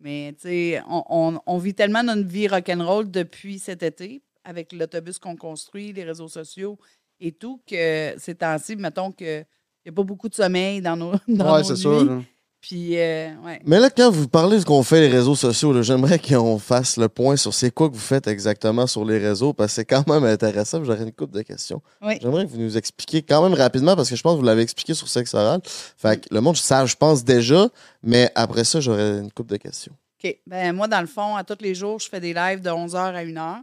Mais 0.00 0.32
tu 0.34 0.42
sais, 0.48 0.82
on, 0.88 1.02
on- 1.08 1.40
on 1.46 1.58
vit 1.58 1.74
tellement 1.74 2.02
notre 2.02 2.26
vie 2.28 2.48
rock'n'roll 2.48 3.10
depuis 3.10 3.58
cet 3.58 3.82
été, 3.82 4.22
avec 4.44 4.72
l'autobus 4.72 5.18
qu'on 5.18 5.36
construit, 5.36 5.92
les 5.92 6.04
réseaux 6.04 6.28
sociaux 6.28 6.78
et 7.20 7.32
tout, 7.32 7.62
que 7.66 8.14
ces 8.18 8.34
temps-ci, 8.34 8.76
mettons 8.76 9.12
que. 9.12 9.44
Il 9.84 9.90
n'y 9.90 9.94
a 9.94 9.96
pas 9.96 10.04
beaucoup 10.04 10.28
de 10.28 10.34
sommeil 10.36 10.80
dans 10.80 10.94
nos, 10.96 11.12
dans 11.28 11.54
Ouais, 11.54 11.58
nos 11.58 11.64
c'est 11.64 11.76
ça. 11.76 11.88
nuits. 11.88 12.04
là. 12.08 12.20
Puis, 12.62 12.96
euh, 12.96 13.34
ouais. 13.44 13.60
Mais 13.66 13.80
là, 13.80 13.90
quand 13.90 14.08
vous 14.08 14.28
parlez 14.28 14.54
de 14.54 14.60
ce 14.60 14.66
qu'on 14.66 14.84
fait 14.84 15.00
les 15.00 15.08
réseaux 15.08 15.34
sociaux, 15.34 15.72
là, 15.72 15.82
j'aimerais 15.82 16.18
qu'on 16.28 16.60
fasse 16.60 16.96
le 16.96 17.08
point 17.08 17.36
sur 17.36 17.52
c'est 17.52 17.72
quoi 17.72 17.88
que 17.88 17.94
vous 17.94 18.00
faites 18.00 18.28
exactement 18.28 18.86
sur 18.86 19.04
les 19.04 19.18
réseaux, 19.18 19.52
parce 19.52 19.72
que 19.72 19.74
c'est 19.74 19.84
quand 19.84 20.06
même 20.08 20.22
intéressant. 20.22 20.82
J'aurais 20.84 21.02
une 21.02 21.12
couple 21.12 21.34
de 21.34 21.42
questions. 21.42 21.82
Oui. 22.00 22.18
J'aimerais 22.22 22.46
que 22.46 22.50
vous 22.50 22.60
nous 22.60 22.76
expliquiez 22.76 23.22
quand 23.22 23.42
même 23.42 23.54
rapidement, 23.54 23.96
parce 23.96 24.08
que 24.08 24.14
je 24.14 24.22
pense 24.22 24.34
que 24.34 24.38
vous 24.38 24.46
l'avez 24.46 24.62
expliqué 24.62 24.94
sur 24.94 25.08
Sexe 25.08 25.34
Oral. 25.34 25.60
Fait 25.64 26.20
que 26.20 26.32
le 26.32 26.40
monde, 26.40 26.56
ça, 26.56 26.86
je 26.86 26.94
pense 26.94 27.24
déjà, 27.24 27.68
mais 28.04 28.30
après 28.36 28.62
ça, 28.62 28.80
j'aurais 28.80 29.18
une 29.18 29.32
couple 29.32 29.50
de 29.50 29.56
questions. 29.56 29.92
OK. 30.22 30.38
Ben, 30.46 30.72
moi, 30.72 30.86
dans 30.86 31.00
le 31.00 31.08
fond, 31.08 31.34
à 31.34 31.42
tous 31.42 31.58
les 31.60 31.74
jours, 31.74 31.98
je 31.98 32.08
fais 32.08 32.20
des 32.20 32.32
lives 32.32 32.60
de 32.60 32.70
11h 32.70 32.96
à 32.96 33.24
1h 33.24 33.62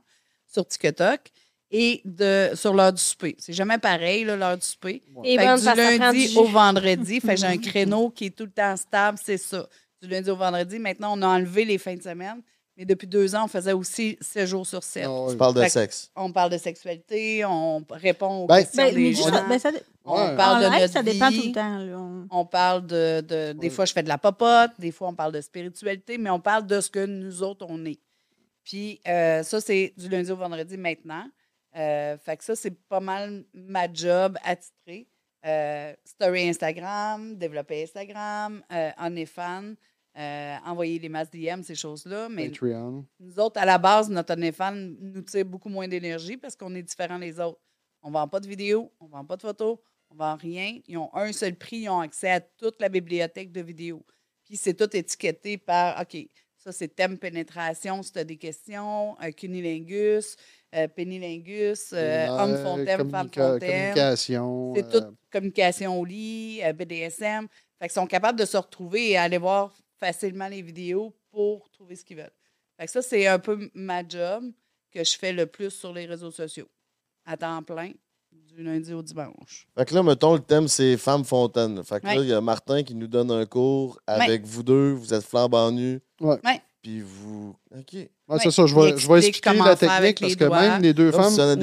sur 0.51 0.67
TikTok 0.67 1.31
et 1.71 2.01
de, 2.05 2.51
sur 2.55 2.73
l'heure 2.73 2.93
du 2.93 3.01
souper. 3.01 3.35
C'est 3.39 3.53
jamais 3.53 3.77
pareil, 3.77 4.23
l'heure 4.23 4.57
du 4.57 4.65
souper. 4.65 5.03
Et 5.23 5.37
Fait 5.37 5.45
que 5.45 5.59
du 5.59 5.99
lundi 5.99 6.29
du 6.29 6.37
au 6.37 6.45
vendredi, 6.45 7.19
fait 7.19 7.37
j'ai 7.37 7.45
un 7.45 7.57
créneau 7.69 8.09
qui 8.09 8.25
est 8.25 8.35
tout 8.35 8.45
le 8.45 8.51
temps 8.51 8.75
stable, 8.75 9.17
c'est 9.23 9.37
ça. 9.37 9.67
Du 10.01 10.07
lundi 10.07 10.29
au 10.29 10.35
vendredi. 10.35 10.79
Maintenant, 10.79 11.13
on 11.17 11.21
a 11.21 11.27
enlevé 11.27 11.65
les 11.65 11.77
fins 11.77 11.95
de 11.95 12.01
semaine. 12.01 12.41
Mais 12.77 12.85
depuis 12.85 13.07
deux 13.07 13.35
ans, 13.35 13.43
on 13.43 13.47
faisait 13.49 13.73
aussi 13.73 14.17
7 14.21 14.47
jours 14.47 14.65
sur 14.65 14.81
7. 14.81 15.03
Ah 15.05 15.11
ouais. 15.25 15.31
Tu 15.33 15.37
parles 15.37 15.53
de 15.53 15.65
sexe. 15.67 16.09
On 16.15 16.31
parle 16.31 16.49
de 16.49 16.57
sexualité, 16.57 17.43
on 17.43 17.85
répond 17.91 18.43
aux 18.43 18.47
Ben, 18.47 18.59
questions 18.59 18.83
Ben, 18.85 18.95
des 18.95 19.13
gens. 19.13 19.47
ben, 19.49 19.59
ça, 19.59 19.71
on 20.05 20.13
Ouais. 20.29 20.35
parle 20.37 20.61
de 20.61 20.67
en 20.67 20.71
live, 20.71 20.81
notre 20.83 20.93
ça 20.93 21.03
dépend 21.03 21.29
vie. 21.29 21.41
tout 21.41 21.47
le 21.47 21.53
temps. 21.53 21.77
là. 21.77 21.97
On- 21.97 22.27
On 22.31 22.45
parle 22.45 22.87
de, 22.87 23.19
de- 23.19 23.51
des 23.51 23.69
fois 23.69 23.83
je 23.83 23.91
fais 23.91 24.01
de 24.01 24.07
la 24.07 24.17
popote, 24.17 24.71
des 24.79 24.91
fois 24.93 25.09
on 25.09 25.13
parle 25.13 25.33
de 25.33 25.41
spiritualité, 25.41 26.17
mais 26.17 26.29
on 26.29 26.39
parle 26.39 26.65
de 26.67 26.79
ce 26.79 26.89
que 26.89 27.05
nous 27.05 27.43
autres 27.43 27.65
on 27.67 27.83
est. 27.85 27.99
Puis 28.63 29.01
euh, 29.09 29.43
ça 29.43 29.59
c'est 29.59 29.93
du 29.97 30.07
lundi 30.07 30.31
au 30.31 30.37
vendredi 30.37 30.77
maintenant. 30.77 31.25
Euh, 31.75 32.17
fait 32.17 32.37
que 32.37 32.43
ça 32.43 32.55
c'est 32.55 32.77
pas 32.87 32.99
mal 32.99 33.45
ma 33.53 33.91
job 33.91 34.37
attitrée. 34.43 35.07
Euh, 35.45 35.93
story 36.03 36.49
Instagram, 36.49 37.35
développer 37.35 37.83
Instagram, 37.83 38.61
euh, 38.71 38.91
OnlyFans, 38.99 39.75
euh, 40.17 40.55
envoyer 40.65 40.99
les 40.99 41.07
masses 41.07 41.31
DM, 41.31 41.61
ces 41.61 41.75
choses-là. 41.75 42.27
Mais 42.27 42.49
Patreon. 42.49 43.05
nous 43.19 43.39
autres, 43.39 43.59
à 43.59 43.65
la 43.65 43.77
base, 43.77 44.09
notre 44.09 44.33
OnlyFans 44.33 44.95
nous 44.99 45.21
tire 45.21 45.45
beaucoup 45.45 45.69
moins 45.69 45.87
d'énergie 45.87 46.35
parce 46.35 46.55
qu'on 46.55 46.75
est 46.75 46.83
différents 46.83 47.19
des 47.19 47.39
autres. 47.39 47.59
On 48.01 48.09
ne 48.09 48.13
vend 48.13 48.27
pas 48.27 48.39
de 48.39 48.47
vidéos, 48.47 48.91
on 48.99 49.05
ne 49.05 49.11
vend 49.11 49.23
pas 49.23 49.37
de 49.37 49.41
photos, 49.41 49.77
on 50.09 50.15
ne 50.15 50.19
vend 50.19 50.35
rien. 50.35 50.79
Ils 50.87 50.97
ont 50.97 51.13
un 51.15 51.31
seul 51.31 51.55
prix, 51.55 51.77
ils 51.77 51.89
ont 51.89 51.99
accès 51.99 52.31
à 52.31 52.41
toute 52.41 52.81
la 52.81 52.89
bibliothèque 52.89 53.51
de 53.51 53.61
vidéos. 53.61 54.05
Puis 54.43 54.57
c'est 54.57 54.73
tout 54.73 54.93
étiqueté 54.95 55.57
par, 55.57 56.01
OK, 56.01 56.17
ça 56.57 56.71
c'est 56.71 56.89
thème 56.89 57.17
pénétration 57.17 58.03
si 58.03 58.11
tu 58.11 58.19
as 58.19 58.23
des 58.23 58.37
questions, 58.37 59.15
euh, 59.21 59.31
cunilingus, 59.31 60.35
euh, 60.75 60.87
pénilingus, 60.87 61.91
euh, 61.93 62.27
homme 62.27 62.51
Euh, 62.51 62.63
fontaine, 62.63 63.09
femme 63.09 63.29
fontaine. 63.31 63.59
Communication. 63.59 64.73
C'est 64.75 64.85
euh, 64.85 64.99
toute 65.01 65.15
communication 65.31 65.99
au 65.99 66.05
lit, 66.05 66.61
euh, 66.63 66.73
BDSM. 66.73 67.47
Fait 67.79 67.87
qu'ils 67.87 67.91
sont 67.93 68.07
capables 68.07 68.39
de 68.39 68.45
se 68.45 68.57
retrouver 68.57 69.11
et 69.11 69.17
aller 69.17 69.37
voir 69.37 69.73
facilement 69.99 70.47
les 70.47 70.61
vidéos 70.61 71.13
pour 71.31 71.69
trouver 71.71 71.95
ce 71.95 72.03
qu'ils 72.03 72.17
veulent. 72.17 72.31
Fait 72.79 72.85
que 72.85 72.91
ça, 72.91 73.01
c'est 73.01 73.27
un 73.27 73.39
peu 73.39 73.69
ma 73.73 74.07
job 74.07 74.45
que 74.91 75.03
je 75.03 75.17
fais 75.17 75.33
le 75.33 75.45
plus 75.45 75.71
sur 75.71 75.93
les 75.93 76.05
réseaux 76.05 76.31
sociaux. 76.31 76.67
À 77.25 77.35
temps 77.37 77.61
plein, 77.61 77.91
du 78.31 78.63
lundi 78.63 78.93
au 78.93 79.01
dimanche. 79.03 79.67
Fait 79.77 79.85
que 79.85 79.93
là, 79.93 80.01
mettons, 80.03 80.33
le 80.33 80.39
thème, 80.39 80.67
c'est 80.67 80.97
Femme 80.97 81.23
Fontaine. 81.23 81.83
Fait 81.83 81.99
que 81.99 82.05
là, 82.05 82.15
il 82.15 82.27
y 82.27 82.33
a 82.33 82.41
Martin 82.41 82.83
qui 82.83 82.95
nous 82.95 83.07
donne 83.07 83.29
un 83.31 83.45
cours 83.45 83.99
avec 84.07 84.45
vous 84.45 84.63
deux. 84.63 84.91
Vous 84.93 85.13
êtes 85.13 85.23
flambant 85.23 85.71
nus. 85.71 85.99
Ouais. 86.21 86.37
Ouais. 86.43 86.61
Puis 86.81 87.01
vous. 87.01 87.55
OK. 87.77 87.93
ouais, 87.93 88.09
Ouais. 88.29 88.37
c'est 88.41 88.51
ça. 88.51 88.65
Je 88.65 88.73
vais, 88.75 88.97
je 88.97 89.07
vais 89.07 89.17
explique 89.17 89.45
expliquer 89.45 89.57
la 89.57 89.75
technique 89.75 90.19
parce 90.19 90.35
que 90.35 90.43
même 90.45 90.81
les 90.81 90.93
deux 90.93 91.11
femmes. 91.11 91.35
même 91.35 91.59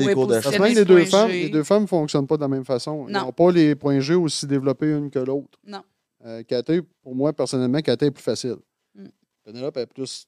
les 0.74 0.84
deux 0.84 1.04
femmes, 1.06 1.30
les 1.30 1.48
deux 1.48 1.64
femmes 1.64 1.82
ne 1.82 1.86
fonctionnent 1.88 2.26
pas 2.26 2.36
de 2.36 2.42
la 2.42 2.48
même 2.48 2.64
façon. 2.64 3.06
Ils 3.08 3.12
Non. 3.12 3.20
n'ont 3.26 3.32
pas 3.32 3.50
les 3.50 3.74
points 3.74 3.98
G 4.00 4.14
aussi 4.14 4.46
développés 4.46 4.90
une 4.90 5.10
que 5.10 5.18
l'autre. 5.18 5.58
Non. 5.66 5.82
Euh, 6.24 6.42
pour 7.02 7.14
moi, 7.14 7.32
personnellement, 7.32 7.80
Cathay 7.80 8.06
est 8.06 8.10
plus 8.10 8.22
facile. 8.22 8.56
Mm. 8.94 9.06
Pénélope 9.44 9.76
est 9.76 9.86
plus. 9.86 10.26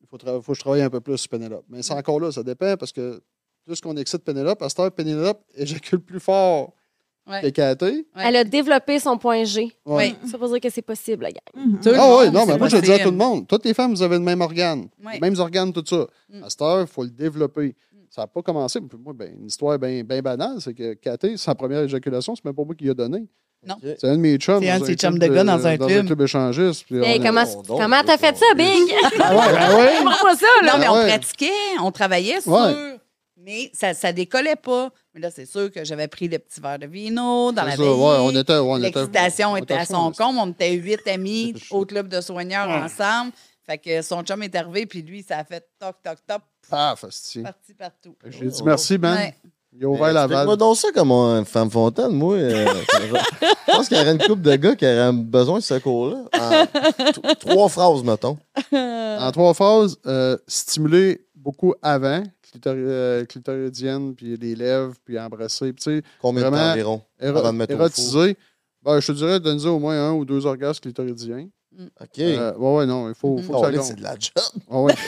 Il 0.00 0.06
faut, 0.06 0.18
faut 0.42 0.52
que 0.52 0.56
je 0.56 0.60
travaille 0.60 0.82
un 0.82 0.90
peu 0.90 1.00
plus 1.00 1.16
sur 1.18 1.28
Pénélope. 1.30 1.64
Mais 1.68 1.82
c'est 1.82 1.94
Mm. 1.94 1.98
encore 1.98 2.20
là, 2.20 2.30
ça 2.30 2.42
dépend 2.42 2.76
parce 2.76 2.92
que 2.92 3.20
plus 3.64 3.80
qu'on 3.80 3.96
excite 3.96 4.24
Pénélope, 4.24 4.62
à 4.62 4.68
cette 4.68 4.78
heure, 4.78 4.92
Pénélope 4.92 5.42
éjacule 5.54 6.00
plus 6.00 6.20
fort 6.20 6.72
Ouais. 7.28 7.52
Cathay. 7.52 7.92
Ouais. 8.16 8.22
Elle 8.24 8.36
a 8.36 8.44
développé 8.44 8.98
son 8.98 9.18
point 9.18 9.44
G. 9.44 9.70
Oui. 9.84 10.14
Ça 10.30 10.38
veut 10.38 10.48
dire 10.48 10.60
que 10.60 10.70
c'est 10.70 10.82
possible, 10.82 11.24
la 11.24 11.30
gang. 11.30 11.40
Mhm. 11.66 11.78
Le 11.84 11.94
Ah 11.98 12.16
oui, 12.20 12.30
non, 12.30 12.46
mais 12.46 12.56
moi, 12.56 12.68
je 12.68 12.76
le 12.76 12.82
dis 12.82 12.92
à 12.92 12.98
tout 13.00 13.10
le 13.10 13.16
monde. 13.16 13.46
Toutes 13.46 13.64
les 13.64 13.74
femmes, 13.74 13.92
vous 13.94 14.02
avez 14.02 14.16
le 14.16 14.22
même 14.22 14.40
organe. 14.40 14.86
Ouais. 15.04 15.14
Les 15.14 15.20
mêmes 15.20 15.38
organes, 15.38 15.72
tout 15.72 15.84
ça. 15.86 16.06
Mm. 16.32 16.42
À 16.44 16.48
cette 16.50 16.62
heure, 16.62 16.80
il 16.80 16.86
faut 16.86 17.02
le 17.04 17.10
développer. 17.10 17.74
Mm. 17.92 17.96
Ça 18.10 18.22
n'a 18.22 18.26
pas 18.28 18.40
commencé. 18.42 18.80
Puis 18.80 18.98
Moi, 19.02 19.12
ben, 19.12 19.30
une 19.38 19.46
histoire 19.46 19.78
bien 19.78 20.02
banale, 20.22 20.56
c'est 20.60 20.72
que 20.74 20.94
Cathy, 20.94 21.36
sa 21.36 21.54
première 21.54 21.82
éjaculation, 21.82 22.34
c'est 22.34 22.44
même 22.44 22.54
pas 22.54 22.64
moi 22.64 22.74
qui 22.74 22.88
ai 22.88 22.94
donné. 22.94 23.26
Non. 23.66 23.74
C'est 23.82 24.04
un 24.08 24.12
de 24.16 24.20
mes 24.20 24.36
chums. 24.36 24.62
C'est 24.62 24.70
un 24.70 24.78
dans 24.78 24.80
de 24.84 24.86
ses 24.86 24.94
chums 24.94 25.18
de 25.18 25.26
club 25.26 25.34
gars 25.34 25.44
dans 25.44 25.66
un 25.66 25.76
club. 25.76 26.06
club 26.06 26.20
échangiste. 26.22 26.84
puis 26.86 26.96
Hey, 27.02 27.18
on- 27.18 27.24
comment 27.24 27.44
comment 27.66 28.00
t'as 28.06 28.16
fait 28.16 28.36
ça, 28.36 28.46
Big? 28.56 28.68
Ah 29.20 29.34
ouais, 29.34 29.42
ah 29.58 29.76
ouais. 29.76 29.88
Comprends 29.98 30.22
pas 30.28 30.36
ça, 30.36 30.46
là. 30.62 30.72
Non, 30.72 30.78
mais 30.78 30.88
on 30.88 30.92
Ouais. 30.94 31.08
pratiquait, 31.08 31.50
on 31.82 31.90
travaillait 31.90 32.40
sur. 32.40 32.52
Mais 33.44 33.70
ça, 33.72 33.94
ça 33.94 34.12
décollait 34.12 34.56
pas. 34.56 34.90
Mais 35.14 35.20
là, 35.20 35.30
c'est 35.30 35.46
sûr 35.46 35.70
que 35.70 35.84
j'avais 35.84 36.08
pris 36.08 36.28
le 36.28 36.38
petit 36.38 36.60
verre 36.60 36.78
de 36.78 36.86
vino 36.86 37.52
dans 37.52 37.62
la 37.64 37.76
veille. 37.76 37.86
ouais, 37.88 38.16
on 38.20 38.30
était. 38.30 38.52
ouais, 38.54 38.58
on 38.60 38.76
était- 38.82 38.98
L'excitation 38.98 39.52
on 39.52 39.56
était 39.56 39.74
à 39.74 39.84
son 39.84 40.10
comble. 40.12 40.38
On 40.40 40.50
était 40.50 40.72
huit 40.72 41.06
amis 41.06 41.54
au 41.70 41.84
club 41.86 42.08
de 42.08 42.20
soigneurs 42.20 42.66
Ouais. 42.68 42.74
ensemble. 42.82 43.32
Fait 43.64 43.78
que 43.78 44.02
son 44.02 44.22
chum 44.22 44.42
est 44.42 44.54
arrivé, 44.54 44.86
puis 44.86 45.02
lui, 45.02 45.22
ça 45.22 45.38
a 45.38 45.44
fait 45.44 45.64
toc, 45.78 45.96
toc, 46.02 46.16
toc, 46.26 46.40
Paf, 46.70 47.04
asti. 47.04 47.42
parti 47.42 47.74
partout. 47.74 48.16
J'ai 48.26 48.46
dit 48.46 48.62
merci, 48.64 48.96
man. 48.98 49.16
Ouais. 49.16 49.34
Il 49.74 49.84
a 49.84 49.88
ouvert 49.88 50.12
la 50.14 50.26
valve. 50.26 50.56
donc 50.56 50.76
ça 50.78 50.88
comme 50.92 51.12
une 51.12 51.44
femme 51.44 51.70
fontaine, 51.70 52.10
moi. 52.12 52.34
euh, 52.36 52.66
je 53.68 53.72
pense 53.72 53.86
qu'il 53.88 53.98
y 53.98 54.00
aurait 54.00 54.12
une 54.12 54.18
couple 54.22 54.40
de 54.40 54.56
gars 54.56 54.74
qui 54.74 54.86
auraient 54.86 55.12
besoin 55.12 55.58
de 55.58 55.62
ce 55.62 55.74
cours-là. 55.74 56.24
En 56.32 57.34
trois 57.34 57.68
phrases, 57.68 58.02
mettons. 58.02 58.38
En 58.72 59.30
trois 59.32 59.52
phases, 59.52 59.96
euh, 60.06 60.38
stimuler 60.46 61.26
beaucoup 61.34 61.74
avant, 61.82 62.22
clitoridienne, 63.28 64.14
puis 64.14 64.36
les 64.36 64.54
lèvres, 64.54 64.94
puis 65.04 65.18
embrasser. 65.18 65.72
Puis, 65.72 65.82
tu 65.84 65.96
sais, 65.98 66.02
Combien 66.20 66.42
de 66.42 66.46
temps 66.48 66.52
Vraiment, 66.56 66.72
environ? 66.72 67.02
éro- 67.20 67.38
Avant 67.38 67.52
de 67.52 67.58
mettre 67.58 67.74
au 67.74 67.78
érotiser? 67.78 68.36
Ben, 68.82 69.00
je 69.00 69.06
te 69.06 69.12
dirais, 69.12 69.40
donner 69.40 69.66
au 69.66 69.78
moins 69.78 70.08
un 70.10 70.12
ou 70.12 70.24
deux 70.24 70.46
orgasmes 70.46 70.80
clitoridiens. 70.80 71.48
OK. 72.00 72.18
Euh, 72.18 72.54
ouais, 72.56 72.76
ouais, 72.78 72.86
non, 72.86 73.08
il 73.08 73.14
faut, 73.14 73.38
faut 73.38 73.54
Oh, 73.54 73.62
que 73.62 73.76
ça 73.76 73.82
c'est 73.82 73.96
de 73.96 74.02
la 74.02 74.14
job. 74.14 74.32
Ouais! 74.68 74.94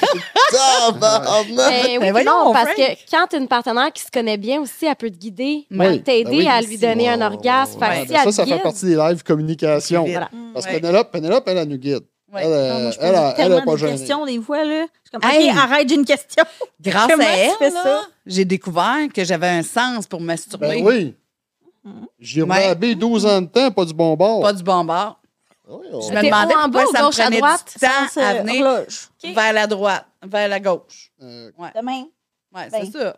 Ben 1.01 1.99
oui, 2.01 2.12
Ben 2.12 2.24
non, 2.24 2.53
parce 2.53 2.70
Frank. 2.72 2.76
que 2.76 3.11
quand 3.11 3.26
tu 3.28 3.36
as 3.36 3.38
une 3.38 3.49
partenaire 3.49 3.93
qui 3.93 4.03
se 4.03 4.11
connaît 4.11 4.36
bien 4.36 4.61
aussi, 4.61 4.86
elle 4.86 4.97
peut 4.97 5.11
te 5.11 5.16
guider, 5.16 5.66
Oui. 5.70 6.03
t'aider 6.03 6.24
Ben 6.30 6.36
oui. 6.38 6.47
à 6.49 6.61
lui 6.61 6.78
donner 6.78 7.09
un 7.09 7.20
orgasme. 7.20 7.78
Fait 7.78 8.03
si 8.07 8.12
ben 8.12 8.24
ça, 8.24 8.32
ça 8.32 8.45
guide, 8.45 8.55
fait 8.55 8.62
partie 8.62 8.84
des 8.86 8.97
lives 8.97 9.22
communication. 9.22 10.05
Voilà. 10.05 10.28
Parce 10.53 10.66
que 10.66 10.72
Ouais. 10.72 10.80
Pénélope, 10.80 11.12
Pénélope, 11.12 11.45
elle, 11.47 11.59
elle 11.59 11.68
nous 11.68 11.76
guide. 11.78 12.05
Ouais. 12.33 12.43
Elle, 12.45 12.49
moi, 12.83 12.91
je 12.93 12.99
elle, 13.01 13.12
pose 13.14 13.35
elle, 13.39 13.53
est 13.53 13.64
pas 13.64 13.72
de 13.72 13.76
gênée. 13.76 13.93
questions 13.99 14.24
des 14.26 14.41
fois, 14.41 14.64
là. 14.64 14.87
Je 15.05 15.11
suis 15.11 15.20
comme, 15.20 15.31
Hey! 15.31 15.51
OK, 15.51 15.57
arrête, 15.57 15.89
j'ai 15.89 15.95
une 15.97 16.05
question. 16.05 16.45
Grâce 16.81 17.11
Comment 17.11 17.24
à 17.24 17.28
elle, 17.33 17.51
là, 17.61 17.83
ça? 17.83 18.01
j'ai 18.26 18.45
découvert 18.45 19.09
que 19.12 19.24
j'avais 19.24 19.49
un 19.49 19.62
sens 19.62 20.07
pour 20.07 20.20
masturber. 20.20 20.68
Ben 20.68 20.87
oui. 20.87 21.16
J'ai 22.20 22.43
Ouais. 22.43 22.72
roulé 22.72 22.95
12 22.95 23.26
ans 23.26 23.41
de 23.43 23.47
temps, 23.47 23.70
pas 23.70 23.85
du 23.85 23.95
bon 23.95 24.14
bord. 24.14 24.43
Pas 24.43 24.53
du 24.53 24.62
bon 24.62 24.85
bord. 24.85 25.18
Oui, 25.66 25.87
on- 25.93 26.01
Je 26.03 26.11
me 26.12 26.20
T'es 26.20 26.26
demandais 26.26 26.55
en 26.55 26.70
pourquoi 26.70 26.83
ou 26.85 26.93
ça 26.93 27.03
me 27.03 27.11
prenait 27.11 27.39
droite? 27.39 27.64
du 27.74 27.81
temps 27.81 28.22
à 28.22 28.35
venir 28.35 28.85
vers 29.35 29.53
la 29.53 29.66
droite, 29.66 30.05
vers 30.22 30.49
la 30.49 30.61
gauche. 30.61 31.11
Euh, 31.22 31.51
Demain. 31.74 32.05
Ouais, 32.55 32.68
Ben. 32.70 32.81
c'est 32.85 32.91
ça. 32.99 33.16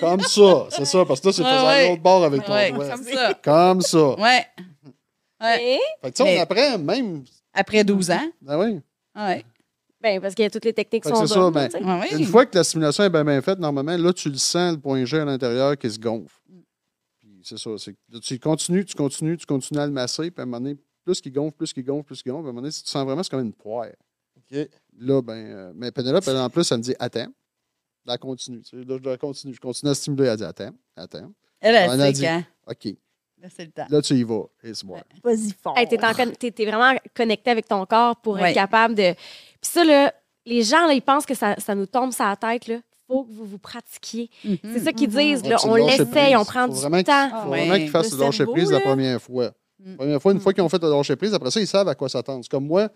comme 0.00 0.20
ça, 0.20 0.66
c'est 0.70 0.84
ça, 0.84 1.04
parce 1.04 1.20
que 1.20 1.26
là, 1.28 1.32
c'est 1.32 1.42
Ouais, 1.42 1.48
faisant 1.50 1.66
ouais. 1.66 1.88
l'autre 1.88 2.02
bord 2.02 2.24
avec 2.24 2.44
ton 2.44 2.52
Ouais, 2.52 2.70
doigt. 2.72 2.88
comme 2.88 3.02
ça. 3.04 3.34
Comme 3.42 3.80
ça. 3.82 4.08
Ouais. 4.20 4.46
Ouais. 5.40 5.64
Et- 5.74 5.80
Fait 6.02 6.10
que, 6.12 6.16
tu 6.16 6.22
sais, 6.22 6.24
Mais- 6.24 6.38
on 6.38 6.42
apprend 6.42 6.78
même. 6.78 7.24
Après 7.54 7.84
12 7.84 8.10
ans. 8.10 8.32
Ben 8.42 8.58
oui. 8.58 8.80
Ouais. 9.16 9.44
Ben, 10.00 10.20
parce 10.20 10.34
que 10.34 10.48
toutes 10.50 10.64
les 10.66 10.74
techniques 10.74 11.04
sont 11.06 11.14
c'est 11.26 11.32
ça, 11.32 11.50
bonnes. 11.50 11.54
ben, 11.54 12.00
oui. 12.02 12.18
Une 12.18 12.26
fois 12.26 12.44
que 12.44 12.54
la 12.58 12.64
stimulation 12.64 13.04
est 13.04 13.10
bien, 13.10 13.24
bien 13.24 13.40
faite, 13.40 13.58
normalement, 13.58 13.96
là, 13.96 14.12
tu 14.12 14.28
le 14.28 14.36
sens, 14.36 14.74
le 14.74 14.80
point 14.80 15.02
G 15.06 15.18
à 15.18 15.24
l'intérieur 15.24 15.78
qui 15.78 15.90
se 15.90 15.98
gonfle. 15.98 16.36
Puis 17.18 17.40
c'est 17.42 17.56
ça. 17.56 17.70
là, 17.70 18.20
tu 18.20 18.38
continues, 18.38 18.84
tu 18.84 18.94
continues, 18.94 19.38
tu 19.38 19.46
continues 19.46 19.80
à 19.80 19.86
le 19.86 19.92
masser, 19.92 20.30
puis 20.30 20.40
à 20.40 20.42
un 20.42 20.46
moment 20.46 20.60
donné, 20.60 20.76
plus 21.04 21.20
qu'il 21.22 21.32
gonfle, 21.32 21.56
plus 21.56 21.72
qu'il 21.72 21.84
gonfle, 21.84 22.04
plus 22.04 22.22
qu'il 22.22 22.32
gonfle, 22.32 22.46
à 22.46 22.50
un 22.50 22.52
moment 22.52 22.60
donné, 22.62 22.72
tu 22.72 22.80
sens 22.84 23.04
vraiment, 23.06 23.22
c'est 23.22 23.30
comme 23.30 23.46
une 23.46 23.54
poire. 23.54 23.86
OK. 24.36 24.68
Là, 24.98 25.22
ben, 25.22 25.32
euh, 25.32 25.72
mais 25.74 25.90
Penelope, 25.90 26.24
elle, 26.26 26.36
en 26.36 26.50
plus, 26.50 26.70
elle 26.70 26.78
me 26.78 26.82
dit 26.82 26.94
Attends. 26.98 27.28
Elle 28.06 28.18
continue. 28.18 28.60
Tu 28.60 28.76
sais, 28.78 28.84
là, 28.84 28.98
je 28.98 29.02
dois 29.02 29.16
continuer. 29.16 29.54
Je 29.54 29.60
continue 29.60 29.90
à 29.90 29.94
stimuler. 29.94 30.26
Elle 30.28 30.36
dit 30.36 30.44
Attends, 30.44 30.74
attends. 30.96 31.32
Elle, 31.60 31.74
elle 31.74 32.12
dit. 32.12 32.20
quand. 32.22 32.44
OK. 32.66 32.94
Là, 33.44 33.50
c'est 33.54 33.64
le 33.66 33.70
temps. 33.72 33.84
Là, 33.90 34.00
tu 34.00 34.14
y 34.14 34.22
vas. 34.22 34.44
Et 34.62 34.72
c'est 34.72 34.86
bon. 34.86 34.96
Vas-y 35.22 35.52
fort. 35.62 35.76
Hey, 35.76 35.86
t'es, 35.86 36.02
en 36.02 36.14
con- 36.14 36.32
t'es- 36.38 36.50
t'es 36.50 36.64
vraiment 36.64 36.98
connecté 37.14 37.50
avec 37.50 37.68
ton 37.68 37.84
corps 37.84 38.16
pour 38.16 38.34
Ouais. 38.34 38.48
être 38.50 38.54
capable 38.54 38.94
de. 38.94 39.12
Puis 39.12 39.70
ça, 39.70 39.84
là, 39.84 40.14
les 40.46 40.62
gens, 40.62 40.86
là, 40.86 40.94
ils 40.94 41.02
pensent 41.02 41.26
que 41.26 41.34
ça, 41.34 41.54
ça 41.58 41.74
nous 41.74 41.84
tombe 41.84 42.10
sur 42.12 42.24
la 42.24 42.36
tête, 42.36 42.66
là. 42.68 42.78
Faut 43.06 43.24
que 43.24 43.32
vous 43.32 43.44
vous 43.44 43.58
pratiquiez. 43.58 44.30
Mhm. 44.46 44.56
C'est 44.72 44.80
ça 44.80 44.92
qu'ils 44.94 45.08
disent, 45.10 45.42
Ouais, 45.42 45.48
là. 45.50 45.56
On 45.64 45.74
l'essaye, 45.74 46.34
on 46.36 46.44
prend 46.46 46.66
Faut 46.68 46.72
du 46.88 47.04
temps. 47.04 47.28
faut 47.28 47.36
Ah 47.36 47.44
vraiment 47.46 47.72
ouais. 47.74 47.80
qu'ils 47.80 47.90
fassent 47.90 48.12
Le 48.12 48.18
lâcher 48.20 48.46
prise 48.46 48.70
la 48.72 48.80
première 48.80 49.20
fois. 49.20 49.50
Mm. 49.78 49.96
Première 49.96 50.22
fois, 50.22 50.32
une 50.32 50.40
fois 50.40 50.54
qu'ils 50.54 50.62
ont 50.62 50.68
fait 50.70 50.82
le 50.82 50.88
lâcher 50.90 51.14
prise, 51.16 51.34
après 51.34 51.50
ça, 51.50 51.60
ils 51.60 51.66
savent 51.66 51.88
à 51.88 51.94
quoi 51.94 52.08
s'attendre. 52.08 52.42
C'est 52.42 52.50
comme 52.50 52.66
moi, 52.66 52.88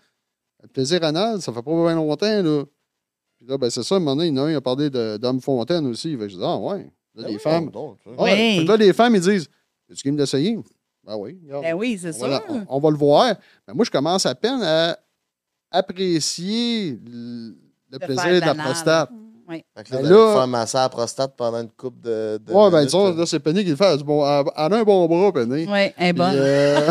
le 0.62 0.68
plaisir 0.68 1.04
anal, 1.04 1.42
ça 1.42 1.52
fait 1.52 1.60
pas 1.62 1.70
bien 1.70 1.94
longtemps, 1.94 2.42
là. 2.42 2.64
Puis 3.36 3.46
là, 3.46 3.58
ben, 3.58 3.68
c'est 3.68 3.82
ça, 3.82 3.96
à 3.96 3.98
un 3.98 4.00
moment 4.00 4.16
donné, 4.16 4.28
il 4.28 4.34
y 4.34 4.40
en 4.40 4.44
a 4.44 4.46
un, 4.46 4.50
il 4.52 4.56
a 4.56 4.60
parlé 4.62 4.88
de- 4.88 5.18
d'Homme 5.18 5.42
Fontaine 5.42 5.86
aussi. 5.88 6.12
Je 6.18 6.24
dis, 6.26 6.38
ah 6.42 6.56
ouais. 6.56 6.78
Là, 7.14 7.24
Ben 7.24 7.26
les 7.26 7.34
oui, 7.34 7.40
femmes. 7.40 7.70
tu 7.70 7.78
sais. 8.10 8.16
Ouais. 8.22 8.56
Oui. 8.58 8.64
Là, 8.64 8.76
les 8.78 8.92
femmes, 8.94 9.14
ils 9.14 9.20
disent, 9.20 9.48
es-tu 9.90 10.02
game 10.08 10.16
d'essayer? 10.16 10.58
Ben 11.06 11.16
oui. 11.16 11.38
regarde. 11.46 11.64
Ben 11.64 11.74
oui, 11.74 11.98
c'est 12.00 12.18
la- 12.26 12.42
on- 12.48 12.66
on 12.68 12.78
va 12.80 12.90
le 12.90 12.96
voir. 12.96 13.34
Mais 13.66 13.74
moi, 13.74 13.84
je 13.84 13.90
commence 13.90 14.26
à 14.26 14.34
peine 14.34 14.62
à 14.62 14.98
apprécier 15.70 16.98
le, 17.06 17.98
plaisir 17.98 18.26
de 18.40 18.40
la 18.46 18.54
prostate. 18.54 19.10
Fait 19.50 19.64
que 19.84 19.94
là, 19.94 20.02
Ben 20.02 20.10
là- 20.10 20.34
faire 20.34 20.46
masser 20.46 20.76
la 20.76 20.88
prostate 20.90 21.34
pendant 21.34 21.62
une 21.62 21.70
coupe 21.70 21.98
de. 22.02 22.38
de 22.46 22.52
Ouais, 22.52 22.70
ben, 22.70 22.84
disons, 22.84 23.14
là. 23.14 23.24
c'est 23.24 23.38
Penny 23.38 23.64
qui 23.64 23.70
le 23.70 23.76
fait. 23.76 23.94
Elle, 23.94 24.02
bon, 24.02 24.22
elle, 24.22 24.44
elle 24.54 24.72
a 24.74 24.76
un 24.76 24.82
bon 24.82 25.06
bras, 25.06 25.32
Penny. 25.32 25.66
Oui, 25.66 25.78
elle 25.96 26.06
est 26.08 26.12
bonne. 26.12 26.34
euh, 26.34 26.90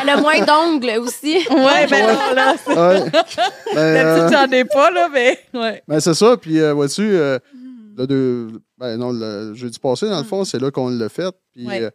Elle 0.00 0.08
a 0.08 0.20
moins 0.20 0.40
d'ongles 0.44 0.98
aussi. 1.00 1.38
Ouais, 1.50 1.86
ben 1.88 2.06
là, 2.06 2.34
là, 2.34 2.54
ouais. 2.68 3.10
Ben, 3.74 3.78
euh, 3.78 3.94
d'habitude, 4.28 4.38
j'en 4.38 4.56
ai 4.56 4.64
pas, 4.64 4.90
là, 4.92 5.08
mais. 5.12 5.38
Ouais. 5.52 5.82
Ben, 5.88 5.98
c'est 5.98 6.14
ça. 6.14 6.36
Puis, 6.36 6.60
euh, 6.60 6.72
vois-tu, 6.72 7.02
euh, 7.02 7.38
le 7.96 8.06
deux- 8.06 8.60
ben, 8.78 8.96
non, 8.96 9.12
le 9.12 9.54
jeudi 9.54 9.78
passé, 9.78 10.08
dans 10.08 10.18
le 10.18 10.24
fond, 10.24 10.44
c'est 10.44 10.58
là 10.58 10.70
qu'on 10.70 10.88
l'a 10.88 11.08
fait. 11.08 11.34
Puis, 11.52 11.66
Ouais. 11.66 11.82
euh, 11.82 11.90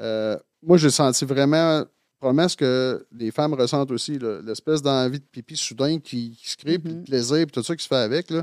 euh, 0.00 0.36
moi, 0.62 0.76
j'ai 0.76 0.90
senti 0.90 1.24
vraiment, 1.24 1.84
probablement 2.18 2.48
ce 2.48 2.56
que 2.56 3.06
les 3.12 3.30
femmes 3.30 3.54
ressentent 3.54 3.90
aussi, 3.90 4.18
l'espèce 4.44 4.82
d'envie 4.82 5.18
de 5.20 5.24
pipi 5.24 5.56
soudain 5.56 5.98
qui, 5.98 6.36
qui 6.40 6.50
se 6.50 6.56
crée, 6.56 6.78
puis 6.78 6.92
Mhm. 6.92 7.00
de 7.00 7.04
plaisir, 7.04 7.36
puis 7.46 7.52
tout 7.52 7.62
ça 7.62 7.74
qui 7.76 7.82
se 7.82 7.88
fait 7.88 7.96
avec. 7.96 8.30
Là. 8.30 8.42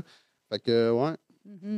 Fait 0.52 0.58
que, 0.58 0.90
ouais. 0.90 1.12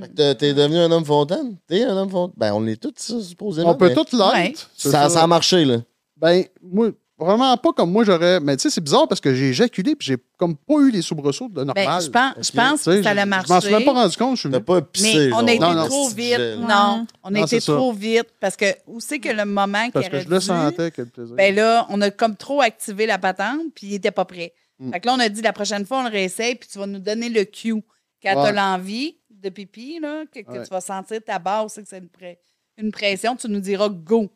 Fait 0.01 0.09
que 0.09 0.33
t'es- 0.35 0.53
devenu 0.55 0.77
un 0.79 0.91
homme 0.91 1.05
fontaine? 1.05 1.57
T'es 1.67 1.85
un 1.85 1.97
homme 1.97 2.11
fontaine? 2.11 2.35
Ben, 2.37 2.53
on 2.53 2.67
est 2.67 2.77
tous, 2.81 2.93
ça, 2.97 3.21
supposément. 3.21 3.71
On 3.71 3.75
peut 3.75 3.95
tout 3.95 4.05
l'être. 4.17 4.33
Ouais. 4.35 4.53
Ça, 4.77 5.09
ça 5.09 5.23
a 5.23 5.27
marché, 5.27 5.65
là. 5.65 5.79
Ben, 6.17 6.45
moi, 6.61 6.91
vraiment 7.25 7.57
pas 7.57 7.73
comme 7.73 7.91
moi 7.93 8.05
j'aurais. 8.05 8.41
Mais 8.41 8.57
tu 8.57 8.63
sais, 8.63 8.71
c'est 8.71 8.81
bizarre 8.81 9.07
parce 9.09 9.21
que 9.21 9.35
j'ai 9.35 9.51
éjaculé, 9.51 9.95
puis 9.97 10.07
j'ai 10.07 10.17
comme 10.39 10.57
pas 10.57 10.75
eu 10.81 10.91
les 10.91 11.03
soubresauts 11.03 11.49
de 11.49 11.65
normal. 11.65 11.75
Ben, 11.87 12.01
je 12.01 12.09
pense, 12.11 12.47
je 12.47 12.53
pense 12.53 12.83
Tu 12.83 12.91
sais, 12.91 12.97
que 12.99 13.03
ça 13.05 13.15
je- 13.15 13.19
a 13.19 13.23
Je 13.25 13.29
marché. 13.29 13.53
m'en 13.53 13.61
suis 13.61 13.71
même 13.73 13.85
pas 13.85 13.93
rendu 13.93 14.17
compte. 14.17 14.37
Je 14.37 14.49
suis 14.49 14.61
pas 14.61 14.83
pissé, 14.83 15.27
Mais 15.29 15.33
on 15.35 15.47
a 15.47 15.53
été 15.53 15.59
Non, 15.65 15.87
trop 15.87 16.09
vite. 16.09 16.39
Non, 16.59 17.07
on 17.23 17.35
a 17.35 17.41
été 17.41 17.61
ça. 17.61 17.73
trop 17.73 17.93
vite 17.93 18.29
parce 18.41 18.57
que 18.57 18.67
où 18.87 19.01
c'est 19.01 19.19
que 19.19 19.29
le 19.29 19.45
moment 19.45 19.85
qui 19.87 19.91
Parce 19.93 20.09
que 20.09 20.15
aurait 20.17 20.25
je 20.25 20.29
le 20.31 20.41
sentais, 20.41 20.91
quel 20.91 21.07
plaisir. 21.07 21.35
Ben 21.37 21.55
là, 21.55 21.87
on 21.91 22.01
a 22.01 22.11
comme 22.11 22.37
trop 22.37 22.61
activé 22.61 23.07
la 23.07 23.19
patente, 23.19 23.61
puis 23.75 23.89
il 23.89 23.95
était 23.95 24.11
pas 24.11 24.25
prêt. 24.25 24.53
Mm. 24.79 24.93
Fait 24.93 25.01
que 25.01 25.07
là, 25.07 25.15
on 25.15 25.21
a 25.21 25.29
dit 25.29 25.43
la 25.43 25.53
prochaine 25.53 25.87
fois, 25.87 26.01
on 26.01 26.05
le 26.05 26.11
réessaye, 26.11 26.55
puis 26.57 26.69
tu 26.71 26.79
vas 26.79 26.87
nous 26.87 26.99
donner 26.99 27.29
le 27.29 27.45
cue. 27.45 27.83
Quand 28.23 28.37
Ouais. 28.37 28.43
tu 28.43 28.49
as 28.49 28.53
l'envie 28.53 29.17
de 29.31 29.49
pipi, 29.49 29.99
là, 30.01 30.23
que, 30.33 30.41
que 30.41 30.51
Ouais. 30.53 30.63
tu 30.63 30.69
vas 30.71 30.81
sentir 30.81 31.19
ta 31.25 31.39
base, 31.41 31.73
c'est 31.75 31.83
que 31.83 31.89
c'est 31.89 31.99
une, 31.99 32.09
pré- 32.09 32.39
une 32.79 32.93
pression, 32.93 33.35
tu 33.37 33.49
nous 33.49 33.59
diras 33.61 33.89
go. 33.89 34.31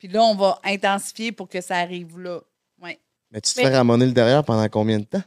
Puis 0.00 0.08
là, 0.08 0.22
on 0.22 0.34
va 0.34 0.58
intensifier 0.64 1.30
pour 1.30 1.48
que 1.48 1.60
ça 1.60 1.76
arrive 1.76 2.18
là. 2.18 2.40
Ouais. 2.82 2.98
Mais 3.30 3.40
tu 3.40 3.52
te 3.54 3.60
Mais- 3.60 3.68
fais 3.68 3.76
ramonner 3.76 4.06
le 4.06 4.12
derrière 4.12 4.42
pendant 4.42 4.66
combien 4.68 4.98
de 4.98 5.04
temps? 5.04 5.22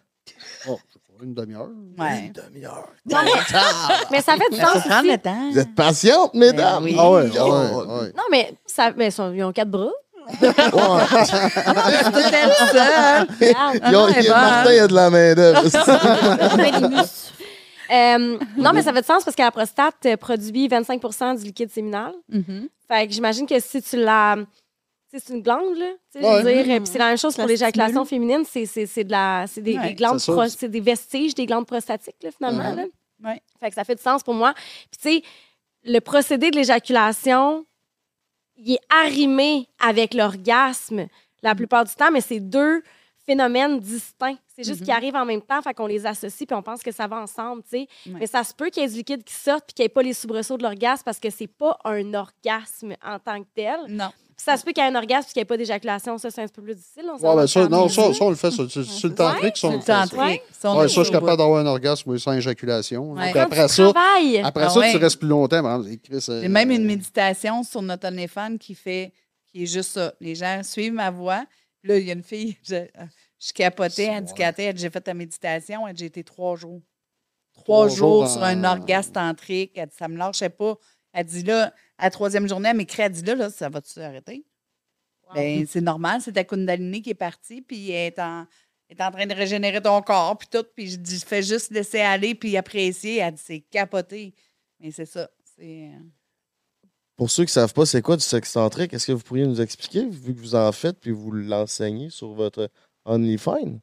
Oh, 0.68 0.78
je 0.90 0.94
sais 0.94 1.00
pas, 1.18 1.24
une 1.24 1.34
demi-heure. 1.36 1.70
Ouais. 1.98 2.26
Une 2.26 2.32
demi-heure. 2.34 2.88
Non, 3.10 3.20
mais, 3.24 3.32
mais 4.12 4.22
ça 4.22 4.34
fait 4.36 4.50
du 4.52 4.58
Ça 4.58 4.74
sens 4.74 4.84
prend 4.84 5.00
aussi. 5.00 5.12
le 5.12 5.18
temps. 5.20 5.52
Vous 5.52 5.60
êtes 5.60 5.76
patiente, 5.76 6.34
mesdames? 6.34 6.84
oui. 6.84 6.96
Ah 6.98 7.10
ouais, 7.12 7.22
ouais, 7.30 7.40
ouais. 7.40 8.14
Non, 8.18 8.24
mais 8.32 8.54
ça, 8.66 8.92
ben, 8.92 9.06
ils, 9.06 9.12
sont- 9.12 9.32
ils 9.32 9.44
ont 9.44 9.54
quatre 9.54 9.70
bras. 9.70 9.92
ouais. 10.42 10.42
Tout 10.42 10.46
est 12.20 12.72
seul. 12.72 13.28
Regarde. 13.40 13.80
Ils 13.86 13.88
ont- 13.88 13.92
non, 13.92 14.08
elle 14.08 14.18
est 14.18 14.20
il 14.22 14.26
y 14.26 14.30
a- 14.30 14.34
bonne. 14.34 14.42
Martin 14.42 14.84
a 14.84 14.88
de 14.88 14.94
la 14.96 15.10
main-d'œuvre. 15.10 15.62
Euh, 17.92 18.38
non, 18.58 18.72
mais 18.74 18.82
ça 18.82 18.94
fait 18.94 19.02
du 19.02 19.08
sens 19.08 19.24
parce 19.24 19.36
que 19.36 19.42
la 19.42 19.52
prostate 19.52 20.06
euh, 20.06 20.18
produit 20.18 20.68
25% 20.68 21.38
du 21.40 21.44
liquide 21.46 21.70
séminal. 21.70 22.14
Mhm. 22.30 22.70
Fait 22.88 23.08
que 23.08 23.14
j'imagine 23.14 23.46
que 23.46 23.60
si 23.60 23.82
tu 23.82 23.98
la. 23.98 24.38
C'est 25.16 25.34
une 25.34 25.42
glande, 25.42 25.76
là. 25.78 25.92
je 26.16 26.20
veux 26.20 26.26
Ouais. 26.26 26.64
dire. 26.64 26.78
Puis 26.78 26.88
c'est 26.88 26.98
la 26.98 27.08
même 27.10 27.18
chose 27.18 27.36
pour 27.36 27.46
l'éjaculation 27.46 28.04
féminine. 28.06 28.44
C'est, 28.50 28.66
c'est, 28.66 28.86
c'est 28.88 29.04
de 29.04 29.12
la, 29.12 29.46
c'est 29.48 29.62
des, 29.62 29.78
Ouais, 29.78 29.90
des 29.90 29.94
glandes 29.96 30.20
c'est 30.20 30.28
ça. 30.28 30.34
pro- 30.34 30.48
c'est 30.48 30.70
des 30.70 30.80
vestiges 30.80 31.36
des 31.36 31.46
glandes 31.46 31.68
prostatiques, 31.68 32.16
là, 32.24 32.32
finalement. 32.32 32.74
Là. 32.74 32.86
Ouais. 33.24 33.42
Fait 33.60 33.70
que 33.70 33.76
ça 33.76 33.84
fait 33.84 33.96
du 33.96 34.02
sens 34.02 34.24
pour 34.24 34.34
moi. 34.34 34.54
Puis, 34.92 35.00
tu 35.02 35.10
sais, 35.10 35.24
le 35.84 36.00
procédé 36.00 36.50
de 36.52 36.56
l'éjaculation, 36.56 37.66
il 38.58 38.74
est 38.74 38.80
arrimé 38.90 39.68
avec 39.80 40.14
l'orgasme 40.14 41.08
la 41.42 41.56
plupart 41.56 41.84
du 41.86 41.94
temps, 41.94 42.10
mais 42.12 42.22
c'est 42.22 42.40
deux 42.40 42.82
phénomènes 43.26 43.80
distincts. 43.80 44.38
C'est 44.56 44.64
juste 44.64 44.80
Mhm. 44.82 44.86
qu'ils 44.86 44.94
arrivent 44.94 45.16
en 45.16 45.26
même 45.26 45.42
temps, 45.42 45.62
fait 45.62 45.74
qu'on 45.74 45.88
les 45.88 46.06
associe 46.06 46.46
puis 46.48 46.56
on 46.56 46.62
pense 46.62 46.82
que 46.84 46.92
ça 46.92 47.08
va 47.08 47.18
ensemble, 47.22 47.64
tu 47.64 47.70
sais. 47.70 47.88
Ouais. 48.08 48.20
Mais 48.20 48.28
ça 48.28 48.44
se 48.44 48.54
peut 48.54 48.70
qu'il 48.70 48.84
y 48.84 48.86
ait 48.86 48.90
du 48.90 48.96
liquide 48.98 49.24
qui 49.24 49.34
sorte 49.34 49.66
puis 49.68 49.74
qu'il 49.74 49.84
n'y 49.84 49.88
ait 49.88 49.90
pas 49.90 50.02
les 50.04 50.14
soubresauts 50.14 50.58
de 50.58 50.64
l'orgasme 50.64 51.04
parce 51.06 51.20
que 51.20 51.30
c'est 51.30 51.48
pas 51.48 51.78
un 51.86 52.14
orgasme 52.14 52.96
en 53.04 53.20
tant 53.20 53.42
que 53.42 53.48
tel. 53.56 53.78
Non. 53.90 54.10
Ça 54.44 54.58
se 54.58 54.64
peut 54.64 54.72
qu'il 54.72 54.84
y 54.84 54.88
ait 54.88 54.90
un 54.90 54.96
orgasme 54.96 55.26
puis 55.26 55.34
qu'il 55.34 55.40
n'y 55.40 55.44
ait 55.44 55.46
pas 55.46 55.58
d'éjaculation. 55.58 56.18
Ça, 56.18 56.30
c'est 56.30 56.42
un 56.44 56.48
peu 56.48 56.62
plus 56.62 56.76
difficile. 56.76 57.04
On 57.10 57.16
Ouais, 57.18 57.36
ben 57.36 57.48
ça, 57.48 57.68
non, 57.68 57.88
ça, 57.88 58.14
ça, 58.14 58.24
on 58.26 58.30
le 58.30 58.36
fait 58.36 58.52
sur, 58.52 58.70
sur, 58.70 58.84
sur 58.84 59.10
le 59.10 59.16
tantrique. 59.16 59.58
ça, 59.58 59.68
on 59.68 59.74
le 59.74 59.82
fait, 59.82 60.44
ça. 60.52 60.76
Ouais, 60.76 60.88
je 60.88 61.02
suis 61.02 61.12
capable 61.12 61.38
d'avoir 61.38 61.60
un 61.60 61.66
orgasme 61.66 62.10
oui, 62.12 62.20
sans 62.20 62.34
éjaculation. 62.34 63.14
Ouais. 63.14 63.38
Après 63.38 63.68
ça, 63.68 63.90
après 63.90 64.64
Ah 64.64 64.70
ça, 64.70 64.80
ouais. 64.80 64.92
tu 64.92 64.98
restes 64.98 65.20
plus 65.20 65.28
longtemps. 65.30 65.84
et 65.86 66.00
euh, 66.12 66.42
J'ai 66.42 66.50
même 66.50 66.72
une 66.72 66.86
méditation 66.86 67.64
sur 67.64 67.82
notre 67.82 68.10
téléphone 68.10 68.58
qui 68.60 68.76
fait 68.76 69.12
qui 69.52 69.64
est 69.64 69.68
juste 69.68 69.92
ça. 69.92 70.14
Les 70.20 70.36
gens 70.36 70.62
suivent 70.64 70.94
ma 70.94 71.12
voix. 71.12 71.46
Là, 71.84 71.98
il 71.98 72.06
y 72.08 72.10
a 72.10 72.14
une 72.14 72.24
fille, 72.24 72.58
je, 72.68 72.86
Cathy, 73.54 74.04
elle 74.04 74.24
dit, 74.24 74.82
j'ai 74.82 74.90
fait 74.90 75.02
ta 75.02 75.14
méditation, 75.14 75.88
elle 75.88 75.94
dit, 75.94 76.00
j'ai 76.02 76.06
été 76.08 76.24
trois 76.24 76.56
jours. 76.56 76.82
Trois, 77.54 77.86
Trois 77.86 77.88
jours, 77.88 78.26
jours 78.26 78.30
sur 78.30 78.44
un 78.44 78.64
orgasme 78.64 79.12
tantrique. 79.12 79.74
Elle 79.76 79.88
dit, 79.88 79.96
ça 79.98 80.08
me 80.08 80.18
lâchait 80.18 80.50
pas. 80.50 80.76
Elle 81.14 81.26
dit, 81.26 81.44
là, 81.44 81.74
à 81.98 82.06
la 82.06 82.12
troisième 82.12 82.48
journée, 82.48 82.70
elle 82.70 82.78
m'écrit, 82.78 83.04
elle 83.04 83.12
dit, 83.12 83.24
là, 83.24 83.36
là 83.36 83.50
ça 83.50 83.70
va-tu 83.70 84.00
arrêter? 84.02 84.46
Ben, 85.34 85.66
c'est 85.70 85.82
normal, 85.82 86.22
c'est 86.22 86.34
ta 86.34 86.44
Kundalini 86.44 87.02
qui 87.02 87.12
est 87.12 87.14
partie, 87.16 87.62
puis 87.62 87.92
elle 87.92 88.08
est 88.14 88.20
en, 88.20 88.46
elle 88.90 88.98
est 88.98 89.04
en 89.04 89.12
train 89.12 89.26
de 89.28 89.34
régénérer 89.34 89.82
ton 89.82 90.02
corps, 90.02 90.38
puis 90.38 90.48
tout. 90.52 90.66
Puis 90.76 90.90
je 90.92 90.98
dis, 90.98 91.20
fais 91.20 91.44
juste 91.44 91.72
laisser 91.72 92.02
aller, 92.02 92.36
puis 92.36 92.58
apprécier. 92.58 93.18
Elle 93.18 93.34
dit, 93.34 93.42
c'est 93.44 93.62
capoté. 93.62 94.36
Mais 94.80 94.92
c'est 94.92 95.06
ça. 95.06 95.30
C'est. 95.58 95.90
euh, 95.94 96.00
Pour 97.16 97.30
ceux 97.32 97.44
qui 97.44 97.50
ne 97.50 97.54
savent 97.54 97.74
pas, 97.74 97.86
c'est 97.86 98.02
quoi 98.02 98.18
du 98.18 98.24
sexe 98.24 98.54
tantrique? 98.54 98.94
Est-ce 98.94 99.08
que 99.08 99.12
vous 99.14 99.24
pourriez 99.24 99.48
nous 99.48 99.62
expliquer, 99.62 100.06
vu 100.08 100.34
que 100.36 100.40
vous 100.40 100.56
en 100.56 100.72
faites 100.72 101.00
puis 101.00 101.12
vous 101.12 101.32
l'enseignez 101.32 102.10
sur 102.10 102.34
votre 102.34 102.70
OnlyFans? 103.06 103.80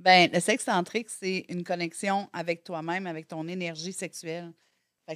Ben, 0.00 0.28
le 0.32 0.40
sexe 0.40 0.64
tantrique, 0.64 1.10
c'est 1.10 1.44
une 1.48 1.62
connexion 1.64 2.28
avec 2.32 2.64
toi-même, 2.64 3.06
avec 3.06 3.28
ton 3.28 3.46
énergie 3.46 3.92
sexuelle. 3.92 4.52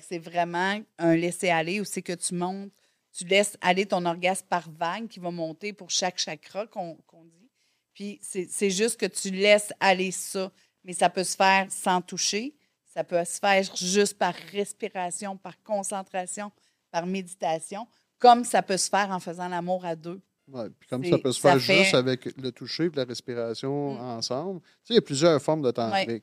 C'est 0.03 0.19
vraiment 0.19 0.81
un 0.99 1.15
laisser-aller 1.17 1.81
où 1.81 1.85
c'est 1.85 2.03
que 2.03 2.13
tu 2.13 2.35
montes, 2.35 2.71
tu 3.13 3.25
laisses 3.25 3.57
aller 3.61 3.87
ton 3.87 4.05
orgasme 4.05 4.47
par 4.49 4.69
vague 4.71 5.09
qui 5.09 5.21
va 5.21 5.31
monter 5.31 5.73
pour 5.73 5.91
chaque 5.91 6.19
chakra 6.19 6.67
qu'on 6.67 6.97
qu'on 7.07 7.25
dit. 7.25 7.51
Puis 7.95 8.19
c'est 8.23 8.71
juste 8.71 8.99
que 9.01 9.07
tu 9.07 9.31
laisses 9.31 9.73
aller 9.81 10.11
ça. 10.11 10.51
Mais 10.85 10.93
ça 10.93 11.09
peut 11.09 11.25
se 11.25 11.35
faire 11.37 11.67
sans 11.71 12.01
toucher. 12.03 12.55
Ça 12.85 13.03
peut 13.05 13.25
se 13.25 13.39
faire 13.39 13.63
juste 13.77 14.15
par 14.19 14.35
respiration, 14.53 15.37
par 15.37 15.61
concentration, 15.63 16.51
par 16.91 17.07
méditation, 17.07 17.87
comme 18.19 18.45
ça 18.45 18.63
peut 18.63 18.77
se 18.77 18.89
faire 18.89 19.11
en 19.11 19.21
faisant 19.21 19.49
l'amour 19.49 19.85
à 19.85 19.97
deux. 19.97 20.21
Ouais, 20.49 20.69
puis 20.79 20.89
comme 20.89 21.05
ça 21.05 21.19
peut 21.19 21.33
se 21.33 21.41
faire 21.41 21.61
fait- 21.61 21.79
juste 21.83 21.95
avec 21.95 22.25
le 22.37 22.53
toucher 22.53 22.85
et 22.85 22.91
la 22.95 23.05
respiration 23.05 23.95
Mm. 23.95 24.01
ensemble. 24.01 24.61
Tu 24.61 24.67
sais, 24.85 24.95
il 24.95 24.97
y 24.97 24.99
a 24.99 25.03
plusieurs 25.03 25.43
formes 25.43 25.63
de 25.63 25.71
tantrique. 25.73 26.23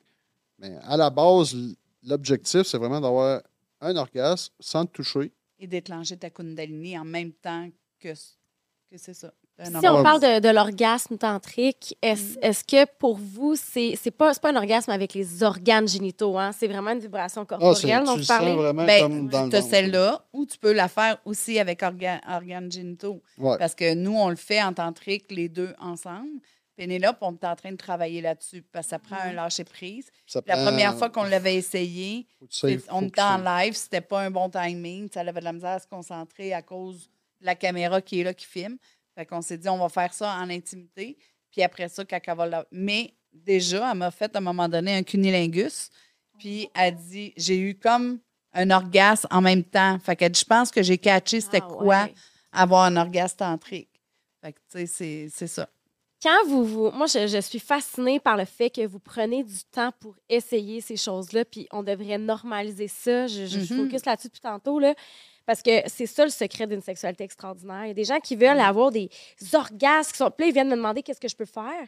Mais 0.58 0.76
à 0.82 0.96
la 0.96 1.10
base, 1.10 1.54
l'objectif, 2.02 2.62
c'est 2.62 2.78
vraiment 2.78 3.00
d'avoir 3.00 3.42
un 3.84 3.96
orgasme 3.96 4.52
sans 4.60 4.86
te 4.86 4.92
toucher. 4.92 5.32
et 5.58 5.66
déclencher 5.66 6.16
ta 6.16 6.30
Kundalini 6.30 6.98
en 6.98 7.04
même 7.04 7.32
temps 7.32 7.68
que, 8.00 8.12
que 8.12 8.96
c'est 8.98 9.14
ça. 9.14 9.32
Si 9.62 9.86
on 9.88 10.02
parle 10.02 10.20
de, 10.20 10.40
de 10.40 10.48
l'orgasme 10.48 11.16
tantrique, 11.16 11.96
Mm. 12.02 12.06
est-ce 12.08 12.38
est-ce 12.42 12.64
que 12.64 12.90
pour 12.98 13.16
vous, 13.16 13.54
c'est 13.54 13.94
c'est 14.02 14.10
pas, 14.10 14.34
c'est 14.34 14.42
pas 14.42 14.50
un 14.50 14.56
orgasme 14.56 14.90
avec 14.90 15.14
les 15.14 15.44
organes 15.44 15.86
génitaux, 15.86 16.36
hein? 16.36 16.50
c'est 16.50 16.66
vraiment 16.66 16.90
une 16.90 16.98
vibration 16.98 17.42
Ah, 17.42 17.44
corporelle 17.46 18.04
dont 18.04 18.14
tu 18.16 18.22
vous 18.22 18.22
le 18.22 18.26
parlez? 18.26 18.72
Ben, 18.84 19.02
comme 19.02 19.28
dans 19.28 19.44
le 19.44 19.50
tu 19.50 19.56
as 19.56 19.62
celle-là, 19.62 20.26
ou 20.32 20.44
tu 20.44 20.58
peux 20.58 20.72
la 20.72 20.88
faire 20.88 21.18
aussi 21.24 21.60
avec 21.60 21.82
orga- 21.82 22.20
organes 22.28 22.70
génitaux. 22.72 23.22
Ouais. 23.38 23.56
Parce 23.56 23.76
que 23.76 23.94
nous, 23.94 24.16
on 24.16 24.28
le 24.28 24.34
fait 24.36 24.60
en 24.60 24.72
tantrique, 24.74 25.26
les 25.30 25.48
deux 25.48 25.72
ensemble. 25.78 26.40
Pénélope, 26.76 27.18
on 27.20 27.32
est 27.34 27.44
en 27.44 27.54
train 27.56 27.70
de 27.72 27.76
travailler 27.76 28.20
là-dessus 28.20 28.62
parce 28.72 28.86
que 28.86 28.90
ça 28.90 28.98
prend 28.98 29.16
un 29.16 29.32
lâcher-prise. 29.32 30.10
Ça 30.26 30.40
La 30.46 30.56
prend- 30.56 30.64
première 30.66 30.96
fois 30.96 31.08
qu'on 31.10 31.22
l'avait 31.22 31.54
essayé, 31.54 32.26
on 32.90 33.02
était 33.02 33.20
en 33.20 33.38
live, 33.38 33.74
c'était 33.74 34.00
pas 34.00 34.22
un 34.22 34.30
bon 34.30 34.50
timing. 34.50 35.08
Ça 35.12 35.20
avait 35.20 35.32
de 35.40 35.44
la 35.44 35.52
misère 35.52 35.70
à 35.70 35.78
se 35.78 35.86
concentrer 35.86 36.52
à 36.52 36.62
cause 36.62 37.08
de 37.40 37.46
la 37.46 37.54
caméra 37.54 38.00
qui 38.02 38.20
est 38.20 38.24
là, 38.24 38.34
qui 38.34 38.46
filme. 38.46 38.76
Fait 39.14 39.24
qu'on 39.24 39.40
s'est 39.42 39.58
dit, 39.58 39.68
on 39.68 39.78
va 39.78 39.88
faire 39.88 40.12
ça 40.12 40.34
en 40.36 40.50
intimité. 40.50 41.16
Puis 41.52 41.62
après 41.62 41.88
ça, 41.88 42.04
quand 42.04 42.18
elle 42.26 42.36
va 42.36 42.46
la- 42.46 42.66
Mais 42.72 43.14
déjà, 43.32 43.90
elle 43.92 43.98
m'a 43.98 44.10
fait 44.10 44.34
à 44.34 44.38
un 44.38 44.42
moment 44.42 44.68
donné 44.68 44.94
un 44.96 45.02
cunilingus. 45.04 45.90
Puis 46.38 46.68
elle 46.74 46.96
dit, 46.96 47.32
j'ai 47.36 47.58
eu 47.58 47.76
comme 47.76 48.18
un 48.52 48.70
orgasme 48.70 49.28
en 49.30 49.40
même 49.40 49.62
temps. 49.62 49.98
Fait 50.00 50.16
qu'elle 50.16 50.32
dit, 50.32 50.40
je 50.40 50.44
pense 50.44 50.72
que 50.72 50.82
j'ai 50.82 50.98
catché 50.98 51.40
c'était 51.40 51.60
Ah, 51.62 51.68
quoi 51.68 51.84
ouais. 52.04 52.14
avoir 52.52 52.82
un 52.84 52.96
orgasme 52.96 53.36
tantrique. 53.36 53.90
Fait 54.42 54.52
que, 54.52 54.58
tu 54.70 54.86
sais, 54.88 55.28
c'est 55.32 55.46
ça. 55.46 55.68
Quand 56.24 56.46
vous, 56.48 56.64
vous 56.64 56.90
moi, 56.92 57.06
je, 57.06 57.26
je 57.26 57.38
suis 57.40 57.58
fascinée 57.58 58.18
par 58.18 58.36
le 58.38 58.46
fait 58.46 58.70
que 58.70 58.86
vous 58.86 58.98
prenez 58.98 59.44
du 59.44 59.62
temps 59.70 59.90
pour 60.00 60.14
essayer 60.30 60.80
ces 60.80 60.96
choses-là, 60.96 61.44
puis 61.44 61.68
on 61.70 61.82
devrait 61.82 62.16
normaliser 62.18 62.88
ça. 62.88 63.26
Je, 63.26 63.44
je- 63.46 63.60
je 63.60 63.74
Mhm. 63.74 63.84
focus 63.84 64.06
là-dessus 64.06 64.28
depuis 64.28 64.40
tantôt, 64.40 64.78
là, 64.78 64.94
parce 65.44 65.60
que 65.60 65.70
c'est 65.86 66.06
ça 66.06 66.24
le 66.24 66.30
secret 66.30 66.66
d'une 66.66 66.80
sexualité 66.80 67.24
extraordinaire. 67.24 67.84
Il 67.84 67.88
y 67.88 67.90
a 67.90 67.94
des 67.94 68.04
gens 68.04 68.20
qui 68.20 68.36
veulent 68.36 68.56
Mhm. 68.56 68.64
avoir 68.64 68.90
des 68.90 69.10
orgasmes 69.52 70.12
qui 70.12 70.16
sont. 70.16 70.30
Puis 70.30 70.46
là, 70.46 70.48
ils 70.48 70.52
viennent 70.54 70.70
me 70.70 70.76
demander 70.76 71.02
qu'est-ce 71.02 71.20
que 71.20 71.28
je 71.28 71.36
peux 71.36 71.44
faire. 71.44 71.86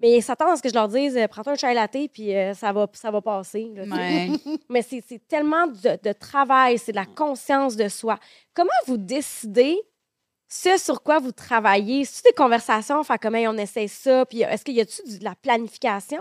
Mais 0.00 0.16
ils 0.16 0.22
s'attendent 0.22 0.50
à 0.52 0.56
ce 0.56 0.62
que 0.62 0.70
je 0.70 0.74
leur 0.74 0.88
dise 0.88 1.16
euh, 1.16 1.28
prends-toi 1.28 1.52
un 1.52 1.56
chai 1.56 1.72
latte, 1.74 2.10
puis 2.12 2.34
euh, 2.34 2.52
ça, 2.54 2.72
va, 2.72 2.88
ça 2.94 3.10
va 3.12 3.20
passer. 3.20 3.70
là. 3.76 3.84
Ouais. 3.84 4.28
Mais 4.70 4.82
c'est 4.82 5.04
c'est 5.06 5.20
tellement 5.28 5.66
de, 5.68 5.98
de 6.02 6.12
travail, 6.12 6.78
c'est 6.78 6.90
de 6.92 6.96
la 6.96 7.04
conscience 7.06 7.76
de 7.76 7.88
soi. 7.88 8.18
Comment 8.54 8.70
vous 8.86 8.96
décidez 8.96 9.78
ce 10.56 10.78
sur 10.78 11.02
quoi 11.02 11.18
vous 11.18 11.32
travaillez? 11.32 12.04
C'est 12.04 12.24
des 12.26 12.32
conversations, 12.32 12.98
enfin, 12.98 13.16
comment 13.18 13.38
on 13.38 13.56
essaie 13.56 13.88
ça? 13.88 14.24
Puis 14.26 14.42
est-ce 14.42 14.64
qu'il 14.64 14.74
y 14.74 14.80
a-tu 14.80 15.02
du- 15.04 15.18
de 15.18 15.24
la 15.24 15.34
planification? 15.34 16.20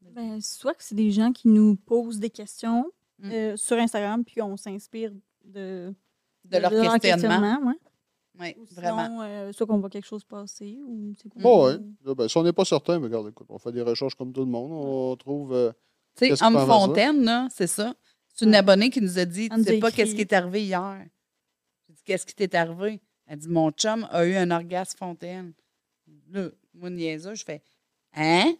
Ben, 0.00 0.40
soit 0.40 0.74
que 0.74 0.82
c'est 0.82 0.94
des 0.94 1.10
gens 1.10 1.32
qui 1.32 1.48
nous 1.48 1.76
posent 1.76 2.18
des 2.18 2.30
questions 2.30 2.90
Mm. 3.18 3.30
euh, 3.32 3.56
sur 3.56 3.76
Instagram, 3.78 4.24
puis 4.24 4.42
on 4.42 4.56
s'inspire 4.56 5.12
de, 5.44 5.94
De 6.44 6.58
leur 6.58 6.70
questionnement. 7.00 7.60
ouais. 7.66 7.74
Oui, 8.40 8.54
Ou 8.58 8.64
vraiment. 8.74 9.04
sinon, 9.04 9.20
euh, 9.22 9.52
soit 9.52 9.66
qu'on 9.66 9.78
voit 9.78 9.90
quelque 9.90 10.06
chose 10.06 10.24
passer, 10.24 10.78
ou 10.86 11.12
c'est 11.20 11.28
quoi. 11.28 11.42
Bon. 11.42 11.66
Là, 12.04 12.14
ben, 12.14 12.28
si 12.28 12.36
on 12.38 12.42
n'est 12.42 12.52
pas 12.52 12.64
certain, 12.64 12.98
mais 12.98 13.06
regarde, 13.06 13.28
écoute, 13.28 13.46
on 13.50 13.58
fait 13.58 13.72
des 13.72 13.82
recherches 13.82 14.14
comme 14.14 14.32
tout 14.32 14.40
le 14.40 14.46
monde. 14.50 14.70
On 14.72 15.14
trouve. 15.16 15.52
euh, 15.52 15.70
Tu 16.16 16.34
sais, 16.34 16.42
Homme 16.44 16.58
Fontaine, 16.66 17.22
là, 17.24 17.46
c'est 17.50 17.66
ça. 17.66 17.94
C'est 18.34 18.44
une 18.46 18.52
Ouais. 18.52 18.56
abonnée 18.56 18.88
qui 18.90 19.00
nous 19.02 19.18
a 19.18 19.24
dit 19.26 19.48
Tu 19.50 19.54
a 19.60 19.62
sais 19.62 19.78
pas 19.78 19.90
qu'est-ce 19.92 20.14
qui 20.14 20.22
est 20.22 20.32
arrivé 20.32 20.62
hier. 20.64 21.04
J'ai 21.88 21.94
dit 21.94 22.02
Qu'est-ce 22.04 22.24
qui 22.26 22.34
t'est 22.34 22.54
arrivé? 22.54 23.00
Elle 23.26 23.38
dit 23.38 23.48
Mon 23.48 23.70
chum 23.70 24.06
a 24.10 24.24
eu 24.24 24.34
un 24.36 24.50
orgasme 24.50 24.98
Fontaine. 24.98 25.52
Là, 26.30 26.48
moi, 26.74 26.90
niaiseux, 26.90 27.34
je 27.34 27.44
fais 27.44 27.62
Hein? 28.14 28.54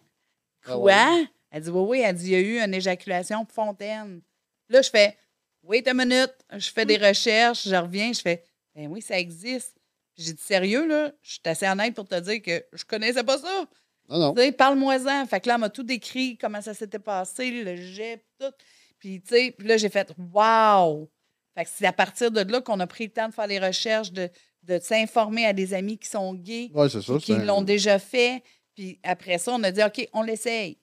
Ah 0.65 0.73
Quoi? 0.73 0.77
ouais? 0.77 1.27
Elle 1.51 1.63
dit 1.63 1.69
Oui, 1.69 1.85
oui. 1.87 2.01
Elle 2.03 2.15
dit 2.15 2.25
Il 2.27 2.31
y 2.31 2.35
a 2.35 2.39
eu 2.39 2.59
une 2.59 2.73
éjaculation 2.73 3.45
Fontaine. 3.45 4.21
Là, 4.69 4.81
je 4.81 4.89
fais 4.89 5.17
Wait 5.63 5.87
a 5.87 5.93
minute. 5.93 6.33
Je 6.51 6.69
fais 6.69 6.85
des 6.85 6.97
recherches, 7.07 7.67
je 7.67 7.75
reviens, 7.75 8.11
je 8.13 8.21
fais 8.21 8.43
Ben 8.75 8.87
oui, 8.87 9.01
ça 9.01 9.17
existe. 9.19 9.77
J'ai 10.17 10.33
dit 10.33 10.41
Sérieux, 10.41 10.87
là, 10.87 11.11
je 11.21 11.31
suis 11.31 11.41
assez 11.45 11.67
honnête 11.67 11.95
pour 11.95 12.07
te 12.07 12.19
dire 12.19 12.41
que 12.41 12.63
je 12.73 12.83
connaissais 12.85 13.23
pas 13.23 13.37
ça. 13.37 13.65
Non, 14.09 14.19
non. 14.19 14.33
Tu 14.33 14.41
sais, 14.41 14.51
parle-moi-en. 14.51 15.25
Fait 15.25 15.39
que 15.39 15.47
là, 15.47 15.55
elle 15.55 15.61
m'a 15.61 15.69
tout 15.69 15.83
décrit, 15.83 16.37
comment 16.37 16.61
ça 16.61 16.73
s'était 16.73 16.99
passé, 16.99 17.63
le 17.63 17.75
jet, 17.75 18.23
tout. 18.39 18.51
Puis, 18.99 19.21
tu 19.21 19.35
sais, 19.35 19.55
puis 19.57 19.67
là, 19.67 19.77
j'ai 19.77 19.89
fait 19.89 20.13
Wow! 20.33 21.09
Fait 21.55 21.65
que 21.65 21.69
c'est 21.73 21.85
à 21.85 21.93
partir 21.93 22.31
de 22.31 22.41
là 22.41 22.61
qu'on 22.61 22.79
a 22.79 22.87
pris 22.87 23.05
le 23.05 23.11
temps 23.11 23.29
de 23.29 23.33
faire 23.33 23.47
les 23.47 23.59
recherches, 23.59 24.11
de, 24.11 24.29
de 24.63 24.79
s'informer 24.79 25.45
à 25.45 25.53
des 25.53 25.73
amis 25.73 25.97
qui 25.97 26.07
sont 26.09 26.33
gays, 26.33 26.71
Ouais, 26.73 26.89
c'est 26.89 27.01
ça. 27.01 27.13
puis 27.13 27.21
qui 27.23 27.33
c'est 27.33 27.39
un- 27.39 27.45
l'ont 27.45 27.61
déjà 27.61 27.99
fait. 27.99 28.41
Puis 28.75 28.99
après 29.03 29.37
ça, 29.37 29.51
on 29.53 29.63
a 29.63 29.71
dit 29.71 29.81
OK, 29.83 30.07
on 30.13 30.21
l'essaye. 30.23 30.77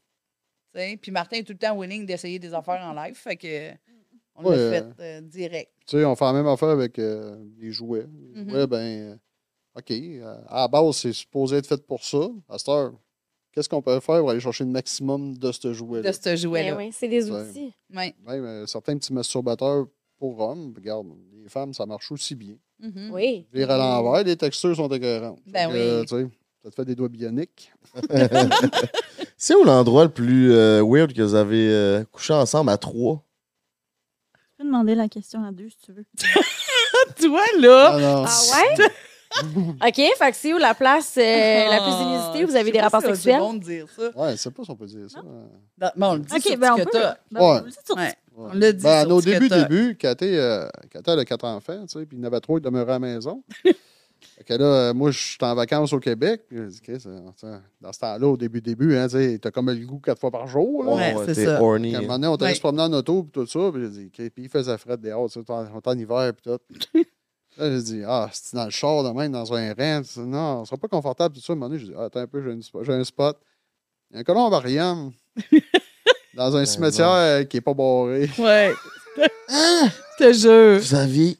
Puis 0.72 1.11
Martin 1.11 1.39
est 1.39 1.43
tout 1.45 1.53
le 1.53 1.59
temps 1.59 1.76
willing 1.78 2.07
d'essayer 2.07 2.39
des 2.39 2.55
affaires 2.55 2.81
en 2.85 2.93
live. 2.93 3.14
Fait 3.16 3.37
que 3.37 3.70
on 4.37 4.45
Ouais, 4.45 4.57
l'a 4.57 4.62
euh, 4.62 4.70
fait 4.95 5.03
euh, 5.03 5.20
direct. 5.22 5.72
Tu 5.87 5.97
sais, 5.99 6.05
on 6.05 6.14
fait 6.14 6.24
la 6.24 6.33
même 6.33 6.47
affaire 6.47 6.68
avec 6.68 6.99
euh, 6.99 7.43
les 7.59 7.72
jouets. 7.72 8.07
Les 8.35 8.43
Mhm. 8.43 8.51
jouets, 8.51 8.66
ben, 8.68 8.78
euh, 9.12 9.16
OK, 9.76 9.91
euh, 9.91 10.37
à 10.49 10.61
la 10.61 10.68
base, 10.68 10.97
c'est 10.99 11.12
supposé 11.12 11.57
être 11.57 11.66
fait 11.66 11.85
pour 11.85 12.05
ça. 12.05 12.28
À 12.49 12.57
cette 12.59 12.68
heure, 12.68 12.93
qu'est-ce 13.53 13.68
qu'on 13.68 13.83
peut 13.83 13.99
faire 14.01 14.20
pour 14.20 14.31
aller 14.31 14.41
chercher 14.41 14.64
le 14.64 14.70
maximum 14.70 15.37
de 15.37 15.51
ce 15.53 15.72
jouet-là? 15.72 16.11
De 16.11 16.16
ce 16.16 16.37
jouet-là. 16.37 16.72
Ben 16.76 16.87
oui, 16.87 16.91
c'est 16.93 17.09
des 17.09 17.28
outils. 17.31 17.74
Ouais. 17.95 18.14
Même 18.24 18.45
euh, 18.45 18.66
certains 18.66 18.97
petits 18.97 19.12
masturbateurs 19.12 19.87
pour 20.18 20.39
hommes, 20.41 20.72
regarde, 20.76 21.09
les 21.33 21.49
femmes, 21.49 21.74
ça 21.74 21.85
marche 21.87 22.12
aussi 22.12 22.35
bien. 22.37 22.55
Mhm. 22.81 23.11
Oui. 23.12 23.47
Vire 23.53 23.70
à 23.70 23.76
l'envers, 23.76 24.24
les 24.24 24.37
textures 24.37 24.74
sont 24.76 24.89
écœurantes. 24.89 25.39
Ben 25.47 25.68
oui. 25.70 26.07
tu 26.07 26.16
sais, 26.16 26.26
ça 26.64 26.70
te 26.70 26.74
fait 26.74 26.85
des 26.85 26.95
doigts 26.95 27.09
bioniques. 27.09 27.72
C'est 29.37 29.55
où 29.55 29.64
l'endroit 29.64 30.05
le 30.05 30.11
plus 30.11 30.53
euh, 30.53 30.83
weird 30.85 31.12
que 31.12 31.22
vous 31.22 31.35
avez 31.35 31.70
euh, 31.70 32.05
couché 32.12 32.33
ensemble 32.35 32.70
à 32.70 32.76
trois? 32.78 33.22
Tu 34.35 34.39
peux 34.59 34.64
demander 34.64 34.95
la 34.95 35.09
question 35.09 35.43
à 35.45 35.53
deux 35.53 35.70
si 35.70 35.78
tu 35.85 35.93
veux. 35.93 36.05
Toi, 37.20 37.43
là, 37.61 38.24
Ah. 38.26 38.26
Ah 38.28 38.62
ouais? 38.78 38.91
OK, 39.89 39.95
fait 40.18 40.31
que 40.33 40.37
c'est 40.37 40.53
où 40.53 40.59
la 40.59 40.74
place 40.74 41.14
euh, 41.16 41.22
la 41.22 41.76
plus 41.78 41.93
Ah, 41.93 42.03
inusitée? 42.03 42.45
Vous 42.45 42.53
je 42.53 42.57
avez 42.59 42.72
des 42.72 42.78
pas 42.78 42.85
rapports 42.85 43.01
si 43.03 43.07
c'est 43.07 43.14
sexuels? 43.14 43.39
bon 43.39 43.55
de 43.55 43.61
dire 43.62 43.87
ça. 43.89 44.11
Ouais, 44.18 44.33
je 44.33 44.37
sais 44.37 44.51
pas 44.51 44.64
si 44.64 44.70
on 44.70 44.76
peut 44.76 44.87
dire 44.87 45.09
ça. 45.09 45.20
Bon, 45.22 46.07
on 46.09 46.14
le 46.14 46.20
dit 46.20 46.35
OK, 46.35 46.43
sur 46.43 46.59
ben 46.59 46.72
on 46.74 46.76
ce 46.78 46.83
peut. 46.83 46.91
que 46.91 46.99
t'as. 46.99 47.16
ben, 47.31 47.62
Ouais. 47.97 48.12
On 48.41 48.49
dit 48.51 48.53
Ouais. 48.53 48.55
Ouais. 48.55 48.61
L'a 48.61 48.72
dit 48.72 48.82
Ben, 48.82 49.11
au 49.12 49.20
début, 49.20 49.49
début, 49.49 49.99
euh, 50.05 50.68
elle 51.07 51.18
a 51.18 51.24
quatre 51.24 51.45
enfants, 51.45 51.86
tu 51.86 51.99
sais, 51.99 52.07
puis 52.07 52.16
il 52.16 52.20
y 52.20 52.22
en 52.22 52.26
avait 52.26 52.41
trois 52.41 52.59
qui 52.59 52.64
demeuraient 52.64 52.93
à 52.93 52.99
la 52.99 52.99
maison. 52.99 53.43
fait 53.64 54.45
que 54.45 54.55
là, 54.55 54.64
euh, 54.64 54.95
moi, 54.95 55.11
je 55.11 55.18
suis 55.18 55.38
en 55.41 55.55
vacances 55.55 55.93
au 55.93 56.01
Québec. 56.01 56.43
Je 56.51 56.62
dis, 56.64 56.80
Chris, 56.80 57.03
euh, 57.07 57.20
dans 57.80 57.93
ce 57.93 57.99
temps-là, 57.99 58.26
au 58.26 58.36
début, 58.36 58.61
début, 58.61 58.97
hein, 58.97 59.07
tu 59.09 59.16
sais, 59.16 59.38
t'as 59.38 59.51
comme 59.51 59.70
le 59.70 59.86
goût 59.86 59.99
quatre 59.99 60.20
fois 60.20 60.30
par 60.30 60.47
jour. 60.47 60.84
Là. 60.84 60.93
Ouais, 61.16 61.26
t'es 61.26 61.47
ça. 61.47 61.61
horny. 61.62 61.95
À 61.95 61.99
un 61.99 62.01
hein. 62.01 62.03
moment 62.03 62.14
donné, 62.18 62.26
on 62.28 62.34
était 62.34 62.45
allé 62.45 62.53
Ouais. 62.53 62.57
se 62.57 62.61
promener 62.61 62.82
en 62.82 62.93
auto, 62.93 63.22
puis 63.24 63.32
tout 63.32 63.47
ça. 63.47 63.70
Puis 63.72 63.82
j'ai 63.82 63.88
dit, 63.88 64.07
OK, 64.07 64.30
puis 64.30 64.45
il 64.45 64.49
faisait 64.49 64.78
frais 64.78 64.97
dehors, 64.97 65.30
tu 65.30 65.41
sais, 65.41 65.47
on 65.49 65.78
était 65.78 65.88
en 65.88 65.99
hiver, 65.99 66.32
puis 66.34 66.53
tout. 66.53 66.59
Là, 67.59 67.68
j'ai 67.70 67.82
dit, 67.82 68.03
ah, 68.07 68.30
c'est 68.32 68.57
dans 68.57 68.64
le 68.64 68.70
char, 68.70 69.03
de 69.03 69.11
même, 69.11 69.32
dans 69.32 69.53
un 69.53 69.74
rang. 69.74 70.03
Sais, 70.05 70.20
Non, 70.20 70.61
on 70.61 70.64
sera 70.64 70.76
pas 70.76 70.88
confortable, 70.88 71.34
tout 71.34 71.41
ça. 71.41 71.53
À 71.53 71.57
un 71.57 71.57
moment 71.59 71.68
donné, 71.68 71.80
j'ai 71.80 71.88
dit, 71.88 71.95
ah, 71.97 72.05
attends 72.05 72.20
un 72.20 72.26
peu, 72.26 72.43
j'ai 72.43 72.53
une 72.53 72.62
spot- 72.62 72.84
j'ai 72.84 72.93
un 72.93 73.05
spot. 73.05 73.36
Il 74.11 74.14
y 74.14 74.16
a 74.18 74.20
un 74.20 74.24
colombarium 74.24 75.12
dans 76.41 76.57
un 76.57 76.64
cimetière 76.64 77.11
euh, 77.12 77.45
qui 77.45 77.59
est 77.59 77.61
pas 77.61 77.74
barré. 77.74 78.30
Ouais. 78.38 78.74
Je 80.18 80.24
te 80.24 80.32
jure. 80.32 80.80
Vous 80.80 80.95
aviez 80.95 81.36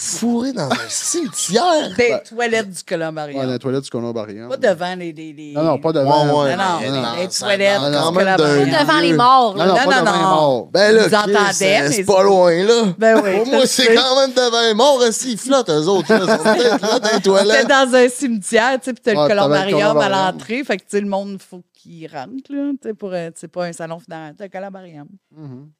Fourré 0.00 0.52
dans 0.52 0.70
un 0.70 0.88
cimetière? 0.88 1.88
Des 1.96 2.10
Ben, 2.10 2.20
toilettes 2.28 2.68
du 2.68 2.76
Ouais, 2.76 2.82
Columbarium. 2.86 3.46
dans 3.46 3.52
les 3.52 3.58
toilettes 3.58 3.82
du 3.82 3.90
Colombarium. 3.90 4.48
Pas 4.48 4.56
devant 4.56 4.94
les. 4.94 5.12
les, 5.12 5.32
les- 5.32 5.52
Non, 5.54 5.64
non, 5.64 5.78
pas 5.80 5.88
Ouais, 5.88 5.94
devant. 5.94 6.44
ouais, 6.44 6.54
Non, 6.56 6.62
non, 6.92 7.02
non, 7.02 7.08
les 7.18 7.26
toilettes, 7.28 7.80
non, 7.80 8.12
même 8.12 8.24
pas 8.24 8.36
devant 8.84 8.98
les 9.00 9.12
morts. 9.14 9.56
Non, 9.56 9.64
là. 9.64 9.66
non, 9.66 9.74
Non, 9.74 9.84
pas 9.84 9.84
non, 9.84 10.00
devant 10.02 10.12
les 10.12 10.22
non. 10.22 10.28
morts. 10.28 10.66
Ben 10.70 10.94
là, 10.94 11.08
Vous 11.08 11.14
entendez, 11.16 11.52
c'est- 11.52 12.04
pas 12.04 12.22
loin, 12.22 12.62
là. 12.62 12.82
Ben 12.96 13.20
oui, 13.24 13.38
Pour 13.38 13.46
moi, 13.48 13.66
c'est 13.66 13.92
quand 13.92 14.20
même 14.20 14.32
devant 14.32 14.62
les 14.68 14.74
morts, 14.74 14.98
aussi. 15.08 15.32
Ils 15.32 15.38
flottent, 15.38 15.68
eux 15.70 15.88
autres. 15.88 16.14
Là. 16.14 16.20
Ils 16.22 16.28
sont 16.30 16.44
peut-être 16.44 16.80
là 16.92 16.98
dans 17.00 17.10
les 17.16 17.20
toilettes. 17.20 17.66
dans 17.68 17.94
un 17.96 18.08
cimetière, 18.08 18.78
tu 18.78 18.84
sais, 18.84 18.92
puis 18.92 19.02
t'as 19.02 19.14
Ouais, 19.20 19.22
le 19.28 19.34
columbarium 19.34 19.98
à 19.98 20.08
l'entrée. 20.08 20.62
Fait 20.62 20.76
que, 20.76 20.82
tu 20.82 20.90
sais, 20.90 21.00
le 21.00 21.08
monde, 21.08 21.40
faut 21.42 21.60
qu'il 21.78 22.06
rentre, 22.10 22.52
là. 22.52 22.72
Tu 22.72 22.78
sais, 22.88 22.94
pour, 22.94 23.12
euh, 23.12 23.30
c'est 23.34 23.48
pas 23.48 23.66
un 23.66 23.72
salon 23.72 23.98
funéraire, 23.98 24.34
c'est 24.36 24.44
un 24.44 24.48
columbarium. 24.48 25.08
Mhm. 25.30 25.70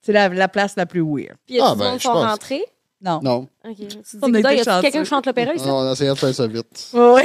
C'est 0.00 0.12
la, 0.12 0.28
la 0.28 0.48
place 0.48 0.74
la 0.76 0.86
plus 0.86 1.00
weird. 1.02 1.36
Puis 1.46 1.54
il 1.54 1.56
y 1.56 1.60
a 1.60 1.66
Ah, 1.70 1.74
ben, 1.74 1.96
qui 1.96 2.02
sont 2.02 2.12
pense. 2.12 2.24
rentrés? 2.26 2.64
Non. 3.00 3.20
Non. 3.22 3.48
OK. 3.64 3.76
Tu 3.76 3.86
dis, 3.86 4.18
On 4.22 4.32
a 4.34 4.40
y 4.40 4.46
a 4.60 4.80
quelqu'un 4.80 5.02
qui 5.02 5.04
chante 5.08 5.26
l'opéra 5.26 5.54
ici? 5.54 5.66
Non, 5.66 5.76
on 5.78 5.88
a 5.88 5.92
essayé 5.92 6.10
de 6.10 6.14
faire 6.14 6.34
ça 6.34 6.46
vite. 6.46 6.90
Oui. 6.94 7.22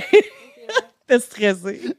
T'es 1.08 1.20
stressé. 1.20 1.96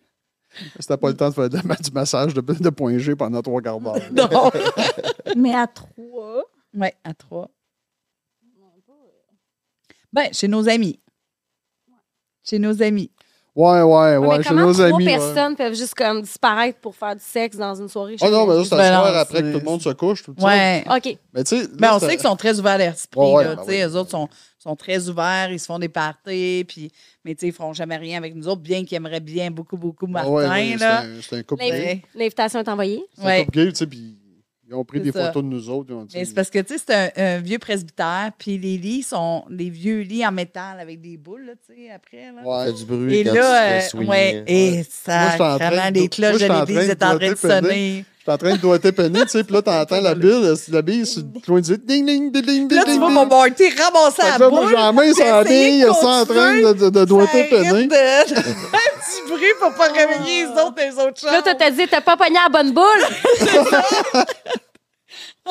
C'était 0.78 0.96
pas 0.96 1.08
le 1.08 1.16
temps 1.16 1.28
de 1.30 1.34
faire 1.34 1.48
de- 1.48 1.58
du 1.58 1.90
massage 1.92 2.34
de, 2.34 2.40
de 2.40 2.70
point 2.70 2.96
G 2.98 3.14
pendant 3.16 3.40
trois 3.42 3.60
quarts 3.60 3.80
d'heure. 3.80 3.96
Non. 4.12 4.50
Mais 5.36 5.54
à 5.54 5.66
trois? 5.66 6.42
Oui, 6.74 6.88
à 7.04 7.14
trois. 7.14 7.50
Ben, 10.12 10.32
chez 10.32 10.48
nos 10.48 10.68
amis. 10.68 10.98
Chez 12.42 12.58
nos 12.58 12.82
amis. 12.82 13.10
Ouais, 13.56 13.82
ouais, 13.82 13.82
Ouais, 13.82 14.16
ouais. 14.16 14.36
mais 14.38 14.42
Chez 14.44 14.48
comment 14.50 14.66
nos 14.66 14.72
trois 14.72 14.84
amis. 14.86 15.04
ouais. 15.06 15.10
personnes 15.16 15.56
peuvent 15.56 15.74
juste 15.74 15.94
comme 15.94 16.22
disparaître 16.22 16.78
pour 16.78 16.94
faire 16.94 17.16
du 17.16 17.22
sexe 17.22 17.56
dans 17.56 17.74
une 17.74 17.88
soirée 17.88 18.16
Ah 18.20 18.30
non, 18.30 18.46
mais 18.46 18.54
là, 18.56 18.62
c'est 18.64 18.76
Ben 18.76 18.90
le 18.90 18.96
soir 18.96 19.16
après 19.16 19.42
que 19.42 19.52
tout 19.52 19.58
le 19.58 19.64
monde 19.64 19.82
se 19.82 19.88
couche. 19.90 20.22
Tout. 20.22 20.34
Ouais. 20.40 20.84
OK. 20.88 21.18
Mais 21.34 21.44
tu 21.44 21.56
sais, 21.60 21.66
Ben, 21.78 21.90
on 21.94 21.98
sait 21.98 22.10
qu'ils 22.16 22.20
sont 22.20 22.36
très 22.36 22.58
ouverts 22.60 22.78
d'esprit. 22.78 23.20
Ouais, 23.20 23.32
ouais, 23.34 23.44
là, 23.44 23.56
ben 23.56 23.62
tu 23.64 23.70
sais, 23.72 23.84
oui. 23.84 23.90
Eux 23.92 23.96
autres 23.96 24.10
sont, 24.10 24.28
sont 24.58 24.76
très 24.76 25.08
ouverts, 25.08 25.50
ils 25.50 25.58
se 25.58 25.66
font 25.66 25.78
des 25.80 25.88
parties, 25.88 26.64
puis, 26.68 26.92
mais 27.24 27.34
tu 27.34 27.40
sais, 27.40 27.46
ils 27.48 27.52
feront 27.52 27.72
jamais 27.72 27.96
rien 27.96 28.18
avec 28.18 28.34
nous 28.36 28.46
autres, 28.46 28.60
bien 28.62 28.84
qu'ils 28.84 28.96
aimeraient 28.96 29.18
bien 29.20 29.50
beaucoup, 29.50 29.76
beaucoup 29.76 30.06
Ah 30.08 30.12
Martin. 30.12 30.30
ouais, 30.30 30.48
ouais, 30.48 30.68
c'est 30.72 30.84
là. 30.84 31.00
un- 31.00 31.06
C'est 31.20 31.36
un 31.38 31.42
couple 31.42 31.64
gay. 31.64 31.70
Ouais. 31.72 32.02
L'invitation 32.14 32.60
est 32.60 32.68
envoyée. 32.68 33.04
C'est 33.16 33.22
un 33.22 33.26
Ouais. 33.26 33.44
couple 33.46 33.58
gay, 33.58 33.68
tu 33.72 33.76
sais, 33.76 33.86
puis 33.86 34.16
ils 34.70 34.74
ont 34.76 34.84
pris 34.84 34.98
C'est 34.98 35.04
des 35.04 35.12
ça. 35.12 35.26
photos 35.26 35.42
de 35.42 35.48
nous 35.48 35.68
autres. 35.68 35.86
ils 35.90 35.94
ont 35.94 36.04
dit- 36.04 36.16
Mais 36.16 36.24
c'est 36.24 36.34
parce 36.34 36.48
que, 36.48 36.60
tu 36.60 36.78
sais, 36.78 36.84
c'est 36.86 36.94
un, 36.94 37.10
un 37.16 37.38
vieux 37.40 37.58
presbytère, 37.58 38.30
puis 38.38 38.56
les 38.56 38.78
lits 38.78 39.02
sont 39.02 39.44
des 39.50 39.68
vieux 39.68 40.00
lits 40.00 40.24
en 40.24 40.30
métal 40.32 40.78
avec 40.80 41.00
des 41.00 41.16
boules, 41.16 41.44
là, 41.46 41.52
tu 41.66 41.74
sais, 41.74 41.90
après. 41.90 42.30
Là. 42.32 42.42
Ouais. 42.66 42.72
du 42.72 42.84
bruit 42.84 43.16
Et 43.18 43.24
quand 43.24 43.34
là, 43.34 43.40
tu 43.40 43.46
te 43.46 43.52
euh, 43.52 43.80
fais 43.80 43.88
swinguer. 43.88 44.08
ouais, 44.08 44.44
et 44.46 44.70
Moi, 44.76 44.82
ça, 44.88 45.30
train 45.36 45.56
vraiment, 45.58 45.90
de- 45.90 46.00
les 46.00 46.08
cloches 46.08 46.40
de 46.40 46.60
l'église 46.66 46.88
étaient 46.90 47.04
en 47.04 47.18
train 47.18 47.30
de 47.30 47.34
sonner. 47.36 48.04
En 48.30 48.36
train 48.38 48.52
de 48.52 48.60
doigter 48.60 48.92
peiner, 48.92 49.22
tu 49.22 49.28
sais, 49.30 49.44
puis 49.44 49.52
là, 49.54 49.62
t'entends 49.62 50.00
la 50.00 50.14
bille, 50.14 50.54
la 50.70 50.82
bille 50.82 51.04
sur 51.06 51.22
le 51.22 51.40
coin 51.44 51.60
du 51.60 51.76
ding, 51.78 52.06
ding, 52.06 52.30
ding, 52.30 52.42
ding, 52.44 52.72
là, 52.72 52.84
ding, 52.84 52.94
tu 52.94 52.98
vois 52.98 53.08
ding. 53.08 53.14
mon 53.16 53.26
Marty 53.26 53.64
ramasser 53.70 54.22
la 54.22 54.38
là, 54.38 54.48
moi, 54.48 54.60
boule. 54.60 54.68
j'ai 54.70 54.76
la 54.76 54.92
main 54.92 55.02
bille, 55.44 55.80
de 55.82 55.86
ça 55.86 56.08
en 56.08 56.24
train 56.24 56.54
de, 56.60 56.72
de, 56.72 56.90
de 56.90 57.04
doigter 57.04 57.42
de 57.44 57.48
faire 57.48 57.64
du 57.74 59.32
bruit 59.32 59.46
pour 59.58 59.74
pas 59.74 59.88
réveiller 59.92 60.44
les 60.44 60.50
autres 60.50 60.74
des 60.74 60.92
autres 60.92 61.26
Là, 61.26 61.42
chambres. 61.42 61.56
t'as 61.58 61.70
dit, 61.70 61.86
t'as 61.90 62.00
pas 62.00 62.16
pogné 62.16 62.38
la 62.42 62.48
bonne 62.48 62.72
boule. 62.72 62.84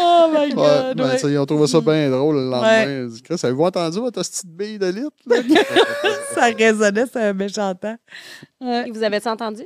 Oh 0.01 0.27
my 0.31 0.37
Ouais, 0.37 0.49
God, 0.53 0.97
ben, 0.97 1.05
ouais. 1.07 1.11
tu 1.15 1.19
sais, 1.19 1.31
ils 1.31 1.37
ont 1.39 1.45
trouvé 1.45 1.67
ça 1.67 1.81
bien 1.81 2.09
drôle 2.09 2.35
le 2.35 2.49
lendemain. 2.49 3.07
Ouais. 3.07 3.35
Avez-vous 3.43 3.63
entendu 3.63 3.99
votre 3.99 4.21
petite 4.21 4.45
bille 4.45 4.77
de 4.79 4.85
litre? 4.87 5.11
là? 5.25 5.37
Ça 6.35 6.45
résonnait, 6.45 7.05
c'est 7.11 7.19
un 7.21 7.33
méchant 7.33 7.73
temps. 7.75 7.97
Ouais. 8.61 8.87
Et 8.87 8.91
vous 8.91 9.03
avez-tu 9.03 9.27
entendu? 9.27 9.63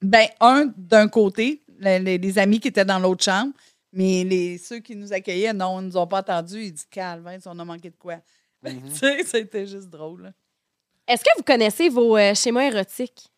Ben, 0.00 0.26
un, 0.40 0.64
d'un 0.76 1.06
côté, 1.08 1.62
le- 1.82 1.98
les, 2.04 2.18
les 2.18 2.38
amis 2.38 2.60
qui 2.60 2.68
étaient 2.68 2.84
dans 2.84 2.98
l'autre 2.98 3.24
chambre, 3.24 3.52
mais 3.92 4.24
les, 4.24 4.56
ceux 4.58 4.78
qui 4.78 4.96
nous 4.96 5.12
accueillaient, 5.12 5.52
non, 5.52 5.80
ils 5.80 5.86
nous 5.88 5.96
ont 5.96 6.06
pas 6.06 6.20
entendus. 6.20 6.64
Ils 6.64 6.72
disent, 6.72 6.86
calme, 6.90 7.26
hein, 7.26 7.38
on 7.46 7.58
a 7.58 7.64
manqué 7.64 7.90
de 7.90 7.96
quoi. 7.96 8.16
Mhm. 8.62 8.90
tu 8.90 8.96
sais, 8.96 9.24
c'était 9.24 9.66
juste 9.66 9.88
drôle. 9.90 10.32
Est-ce 11.08 11.24
que 11.24 11.30
vous 11.36 11.42
connaissez 11.42 11.88
vos 11.88 12.16
euh, 12.16 12.32
schémas 12.32 12.62
érotiques? 12.62 13.28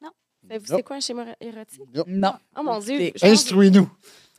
Non. 0.00 0.10
Savez-vous 0.48 0.70
Non. 0.70 0.76
c'est 0.76 0.82
quoi 0.84 0.96
un 0.96 1.00
schéma 1.00 1.26
érotique? 1.40 1.82
Non. 2.06 2.34
Oh 2.56 2.62
mon 2.62 2.78
Dieu. 2.78 3.10
Instruis-nous. 3.20 3.90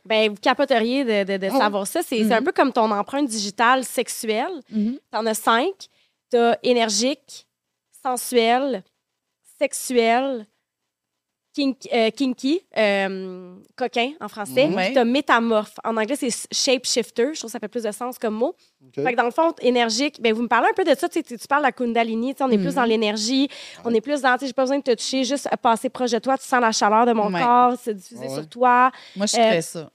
Ben, 0.06 0.30
vous 0.30 0.36
capoteriez 0.40 1.04
de, 1.04 1.30
de- 1.32 1.36
de 1.36 1.46
Ah 1.52 1.58
savoir 1.58 1.86
ça. 1.86 2.00
C'est 2.02 2.16
c'est 2.16 2.24
Mhm. 2.24 2.32
un 2.32 2.42
peu 2.42 2.52
comme 2.52 2.72
ton 2.72 2.90
empreinte 2.90 3.28
digitale 3.28 3.84
sexuelle. 3.84 4.60
Mhm. 4.70 4.98
T'en 5.10 5.26
as 5.26 5.34
cinq. 5.34 5.88
T'as 6.30 6.56
énergique, 6.62 7.46
sensuel, 8.02 8.82
sexuel, 9.58 10.46
euh, 11.58 12.10
kinky, 12.10 12.60
euh, 12.78 13.54
coquin 13.76 14.12
en 14.20 14.28
français. 14.28 14.68
Puis 14.74 14.94
t'as 14.94 15.04
métamorphe. 15.04 15.74
En 15.84 15.96
anglais, 15.96 16.16
c'est 16.16 16.30
shapeshifter. 16.50 17.30
Je 17.34 17.38
trouve 17.40 17.48
que 17.48 17.52
ça 17.52 17.58
fait 17.58 17.68
plus 17.68 17.82
de 17.82 17.90
sens 17.92 18.18
comme 18.18 18.34
mot. 18.34 18.54
OK. 18.86 19.04
Fait 19.04 19.12
que 19.12 19.16
dans 19.16 19.24
le 19.24 19.30
fond, 19.30 19.52
énergique, 19.60 20.20
ben 20.20 20.32
vous 20.32 20.42
me 20.42 20.48
parlez 20.48 20.68
un 20.70 20.74
peu 20.74 20.84
de 20.84 20.94
ça. 20.98 21.08
Tu, 21.08 21.22
parles 21.48 21.62
de 21.62 21.66
la 21.66 21.72
Kundalini. 21.72 22.34
On 22.40 22.50
est 22.50 22.58
plus 22.58 22.74
dans 22.76 22.84
l'énergie. 22.84 23.48
On 23.84 23.92
est 23.92 24.00
plus 24.00 24.22
dans. 24.22 24.36
J'ai 24.40 24.52
pas 24.52 24.62
besoin 24.62 24.78
de 24.78 24.82
te 24.82 24.94
toucher, 24.94 25.24
juste 25.24 25.48
passer 25.60 25.88
proche 25.90 26.10
de 26.12 26.18
toi. 26.18 26.38
Tu 26.38 26.44
sens 26.44 26.60
la 26.60 26.72
chaleur 26.72 27.06
de 27.06 27.12
mon 27.12 27.26
Ouais. 27.32 27.40
corps, 27.40 27.74
Ah 27.76 27.90
ouais. 28.20 28.28
sur 28.28 28.48
toi. 28.48 28.90
Moi, 29.16 29.26
je 29.26 29.36
Euh, 29.36 29.60
ferais 29.60 29.88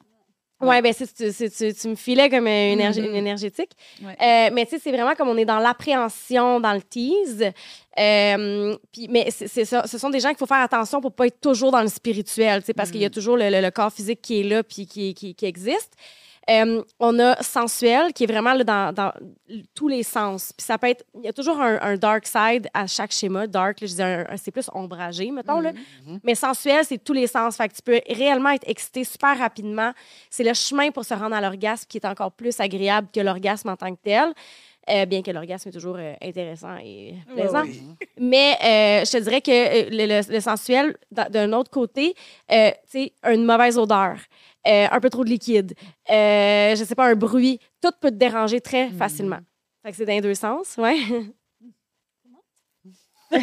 ça. 0.59 0.65
Ouais, 0.67 0.81
ben 0.81 0.93
c'est, 0.93 1.31
c'est- 1.31 1.49
tu, 1.49 1.73
tu 1.79 1.87
me 1.89 1.95
filais 1.95 2.29
comme 2.29 2.47
une, 2.47 2.51
énergie, 2.79 3.01
Mhm. 3.01 3.09
une 3.09 3.15
énergétique. 3.15 3.71
Ouais. 4.03 4.11
Euh, 4.21 4.49
mais 4.53 4.65
tu 4.65 4.71
sais, 4.71 4.81
c'est 4.83 4.91
vraiment 4.91 5.13
comme 5.15 5.29
on 5.29 5.37
est 5.37 5.45
dans 5.45 5.59
l'appréhension, 5.59 6.59
dans 6.59 6.73
le 6.73 6.81
tease. 6.81 7.51
Euh, 7.99 8.75
puis, 8.91 9.07
mais 9.09 9.27
c'est, 9.31 9.47
c'est 9.47 9.65
ça, 9.65 9.85
ce 9.87 9.97
sont 9.97 10.09
des 10.09 10.19
gens 10.19 10.29
qu'il 10.29 10.37
faut 10.37 10.45
faire 10.45 10.57
attention 10.61 11.01
pour 11.01 11.13
pas 11.13 11.27
être 11.27 11.39
toujours 11.41 11.71
dans 11.71 11.81
le 11.81 11.87
spirituel, 11.87 12.63
tu 12.63 12.73
parce 12.73 12.91
qu'il 12.91 13.01
y 13.01 13.05
a 13.05 13.09
toujours 13.09 13.37
le, 13.37 13.49
le- 13.49 13.61
le 13.61 13.71
corps 13.71 13.91
physique 13.91 14.21
qui 14.21 14.39
est 14.41 14.43
là 14.43 14.63
puis 14.63 14.85
qui, 14.85 15.13
qui, 15.13 15.33
qui 15.35 15.45
existe. 15.45 15.93
Euh, 16.49 16.81
on 16.99 17.19
a 17.19 17.41
sensuel, 17.43 18.13
qui 18.13 18.23
est 18.23 18.27
vraiment 18.27 18.53
là, 18.53 18.63
dans, 18.63 18.93
dans 18.93 19.11
tous 19.75 19.87
les 19.89 20.03
sens. 20.03 20.53
Puis 20.57 20.65
ça 20.65 20.77
peut 20.77 20.87
être... 20.87 21.03
Il 21.15 21.25
y 21.25 21.27
a 21.27 21.33
toujours 21.33 21.59
un, 21.59 21.77
un 21.81 21.97
dark 21.97 22.25
side 22.25 22.69
à 22.73 22.87
chaque 22.87 23.11
schéma. 23.11 23.47
Dark, 23.47 23.81
là, 23.81 23.87
je 23.87 23.91
disais, 23.91 24.25
c'est 24.37 24.51
plus 24.51 24.69
ombragé, 24.73 25.29
mettons. 25.31 25.59
Là. 25.59 25.71
Mais 26.23 26.35
sensuel, 26.35 26.85
c'est 26.85 27.03
tous 27.03 27.13
les 27.13 27.27
sens. 27.27 27.57
Fait 27.57 27.67
que 27.67 27.73
tu 27.75 27.81
peux 27.81 27.99
réellement 28.09 28.51
être 28.51 28.67
excité 28.67 29.03
super 29.03 29.37
rapidement. 29.37 29.91
C'est 30.29 30.43
le 30.45 30.53
chemin 30.53 30.91
pour 30.91 31.03
se 31.03 31.13
rendre 31.13 31.35
à 31.35 31.41
l'orgasme 31.41 31.85
qui 31.89 31.97
est 31.97 32.05
encore 32.05 32.31
plus 32.31 32.57
agréable 32.61 33.09
que 33.13 33.19
l'orgasme 33.19 33.69
en 33.69 33.75
tant 33.75 33.93
que 33.93 33.99
tel. 34.01 34.33
Euh, 34.89 35.05
bien 35.05 35.21
que 35.21 35.31
l'orgasme 35.31 35.67
est 35.67 35.73
toujours 35.73 35.97
euh, 35.99 36.13
intéressant 36.23 36.77
et 36.81 37.15
plaisant. 37.35 37.63
Mais 38.17 38.53
euh, 38.63 39.03
je 39.05 39.11
te 39.11 39.17
dirais 39.17 39.41
que 39.41 39.89
le, 39.89 40.05
le- 40.21 40.33
le 40.33 40.39
sensuel, 40.39 40.95
d'un- 41.11 41.51
autre 41.51 41.69
côté, 41.69 42.15
tu 42.49 42.55
sais, 42.85 43.11
une 43.29 43.43
mauvaise 43.43 43.77
odeur, 43.77 44.15
euh, 44.68 44.88
un 44.91 44.99
peu 44.99 45.09
trop 45.09 45.24
de 45.24 45.30
liquide, 45.30 45.74
euh, 46.09 46.76
je 46.76 46.84
sais 46.84 46.95
pas, 46.95 47.05
un 47.07 47.15
bruit, 47.15 47.59
tout 47.82 47.91
peut 48.01 48.09
te 48.11 48.15
déranger 48.15 48.59
très 48.61 48.89
facilement. 48.89 49.39
Fait 49.84 49.91
que 49.91 49.97
c'est 49.97 50.05
dans 50.05 50.13
les 50.13 50.22
deux 50.22 50.34
sens, 50.36 50.76
ouais. 50.78 50.97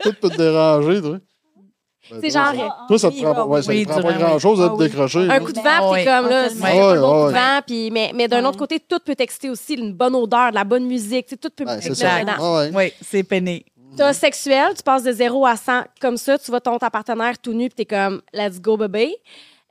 Tout 0.00 0.12
peut 0.20 0.30
te 0.30 0.36
déranger, 0.36 1.00
toi. 1.00 1.18
Ben, 2.10 2.20
C'est 2.22 2.30
toi, 2.30 2.52
genre, 2.54 2.54
ça- 2.54 2.76
Toi, 2.88 2.98
ça 2.98 3.10
te 3.10 3.20
prend 3.22 3.46
ouais, 3.46 3.62
ça 3.62 3.70
oui, 3.70 3.84
te 3.84 3.90
prend 3.90 4.00
pas 4.02 4.12
grand-chose 4.14 4.60
à 4.62 4.64
Ah 4.64 4.68
te 4.68 4.74
oui. 4.74 4.88
décrocher. 4.88 5.18
Un 5.20 5.26
là. 5.26 5.40
coup 5.40 5.52
de 5.52 5.58
vent, 5.58 5.62
Ah 5.66 5.90
puis 5.92 6.04
t'es 6.04 6.04
comme 6.10 6.28
là, 6.30 6.44
Ah, 6.44 6.48
c'est 6.48 6.64
un 6.64 7.00
bon 7.00 7.24
coup 7.24 7.28
de 7.28 7.32
vent, 7.34 7.60
puis 7.66 7.90
mais, 7.90 8.12
mais 8.14 8.28
d'un 8.28 8.44
autre 8.46 8.56
côté, 8.58 8.80
tout 8.80 8.98
peut 9.04 9.14
t'exciter 9.14 9.50
aussi, 9.50 9.74
une 9.74 9.92
bonne 9.92 10.14
odeur, 10.14 10.50
de 10.50 10.54
la 10.54 10.64
bonne 10.64 10.86
musique, 10.86 11.26
tout 11.38 11.50
peut 11.54 11.64
Ben, 11.66 11.76
te 11.78 11.82
c'est 11.82 11.88
mettre 11.90 12.00
ça. 12.00 12.20
dedans. 12.20 12.32
Ah 12.38 12.56
ouais. 12.60 12.70
Oui, 12.74 12.92
c'est 13.02 13.22
peiné. 13.24 13.66
T'as 13.96 14.12
sexuel, 14.12 14.72
tu 14.76 14.82
passes 14.82 15.02
de 15.02 15.12
0 15.12 15.44
à 15.44 15.56
100 15.56 15.82
comme 16.00 16.16
ça, 16.16 16.38
tu 16.38 16.50
vois 16.50 16.60
ton, 16.60 16.78
ta 16.78 16.88
partenaire 16.88 17.36
tout 17.38 17.52
nu, 17.52 17.68
puis 17.68 17.76
t'es 17.76 17.84
comme 17.84 18.22
«let's 18.32 18.60
go, 18.60 18.76
baby». 18.76 19.14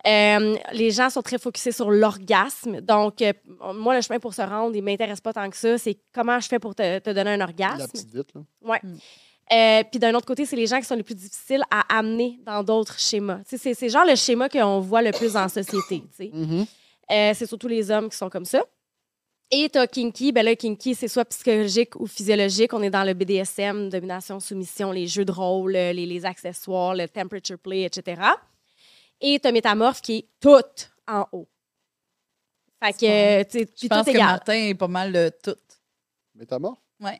Euh, 0.08 0.56
les 0.72 0.92
gens 0.92 1.10
sont 1.10 1.22
très 1.22 1.38
focusés 1.38 1.72
sur 1.72 1.92
l'orgasme. 1.92 2.80
Donc, 2.82 3.22
euh, 3.22 3.34
moi, 3.76 3.96
le 3.96 4.02
chemin 4.02 4.20
pour 4.20 4.34
se 4.34 4.42
rendre, 4.42 4.76
il 4.76 4.84
m'intéresse 4.84 5.20
pas 5.20 5.34
tant 5.34 5.50
que 5.50 5.58
ça. 5.58 5.78
C'est 5.78 5.98
comment 6.14 6.40
je 6.40 6.48
fais 6.48 6.60
pour 6.60 6.74
te, 6.76 7.00
te 7.00 7.10
donner 7.10 7.32
un 7.32 7.38
La 7.38 7.46
orgasme. 7.46 7.88
petite 7.92 8.14
vite, 8.16 8.30
là. 8.34 8.42
Ouais. 8.62 8.80
Mm. 8.84 8.98
Euh, 9.54 9.84
Puis 9.90 10.00
d'un 10.00 10.14
autre 10.14 10.26
côté, 10.26 10.46
c'est 10.46 10.56
les 10.56 10.68
gens 10.68 10.80
qui 10.80 10.86
sont 10.86 10.96
les 10.96 11.04
plus 11.04 11.16
difficiles 11.16 11.64
à 11.72 11.98
amener 11.98 12.40
dans 12.46 12.64
d'autres 12.64 13.00
schémas. 13.00 13.40
C'est 13.46 13.90
genre 13.90 14.06
le 14.06 14.16
schéma 14.16 14.50
qu'on 14.50 14.80
voit 14.80 15.02
le 15.02 15.12
plus 15.12 15.36
en 15.36 15.48
société. 15.48 16.04
Mhm. 16.20 16.66
Euh, 17.12 17.32
c'est 17.34 17.46
surtout 17.46 17.70
les 17.70 17.90
hommes 17.90 18.10
qui 18.10 18.18
sont 18.18 18.30
comme 18.30 18.44
ça. 18.46 18.64
Et 19.50 19.70
t'as 19.70 19.88
kinky, 19.88 20.34
ben 20.34 20.44
là, 20.44 20.54
kinky, 20.58 20.94
c'est 20.94 21.08
soit 21.08 21.24
psychologique 21.24 21.98
ou 21.98 22.06
physiologique. 22.06 22.74
On 22.74 22.84
est 22.84 22.90
dans 22.90 23.06
le 23.06 23.14
BDSM, 23.14 23.88
domination, 23.88 24.42
soumission, 24.42 24.92
les 24.92 25.08
jeux 25.08 25.24
de 25.24 25.32
rôle, 25.32 25.72
les, 25.72 25.94
les 26.06 26.26
accessoires, 26.26 26.94
le 26.94 27.08
temperature 27.08 27.58
play, 27.58 27.84
etc. 27.84 28.22
Et 29.22 29.40
t'as 29.40 29.52
métamorphe 29.52 30.02
qui 30.02 30.18
est 30.18 30.28
tout 30.40 30.62
en 31.08 31.26
haut. 31.32 31.48
Fait 32.84 32.94
que, 32.94 33.06
euh, 33.06 33.44
tu 33.44 33.60
sais, 33.60 33.70
Je 33.82 33.88
pense 33.88 34.00
tout 34.00 34.06
que 34.06 34.10
égal. 34.12 34.26
Martin 34.28 34.54
est 34.54 34.76
pas 34.76 34.88
mal 34.88 35.12
de 35.12 35.32
tout. 35.44 35.56
Métamorphe? 36.36 36.78
Ouais. 37.00 37.20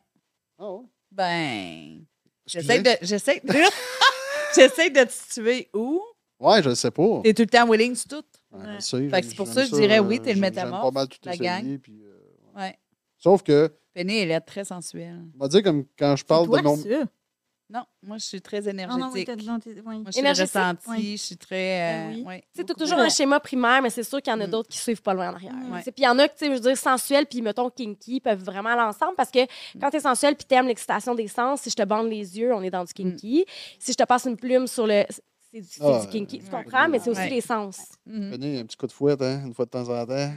Ah 0.60 0.72
ouais. 0.72 0.86
Ben, 1.12 2.06
j'essaie 2.46 2.82
de, 2.84 2.92
j'essaie 3.02 3.40
de, 3.44 3.54
j'essaie 4.56 4.90
de 4.92 5.04
te 5.04 5.12
situer 5.12 5.70
où. 5.74 6.02
Ouais, 6.40 6.62
je 6.62 6.70
le 6.70 6.76
sais 6.76 6.92
pas. 6.92 7.22
T'es 7.24 7.34
tout 7.34 7.42
le 7.44 7.48
temps 7.48 7.68
willing 7.68 7.96
sur 7.96 8.10
tout. 8.10 8.24
Ouais, 8.52 8.60
Ouais. 8.66 8.80
sais, 8.80 9.10
Fait 9.10 9.22
que 9.22 9.28
c'est 9.28 9.36
pour 9.36 9.48
ça 9.48 9.64
que 9.64 9.70
je 9.70 9.76
dirais 9.76 10.00
oui, 10.00 10.22
t'es 10.22 10.34
le 10.34 10.40
métamorphe, 10.40 10.84
J'aime 10.84 10.94
pas 10.94 11.00
mal 11.00 11.08
tout 11.08 11.18
la 11.24 11.34
essayer, 11.34 11.50
gang. 11.50 11.80
puis, 11.80 12.04
euh, 12.04 12.14
Ouais. 12.56 12.78
Sauf 13.18 13.42
que, 13.42 13.74
Penny, 13.94 14.18
elle 14.20 14.30
est 14.32 14.42
très 14.42 14.64
sensuelle. 14.64 15.26
on 15.36 15.40
va 15.40 15.48
dire 15.48 15.64
comme 15.64 15.86
quand 15.98 16.16
je 16.16 16.24
parle 16.26 16.46
Toi, 16.46 16.60
de 16.60 16.64
mon... 16.64 16.78
Non, 17.70 17.84
moi, 18.02 18.18
je 18.18 18.24
suis 18.24 18.42
très 18.42 18.66
Ah 18.66 18.72
non, 18.72 19.10
oui, 19.14 19.24
énergétique. 19.24 19.26
t'as 19.28 19.36
de 19.36 19.46
l'anti- 19.46 19.70
oui. 19.76 19.82
moi, 19.84 20.04
je 20.06 20.12
suis 20.12 20.20
Énergétique? 20.22 20.56
ressentie, 20.56 20.90
Oui. 20.90 21.18
je 21.18 21.22
suis 21.24 21.36
très... 21.38 21.56
euh, 21.82 22.08
Ben 22.12 22.16
oui. 22.16 22.24
ouais, 22.24 22.40
Tu 22.40 22.48
sais, 22.48 22.64
t'as 22.64 22.74
beaucoup. 22.74 22.80
toujours 22.80 23.00
un 23.00 23.10
schéma 23.10 23.40
primaire, 23.42 23.82
mais 23.82 23.90
c'est 23.90 24.04
sûr 24.04 24.22
qu'il 24.22 24.32
y 24.32 24.36
en 24.36 24.40
a 24.40 24.48
Mm. 24.48 24.52
d'autres 24.52 24.70
qui 24.70 24.78
suivent 24.78 25.02
pas 25.02 25.14
loin 25.14 25.32
en 25.32 25.34
arrière. 25.34 25.52
Mm. 25.54 25.82
Puis 25.82 25.94
il 25.98 26.04
y 26.04 26.08
en 26.08 26.18
a 26.18 26.30
qui, 26.30 26.36
tu 26.36 26.40
sais, 26.40 26.46
je 26.48 26.54
veux 26.54 26.60
dire, 26.62 26.78
sensuels, 26.78 27.26
puis 27.26 27.42
mettons 27.42 27.70
kinky, 27.70 28.22
peuvent 28.22 28.42
vraiment 28.42 28.70
aller 28.70 28.82
ensemble 28.84 29.16
parce 29.18 29.32
que 29.32 29.40
quand 29.82 29.90
t'es 29.90 30.00
sensuel 30.00 30.36
puis 30.38 30.46
t'aimes 30.46 30.68
l'excitation 30.68 31.14
des 31.14 31.28
sens, 31.28 31.62
si 31.64 31.70
je 31.70 31.76
te 31.76 31.84
bande 31.84 32.08
les 32.08 32.40
yeux, 32.40 32.54
on 32.54 32.62
est 32.62 32.72
dans 32.72 32.86
du 32.86 32.94
kinky. 32.94 33.46
Si 33.80 33.92
je 33.92 33.98
te 33.98 34.04
passe 34.06 34.24
une 34.26 34.38
plume 34.38 34.66
sur 34.68 34.88
le. 34.88 35.04
C'est 35.52 35.60
du, 35.62 35.68
c'est 35.70 35.82
Ah, 35.84 36.00
du 36.02 36.08
kinky. 36.08 36.40
Tu 36.40 36.46
ouais. 36.46 36.64
comprends? 36.64 36.88
Mais 36.88 37.00
c'est 37.00 37.10
aussi 37.10 37.20
Ouais. 37.20 37.30
les 37.30 37.42
sens. 37.42 37.80
Venez, 38.06 38.60
un 38.60 38.66
petit 38.66 38.78
coup 38.78 38.88
de 38.88 38.92
fouette, 38.94 39.22
hein, 39.22 39.42
une 39.46 39.54
fois 39.54 39.66
de 39.66 39.72
temps 39.72 39.90
en 39.90 40.06
temps. 40.06 40.32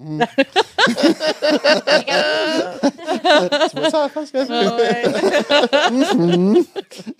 Tu 0.00 0.06
vois 3.76 3.90
ça 3.90 4.04
en 4.04 4.08
face, 4.08 4.30
quand 4.32 4.48
ouais. 4.48 5.02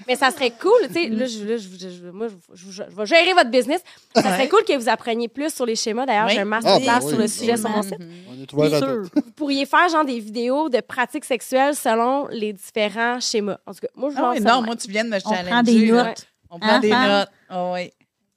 Mais 0.09 0.17
ça 0.17 0.31
serait 0.31 0.51
cool, 0.51 0.73
tu 0.89 0.95
sais, 0.95 1.09
là, 1.09 1.27
je, 1.27 1.45
là, 1.45 1.57
je, 1.57 1.69
je- 1.79 1.89
je- 1.91 2.11
moi, 2.11 2.29
je, 2.55 2.71
je- 2.71 2.83
je 2.91 2.97
vais 2.97 3.07
gérer 3.07 3.33
votre 3.35 3.51
business. 3.51 3.81
Ça 4.15 4.23
serait 4.23 4.39
Ouais. 4.43 4.49
cool 4.49 4.65
que 4.65 4.77
vous 4.77 4.89
appreniez 4.89 5.29
plus 5.29 5.53
sur 5.55 5.67
les 5.67 5.77
schémas. 5.77 6.07
D'ailleurs, 6.07 6.27
Oui. 6.27 6.33
j'ai 6.35 6.41
un 6.41 6.43
Ah, 6.43 6.61
masterclass 6.61 7.01
sur 7.01 7.17
oui, 7.19 7.23
le 7.23 7.29
sujet 7.29 7.57
sur 7.57 7.69
mon 7.69 7.83
site. 7.83 7.99
On 8.31 8.43
est 8.43 8.53
ouvert 8.53 8.75
à 8.75 8.79
sûr. 8.79 9.03
tout. 9.03 9.09
Vous 9.15 9.33
pourriez 9.33 9.67
faire 9.67 9.89
genre 9.89 10.05
des 10.05 10.19
vidéos 10.19 10.69
de 10.69 10.81
pratiques 10.81 11.25
sexuelles 11.25 11.75
selon 11.75 12.27
les 12.29 12.53
différents 12.53 13.21
schémas. 13.21 13.59
En 13.67 13.73
tout 13.73 13.81
cas, 13.81 13.89
moi, 13.95 14.11
je 14.11 14.17
Ah 14.19 14.31
oui, 14.35 14.41
non, 14.41 14.63
moi, 14.63 14.77
tu 14.77 14.91
viens 14.91 15.05
de 15.05 15.11
me 15.11 15.17
On 15.25 15.31
challenger. 15.31 15.51
prend 15.51 15.63
des 15.63 15.91
notes. 15.91 16.27
On 16.51 16.59
prend 16.59 16.79
des 16.79 16.91
notes. 16.91 17.29
Ah 17.49 17.73
oui. 17.73 17.91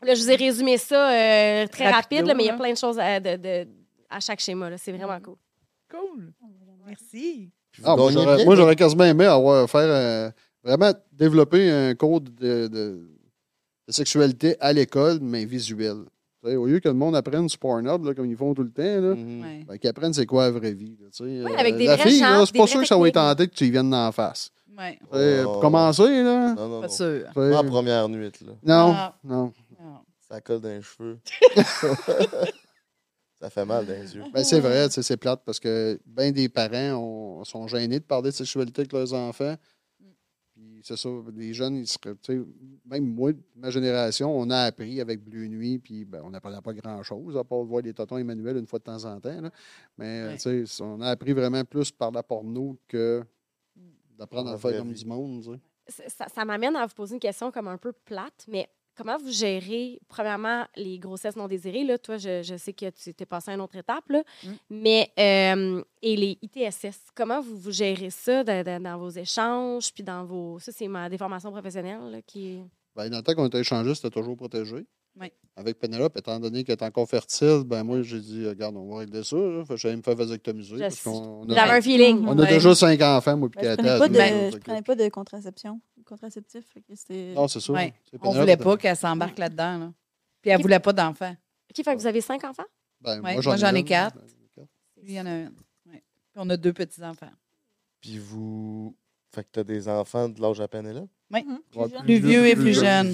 Là, 0.05 0.15
je 0.15 0.21
vous 0.21 0.31
ai 0.31 0.35
résumé 0.35 0.77
ça 0.77 1.09
euh, 1.11 1.65
très 1.67 1.85
Rapido, 1.89 1.95
rapide, 1.95 2.25
là, 2.27 2.33
mais 2.33 2.43
il 2.43 2.47
y 2.47 2.49
a 2.49 2.53
plein 2.57 2.73
de 2.73 2.77
choses 2.77 2.99
à, 2.99 3.21
de- 3.21 3.37
de- 3.37 3.67
à 4.15 4.19
chaque 4.19 4.39
schéma. 4.39 4.69
là. 4.69 4.77
C'est 4.77 4.91
vraiment 4.91 5.19
cool. 5.19 5.35
Cool. 5.89 6.31
Merci. 6.85 7.49
Ah, 7.83 7.95
moi, 7.95 8.11
j'aurais, 8.11 8.45
moi, 8.45 8.75
quasiment 8.75 9.03
aimé 9.05 9.25
avoir, 9.25 9.69
faire 9.69 9.81
euh, 9.87 10.29
vraiment 10.63 10.91
développer 11.11 11.69
un 11.71 11.95
code 11.95 12.33
de, 12.35 12.67
de- 12.67 13.07
de 13.87 13.91
sexualité 13.91 14.55
à 14.59 14.71
l'école, 14.73 15.19
mais 15.21 15.45
visuel. 15.45 16.03
Tu 16.43 16.49
sais, 16.49 16.55
au 16.55 16.65
lieu 16.65 16.79
que 16.79 16.87
le 16.89 16.93
monde 16.93 17.15
apprenne 17.15 17.47
sur 17.49 17.59
Pornhub, 17.59 18.03
là, 18.05 18.13
comme 18.13 18.25
ils 18.25 18.35
font 18.35 18.53
tout 18.53 18.63
le 18.63 18.71
temps, 18.71 18.81
là, 18.83 19.15
Mhm. 19.15 19.41
Ouais. 19.41 19.63
ben, 19.67 19.77
qu'ils 19.77 19.89
apprennent 19.89 20.13
c'est 20.13 20.25
quoi 20.25 20.43
la 20.45 20.51
vraie 20.51 20.73
vie. 20.73 20.97
là, 20.99 21.07
tu 21.11 21.23
sais. 21.23 21.43
Ouais, 21.43 21.57
avec 21.57 21.77
des 21.77 21.85
la 21.87 21.97
fille, 21.97 22.19
c'est 22.19 22.51
des 22.53 22.59
pas 22.59 22.67
sûr 22.67 22.81
que 22.81 22.87
ça 22.87 22.97
va 22.97 23.07
être 23.07 23.13
tenté 23.15 23.47
que 23.47 23.53
tu 23.53 23.65
y 23.65 23.71
viennes 23.71 23.89
d'en 23.89 24.11
face. 24.11 24.49
Ouais. 24.77 24.99
Oh. 25.11 25.43
Pour 25.43 25.59
commencer, 25.61 26.23
là. 26.23 26.53
Non, 26.55 26.67
non, 26.67 26.81
Pas 26.81 26.87
non. 26.87 26.93
sûr. 26.93 27.23
Pas 27.33 27.57
en 27.59 27.63
première 27.65 28.09
nuit, 28.09 28.31
là. 28.45 28.53
non, 28.63 28.93
Ah. 28.95 29.15
non. 29.23 29.53
Ah. 29.79 30.01
Ça 30.29 30.41
colle 30.41 30.61
dans 30.61 30.69
les 30.69 30.81
cheveux. 30.81 31.17
Ça 33.43 33.49
fait 33.49 33.65
mal 33.65 33.85
dans 33.85 33.93
les 33.93 34.15
yeux. 34.15 34.23
Ben, 34.33 34.43
c'est 34.43 34.59
vrai, 34.61 34.87
c'est 34.89 35.17
plate 35.17 35.41
parce 35.45 35.59
que 35.59 35.99
bien 36.05 36.31
des 36.31 36.47
parents 36.47 36.93
ont- 36.97 37.43
sont 37.43 37.67
gênés 37.67 37.99
de 37.99 38.05
parler 38.05 38.29
de 38.29 38.35
sexualité 38.35 38.81
avec 38.81 38.93
leurs 38.93 39.13
enfants. 39.13 39.55
Puis 40.53 40.81
c'est 40.83 40.95
ça, 40.95 41.09
les 41.35 41.53
jeunes, 41.53 41.75
ils 41.77 41.87
seraient, 41.87 42.15
tu 42.21 42.37
sais, 42.37 42.41
même 42.85 43.05
moi, 43.05 43.31
ma 43.55 43.69
génération, 43.69 44.31
on 44.37 44.49
a 44.49 44.59
appris 44.59 45.01
avec 45.01 45.21
Bleu 45.23 45.47
Nuit, 45.47 45.79
puis 45.79 46.05
ben, 46.05 46.21
on 46.23 46.29
n'apprenait 46.29 46.61
pas 46.61 46.73
grand-chose, 46.73 47.35
à 47.35 47.43
part 47.43 47.63
voir 47.63 47.81
les 47.81 47.93
totons 47.93 48.17
Emmanuel 48.17 48.57
une 48.57 48.67
fois 48.67 48.79
de 48.79 48.83
temps 48.83 49.03
en 49.05 49.19
temps. 49.19 49.41
là. 49.41 49.49
Mais 49.97 50.27
Ouais. 50.27 50.37
tu 50.37 50.65
sais, 50.67 50.81
on 50.83 51.01
a 51.01 51.09
appris 51.09 51.33
vraiment 51.33 51.63
plus 51.65 51.91
par 51.91 52.11
la 52.11 52.21
porno 52.23 52.77
que 52.87 53.23
d'apprendre 54.17 54.51
à 54.51 54.57
faire 54.57 54.77
comme 54.77 54.91
vie. 54.93 55.03
du 55.03 55.09
monde. 55.09 55.59
ça- 55.87 56.27
ça 56.33 56.45
m'amène 56.45 56.75
à 56.77 56.85
vous 56.85 56.93
poser 56.93 57.15
une 57.15 57.19
question 57.19 57.51
comme 57.51 57.67
un 57.67 57.77
peu 57.77 57.91
plate, 57.91 58.45
mais 58.47 58.69
comment 58.95 59.17
vous 59.17 59.31
gérez, 59.31 59.99
premièrement, 60.07 60.65
les 60.75 60.99
grossesses 60.99 61.35
non 61.35 61.47
désirées? 61.47 61.83
Là, 61.83 61.97
toi, 61.97 62.17
je, 62.17 62.41
je 62.43 62.55
sais 62.57 62.73
que 62.73 62.89
tu 62.91 63.13
t'es 63.13 63.25
passé 63.25 63.51
à 63.51 63.53
une 63.55 63.61
autre 63.61 63.75
étape, 63.75 64.07
là, 64.09 64.23
Mm. 64.43 64.49
mais 64.69 65.11
euh, 65.19 65.83
et 66.01 66.15
les 66.15 66.37
ITSS, 66.41 67.11
comment 67.15 67.41
vous, 67.41 67.57
vous 67.57 67.71
gérez 67.71 68.09
ça 68.09 68.43
dans, 68.43 68.63
dans- 68.63 68.81
dans 68.83 68.97
vos 68.97 69.09
échanges, 69.09 69.93
puis 69.93 70.03
dans 70.03 70.25
vos... 70.25 70.59
Ça, 70.59 70.71
c'est 70.71 70.87
ma 70.87 71.09
déformation 71.09 71.51
professionnelle 71.51 71.99
là, 72.11 72.21
qui... 72.21 72.61
Ben, 72.95 73.09
dans 73.09 73.17
le 73.17 73.23
temps 73.23 73.33
qu'on 73.33 73.47
était 73.47 73.59
échangé, 73.61 73.95
c'était 73.95 74.11
toujours 74.11 74.35
protégé. 74.37 74.85
Oui. 75.19 75.31
Avec 75.55 75.77
Penelope, 75.79 76.17
étant 76.17 76.39
donné 76.39 76.63
qu'elle 76.63 76.77
est 76.77 76.83
encore 76.83 77.07
fertile, 77.07 77.61
ben 77.65 77.83
moi, 77.83 78.01
j'ai 78.01 78.19
dit, 78.19 78.47
regarde, 78.47 78.75
on 78.75 78.91
va 78.91 78.99
régler 79.01 79.23
ça. 79.23 79.37
j'allais 79.75 79.97
me 79.97 80.01
faire 80.01 80.15
vasectomiser. 80.15 80.75
Je 80.77 80.81
parce 80.81 81.01
qu'on 81.01 81.47
a, 81.49 81.73
un 81.75 81.81
feeling. 81.81 82.25
on 82.27 82.37
a 82.39 82.45
déjà 82.47 82.73
cinq 82.73 82.99
enfants, 83.01 83.37
moi, 83.37 83.49
puis 83.49 83.61
Ben, 83.61 83.71
je 83.71 83.75
Kata, 83.75 83.97
prenais 83.97 83.99
pas 83.99 84.07
de, 84.09 84.17
là, 84.17 84.45
je 84.45 84.51
fait 84.53 84.59
que- 84.59 84.63
prenais 84.63 84.81
pas 84.81 84.95
de 84.95 85.09
contraception, 85.09 85.81
contraceptif. 86.03 86.63
Non, 87.35 87.47
c'est 87.47 87.59
ça. 87.59 87.73
Ouais. 87.73 87.93
C'est 88.09 88.17
On 88.17 88.19
Penelope, 88.19 88.39
voulait 88.41 88.57
pas 88.57 88.77
qu'elle 88.77 88.95
s'embarque 88.97 89.37
là-dedans. 89.37 89.77
Là. 89.77 89.93
Puis 90.41 90.49
elle 90.49 90.57
Qui- 90.57 90.63
voulait 90.63 90.79
pas 90.79 90.93
d'enfants. 90.93 91.35
OK, 91.69 91.83
fait 91.85 91.95
que 91.95 91.99
vous 91.99 92.07
avez 92.07 92.21
cinq 92.21 92.43
enfants? 92.43 92.65
Ben, 93.01 93.21
Ouais, 93.21 93.33
moi, 93.33 93.55
j'en 93.57 93.73
ai 93.75 93.83
quatre. 93.83 94.17
Il 95.03 95.11
y 95.11 95.19
en 95.21 95.25
a 95.25 95.29
un. 95.31 95.43
Ouais. 95.45 96.01
Puis 96.31 96.37
on 96.37 96.49
a 96.49 96.57
deux 96.57 96.73
petits-enfants. 96.73 97.29
Puis 98.01 98.17
vous. 98.17 98.95
Fait 99.35 99.43
que 99.43 99.49
t'as 99.51 99.63
des 99.63 99.87
enfants 99.87 100.29
de 100.29 100.39
l'âge 100.41 100.61
à 100.61 100.67
peine 100.67 100.91
là? 100.91 101.01
Mhm. 101.31 101.59
Plus 102.03 102.19
vieux 102.19 102.47
et 102.47 102.55
plus 102.55 102.73
jeune. 102.73 103.13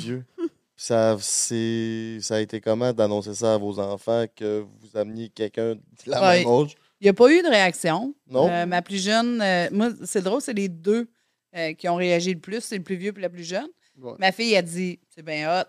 Puis 0.79 0.85
ça, 0.85 1.17
c'est- 1.19 2.19
ça 2.21 2.35
a 2.35 2.39
été 2.39 2.61
comment 2.61 2.93
d'annoncer 2.93 3.33
ça 3.35 3.55
à 3.55 3.57
vos 3.57 3.77
enfants 3.79 4.23
que 4.33 4.61
vous 4.79 4.97
ameniez 4.97 5.27
quelqu'un 5.27 5.75
de 5.75 5.81
la 6.05 6.21
Ouais. 6.21 6.39
même 6.45 6.47
âge? 6.47 6.75
Il 7.01 7.03
n'y 7.03 7.09
a 7.09 7.13
pas 7.13 7.29
eu 7.29 7.41
de 7.41 7.49
réaction. 7.49 8.13
Non? 8.29 8.49
Euh, 8.49 8.65
ma 8.65 8.81
plus 8.81 9.03
jeune, 9.03 9.41
euh, 9.41 9.67
moi, 9.73 9.89
c'est 10.05 10.21
drôle, 10.21 10.39
c'est 10.41 10.53
les 10.53 10.69
deux 10.69 11.09
euh, 11.53 11.73
qui 11.73 11.89
ont 11.89 11.95
réagi 11.95 12.33
le 12.33 12.39
plus. 12.39 12.61
C'est 12.61 12.77
le 12.77 12.83
plus 12.83 12.95
vieux 12.95 13.11
et 13.17 13.19
la 13.19 13.27
plus 13.27 13.43
jeune. 13.43 13.67
Ouais. 14.01 14.13
Ma 14.19 14.31
fille, 14.31 14.55
a 14.55 14.61
dit, 14.61 14.99
c'est 15.13 15.21
bien 15.21 15.49
hot. 15.61 15.65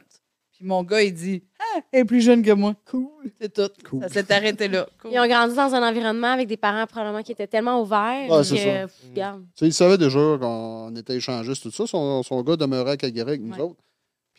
Puis 0.52 0.64
mon 0.64 0.84
gars, 0.84 1.02
il 1.02 1.12
dit, 1.14 1.42
ah, 1.58 1.80
elle 1.90 2.00
est 2.02 2.04
plus 2.04 2.20
jeune 2.20 2.42
que 2.44 2.52
moi. 2.52 2.74
Cool. 2.88 3.08
C'est 3.40 3.52
tout. 3.52 3.70
Cool. 3.88 4.02
Ça 4.02 4.08
s'est 4.10 4.32
arrêté 4.32 4.68
là. 4.68 4.86
Cool. 5.02 5.10
Ils 5.14 5.18
ont 5.18 5.26
grandi 5.26 5.56
dans 5.56 5.74
un 5.74 5.88
environnement 5.88 6.28
avec 6.34 6.46
des 6.46 6.56
parents 6.56 6.86
probablement 6.86 7.22
qui 7.24 7.32
étaient 7.32 7.48
tellement 7.48 7.80
ouverts 7.82 8.28
Ouais, 8.30 8.36
que, 8.38 8.42
c'est 8.44 8.58
ça. 8.58 8.86
pff, 8.86 9.08
regarde. 9.10 9.42
Tu 9.42 9.48
sais, 9.58 9.66
il 9.66 9.72
savait 9.74 9.98
déjà 9.98 10.36
qu'on 10.40 10.94
était 10.94 11.16
échangistes, 11.16 11.62
tout 11.64 11.70
ça. 11.72 11.84
Son, 11.88 12.22
son 12.22 12.42
gars 12.42 12.54
demeurait 12.56 12.92
à 12.92 12.96
Calgary 12.96 13.28
avec 13.30 13.40
nous 13.40 13.54
Ouais. 13.54 13.60
autres. 13.62 13.80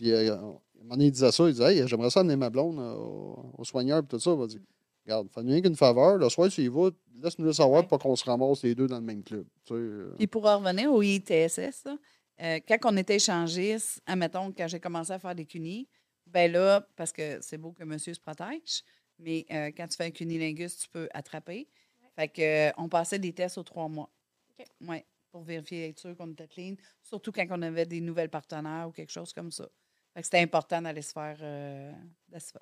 Puis, 0.01 0.11
euh, 0.11 0.33
à 0.33 0.37
un 0.37 0.39
moment 0.39 0.57
donné, 0.95 1.05
il 1.05 1.11
disait 1.11 1.31
ça. 1.31 1.47
Il 1.47 1.53
disait, 1.53 1.77
hey, 1.77 1.87
j'aimerais 1.87 2.09
ça 2.09 2.21
amener 2.21 2.35
ma 2.35 2.49
blonde 2.49 2.79
euh, 2.79 2.95
au, 2.95 3.53
au 3.59 3.63
soigneur, 3.63 4.01
puis 4.01 4.09
tout 4.09 4.19
ça. 4.19 4.31
Il 4.31 4.37
va 4.37 4.47
dire, 4.47 4.59
regarde, 5.05 5.27
fais-nous 5.31 5.51
rien 5.51 5.61
qu'une 5.61 5.75
faveur. 5.75 6.17
Le 6.17 6.27
soir, 6.29 6.49
y 6.57 6.67
vas, 6.67 6.89
laisse-nous 7.21 7.45
le 7.45 7.53
savoir 7.53 7.87
pour 7.87 7.99
qu'on 7.99 8.15
se 8.15 8.25
ramasse 8.25 8.63
les 8.63 8.73
deux 8.73 8.87
dans 8.87 8.99
le 8.99 9.05
même 9.05 9.23
club. 9.23 9.45
Tu 9.65 9.73
sais, 9.73 9.79
euh, 9.79 10.15
Puis 10.17 10.25
pour 10.25 10.45
en 10.47 10.57
revenir 10.57 10.91
au 10.91 11.03
ITSS, 11.03 11.85
là, 11.85 11.97
euh, 12.41 12.59
quand 12.67 12.77
on 12.85 12.97
était 12.97 13.17
échangistes, 13.17 14.01
admettons, 14.07 14.51
quand 14.51 14.67
j'ai 14.67 14.79
commencé 14.79 15.11
à 15.11 15.19
faire 15.19 15.35
des 15.35 15.45
cunis, 15.45 15.87
ben 16.25 16.51
là, 16.51 16.87
parce 16.95 17.11
que 17.11 17.37
c'est 17.41 17.57
beau 17.57 17.71
que 17.71 17.83
monsieur 17.83 18.13
se 18.15 18.19
protège, 18.19 18.83
mais 19.19 19.45
euh, 19.51 19.69
quand 19.75 19.87
tu 19.87 19.97
fais 19.97 20.05
un 20.05 20.11
cunilingus, 20.11 20.77
tu 20.77 20.89
peux 20.89 21.07
attraper. 21.13 21.67
Fait 22.15 22.27
que, 22.27 22.41
euh, 22.41 22.71
on 22.77 22.89
passait 22.89 23.19
des 23.19 23.33
tests 23.33 23.57
aux 23.57 23.63
trois 23.63 23.87
mois. 23.87 24.09
OK. 24.49 24.65
Ouais, 24.87 25.05
pour 25.31 25.43
vérifier, 25.43 25.89
être 25.89 25.99
sûr 25.99 26.15
qu'on 26.17 26.31
était 26.31 26.47
clean, 26.47 26.75
surtout 27.03 27.31
quand 27.31 27.45
on 27.51 27.61
avait 27.61 27.85
des 27.85 28.01
nouvelles 28.01 28.29
partenaires 28.29 28.87
ou 28.89 28.91
quelque 28.91 29.11
chose 29.11 29.33
comme 29.33 29.51
ça. 29.51 29.67
Fait 30.13 30.21
que 30.21 30.25
c'était 30.25 30.39
important 30.41 30.81
d'aller 30.81 31.01
se 31.01 31.11
faire 31.13 31.37
euh, 31.41 31.91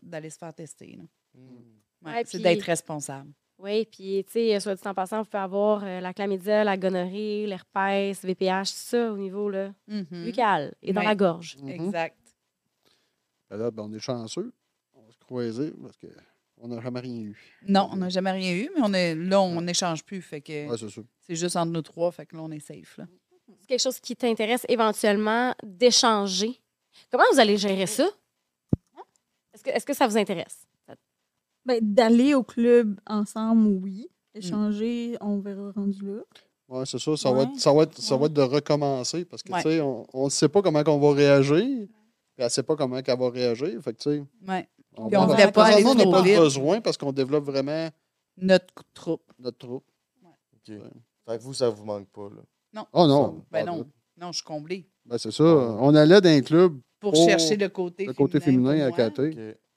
d'aller 0.03 0.29
se 0.29 0.37
faire 0.37 0.53
tester. 0.53 0.97
là. 0.97 1.03
Ouais, 1.35 2.11
Ouais, 2.13 2.23
c'est 2.25 2.37
puis- 2.37 2.43
d'être 2.43 2.63
responsable. 2.63 3.31
Oui, 3.57 3.85
puis, 3.91 4.23
tu 4.25 4.31
sais, 4.31 4.59
soit 4.61 4.75
dit 4.75 4.87
en 4.87 4.93
passant, 4.93 5.19
vous 5.21 5.25
pouvez 5.25 5.43
avoir 5.43 5.83
euh, 5.83 5.99
la 5.99 6.13
chlamydia, 6.13 6.63
la 6.63 6.77
gonorrhée, 6.77 7.45
l'herpès, 7.45 8.23
VPH, 8.23 8.69
tout 8.71 8.77
ça 8.77 9.11
au 9.11 9.17
niveau 9.17 9.49
là, 9.49 9.73
Mhm. 9.87 10.05
buccal 10.25 10.73
et 10.81 10.93
dans 10.93 11.01
la 11.01 11.13
gorge. 11.15 11.57
mhm. 11.61 11.69
Exact. 11.69 12.15
Ben 13.49 13.57
là, 13.57 13.69
ben, 13.71 13.83
on 13.83 13.93
est 13.93 13.99
chanceux. 13.99 14.53
On 14.93 15.01
va 15.01 15.11
se 15.11 15.17
croiser 15.19 15.71
parce 15.81 15.97
qu'on 15.97 16.67
n'a 16.69 16.79
jamais 16.79 16.99
rien 17.01 17.19
eu. 17.21 17.37
Non, 17.67 17.89
on 17.91 17.97
n'a 17.97 18.07
jamais 18.09 18.31
rien 18.31 18.53
eu, 18.55 18.69
mais 18.75 18.81
on 18.83 18.93
est, 18.93 19.15
là, 19.15 19.41
on 19.41 19.59
n'échange 19.61 20.05
plus. 20.05 20.21
Fait 20.21 20.39
que 20.39 20.69
Ouais, 20.69 20.77
c'est 21.19 21.35
juste 21.35 21.55
entre 21.57 21.71
nous 21.71 21.81
trois, 21.81 22.11
fait 22.13 22.25
que 22.27 22.37
là, 22.37 22.43
on 22.43 22.51
est 22.51 22.59
safe. 22.59 22.97
Là. 22.97 23.07
C'est 23.59 23.67
quelque 23.67 23.81
chose 23.81 23.99
qui 23.99 24.15
t'intéresse 24.15 24.65
éventuellement 24.69 25.53
d'échanger. 25.63 26.61
Comment 27.11 27.23
vous 27.31 27.39
allez 27.39 27.57
gérer 27.57 27.87
ça? 27.87 28.07
Est-ce 29.53 29.63
que, 29.63 29.69
est-ce 29.71 29.85
que 29.85 29.93
ça 29.93 30.07
vous 30.07 30.17
intéresse? 30.17 30.65
Ben, 31.65 31.79
D'aller 31.81 32.33
au 32.33 32.43
club 32.43 32.99
ensemble, 33.05 33.67
oui. 33.83 34.09
Échanger, 34.33 35.17
on 35.21 35.39
verra 35.39 35.71
rendu 35.71 36.05
là. 36.05 36.21
Oui, 36.69 36.83
c'est 36.85 36.99
ça. 36.99 37.17
Ça, 37.17 37.31
va 37.31 37.43
être, 37.43 37.55
ça, 37.59 37.73
va 37.73 37.83
être, 37.83 37.97
ça 37.99 38.15
va 38.15 38.21
Ouais. 38.21 38.27
être 38.27 38.33
de 38.33 38.41
recommencer 38.41 39.25
parce 39.25 39.41
que, 39.43 39.51
Ouais. 39.51 39.61
tu 39.63 39.69
sais, 39.69 39.81
on 39.81 40.25
ne 40.25 40.29
sait 40.29 40.47
pas 40.49 40.61
comment 40.61 40.81
on 40.85 40.99
va 40.99 41.13
réagir. 41.13 41.57
Puis 41.87 41.89
elle 42.37 42.45
ne 42.45 42.49
sait 42.49 42.63
pas 42.63 42.75
comment 42.75 42.97
elle 42.97 43.17
va 43.19 43.29
réagir. 43.29 43.81
Fait 43.81 43.93
que, 43.93 43.97
tu 43.97 44.09
sais, 44.11 44.23
Ouais. 44.47 44.69
on 44.95 45.09
pas 45.09 45.19
aller 45.65 45.83
n'a 45.83 46.05
pas 46.11 46.21
vite. 46.21 46.37
besoin 46.37 46.79
parce 46.79 46.95
qu'on 46.97 47.11
développe 47.11 47.43
vraiment 47.45 47.89
Notre 48.37 48.73
troupe. 48.93 49.23
notre 49.39 49.57
troupe. 49.57 49.85
OK. 50.23 50.75
Fait 51.27 51.37
que 51.37 51.43
vous, 51.43 51.53
ça 51.53 51.69
vous 51.69 51.83
manque 51.85 52.07
pas, 52.09 52.29
là? 52.29 52.85
Oh 52.93 53.07
non. 53.07 53.43
Ben 53.51 53.65
pas 53.65 53.71
non. 53.71 53.85
Non, 54.17 54.31
je 54.31 54.37
suis 54.37 54.45
comblée. 54.45 54.87
Ben, 55.09 55.17
c'est 55.17 55.31
ça. 55.31 55.43
On 55.43 55.95
allait 55.95 56.21
dans 56.21 56.29
un 56.29 56.41
club, 56.41 56.79
Pour 56.99 57.15
chercher 57.15 57.57
le 57.57 57.67
côté 57.69 58.05
le 58.05 58.13
côté 58.13 58.39
féminin 58.39 58.91
à. 58.91 59.07
OK. 59.07 59.21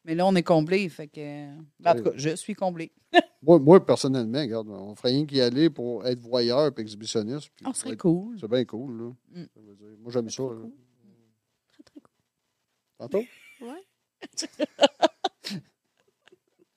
Mais 0.05 0.15
là, 0.15 0.27
on 0.27 0.35
est 0.35 0.43
comblé. 0.43 0.89
Fait 0.89 1.07
que... 1.07 1.49
En 1.85 1.95
tout 1.95 2.03
cas, 2.03 2.11
je 2.17 2.35
suis 2.37 2.55
comblée. 2.55 2.93
Moi, 3.43 3.59
moi, 3.59 3.85
personnellement, 3.85 4.41
regarde, 4.41 4.69
on 4.69 4.95
ferait 4.95 5.11
rien 5.11 5.27
qu'y 5.27 5.41
aller 5.41 5.69
pour 5.71 6.07
être 6.07 6.21
voyeur 6.21 6.71
et 6.77 6.81
exhibitionniste. 6.81 7.51
puis 7.57 7.65
Oh, 7.69 7.73
serait 7.73 7.93
être- 7.93 8.01
cool. 8.01 8.37
C'est 8.41 8.49
bien 8.49 8.65
cool, 8.65 8.99
là. 8.99 9.11
Mm. 9.31 9.45
Ça 9.55 9.61
veut 9.61 9.75
dire, 9.75 9.87
Moi, 10.01 10.13
j'aime 10.13 10.31
ça. 10.31 10.43
Très, 11.73 11.83
très 11.83 12.01
cool. 12.01 12.11
Tantôt? 12.99 13.25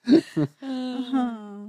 Ah. 0.62 1.68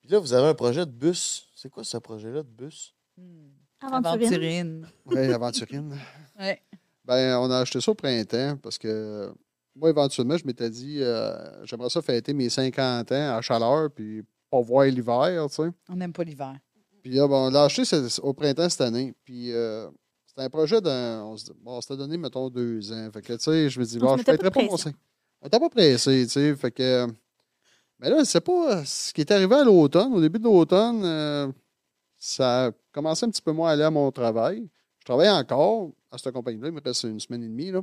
Puis 0.00 0.10
là, 0.12 0.18
vous 0.18 0.32
avez 0.32 0.48
un 0.48 0.54
projet 0.54 0.84
de 0.86 0.90
bus. 0.90 1.48
C'est 1.54 1.68
quoi 1.70 1.82
ce 1.82 1.96
projet-là 1.98 2.42
de 2.42 2.48
bus? 2.48 2.94
Hmm. 3.16 3.48
Aventurine. 3.80 4.26
Aventurine. 4.26 4.88
Oui, 5.06 5.18
aventurine. 5.32 5.94
Ouais. 6.38 6.60
Ben, 7.04 7.38
on 7.38 7.50
a 7.50 7.60
acheté 7.60 7.80
ça 7.80 7.90
au 7.90 7.94
printemps 7.94 8.58
parce 8.62 8.76
que 8.76 9.32
moi, 9.74 9.88
éventuellement, 9.90 10.36
je 10.36 10.44
m'étais 10.44 10.68
dit, 10.68 10.98
euh, 11.00 11.64
j'aimerais 11.64 11.88
ça 11.88 12.02
fêter 12.02 12.34
mes 12.34 12.50
50 12.50 13.10
ans 13.12 13.36
à 13.36 13.40
chaleur 13.40 13.90
puis 13.90 14.22
pas 14.50 14.60
voir 14.60 14.84
l'hiver, 14.86 15.46
tu 15.48 15.54
sais. 15.54 15.68
On 15.88 15.96
n'aime 15.96 16.12
pas 16.12 16.24
l'hiver. 16.24 16.54
Puis 17.02 17.12
là, 17.14 17.26
ben, 17.26 17.34
on 17.36 17.50
l'a 17.50 17.64
acheté 17.64 17.84
au 18.22 18.32
printemps 18.34 18.68
cette 18.68 18.80
année. 18.82 19.14
Puis 19.24 19.52
euh, 19.52 19.88
c'était 20.26 20.42
un 20.42 20.50
projet 20.50 20.80
d'un. 20.82 21.22
On 21.24 21.36
se- 21.38 21.52
bon, 21.52 21.76
on 21.76 21.80
s'était 21.80 21.96
donné, 21.96 22.18
mettons, 22.18 22.50
deux 22.50 22.92
ans. 22.92 23.08
Fait 23.12 23.22
que, 23.22 23.32
tu 23.32 23.38
sais, 23.44 23.70
je 23.70 23.80
me 23.80 23.84
dis, 23.86 23.96
On 24.02 24.06
bon, 24.06 24.16
je 24.18 24.22
fêterai 24.22 24.50
pas 24.50 24.60
mon 24.60 24.68
pression. 24.68 24.76
cinq- 24.90 24.96
On 25.40 25.46
n'était 25.46 25.60
pas 25.60 25.70
pressé, 25.70 26.24
tu 26.26 26.28
sais. 26.32 26.54
Fait 26.56 26.70
que. 26.70 27.06
Mais 27.98 28.10
là, 28.10 28.24
c'est 28.26 28.40
pas. 28.42 28.84
Ce 28.84 29.12
qui 29.14 29.22
est 29.22 29.30
arrivé 29.30 29.54
à 29.54 29.64
l'automne, 29.64 30.12
au 30.12 30.20
début 30.20 30.38
de 30.38 30.44
l'automne, 30.44 31.02
euh, 31.04 31.48
ça 32.18 32.66
a 32.66 32.70
commencé 32.92 33.26
un 33.26 33.30
petit 33.30 33.42
peu 33.42 33.52
moins 33.52 33.70
à 33.70 33.72
aller 33.72 33.82
à 33.82 33.90
mon 33.90 34.10
travail. 34.10 34.68
Je 35.00 35.04
travaille 35.04 35.28
encore 35.30 35.92
à 36.10 36.18
cette 36.18 36.32
compagnie-là. 36.32 36.68
Il 36.68 36.74
me 36.74 36.80
reste 36.80 37.04
une 37.04 37.20
semaine 37.20 37.42
et 37.44 37.48
demie, 37.48 37.70
là. 37.70 37.82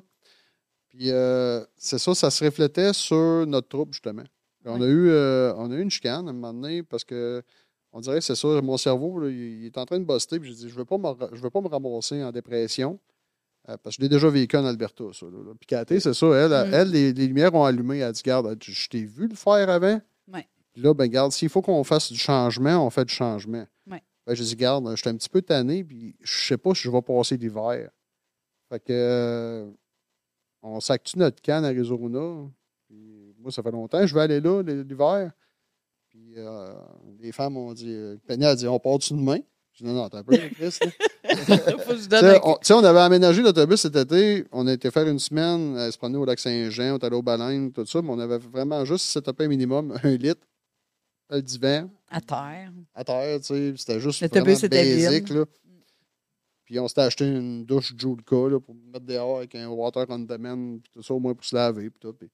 Puis 0.90 1.10
euh, 1.12 1.64
c'est 1.76 1.98
ça, 1.98 2.14
ça 2.14 2.30
se 2.30 2.44
reflétait 2.44 2.94
sur 2.94 3.46
notre 3.48 3.68
troupe, 3.68 3.94
justement. 3.94 4.24
Puis 4.24 4.72
On, 4.72 4.82
a 4.82 4.86
eu, 4.86 5.10
euh, 5.10 5.54
on 5.58 5.72
a 5.72 5.76
eu 5.76 5.82
une 5.82 5.90
chicane 5.92 6.28
à 6.28 6.30
un 6.30 6.34
moment 6.34 6.54
donné 6.54 6.84
parce 6.84 7.04
que 7.04 7.42
on 7.92 8.00
dirait 8.00 8.16
que 8.20 8.24
c'est 8.26 8.36
ça, 8.36 8.48
mon 8.62 8.78
cerveau, 8.78 9.20
là, 9.20 9.30
il 9.30 9.66
est 9.68 9.78
en 9.78 9.86
train 9.86 10.00
de 10.00 10.06
buster. 10.06 10.40
Puis 10.40 10.50
j'ai 10.50 10.56
dit, 10.56 10.70
je 10.70 10.74
ne 10.74 10.80
veux, 10.80 10.86
pas 10.86 10.98
me 10.98 11.08
ra- 11.08 11.30
je 11.32 11.42
veux 11.42 11.50
pas 11.52 11.62
me 11.62 11.68
ramasser 11.68 12.24
en 12.24 12.32
dépression. 12.32 13.00
euh, 13.70 13.78
parce 13.82 13.96
que 13.96 14.02
je 14.02 14.06
l'ai 14.06 14.10
déjà 14.10 14.30
vécu 14.30 14.58
en 14.58 14.66
Alberta, 14.66 15.04
ça. 15.14 15.26
Là, 15.28 15.38
là. 15.46 15.54
Puis 15.60 16.00
c'est 16.02 16.14
ça, 16.14 16.26
elle, 16.28 16.52
Mm. 16.70 16.74
elle 16.74 16.90
les, 16.92 17.14
les 17.14 17.28
lumières 17.28 17.54
ont 17.56 17.64
allumé. 17.64 17.98
Elle 18.00 18.04
a 18.04 18.12
dit, 18.12 18.22
garde, 18.24 18.58
je 18.62 18.88
t'ai 18.90 19.06
vu 19.06 19.28
le 19.28 19.36
faire 19.36 19.70
avant. 19.70 20.02
Puis 20.74 20.82
là, 20.82 20.94
ben 20.94 21.08
garde, 21.08 21.32
s'il 21.32 21.50
faut 21.50 21.62
qu'on 21.62 21.84
fasse 21.84 22.12
du 22.12 22.18
changement, 22.20 22.86
on 22.86 22.90
fait 22.90 23.06
du 23.06 23.14
changement. 23.14 23.66
Ben, 24.26 24.36
j'ai 24.36 24.44
dit, 24.44 24.56
garde, 24.56 24.90
je 24.92 24.96
suis 24.96 25.10
un 25.10 25.16
petit 25.16 25.30
peu 25.30 25.42
tanné, 25.42 25.84
puis 25.84 26.16
je 26.22 26.48
sais 26.48 26.58
pas 26.58 26.74
si 26.74 26.84
je 26.84 26.92
vais 26.92 27.02
passer 27.02 27.38
l'hiver. 27.38 27.90
Fait 28.70 28.80
que 28.80 28.92
euh, 28.92 29.70
on 30.62 30.80
s'actue 30.80 31.20
notre 31.20 31.42
canne 31.42 31.66
à 31.66 31.68
Arizona. 31.68 32.50
Puis 32.88 33.36
moi, 33.38 33.52
ça 33.52 33.62
fait 33.62 33.72
longtemps 33.72 34.00
que 34.00 34.08
je 34.08 34.16
vais 34.16 34.22
aller 34.22 34.40
là 34.40 34.62
l'hiver. 34.62 35.32
Puis 36.08 36.34
euh, 36.38 36.74
les 37.20 37.32
femmes 37.32 37.58
ont 37.58 37.74
dit, 37.74 37.92
euh, 37.92 38.16
Penny 38.26 38.46
a 38.46 38.56
dit, 38.56 38.68
on 38.68 38.80
part-tu 38.80 39.14
demain? 39.14 39.40
J'ai 39.74 39.86
dit, 39.86 39.92
non, 39.92 39.96
non, 39.96 40.10
t'as 40.10 40.20
un 40.20 40.24
peu, 40.24 40.38
Chris. 40.56 40.78
je 41.24 42.74
on, 42.74 42.78
on 42.78 42.84
avait 42.84 43.00
aménagé 43.00 43.42
l'autobus 43.42 43.82
cet 43.82 43.96
été. 43.96 44.46
On 44.52 44.68
a 44.68 44.74
été 44.74 44.92
faire 44.92 45.08
une 45.08 45.20
semaine 45.20 45.76
à 45.76 45.92
se 45.92 45.98
promener 45.98 46.20
au 46.20 46.26
lac 46.26 46.40
Saint-Jean, 46.40 46.96
on 46.96 46.98
est 46.98 47.04
allé 47.04 47.22
baleines, 47.22 47.72
tout 47.72 47.86
ça, 47.86 48.02
mais 48.02 48.10
on 48.12 48.20
avait 48.20 48.38
vraiment 48.38 48.86
juste 48.86 49.06
setupé 49.08 49.46
un 49.46 49.48
minimum, 49.48 49.98
un 50.04 50.16
litre, 50.16 50.46
le 51.30 51.42
divan, 51.42 51.90
à 52.10 52.22
terre. 52.22 52.72
à 52.94 53.04
terre, 53.04 53.40
tu 53.40 53.46
sais. 53.48 53.74
C'était 53.78 54.00
juste 54.00 54.22
L'autobus 54.22 54.60
vraiment 54.64 54.84
basic, 54.84 55.30
là. 55.30 55.46
Puis 56.66 56.80
on 56.80 56.88
s'était 56.88 57.02
acheté 57.02 57.26
une 57.28 57.66
douche 57.66 57.94
Julka 57.98 58.36
là, 58.50 58.60
pour 58.60 58.74
mettre 58.92 59.06
dehors 59.06 59.38
avec 59.38 59.54
un 59.56 59.68
water 59.68 60.06
on 60.10 60.20
demand, 60.20 60.80
puis 60.82 60.92
tout 60.94 61.04
ça, 61.04 61.14
au 61.14 61.20
moins 61.20 61.34
pour 61.34 61.44
se 61.46 61.56
laver. 61.56 61.90
Puis 61.90 62.00
tout. 62.00 62.14
Puis 62.14 62.30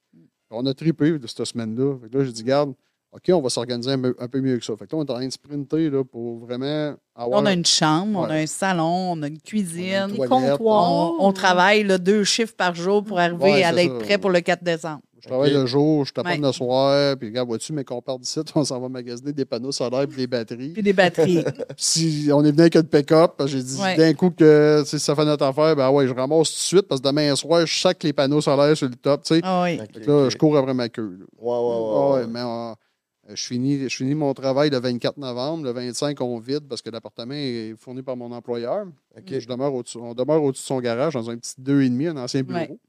on 0.51 0.65
a 0.65 0.73
trippé 0.73 1.17
de 1.17 1.27
cette 1.27 1.45
semaine-là. 1.45 1.97
Fait 2.01 2.09
que 2.09 2.17
là, 2.17 2.23
j'ai 2.25 2.31
dit, 2.31 2.43
garde, 2.43 2.73
OK, 3.11 3.23
on 3.33 3.41
va 3.41 3.49
s'organiser 3.49 3.91
un, 3.91 3.99
peu- 3.99 4.15
un 4.19 4.27
peu 4.27 4.39
mieux 4.39 4.57
que 4.59 4.63
ça. 4.65 4.75
Fait 4.77 4.85
que 4.85 4.95
là, 4.95 5.01
on 5.01 5.05
est 5.05 5.09
en 5.11 5.15
train 5.15 5.25
de 5.25 5.31
sprinter 5.31 5.89
là, 5.89 6.03
pour 6.03 6.37
vraiment 6.45 6.95
avoir. 7.15 7.41
On 7.41 7.45
a 7.47 7.53
une 7.53 7.65
chambre, 7.65 8.19
on 8.19 8.23
a 8.25 8.35
un 8.35 8.45
salon, 8.45 9.13
on 9.13 9.23
a 9.23 9.27
une 9.27 9.41
cuisine. 9.41 10.07
Des 10.11 10.19
Des 10.19 10.27
comptoirs. 10.27 10.91
On, 11.19 11.27
on 11.27 11.33
travaille 11.33 11.83
là, 11.83 11.97
deux 11.97 12.23
chiffres 12.23 12.55
par 12.55 12.75
jour 12.75 13.03
pour 13.03 13.17
arriver 13.19 13.41
Ouais, 13.43 13.63
à 13.63 13.73
être 13.73 13.97
ça. 13.99 14.05
prêt 14.05 14.17
pour 14.19 14.29
le 14.29 14.41
4 14.41 14.63
décembre. 14.63 15.01
Je 15.29 15.33
travaille 15.35 15.53
le 15.53 15.65
jour, 15.67 16.05
je 16.05 16.11
tape 16.11 16.25
Ouais. 16.25 16.37
le 16.37 16.51
soir, 16.51 17.15
puis 17.17 17.27
regarde, 17.29 17.47
vois-tu, 17.47 17.71
mais 17.71 17.83
qu'on 17.83 18.01
part 18.01 18.17
d'ici, 18.17 18.39
on 18.55 18.63
s'en 18.63 18.79
va 18.79 18.89
magasiner 18.89 19.31
des 19.31 19.45
panneaux 19.45 19.71
solaires 19.71 20.01
et 20.03 20.07
des 20.07 20.25
batteries. 20.25 20.69
Puis 20.69 20.81
des 20.81 20.93
batteries. 20.93 21.43
si 21.77 22.29
on 22.33 22.43
est 22.43 22.49
venu 22.51 22.61
avec 22.61 22.75
un 22.75 22.83
pick-up, 22.83 23.33
j'ai 23.45 23.61
dit 23.61 23.79
Ouais. 23.79 23.95
d'un 23.95 24.13
coup 24.15 24.31
que 24.31 24.81
si 24.85 24.97
ça 24.99 25.15
fait 25.15 25.25
notre 25.25 25.45
affaire, 25.45 25.75
ben 25.75 25.89
ouais, 25.91 26.07
je 26.07 26.13
ramasse 26.13 26.49
tout 26.49 26.55
de 26.55 26.59
suite 26.59 26.87
parce 26.87 26.99
que 26.99 27.07
demain 27.07 27.35
soir, 27.35 27.65
je 27.65 27.79
sac 27.79 28.01
les 28.03 28.11
panneaux 28.13 28.41
solaires 28.41 28.75
sur 28.75 28.87
le 28.89 28.95
top, 28.95 29.21
tu 29.23 29.35
sais. 29.35 29.41
Ah 29.43 29.63
oui. 29.63 29.77
Là, 29.77 30.29
je 30.29 30.35
cours 30.37 30.57
après 30.57 30.73
ma 30.73 30.89
queue. 30.89 31.17
là. 31.19 31.25
Ouais, 31.37 31.57
ouais, 31.57 31.57
ouais. 31.57 31.93
Ah 31.95 32.09
ouais. 32.09 32.21
ouais, 32.21 32.27
mais 32.27 32.39
euh, 32.41 33.35
je, 33.35 33.43
finis, 33.45 33.87
je 33.87 33.95
finis 33.95 34.15
mon 34.15 34.33
travail 34.33 34.71
le 34.71 34.79
24 34.79 35.17
novembre. 35.17 35.63
Le 35.65 35.71
25, 35.71 36.19
on 36.21 36.39
vide 36.39 36.63
parce 36.67 36.81
que 36.81 36.89
l'appartement 36.89 37.35
est 37.35 37.75
fourni 37.77 38.01
par 38.01 38.17
mon 38.17 38.31
employeur. 38.31 38.85
Ok. 39.15 39.37
Je 39.39 39.47
demeure 39.47 39.73
au 39.73 39.83
on 39.99 40.13
demeure 40.15 40.41
au-dessus 40.43 40.63
de 40.63 40.67
son 40.67 40.79
garage 40.79 41.13
dans 41.13 41.29
un 41.29 41.37
petit 41.37 41.53
2,5, 41.61 42.09
un 42.09 42.17
ancien 42.17 42.41
bureau. 42.41 42.79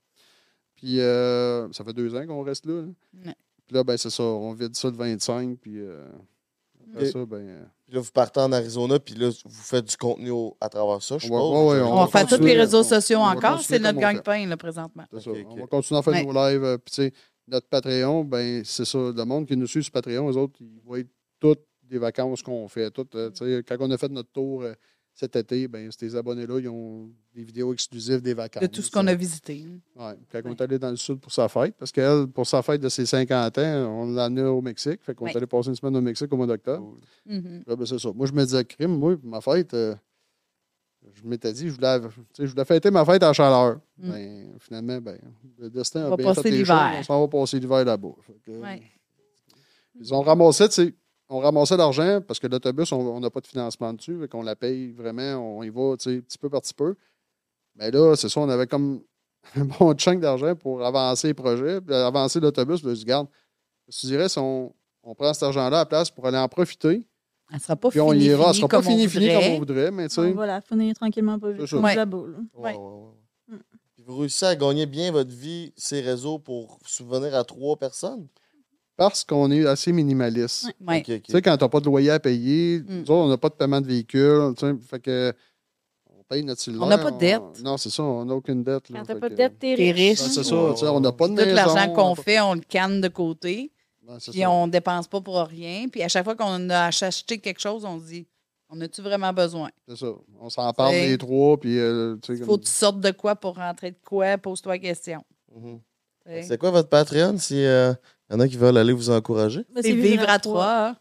Puis 0.80 1.00
euh, 1.00 1.70
ça 1.72 1.84
fait 1.84 1.92
deux 1.92 2.14
ans 2.14 2.26
qu'on 2.26 2.42
reste 2.42 2.64
là. 2.66 2.82
là. 2.82 2.88
Ouais. 3.26 3.34
Puis 3.66 3.76
là, 3.76 3.84
ben, 3.84 3.96
c'est 3.96 4.10
ça. 4.10 4.22
On 4.22 4.52
vide 4.54 4.74
ça 4.74 4.88
le 4.88 4.96
25. 4.96 5.58
Puis 5.60 5.78
euh, 5.78 6.06
après 6.92 7.06
ça, 7.10 7.24
ben. 7.26 7.36
euh, 7.36 7.64
Puis 7.86 7.94
là, 7.94 8.00
vous 8.00 8.10
partez 8.12 8.40
en 8.40 8.50
Arizona, 8.52 8.98
puis 8.98 9.14
là, 9.14 9.28
vous 9.28 9.62
faites 9.62 9.84
du 9.84 9.96
contenu 9.96 10.30
au- 10.30 10.56
à 10.60 10.68
travers 10.68 11.02
ça, 11.02 11.18
je 11.18 11.28
Ouais, 11.28 11.36
ouais, 11.36 11.80
On 11.82 11.96
va 11.96 12.06
faire 12.06 12.26
tous 12.26 12.42
les 12.42 12.54
réseaux 12.58 12.82
sociaux 12.82 13.18
on 13.18 13.22
encore. 13.24 13.60
C'est 13.60 13.78
notre 13.78 13.96
fait. 13.96 14.00
gagne-pain, 14.00 14.46
là, 14.46 14.56
présentement. 14.56 15.04
C'est 15.12 15.20
ça. 15.20 15.30
On 15.46 15.56
va 15.56 15.66
continuer 15.66 15.98
à 15.98 16.02
faire 16.02 16.14
Ouais. 16.14 16.24
nos 16.24 16.32
lives. 16.32 16.64
euh, 16.64 16.78
Puis, 16.78 16.94
tu 16.94 17.02
sais, 17.02 17.12
notre 17.46 17.68
Patreon, 17.68 18.24
ben, 18.24 18.62
c'est 18.64 18.84
ça. 18.84 18.98
Le 18.98 19.24
monde 19.24 19.46
qui 19.46 19.56
nous 19.56 19.66
suit 19.66 19.82
sur 19.84 19.92
Patreon, 19.92 20.30
eux 20.30 20.36
autres, 20.36 20.54
ils 20.60 20.80
voient 20.84 20.98
toutes 21.38 21.62
les 21.90 21.98
vacances 21.98 22.42
qu'on 22.42 22.66
fait. 22.68 22.90
Toutes, 22.90 23.14
euh, 23.16 23.30
tu 23.30 23.44
sais, 23.44 23.62
quand 23.66 23.76
on 23.80 23.90
a 23.90 23.98
fait 23.98 24.10
notre 24.10 24.30
tour 24.32 24.62
euh, 24.62 24.72
cet 25.14 25.36
été, 25.36 25.68
ben, 25.68 25.90
ces 25.96 26.16
abonnés-là, 26.16 26.58
ils 26.60 26.68
ont 26.68 27.10
des 27.34 27.42
vidéos 27.42 27.72
exclusives 27.74 28.22
des 28.22 28.32
vacances. 28.34 28.62
De 28.62 28.66
tout 28.68 28.80
ce 28.80 28.90
qu'on 28.90 29.06
a 29.06 29.14
visité. 29.14 29.66
Ouais. 29.96 30.14
Quand 30.32 30.40
on 30.44 30.50
est 30.52 30.60
allé 30.62 30.78
dans 30.78 30.90
le 30.90 30.96
sud 30.96 31.20
pour 31.20 31.30
sa 31.32 31.48
fête, 31.48 31.74
parce 31.76 31.92
qu'elle, 31.92 32.26
pour 32.28 32.46
sa 32.46 32.62
fête 32.62 32.80
de 32.80 32.88
ses 32.88 33.04
50 33.06 33.58
ans, 33.58 33.86
on 34.02 34.12
l'a 34.12 34.24
amenée 34.24 34.42
au 34.42 34.62
Mexique. 34.62 35.02
Fait 35.02 35.14
qu'on 35.14 35.26
Ouais. 35.26 35.32
est 35.32 35.36
allé 35.36 35.46
passer 35.46 35.68
une 35.68 35.74
semaine 35.74 35.96
au 35.96 36.00
Mexique 36.00 36.32
au 36.32 36.36
mois 36.36 36.46
d'octobre. 36.46 36.94
Cool. 37.26 37.34
Mhm. 37.36 37.64
Là, 37.66 37.76
ben, 37.76 37.84
c'est 37.86 37.98
ça. 37.98 38.12
Moi, 38.14 38.26
je 38.26 38.32
me 38.32 38.44
disais, 38.44 38.64
crime, 38.64 38.96
moi, 38.96 39.16
ma 39.22 39.40
fête, 39.42 39.74
euh, 39.74 39.94
je 41.12 41.26
m'étais 41.26 41.52
dit, 41.52 41.68
je 41.68 41.74
voulais, 41.74 42.00
tu 42.00 42.06
sais, 42.34 42.46
je 42.46 42.50
voulais 42.52 42.64
fêter 42.64 42.90
ma 42.90 43.04
fête 43.04 43.22
en 43.22 43.32
chaleur. 43.32 43.80
Mm. 43.98 44.10
Ben, 44.10 44.52
finalement, 44.58 45.00
ben, 45.00 45.18
le 45.58 45.68
destin 45.70 46.02
On 46.04 46.06
a 46.06 46.10
va 46.10 46.16
bien 46.16 46.26
passer 46.26 46.42
fait 46.42 46.50
les 46.50 46.58
l'hiver. 46.58 46.90
choses. 46.92 47.00
On 47.00 47.02
s'en 47.02 47.20
va 47.20 47.28
passer 47.28 47.58
l'hiver 47.60 47.84
là-bas. 47.84 48.08
Ouais. 48.48 48.82
Ils 50.00 50.14
ont 50.14 50.22
ramassé, 50.22 50.68
tu 50.68 50.74
sais, 50.74 50.94
on 51.30 51.38
ramassait 51.38 51.76
l'argent 51.76 52.20
parce 52.26 52.40
que 52.40 52.48
l'autobus, 52.48 52.90
on 52.92 53.20
n'a 53.20 53.30
pas 53.30 53.40
de 53.40 53.46
financement 53.46 53.92
dessus, 53.94 54.18
fait 54.20 54.28
qu'on 54.28 54.42
la 54.42 54.56
paye 54.56 54.90
vraiment, 54.90 55.58
on 55.58 55.62
y 55.62 55.70
va, 55.70 55.96
petit 55.96 56.38
peu 56.38 56.50
par 56.50 56.60
petit 56.60 56.74
peu. 56.74 56.96
Mais 57.76 57.90
là, 57.90 58.16
c'est 58.16 58.28
ça, 58.28 58.40
on 58.40 58.48
avait 58.48 58.66
comme 58.66 59.00
un 59.56 59.64
bon 59.64 59.94
chunk 59.94 60.20
d'argent 60.20 60.54
pour 60.56 60.84
avancer 60.84 61.28
les 61.28 61.34
projets, 61.34 61.80
puis 61.80 61.94
avancer 61.94 62.40
l'autobus. 62.40 62.82
Je 62.82 62.90
dis, 62.90 63.04
garde, 63.04 63.28
je 63.88 64.00
te 64.00 64.06
dirais, 64.08 64.28
si 64.28 64.38
on, 64.38 64.74
on 65.04 65.14
prend 65.14 65.32
cet 65.32 65.44
argent-là 65.44 65.66
à 65.78 65.80
la 65.80 65.86
place 65.86 66.10
pour 66.10 66.26
aller 66.26 66.36
en 66.36 66.48
profiter, 66.48 67.06
Elle 67.48 67.56
ne 67.56 67.60
sera 67.60 67.76
pas 67.76 67.90
puis 67.90 68.00
finie, 68.00 68.10
on 68.10 68.12
y 68.12 68.24
ira, 68.24 68.52
sera 68.52 68.68
pas 68.68 68.76
comme 68.78 68.86
on 68.88 68.90
fini, 68.90 69.08
fini 69.08 69.28
comme 69.28 69.36
voudrait. 69.36 69.54
on 69.54 69.58
voudrait, 69.58 69.90
mais 69.92 70.08
tu 70.08 70.14
sais, 70.16 70.34
la 70.34 70.60
finir 70.60 70.94
tranquillement, 70.94 71.38
pas 71.38 71.52
vite. 71.52 71.72
Ouais. 71.72 71.96
ouais, 71.96 72.06
ouais. 72.54 72.76
Mm. 73.48 73.56
Puis 73.94 74.04
vous 74.04 74.18
réussissez 74.18 74.46
à 74.46 74.56
gagner 74.56 74.86
bien 74.86 75.12
votre 75.12 75.32
vie, 75.32 75.72
ces 75.76 76.00
réseaux, 76.00 76.40
pour 76.40 76.80
subvenir 76.84 77.36
à 77.36 77.44
trois 77.44 77.76
personnes? 77.76 78.26
Parce 79.00 79.24
qu'on 79.24 79.50
est 79.50 79.64
assez 79.66 79.92
minimaliste. 79.92 80.66
Ouais. 80.86 81.02
Tu 81.02 81.22
sais, 81.26 81.40
quand 81.40 81.56
tu 81.56 81.64
n'as 81.64 81.68
pas 81.70 81.80
de 81.80 81.86
loyer 81.86 82.10
à 82.10 82.20
payer, 82.20 82.80
Mm. 82.80 82.84
nous 82.88 83.00
autres, 83.04 83.12
on 83.12 83.28
n'a 83.28 83.38
pas 83.38 83.48
de 83.48 83.54
paiement 83.54 83.80
de 83.80 83.86
véhicule, 83.86 84.52
tu 84.58 84.66
sais, 84.66 84.74
fait 84.86 85.00
que 85.00 85.32
on 86.10 86.22
paye 86.24 86.44
notre 86.44 86.60
cellulaire. 86.60 86.86
n'a 86.86 86.98
pas 86.98 87.10
de 87.10 87.18
dette. 87.18 87.62
Non, 87.64 87.78
c'est 87.78 87.88
ça, 87.88 88.02
on 88.02 88.26
n'a 88.26 88.34
aucune 88.34 88.62
dette. 88.62 88.90
là, 88.90 88.98
Quand 88.98 89.06
t'as 89.06 89.14
pas 89.18 89.30
de 89.30 89.34
dette, 89.36 89.58
t'es 89.58 89.74
riche. 89.74 89.94
riche. 89.96 90.18
C'est 90.18 90.44
ça, 90.44 90.54
Ouais, 90.54 90.72
tu 90.74 90.80
sais, 90.80 90.88
on 90.88 91.00
n'a 91.00 91.12
pas 91.12 91.28
de 91.28 91.34
Tout 91.34 91.48
l'argent 91.48 91.94
qu'on 91.94 92.10
on 92.10 92.14
fait, 92.14 92.40
on 92.40 92.52
le 92.52 92.60
canne 92.60 93.00
de 93.00 93.08
côté. 93.08 93.72
Ben, 94.06 94.18
Puis 94.18 94.40
ça. 94.40 94.50
on 94.50 94.66
dépense 94.68 95.08
pas 95.08 95.22
pour 95.22 95.38
rien. 95.38 95.86
Puis 95.90 96.02
à 96.02 96.08
chaque 96.08 96.24
fois 96.24 96.34
qu'on 96.36 96.68
a 96.68 96.84
acheté 96.88 97.38
quelque 97.38 97.60
chose, 97.60 97.86
on 97.86 97.98
se 98.00 98.04
dit 98.04 98.26
on 98.68 98.78
a-tu 98.82 99.00
vraiment 99.00 99.32
besoin? 99.32 99.70
C'est 99.88 99.96
ça. 99.96 100.08
On 100.38 100.50
s'en 100.50 100.70
parle 100.74 100.92
les 100.92 101.16
trois, 101.16 101.58
puis 101.58 101.78
euh, 101.78 102.16
tu 102.22 102.34
sais, 102.34 102.38
Il 102.38 102.44
faut 102.44 102.52
comme- 102.52 102.60
que 102.60 102.66
tu 102.66 102.70
sortes 102.70 103.00
de 103.00 103.10
quoi 103.12 103.34
pour 103.34 103.56
rentrer 103.56 103.92
de 103.92 103.96
quoi? 104.04 104.36
Pose-toi 104.36 104.74
la 104.74 104.78
question. 104.78 105.24
Mhm. 105.56 105.80
Sais. 106.26 106.42
C'est 106.42 106.58
quoi 106.58 106.70
votre 106.70 106.90
Patreon 106.90 107.38
si 107.38 107.64
il 108.30 108.34
y 108.34 108.36
en 108.36 108.40
a 108.40 108.48
qui 108.48 108.56
veulent 108.56 108.76
aller 108.78 108.92
vous 108.92 109.10
encourager? 109.10 109.64
Ben, 109.74 109.82
C'est 109.82 109.92
vivre 109.92 110.28
à 110.28 110.38
trois. 110.38 110.94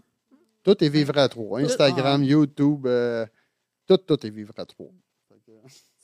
tout 0.64 0.84
est 0.84 0.90
vivre 0.90 1.18
à 1.18 1.30
trois. 1.30 1.60
Instagram, 1.62 2.24
YouTube, 2.24 2.86
euh, 2.88 3.26
tout, 3.88 3.98
tout 3.98 4.26
est 4.26 4.30
vivre 4.30 4.54
à 4.58 4.66
trois. 4.66 4.88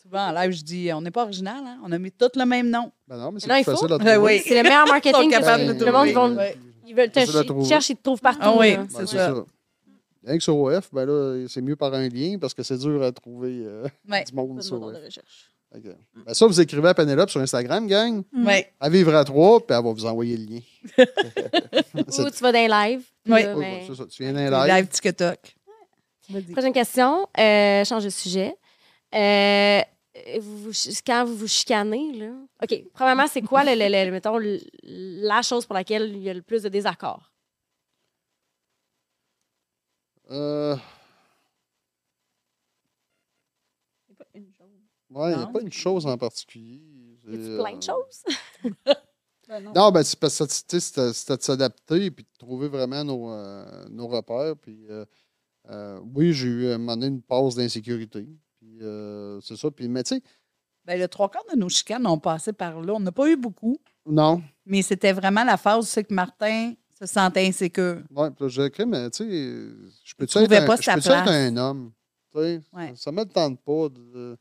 Souvent 0.02 0.28
en 0.30 0.32
live, 0.34 0.52
je 0.52 0.62
dis 0.64 0.90
on 0.94 1.02
n'est 1.02 1.10
pas 1.12 1.24
original, 1.24 1.64
hein? 1.66 1.80
on 1.84 1.92
a 1.92 1.98
mis 1.98 2.12
tout 2.12 2.30
le 2.36 2.46
même 2.46 2.70
nom. 2.70 2.92
Ben 3.08 3.18
non, 3.18 3.32
mais 3.32 3.40
c'est 3.40 3.64
facile 3.64 3.92
à 3.92 3.98
Ben 3.98 4.14
trouver. 4.16 4.36
oui. 4.36 4.42
C'est 4.46 4.56
le 4.56 4.62
meilleur 4.64 4.86
marketing. 4.88 5.32
que 5.32 5.66
de 5.68 5.74
le 5.74 5.76
trouver. 5.78 5.92
monde, 5.92 6.08
ils 6.08 6.14
vont, 6.14 6.36
Ouais. 6.38 6.56
ils 6.86 6.96
veulent 6.96 7.10
te 7.10 7.20
Facile 7.20 7.30
à 7.32 7.34
ch- 7.40 7.46
trouver. 7.48 7.68
ils 7.90 7.96
te 7.96 8.04
trouvent 8.04 8.22
partout. 8.22 8.40
Ah 8.44 8.56
oui, 8.56 8.72
c'est 8.72 8.78
Ben, 8.78 8.88
ça. 8.90 9.06
c'est 9.08 9.18
ça. 9.18 9.46
Rien 10.24 10.38
que 10.38 10.44
sur 10.44 10.58
OF, 10.58 10.90
ben 10.94 11.06
là, 11.06 11.46
c'est 11.48 11.62
mieux 11.62 11.76
par 11.76 11.92
un 11.96 12.08
lien 12.08 12.38
parce 12.40 12.54
que 12.54 12.62
c'est 12.62 12.78
dur 12.78 13.02
à 13.02 13.12
trouver 13.12 13.64
euh, 13.66 13.88
Ouais. 14.10 14.24
du 14.26 14.34
monde 14.36 14.62
sur 14.62 14.80
moteur 14.80 14.96
OF. 14.96 15.02
de 15.02 15.06
recherche. 15.08 15.52
Ben, 16.26 16.34
ça, 16.34 16.46
vous 16.48 16.60
écrivez 16.62 16.88
à 16.88 16.94
Penelope 16.94 17.30
sur 17.30 17.42
Instagram, 17.42 17.88
gang. 17.88 18.24
Mm. 18.32 18.46
Ouais. 18.48 18.74
À 18.80 18.90
vivre 18.90 19.14
à 19.16 19.24
trois, 19.24 19.60
puis 19.66 19.76
elle 19.78 19.84
va 19.84 19.92
vous 19.92 20.06
envoyer 20.06 20.38
le 20.38 20.46
lien. 20.46 20.62
Ou 21.96 22.30
tu 22.30 22.44
vas 22.44 22.52
dans 22.52 22.60
les 22.60 22.68
lives. 22.68 23.04
Oui. 23.28 23.42
Oui, 23.56 23.62
ben, 23.62 23.84
c'est 23.88 23.96
ça. 23.96 24.06
Tu 24.06 24.24
viens 24.24 24.34
d'un 24.34 24.50
Live, 24.50 24.68
live. 24.68 24.76
live 24.76 24.88
TikTok. 24.88 25.56
Prochaine 26.54 26.74
question. 26.74 27.28
Euh, 27.38 27.84
change 27.86 28.04
de 28.06 28.10
sujet. 28.10 28.56
Euh, 29.14 29.82
vous, 30.40 30.58
vous 30.58 30.74
ch- 30.74 31.02
quand 31.06 31.24
vous 31.26 31.36
vous 31.36 31.48
chicanez, 31.48 32.14
là. 32.14 32.32
OK. 32.64 32.84
Premièrement, 32.94 33.28
c'est 33.28 33.42
quoi, 33.42 33.64
le, 33.64 33.72
le- 33.76 34.06
le- 34.06 34.12
mettons, 34.12 34.40
la 34.84 35.42
chose 35.42 35.66
pour 35.66 35.76
laquelle 35.76 36.10
il 36.16 36.24
y 36.24 36.30
a 36.30 36.34
le 36.34 36.42
plus 36.42 36.64
de 36.64 36.70
désaccords? 36.70 37.32
Euh, 40.32 40.76
Ouais, 45.16 45.32
il 45.32 45.38
n'y 45.38 45.44
a 45.44 45.48
pas 45.48 45.62
une 45.62 45.72
chose 45.72 46.06
en 46.06 46.18
particulier. 46.18 46.82
Y 47.28 47.34
a-tu 47.34 47.44
C'est, 47.44 47.58
plein 47.58 47.72
de 47.72 47.78
euh, 47.78 47.82
choses? 47.82 48.24
Ben 49.48 49.64
non. 49.64 49.74
Non, 49.76 49.92
ben, 49.92 50.02
c'est 50.04 50.18
parce 50.20 50.40
que 50.40 50.44
tu 50.46 50.80
sais, 50.80 51.12
c'était 51.14 51.38
de 51.38 51.42
s'adapter 51.44 52.10
puis 52.10 52.24
de 52.24 52.30
trouver 52.40 52.68
vraiment 52.68 53.04
nos, 53.04 53.30
euh, 53.32 53.86
nos 53.92 54.08
repères. 54.08 54.56
Puis, 54.58 54.88
euh, 54.90 55.06
euh, 55.70 56.00
oui, 56.16 56.34
j'ai 56.34 56.48
eu 56.48 56.68
à 56.72 56.76
un 56.76 56.78
moment 56.80 56.98
donné 56.98 57.08
une 57.08 57.22
pause 57.22 57.54
d'insécurité. 57.56 58.28
Puis, 58.58 58.80
euh, 58.82 59.40
c'est 59.42 59.56
ça. 59.56 59.70
Puis, 59.70 59.88
mais 59.88 60.02
tu 60.02 60.16
sais, 60.16 60.22
Ben, 60.84 61.00
le 61.00 61.08
trois 61.08 61.30
quarts 61.30 61.46
de 61.54 61.60
nos 61.60 61.70
chicanes 61.70 62.08
ont 62.08 62.18
passé 62.18 62.54
par 62.54 62.82
là. 62.82 62.94
On 62.96 63.00
n'a 63.00 63.12
pas 63.12 63.30
eu 63.30 63.36
beaucoup, 63.38 63.78
non. 64.08 64.42
mais 64.66 64.82
c'était 64.82 65.14
vraiment 65.14 65.44
la 65.44 65.58
phase 65.58 65.84
où 65.86 65.88
c'est 65.88 66.04
que 66.06 66.14
Martin 66.14 66.74
se 67.00 67.06
sentait 67.06 67.46
insécure. 67.48 68.02
Ouais, 68.16 68.32
puis 68.32 68.46
là, 68.46 68.48
j'ai 68.48 68.66
écrit, 68.66 68.86
mais 68.88 69.12
tu 69.12 69.26
sais, 69.26 69.30
je 70.04 70.16
peux-tu 70.18 70.40
être, 70.40 70.52
un- 70.54 70.66
pas 70.66 70.76
je 70.78 70.82
sa 70.82 70.96
peux-tu 70.96 71.10
être 71.10 71.24
place. 71.24 71.36
un 71.36 71.58
homme? 71.58 71.92
Tu 72.34 72.40
sais, 72.42 72.62
Ouais. 72.74 72.94
Ça 72.96 73.12
ne 73.12 73.18
me 73.18 73.26
tente 73.26 73.60
pas. 73.64 73.90
de- 73.90 74.38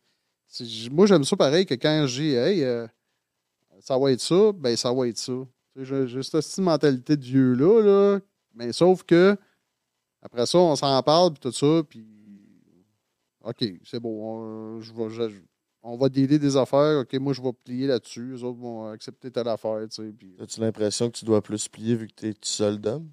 moi, 0.91 1.07
j'aime 1.07 1.25
ça 1.25 1.37
pareil 1.37 1.67
que 1.67 1.75
quand 1.75 2.07
dis, 2.07 2.35
hey, 2.35 2.63
euh, 2.63 2.87
ça 3.81 3.99
va 3.99 4.13
être 4.13 4.21
ça, 4.21 4.53
ben 4.53 4.77
ça 4.77 4.93
va 4.93 5.09
être 5.09 5.19
ça. 5.19 5.33
Tu 5.77 5.85
J'ai 5.85 6.07
j'ai 6.07 6.23
cette 6.23 6.59
mentalité 6.59 7.17
de 7.17 7.25
vieux-là, 7.25 7.83
là, 7.83 8.21
mais 8.55 8.73
sauf 8.73 9.03
que 9.03 9.37
après 10.23 10.47
ça, 10.47 10.59
on 10.59 10.77
s'en 10.77 11.03
parle, 11.03 11.33
puis 11.33 11.41
tout 11.41 11.53
ça, 11.53 11.83
puis 11.89 12.07
OK, 13.43 13.63
c'est 13.85 14.01
bon, 14.01 14.79
on, 14.79 14.81
on 15.83 15.97
va 15.99 16.09
dealer 16.09 16.39
des 16.39 16.57
affaires, 16.57 17.01
OK, 17.01 17.13
moi, 17.15 17.35
je 17.35 17.43
vais 17.43 17.53
plier 17.53 17.87
là-dessus, 17.87 18.33
les 18.33 18.43
autres 18.43 18.59
vont 18.59 18.89
accepter 18.89 19.31
telle 19.31 19.49
affaire, 19.49 19.87
tu 19.91 20.03
sais, 20.03 20.13
puis... 20.13 20.35
As-tu 20.41 20.61
l'impression 20.61 21.11
que 21.11 21.19
tu 21.19 21.27
dois 21.27 21.43
plus 21.43 21.69
plier 21.69 21.95
vu 21.95 22.09
que 22.09 22.15
t'es 22.15 22.33
tout 22.33 22.41
seul 22.43 22.79
d'homme? 22.79 23.11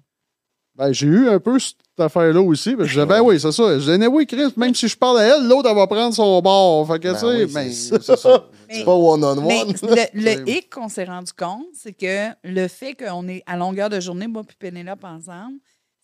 Ben, 0.74 0.90
j'ai 0.92 1.06
eu 1.06 1.28
un 1.28 1.38
peu 1.38 1.58
cette 1.58 1.76
affaire-là 1.98 2.40
aussi. 2.40 2.74
Ben, 2.74 2.84
je 2.86 2.92
disais, 2.94 3.06
ben 3.06 3.20
oui, 3.20 3.38
c'est 3.38 3.52
ça. 3.52 3.78
Je 3.78 3.90
disais, 3.92 4.06
oui, 4.06 4.26
Chris, 4.26 4.52
même 4.56 4.74
si 4.74 4.88
je 4.88 4.96
parle 4.96 5.18
à 5.18 5.22
elle, 5.36 5.46
l'autre, 5.46 5.68
elle 5.68 5.76
va 5.76 5.86
prendre 5.86 6.14
son 6.14 6.40
bord. 6.40 6.86
Fait 6.86 6.98
que, 6.98 7.08
Ben 7.08 7.14
tu 7.14 7.20
sais, 7.20 7.44
oui, 7.44 7.52
ben, 7.52 7.70
c'est 7.70 8.16
ça. 8.16 8.46
Mais- 8.68 8.74
C'est 8.78 8.84
pas 8.86 8.94
one-on-one. 8.94 9.74
Mais 9.94 10.10
le, 10.14 10.48
hic 10.48 10.70
qu'on 10.70 10.88
s'est 10.88 11.04
rendu 11.04 11.30
compte, 11.34 11.66
c'est 11.74 11.92
que 11.92 12.30
le 12.42 12.68
fait 12.68 12.94
qu'on 12.94 13.28
est 13.28 13.42
à 13.44 13.58
longueur 13.58 13.90
de 13.90 14.00
journée, 14.00 14.26
moi 14.26 14.44
puis 14.44 14.56
Pénélope 14.58 15.04
ensemble, 15.04 15.58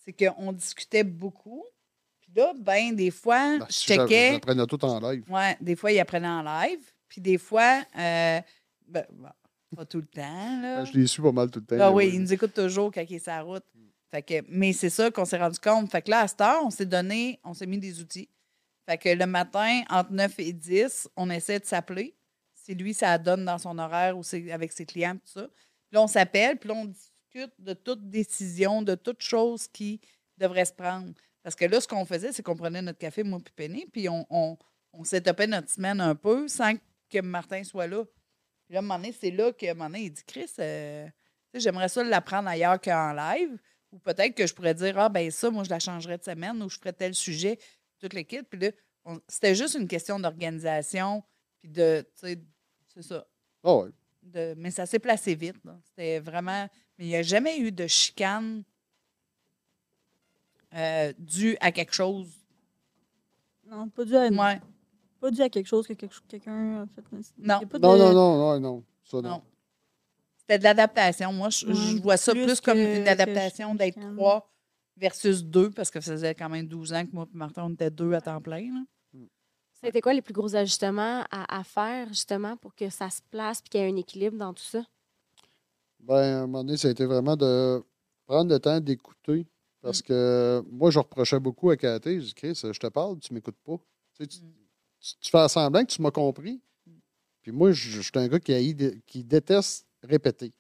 c'est 0.05 0.12
qu'on 0.12 0.53
discutait 0.53 1.03
beaucoup. 1.05 1.65
Puis 2.20 2.31
là, 2.36 2.53
ben, 2.61 2.95
des 2.95 3.11
fois, 3.11 3.57
Ben, 3.59 3.66
je 3.70 3.74
checkais. 3.74 4.32
J'apprenais 4.35 4.66
tout 4.66 4.85
en 4.85 5.01
live. 5.01 5.23
Ouais, 5.31 5.57
des 5.62 5.77
fois, 5.77 5.93
il 5.93 5.99
apprenait 5.99 6.28
en 6.28 6.43
live. 6.43 6.81
Puis 7.09 7.23
des 7.23 7.39
fois, 7.39 7.81
euh, 7.99 8.40
ben, 8.86 9.05
bon, 9.12 9.28
pas 9.74 9.86
tout 9.86 9.99
le 9.99 10.07
temps, 10.07 10.61
là. 10.61 10.82
Ben, 10.82 10.85
Je 10.85 10.99
les 10.99 11.07
suis 11.07 11.23
pas 11.23 11.32
mal 11.32 11.51
tout 11.51 11.61
le 11.61 11.65
temps. 11.65 11.77
Ah 11.82 11.89
mais 11.89 11.95
oui, 11.97 12.11
il 12.12 12.20
nous 12.20 12.32
écoute 12.35 12.53
toujours 12.53 12.90
quand 12.93 13.03
il 13.09 13.16
est 13.16 13.19
sur 13.19 13.32
la 13.32 13.40
route. 13.40 13.65
Mais 14.48 14.72
c'est 14.72 14.90
ça 14.90 15.10
qu'on 15.10 15.24
s'est 15.24 15.39
rendu 15.39 15.59
compte. 15.59 15.90
Fait 15.90 16.02
que 16.02 16.10
là, 16.10 16.20
à 16.20 16.28
cette 16.28 16.40
heure, 16.40 16.64
on 16.64 16.70
s'est 16.70 16.86
donné, 16.86 17.39
on 17.44 17.55
s'est 17.55 17.66
mis 17.66 17.78
des 17.78 18.01
outils. 18.01 18.28
Fait 18.86 18.97
que 18.97 19.09
le 19.10 19.26
matin, 19.26 19.82
entre 19.90 20.12
9 20.12 20.39
et 20.39 20.52
10, 20.52 21.10
on 21.16 21.28
essaie 21.28 21.59
de 21.59 21.66
s'appeler. 21.66 22.16
Si 22.55 22.74
lui, 22.74 22.94
ça 22.94 23.18
donne 23.18 23.44
dans 23.44 23.59
son 23.59 23.78
horaire 23.78 24.16
ou 24.16 24.22
avec 24.51 24.72
ses 24.72 24.86
clients, 24.86 25.14
tout 25.14 25.40
ça. 25.40 25.48
Puis 25.48 25.94
là, 25.94 26.02
on 26.02 26.06
s'appelle, 26.06 26.56
puis 26.59 26.68
là, 26.68 26.74
on 26.74 26.86
discute 26.86 27.52
de 27.59 27.74
toute 27.74 28.09
décision, 28.09 28.82
de 28.82 28.94
toute 28.94 29.20
chose 29.20 29.68
qui 29.68 30.01
devrait 30.39 30.64
se 30.64 30.72
prendre. 30.72 31.12
Parce 31.43 31.55
que 31.55 31.64
là, 31.64 31.80
ce 31.80 31.89
qu'on 31.89 32.05
faisait, 32.05 32.32
c'est 32.32 32.43
qu'on 32.43 32.56
prenait 32.56 32.82
notre 32.82 32.98
café, 32.98 33.22
moi 33.22 33.40
puis 33.44 33.86
puis 33.93 34.09
on, 34.09 34.26
on, 34.30 34.56
on 34.93 35.05
setupait 35.05 35.47
notre 35.47 35.70
semaine 35.70 36.01
un 36.01 36.14
peu 36.14 36.48
sans 36.48 36.74
que 37.10 37.20
Martin 37.20 37.64
soit 37.64 37.86
là. 37.86 38.05
Puis 38.66 38.74
là, 38.74 38.78
à 38.78 38.82
un 38.82 38.82
moment 38.82 38.97
donné, 38.97 39.12
c'est 39.18 39.30
là 39.30 39.52
que 39.52 39.66
un 39.66 39.74
moment 39.74 39.86
donné, 39.86 40.05
il 40.05 40.10
dit 40.12 40.24
Chris, 40.26 40.51
euh, 40.59 41.09
j'aimerais 41.55 41.89
ça 41.89 42.02
l'apprendre 42.05 42.48
ailleurs 42.48 42.80
qu'en 42.80 43.12
live. 43.12 43.59
Ou 43.93 43.98
peut-être 43.98 44.35
que 44.35 44.47
je 44.47 44.55
pourrais 44.55 44.74
dire 44.74 44.98
Ah, 44.98 45.09
ben 45.09 45.31
ça, 45.31 45.51
moi, 45.51 45.65
je 45.65 45.70
la 45.70 45.78
changerais 45.78 46.19
de 46.19 46.23
semaine 46.24 46.62
ou 46.62 46.69
je 46.69 46.77
ferais 46.78 46.93
tel 46.93 47.15
sujet, 47.15 47.59
toute 47.98 48.12
l'équipe. 48.12 48.48
Puis 48.48 48.60
là, 48.60 48.70
on- 49.05 49.20
c'était 49.28 49.55
juste 49.55 49.74
une 49.74 49.89
question 49.89 50.19
d'organisation. 50.20 51.23
Puis 51.60 51.70
de, 51.70 52.02
tu 52.15 52.27
sais, 52.28 52.39
c'est 52.94 53.02
ça. 53.02 53.27
Ah 53.65 53.74
ouais. 53.77 53.90
De- 54.23 54.55
mais 54.59 54.70
ça 54.70 54.85
s'est 54.85 54.98
placé 54.98 55.35
vite. 55.35 55.65
là. 55.65 55.78
C'était 55.85 56.19
vraiment. 56.20 56.69
Mais 56.98 57.05
il 57.05 57.09
n'y 57.09 57.16
a 57.16 57.23
jamais 57.23 57.59
eu 57.59 57.73
de 57.73 57.86
chicane 57.86 58.62
euh, 60.74 61.12
due 61.19 61.56
à 61.60 61.73
quelque 61.73 61.94
chose. 61.94 62.28
Non, 63.66 63.89
pas 63.89 64.05
dû 64.05 64.16
à, 64.16 64.28
Ouais, 64.28 64.60
pas 65.20 65.31
dû 65.31 65.40
à 65.43 65.48
quelque 65.48 65.66
chose 65.66 65.86
que 65.86 65.93
quelqu'un 65.94 66.82
a 66.82 66.86
fait. 66.86 67.02
Non. 67.12 67.20
Il 67.39 67.47
y 67.47 67.51
a 67.65 67.66
pas 67.66 67.78
Non, 67.78 67.94
de- 67.94 67.98
non, 67.98 68.12
non, 68.12 68.36
non, 68.39 68.60
non. 68.60 68.85
Ça, 69.05 69.16
non. 69.23 69.28
non. 69.31 69.43
C'était 70.49 70.59
de 70.61 70.65
l'adaptation. 70.65 71.33
Moi, 71.33 71.51
je, 71.51 72.01
vois 72.01 72.16
ça 72.16 72.33
plus 72.33 72.45
plus, 72.45 72.61
comme 72.62 72.79
que- 72.79 73.01
une 73.01 73.09
adaptation 73.09 73.75
d'être 73.75 73.99
trois 74.15 74.51
versus 74.97 75.45
deux, 75.45 75.70
parce 75.70 75.91
que 75.91 76.01
ça 76.01 76.12
faisait 76.12 76.35
quand 76.35 76.49
même 76.49 76.66
12 76.66 76.93
ans 76.95 77.05
que 77.05 77.12
moi 77.12 77.27
et 77.33 77.37
Martin, 77.37 77.65
on 77.65 77.70
était 77.75 77.91
deux 77.91 78.12
à 78.15 78.20
temps 78.23 78.41
plein. 78.41 78.61
là. 78.73 78.81
C'était 79.81 80.01
quoi 80.01 80.12
les 80.15 80.23
plus 80.23 80.33
gros 80.33 80.57
ajustements 80.57 81.23
à, 81.31 81.59
à 81.61 81.62
faire, 81.62 82.09
justement, 82.09 82.57
pour 82.57 82.75
que 82.75 82.89
ça 82.91 83.11
se 83.11 83.20
place 83.31 83.61
et 83.61 83.69
qu'il 83.69 83.81
y 83.81 83.85
ait 83.85 83.93
un 83.93 83.97
équilibre 83.97 84.37
dans 84.37 84.53
tout 84.53 84.65
ça? 84.65 84.83
Ben, 86.01 86.15
à 86.16 86.39
un 86.39 86.41
moment 86.47 86.65
donné, 86.65 86.77
ça 86.79 86.89
a 86.89 86.91
été 86.91 87.05
vraiment 87.05 87.37
de 87.37 87.85
prendre 88.27 88.51
le 88.53 88.59
temps 88.59 88.81
d'écouter. 88.81 89.47
Parce 89.81 90.03
que 90.03 90.65
moi, 90.69 90.91
je 90.91 90.99
reprochais 90.99 91.39
beaucoup 91.39 91.70
à 91.70 91.77
Cathy. 91.77 92.15
Je 92.20 92.27
dis, 92.27 92.35
Chris, 92.35 92.55
je 92.61 92.79
te 92.79 92.87
parle, 92.89 93.20
tu 93.20 93.33
m'écoutes 93.33 93.59
pas. 93.65 93.77
Tu, 94.16 94.25
sais, 94.25 94.27
tu, 94.27 94.39
Mm. 94.43 94.53
tu- 95.01 95.15
tu 95.20 95.31
fais 95.31 95.49
semblant 95.49 95.85
que 95.85 95.93
tu 95.93 96.03
m'as 96.03 96.11
compris. 96.11 96.61
Puis 97.43 97.53
moi, 97.53 97.70
je, 97.70 97.89
je 97.91 98.01
suis 98.01 98.11
un 98.16 98.27
gars 98.27 98.41
qui, 98.41 98.53
haït 98.53 98.75
de- 98.75 98.99
qui 99.07 99.23
déteste 99.23 99.87
répéter. 100.09 100.52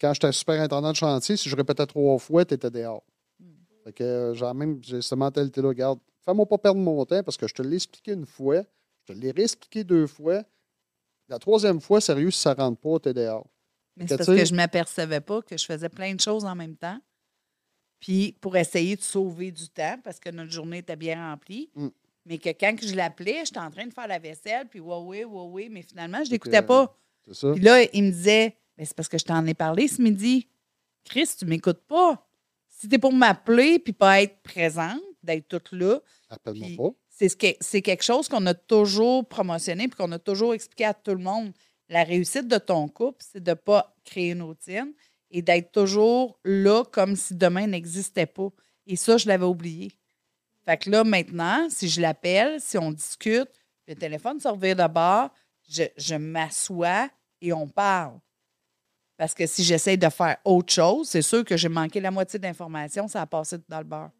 Quand 0.00 0.12
j'étais 0.12 0.32
super 0.32 0.60
intendant 0.60 0.90
de 0.90 0.96
chantier, 0.96 1.36
si 1.36 1.48
je 1.48 1.56
répétais 1.56 1.86
trois 1.86 2.18
fois, 2.18 2.44
tu 2.44 2.54
étais 2.54 2.70
dehors. 2.70 3.04
Mm. 3.38 3.52
Fait 3.84 3.92
que 3.92 4.04
euh, 4.04 4.34
j'ai 4.34 4.52
même 4.52 4.82
cette 4.82 5.12
mentalité-là. 5.12 5.68
Regarde, 5.68 6.00
fais-moi 6.24 6.46
pas 6.46 6.58
perdre 6.58 6.80
mon 6.80 7.04
temps 7.04 7.22
parce 7.22 7.36
que 7.36 7.46
je 7.46 7.54
te 7.54 7.62
l'ai 7.62 7.76
expliqué 7.76 8.12
une 8.12 8.26
fois, 8.26 8.62
je 9.02 9.12
te 9.12 9.18
l'ai 9.18 9.30
réexpliqué 9.30 9.84
deux 9.84 10.06
fois. 10.06 10.42
La 11.28 11.38
troisième 11.38 11.80
fois, 11.80 12.00
sérieux, 12.00 12.30
si 12.30 12.40
ça 12.40 12.54
rentre 12.54 12.80
pas, 12.80 12.98
t'es 12.98 13.14
dehors. 13.14 13.46
Mais 13.96 14.06
c'est 14.08 14.16
parce 14.16 14.28
que 14.28 14.44
je 14.44 14.52
ne 14.52 14.56
m'apercevais 14.56 15.20
pas 15.20 15.40
que 15.42 15.56
je 15.56 15.64
faisais 15.64 15.88
plein 15.88 16.14
de 16.14 16.20
choses 16.20 16.44
en 16.44 16.54
même 16.54 16.76
temps. 16.76 16.98
Puis 18.00 18.36
pour 18.40 18.56
essayer 18.56 18.96
de 18.96 19.02
sauver 19.02 19.52
du 19.52 19.68
temps, 19.68 19.98
parce 20.02 20.18
que 20.18 20.28
notre 20.30 20.50
journée 20.50 20.78
était 20.78 20.96
bien 20.96 21.30
remplie. 21.30 21.70
Mm. 21.74 21.88
Mais 22.26 22.38
que 22.38 22.48
quand 22.48 22.74
je 22.80 22.94
l'appelais, 22.94 23.44
j'étais 23.44 23.60
en 23.60 23.70
train 23.70 23.86
de 23.86 23.92
faire 23.92 24.08
la 24.08 24.18
vaisselle, 24.18 24.66
puis 24.68 24.80
ouais, 24.80 24.96
ouais, 24.96 25.24
ouais, 25.24 25.46
ouais, 25.46 25.68
mais 25.70 25.82
finalement, 25.82 26.24
je 26.24 26.30
l'écoutais 26.30 26.62
pas. 26.62 26.96
C'est 27.26 27.34
ça? 27.34 27.52
Puis 27.52 27.62
là, 27.62 27.82
il 27.92 28.04
me 28.04 28.10
disait, 28.10 28.56
Ben, 28.76 28.84
c'est 28.84 28.96
parce 28.96 29.08
que 29.08 29.18
je 29.18 29.24
t'en 29.24 29.44
ai 29.46 29.54
parlé 29.54 29.86
ce 29.88 30.02
midi. 30.02 30.48
Chris, 31.04 31.28
tu 31.38 31.46
m'écoutes 31.46 31.82
pas. 31.86 32.26
Si 32.68 32.88
t'es 32.88 32.98
pour 32.98 33.12
m'appeler 33.12 33.78
puis 33.78 33.92
pas 33.92 34.22
être 34.22 34.42
présente, 34.42 35.00
d'être 35.22 35.48
toute 35.48 35.70
là, 35.72 36.00
Appelle-moi 36.28 36.68
pas. 36.76 36.96
c'est 37.08 37.28
ce 37.28 37.36
que- 37.36 37.56
c'est 37.60 37.80
quelque 37.82 38.02
chose 38.04 38.28
qu'on 38.28 38.44
a 38.46 38.52
toujours 38.54 39.26
promotionné 39.26 39.88
puis 39.88 39.96
qu'on 39.96 40.10
a 40.12 40.18
toujours 40.18 40.52
expliqué 40.54 40.84
à 40.86 40.92
tout 40.94 41.12
le 41.12 41.18
monde. 41.22 41.52
La 41.88 42.02
réussite 42.04 42.48
de 42.48 42.58
ton 42.58 42.88
couple, 42.88 43.24
c'est 43.26 43.42
de 43.42 43.50
ne 43.50 43.54
pas 43.54 43.94
créer 44.04 44.30
une 44.32 44.42
routine 44.42 44.92
et 45.30 45.40
d'être 45.40 45.70
toujours 45.72 46.38
là 46.44 46.82
comme 46.84 47.14
si 47.16 47.34
demain 47.34 47.66
n'existait 47.66 48.26
pas. 48.26 48.48
Et 48.86 48.96
ça, 48.96 49.16
je 49.18 49.28
l'avais 49.28 49.46
oublié. 49.46 49.92
Fait 50.64 50.76
que 50.78 50.90
là, 50.90 51.04
maintenant, 51.04 51.68
si 51.70 51.88
je 51.88 52.00
l'appelle, 52.00 52.60
si 52.60 52.76
on 52.76 52.90
discute, 52.90 53.48
le 53.86 53.94
téléphone 53.94 54.40
se 54.40 54.48
revient 54.48 54.74
d'abord, 54.74 55.30
je, 55.70 55.84
je 55.96 56.14
m'assois 56.14 57.08
et 57.40 57.52
on 57.52 57.66
parle. 57.66 58.18
Parce 59.16 59.32
que 59.34 59.46
si 59.46 59.62
j'essaye 59.62 59.96
de 59.98 60.08
faire 60.08 60.36
autre 60.44 60.72
chose, 60.72 61.08
c'est 61.08 61.22
sûr 61.22 61.44
que 61.44 61.56
j'ai 61.56 61.68
manqué 61.68 62.00
la 62.00 62.10
moitié 62.10 62.38
d'informations, 62.38 63.06
ça 63.08 63.22
a 63.22 63.26
passé 63.26 63.56
dans 63.68 63.78
le 63.78 63.84
beurre. 63.84 64.10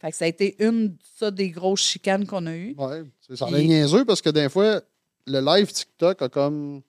Fait 0.00 0.10
que 0.10 0.16
ça 0.16 0.24
a 0.24 0.28
été 0.28 0.56
une 0.64 0.96
ça, 1.16 1.30
des 1.30 1.50
grosses 1.50 1.82
chicanes 1.82 2.26
qu'on 2.26 2.44
a 2.46 2.54
eues. 2.54 2.74
Ouais, 2.76 3.04
c'est 3.20 3.36
ça. 3.36 3.46
Puis- 3.46 3.54
C'est 3.54 3.64
niaiseux 3.64 4.04
parce 4.04 4.20
que 4.20 4.30
des 4.30 4.48
fois, 4.48 4.80
le 5.26 5.40
live 5.40 5.70
TikTok 5.72 6.22
a 6.22 6.28
comme. 6.28 6.82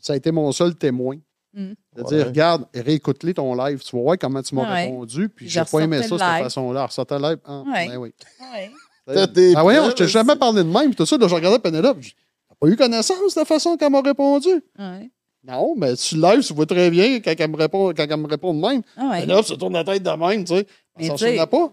Ça 0.00 0.12
a 0.12 0.16
été 0.16 0.30
mon 0.30 0.50
seul 0.52 0.76
témoin. 0.76 1.16
Mm. 1.52 1.72
De 1.96 2.02
Ouais. 2.02 2.08
dire, 2.16 2.26
regarde, 2.26 2.66
réécoute-les 2.72 3.34
ton 3.34 3.52
live. 3.56 3.80
Tu 3.82 3.96
vas 3.96 4.02
voir 4.02 4.16
comment 4.18 4.40
tu 4.40 4.54
m'as 4.54 4.72
Ouais. 4.72 4.84
répondu. 4.84 5.28
Puis 5.28 5.48
j'ai 5.48 5.64
pas 5.64 5.80
aimé 5.80 5.96
ça 6.04 6.14
de 6.14 6.18
cette 6.18 6.44
façon-là. 6.44 6.86
Ressortais 6.86 7.18
le 7.18 7.22
live. 7.30 7.38
Ah, 7.44 7.62
Ouais. 7.66 7.88
ben 7.88 7.96
oui. 7.96 8.14
Ouais. 8.40 8.70
T'as 9.06 9.26
des 9.26 9.54
Ah 9.56 9.62
voyons, 9.64 9.80
preuves 9.80 9.90
je 9.90 9.96
t'ai 9.96 10.08
jamais 10.08 10.36
parlé 10.36 10.62
de 10.62 10.68
même. 10.68 10.94
Tout 10.94 11.04
ça, 11.04 11.18
là, 11.18 11.26
je 11.26 11.34
regardais 11.34 11.58
Penelope. 11.58 12.00
je 12.00 12.12
pas 12.60 12.68
eu 12.68 12.76
connaissance 12.76 13.34
de 13.34 13.40
la 13.40 13.44
façon 13.44 13.76
qu'elle 13.76 13.90
m'a 13.90 14.00
répondu? 14.02 14.50
Ouais. 14.78 15.10
Non, 15.42 15.74
mais 15.76 15.92
le 15.92 16.20
live, 16.34 16.44
tu 16.46 16.52
vois 16.52 16.66
très 16.66 16.90
bien 16.90 17.18
quand 17.20 17.34
elle 17.38 17.50
me 17.50 17.56
répond, 17.56 17.88
quand 17.94 18.06
elle 18.08 18.16
me 18.18 18.26
répond 18.28 18.52
de 18.54 18.60
même. 18.60 18.82
Ah 18.96 19.08
ouais. 19.10 19.20
Penelope 19.22 19.46
se 19.46 19.54
tourne 19.54 19.72
la 19.72 19.84
tête 19.84 20.02
de 20.02 20.10
même, 20.10 20.44
tu 20.44 20.54
sais. 20.54 20.66
Mais 20.98 21.04
Elle 21.04 21.06
s'en 21.08 21.16
tu 21.16 21.24
souvenait 21.24 21.46
pas. 21.46 21.72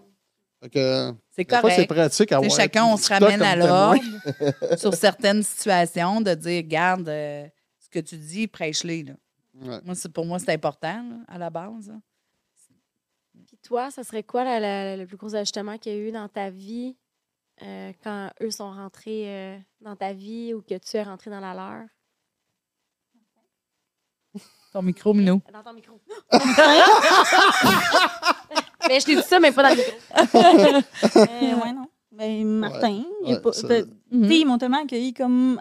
C'est 0.62 0.70
fois, 0.70 1.14
c'est 1.30 1.44
correct. 1.44 1.86
pratique 1.88 2.32
à 2.32 2.40
Tu 2.40 2.50
chacun, 2.50 2.86
on 2.86 2.96
se 2.96 3.08
ramène 3.12 3.42
à 3.42 3.54
l'ordre 3.54 4.00
sur 4.78 4.92
certaines 4.94 5.42
situations 5.42 6.20
de 6.20 6.34
dire, 6.34 6.62
regarde, 6.64 7.08
euh, 7.08 7.46
ce 7.78 7.88
que 7.90 7.98
tu 8.00 8.16
dis, 8.16 8.46
prêche-les. 8.48 9.04
là. 9.04 9.12
Ouais. 9.60 9.78
Moi, 9.84 9.94
c'est- 9.94 10.08
pour 10.08 10.24
moi, 10.26 10.38
c'est 10.38 10.52
important 10.52 11.02
là, 11.02 11.16
à 11.28 11.38
la 11.38 11.50
base. 11.50 11.88
là. 11.88 11.94
Puis 13.46 13.56
toi, 13.62 13.90
ça 13.90 14.02
serait 14.02 14.22
quoi 14.24 14.44
la- 14.44 14.58
la- 14.60 14.96
le 14.96 15.06
plus 15.06 15.16
gros 15.16 15.34
ajustement 15.34 15.78
qu'il 15.78 15.92
y 15.92 15.94
a 15.94 15.98
eu 15.98 16.10
dans 16.10 16.28
ta 16.28 16.50
vie 16.50 16.96
euh, 17.62 17.92
quand 18.02 18.30
eux 18.42 18.50
sont 18.50 18.70
rentrés 18.70 19.24
euh, 19.28 19.58
dans 19.80 19.96
ta 19.96 20.12
vie 20.12 20.54
ou 20.54 20.62
que 20.62 20.76
tu 20.78 20.96
es 20.96 21.02
rentré 21.02 21.30
dans 21.30 21.40
la 21.40 21.54
leur? 21.54 21.86
Ton 24.72 24.82
micro, 24.82 25.14
Minou. 25.14 25.40
Dans 25.52 25.62
ton 25.62 25.72
micro. 25.72 25.98
mais 28.88 29.00
je 29.00 29.04
t'ai 29.06 29.16
dit 29.16 29.22
ça, 29.22 29.40
mais 29.40 29.50
pas 29.52 29.62
dans 29.62 29.70
le 29.70 29.76
micro. 29.76 29.96
Euh, 31.16 31.54
ouais, 31.64 31.72
non. 31.72 31.88
Ben, 32.12 32.44
Martin, 32.46 33.02
Ouais, 33.22 33.40
pas- 33.40 33.52
ça- 33.52 33.66
Mhm. 34.10 34.30
Ils 34.32 34.44
m'ont 34.46 34.58
tellement 34.58 34.82
accueilli 34.82 35.12
comme, 35.14 35.60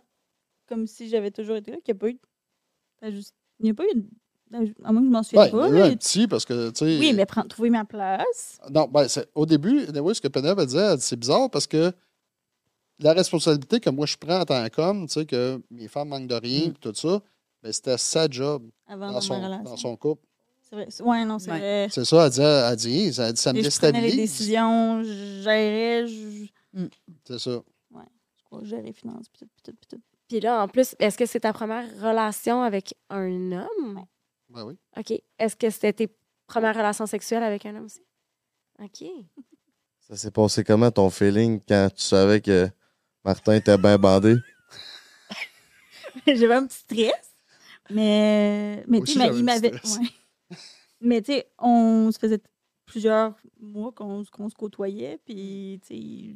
comme 0.67 0.87
si 0.87 1.07
j'avais 1.09 1.31
toujours 1.31 1.55
été 1.57 1.71
là 1.71 1.77
qu'il 1.83 1.93
n'y 1.93 1.97
a 1.97 2.01
pas 2.01 2.09
eu. 2.09 2.19
Il 3.59 3.63
n'y 3.63 3.69
a 3.71 3.73
pas 3.73 3.83
eu. 3.83 4.03
De- 4.51 4.73
À 4.83 4.91
moins 4.91 5.01
que 5.01 5.07
je 5.07 5.11
m'en 5.11 5.23
souvienne 5.23 5.43
Ouais, 5.45 5.51
pas. 5.51 5.67
il 5.67 5.71
y 5.71 5.73
a 5.73 5.77
eu 5.77 5.79
là. 5.79 5.85
un 5.87 5.95
petit 5.95 6.27
parce 6.27 6.45
que, 6.45 6.69
tu 6.69 6.77
sais. 6.79 6.99
Oui, 6.99 7.13
mais 7.13 7.25
prendre, 7.25 7.47
trouver 7.47 7.69
ma 7.69 7.85
place. 7.85 8.59
Non, 8.69 8.87
ben, 8.91 9.07
c'est- 9.07 9.27
au 9.35 9.45
début, 9.45 9.85
anyway, 9.87 10.13
ce 10.13 10.21
que 10.21 10.27
Penelope 10.27 10.61
disait, 10.65 10.79
elle 10.79 10.97
dit, 10.97 11.03
c'est 11.03 11.15
bizarre 11.19 11.49
parce 11.49 11.67
que 11.67 11.91
la 12.99 13.13
responsabilité 13.13 13.79
que 13.79 13.89
moi 13.89 14.05
je 14.05 14.17
prends 14.17 14.39
en 14.41 14.45
tant 14.45 14.67
qu'homme, 14.69 15.07
tu 15.07 15.13
sais, 15.13 15.25
que 15.25 15.61
mes 15.69 15.87
femmes 15.87 16.09
manquent 16.09 16.27
de 16.27 16.35
rien, 16.35 16.69
Mm. 16.69 16.73
tout 16.81 16.93
ça, 16.95 17.19
ben, 17.61 17.71
c'était 17.71 17.97
sa 17.97 18.27
job 18.29 18.63
Avant 18.87 19.11
dans 19.11 19.21
son, 19.21 19.61
dans 19.63 19.77
son 19.77 19.95
couple. 19.95 20.23
C'est 20.69 20.75
vrai. 20.75 20.87
Ouais, 21.01 21.23
non, 21.25 21.39
c'est 21.39 21.51
Ouais. 21.51 21.59
vrai. 21.59 21.87
C'est 21.91 22.03
ça, 22.05 22.25
elle 22.25 22.31
dit, 22.31 22.41
elle 22.41 22.75
dit, 22.75 23.13
ça, 23.13 23.35
ça 23.35 23.53
me 23.53 23.59
Et 23.59 23.63
je 23.63 23.69
prenais 23.77 23.91
les 24.01 24.07
déstabilise. 24.07 24.15
décisions, 24.17 25.03
je 25.03 25.41
gérais, 25.43 26.07
je, 26.07 26.47
C'est 27.25 27.39
ça. 27.39 27.59
je 28.61 28.65
gérais 28.65 28.81
les 28.81 28.93
finances, 28.93 29.27
puis 29.29 29.39
tout, 29.39 29.47
puis 29.55 29.61
tout, 29.63 29.77
puis 29.79 29.87
tout. 29.97 30.03
Puis 30.27 30.39
là, 30.41 30.61
en 30.63 30.67
plus, 30.67 30.93
est-ce 30.99 31.17
que 31.17 31.25
c'est 31.25 31.39
ta 31.41 31.53
première 31.53 31.85
relation 32.01 32.61
avec 32.63 32.95
un 33.09 33.51
homme? 33.53 34.03
Ben 34.49 34.63
oui. 34.65 34.77
OK. 34.97 35.13
Est-ce 35.39 35.55
que 35.55 35.69
c'était 35.69 35.93
tes 35.93 36.15
premières 36.47 36.75
relations 36.75 37.05
sexuelles 37.05 37.43
avec 37.43 37.65
un 37.65 37.75
homme 37.75 37.85
aussi? 37.85 38.03
OK. 38.79 39.03
Ça 40.01 40.15
s'est 40.15 40.31
passé 40.31 40.63
comment 40.63 40.89
ton 40.91 41.09
feeling 41.09 41.59
quand 41.67 41.89
tu 41.95 42.01
savais 42.03 42.39
que 42.41 42.69
Martin 43.25 43.55
était 43.55 43.77
bien 43.77 43.97
bandé? 43.97 44.35
J'avais 46.25 46.55
un 46.55 46.65
petit 46.67 46.77
stress, 46.79 47.31
mais, 47.89 48.83
mais 48.87 49.01
tu 49.01 49.13
sais, 49.13 49.27
il 49.37 49.43
m'avait. 49.43 49.71
ouais. 49.73 50.57
Mais 51.01 51.21
tu 51.21 51.33
sais, 51.33 51.47
on 51.59 52.11
se 52.11 52.17
faisait 52.17 52.39
plusieurs 52.85 53.35
mois 53.59 53.91
qu'on 53.91 54.23
qu'on 54.31 54.49
se 54.49 54.55
côtoyait, 54.55 55.19
puis 55.25 55.79
tu 55.85 55.95
sais, 55.95 56.35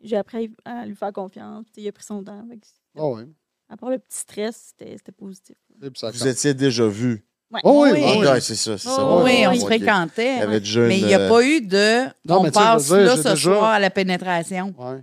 j'ai 0.00 0.16
appris 0.16 0.54
à 0.64 0.86
lui 0.86 0.94
faire 0.94 1.12
confiance, 1.12 1.64
puis 1.64 1.72
tu 1.72 1.80
sais, 1.80 1.84
il 1.86 1.88
a 1.88 1.92
pris 1.92 2.04
son 2.04 2.22
temps. 2.22 2.46
que 2.48 2.54
c'était- 2.54 2.78
Ah 2.96 3.06
oui. 3.08 3.22
À 3.68 3.76
part 3.76 3.90
le 3.90 3.98
petit 3.98 4.18
stress, 4.18 4.74
c'était 4.78 4.96
c'était 4.96 5.12
positif. 5.12 5.56
Et 5.82 5.90
puis 5.90 5.98
ça 5.98 6.10
Vous 6.10 6.26
étiez 6.26 6.54
déjà 6.54 6.86
vus. 6.86 7.24
Ouais. 7.50 7.60
Oh 7.62 7.82
oui, 7.84 7.90
Oui. 7.92 8.02
Ok, 8.26 8.32
oui. 8.34 8.40
c'est 8.40 8.56
ça, 8.56 8.76
c'est 8.76 8.88
Oh, 8.88 8.96
ça. 8.96 9.16
oui, 9.18 9.22
Ouais, 9.24 9.46
on 9.46 9.50
ouais, 9.50 9.56
se 9.56 9.60
ok. 9.62 9.66
fréquentait. 9.68 10.34
Il 10.34 10.38
y 10.38 10.42
avait 10.42 10.60
déjà 10.60 10.80
Mais 10.80 10.98
il 10.98 11.06
n'y 11.06 11.14
a 11.14 11.20
euh, 11.20 11.28
pas 11.28 11.42
eu 11.44 11.60
de. 11.60 12.04
Non, 12.24 12.40
on 12.44 12.50
passe 12.50 12.86
dire, 12.86 12.96
là 12.96 13.16
ce 13.16 13.22
déjà- 13.22 13.36
soir 13.36 13.64
à 13.64 13.78
la 13.78 13.90
pénétration. 13.90 14.74
Ouais. 14.76 15.02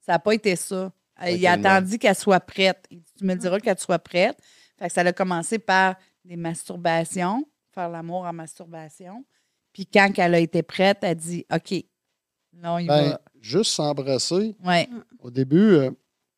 Ça 0.00 0.12
n'a 0.12 0.18
pas 0.18 0.32
été 0.34 0.56
ça. 0.56 0.90
Euh, 1.22 1.30
Il 1.30 1.46
a 1.46 1.52
attendu 1.52 1.98
qu'elle 1.98 2.14
soit 2.16 2.40
prête. 2.40 2.86
Tu 2.90 3.24
me 3.24 3.34
le 3.34 3.38
diras 3.38 3.60
tu 3.60 3.70
sois 3.78 3.98
prête. 3.98 4.36
Fait 4.78 4.86
que 4.88 4.92
ça 4.92 5.02
a 5.02 5.12
commencé 5.12 5.58
par 5.58 5.94
des 6.24 6.36
masturbations, 6.36 7.44
faire 7.74 7.88
l'amour 7.90 8.24
en 8.24 8.32
masturbation. 8.32 9.24
Puis 9.72 9.86
quand 9.86 10.10
elle 10.16 10.34
a 10.34 10.38
été 10.38 10.62
prête, 10.62 10.98
elle 11.02 11.16
dit 11.16 11.46
OK, 11.54 11.74
non, 12.54 12.78
il 12.78 12.86
Ben, 12.88 13.10
va. 13.10 13.20
juste 13.40 13.72
s'embrasser. 13.72 14.56
Ouais. 14.64 14.88
Au 15.20 15.30
début, 15.30 15.74
euh, 15.74 15.90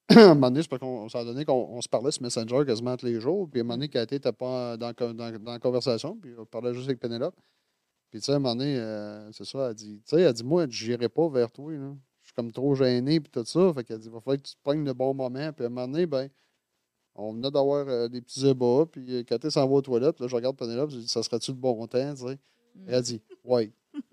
à 0.17 0.21
un 0.21 0.35
moment 0.35 0.51
donné, 0.51 0.63
c'est 0.63 0.69
parce 0.69 0.81
qu'on 0.81 1.09
s'est 1.09 1.25
donné 1.25 1.45
qu'on 1.45 1.69
on 1.71 1.81
se 1.81 1.89
parlait 1.89 2.11
sur 2.11 2.23
Messenger 2.23 2.65
quasiment 2.67 2.97
tous 2.97 3.07
les 3.07 3.21
jours. 3.21 3.49
Puis 3.51 3.61
à 3.61 3.63
un 3.63 3.65
moment 3.65 3.75
donné, 3.77 3.89
Cathy 3.89 4.15
n'était 4.15 4.33
pas 4.33 4.77
dans, 4.77 4.93
dans, 4.93 5.15
dans 5.39 5.53
la 5.53 5.59
conversation. 5.59 6.17
Puis 6.21 6.33
on 6.39 6.45
parlait 6.45 6.75
juste 6.75 6.87
avec 6.87 7.01
Pénélope. 7.01 7.35
Puis 8.11 8.21
tu 8.21 8.27
sais, 8.27 8.33
à 8.33 8.37
un 8.37 8.39
moment 8.39 8.55
donné, 8.55 8.77
euh, 8.79 9.33
c'est 9.33 9.45
ça, 9.45 9.69
elle 9.71 9.75
dit, 9.75 10.03
tu 10.07 10.17
sais, 10.17 10.23
elle 10.23 10.33
dit, 10.33 10.45
moi, 10.45 10.67
je 10.69 10.91
n'irai 10.91 11.09
pas 11.09 11.29
vers 11.29 11.51
toi. 11.51 11.73
Là. 11.73 11.95
Je 12.23 12.29
suis 12.29 12.35
comme 12.35 12.53
trop 12.53 12.75
gêné, 12.75 13.21
puis 13.21 13.31
tout 13.31 13.45
ça. 13.45 13.73
Fait 13.75 13.85
qu'elle 13.85 13.99
dit, 13.99 14.09
il 14.09 14.13
va 14.13 14.21
falloir 14.21 14.37
que 14.37 14.47
tu 14.49 14.55
te 14.55 14.63
pognes 14.63 14.85
le 14.85 14.93
bon 14.93 15.15
moment. 15.15 15.53
Puis 15.53 15.65
à 15.65 15.67
un 15.67 15.71
moment 15.71 15.89
donné, 15.89 16.07
ben, 16.07 16.29
on 17.15 17.33
venait 17.33 17.51
d'avoir 17.51 17.89
euh, 17.89 18.09
des 18.09 18.21
petits 18.21 18.47
ébats. 18.47 18.87
Puis 18.91 19.17
euh, 19.17 19.23
Cathy 19.25 19.51
s'en 19.51 19.67
va 19.67 19.75
aux 19.75 19.83
toilettes. 19.83 20.17
Puis 20.17 20.25
là, 20.25 20.29
je 20.29 20.37
regarde 20.37 20.57
Pénélope, 20.57 20.91
je 20.91 20.99
dis, 20.99 21.09
ça 21.09 21.23
serait-tu 21.23 21.51
le 21.53 21.57
bon 21.57 21.87
temps, 21.87 22.15
tu 22.15 22.27
sais? 22.27 22.39
Et 22.89 22.93
elle 22.93 23.03
dit, 23.03 23.23
oui. 23.45 23.73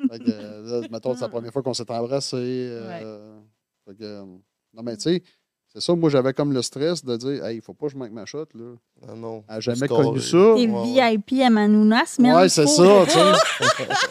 Fait 0.10 0.20
que, 0.20 0.30
euh, 0.30 0.82
là, 0.82 0.88
mettons, 0.92 1.14
c'est 1.16 1.22
la 1.22 1.30
première 1.30 1.52
fois 1.52 1.64
qu'on 1.64 1.74
s'est 1.74 1.90
embrassé. 1.92 2.38
euh, 2.38 3.40
fait 3.88 3.96
que, 3.96 4.04
euh, 4.04 4.26
non, 4.74 4.84
mais 4.84 4.96
tu 4.98 5.04
sais, 5.04 5.24
c'est 5.74 5.82
ça, 5.82 5.96
moi, 5.96 6.10
j'avais 6.10 6.34
comme 6.34 6.52
le 6.54 6.62
stress 6.62 7.04
de 7.06 7.16
dire, 7.16 7.46
hey, 7.46 7.58
il 7.58 7.62
faut 7.62 7.74
pas 7.74 7.86
que 7.88 7.94
je 7.94 7.98
manque 7.98 8.12
ma 8.12 8.26
shot, 8.26 8.46
là. 8.56 8.74
Ah 9.08 9.14
non. 9.16 9.44
Elle 9.48 9.56
n'a 9.56 9.60
jamais 9.62 9.88
connu 9.88 10.18
euh, 10.18 10.22
ça. 10.22 10.56
T'es 10.56 10.68
ouais, 10.70 11.18
VIP 11.18 11.42
à 11.42 11.50
Manounas, 11.50 12.16
mais 12.20 12.34
Ouais, 12.34 12.50
c'est 12.50 12.68
ça, 12.68 12.84
tu 13.06 13.12
sais. 13.12 13.20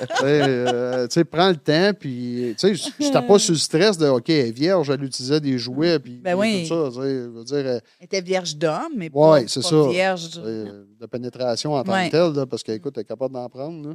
Tu 0.01 0.17
sais, 0.17 0.25
euh, 0.25 1.07
tu 1.07 1.15
sais, 1.15 1.25
prends 1.25 1.51
le 1.51 1.57
temps, 1.57 1.93
puis, 1.99 2.55
tu 2.59 2.75
sais, 2.75 2.75
je 2.75 2.89
n'étais 3.05 3.23
pas 3.27 3.39
sur 3.39 3.53
le 3.53 3.59
stress 3.59 3.99
de, 3.99 4.09
OK, 4.09 4.31
elle 4.31 4.47
est 4.47 4.51
vierge, 4.53 4.89
elle 4.91 5.05
utilisait 5.05 5.41
des 5.41 5.59
jouets, 5.59 5.99
puis 5.99 6.17
Ben 6.19 6.35
oui. 6.35 6.67
tout 6.69 6.75
ça, 6.75 6.89
tu 6.91 7.03
sais, 7.07 7.15
je 7.25 7.29
veux 7.29 7.45
dire, 7.45 7.57
euh, 7.57 7.79
Elle 8.01 8.05
était 8.07 8.21
vierge 8.23 8.57
d'homme, 8.57 8.93
mais 8.97 9.11
Ouais, 9.13 9.43
pas, 9.43 9.49
c'est 9.49 9.63
ça. 9.63 9.89
vierge. 9.89 10.31
euh, 10.45 10.85
de 10.99 11.07
pénétration 11.07 11.75
en 11.75 11.83
tant 11.85 11.93
Ouais. 11.93 12.07
que 12.07 12.13
telle, 12.13 12.33
là, 12.35 12.47
parce 12.47 12.63
qu'écoute, 12.63 12.95
elle 12.97 13.03
est 13.03 13.05
capable 13.05 13.35
d'en 13.35 13.49
prendre, 13.49 13.89
là. 13.91 13.95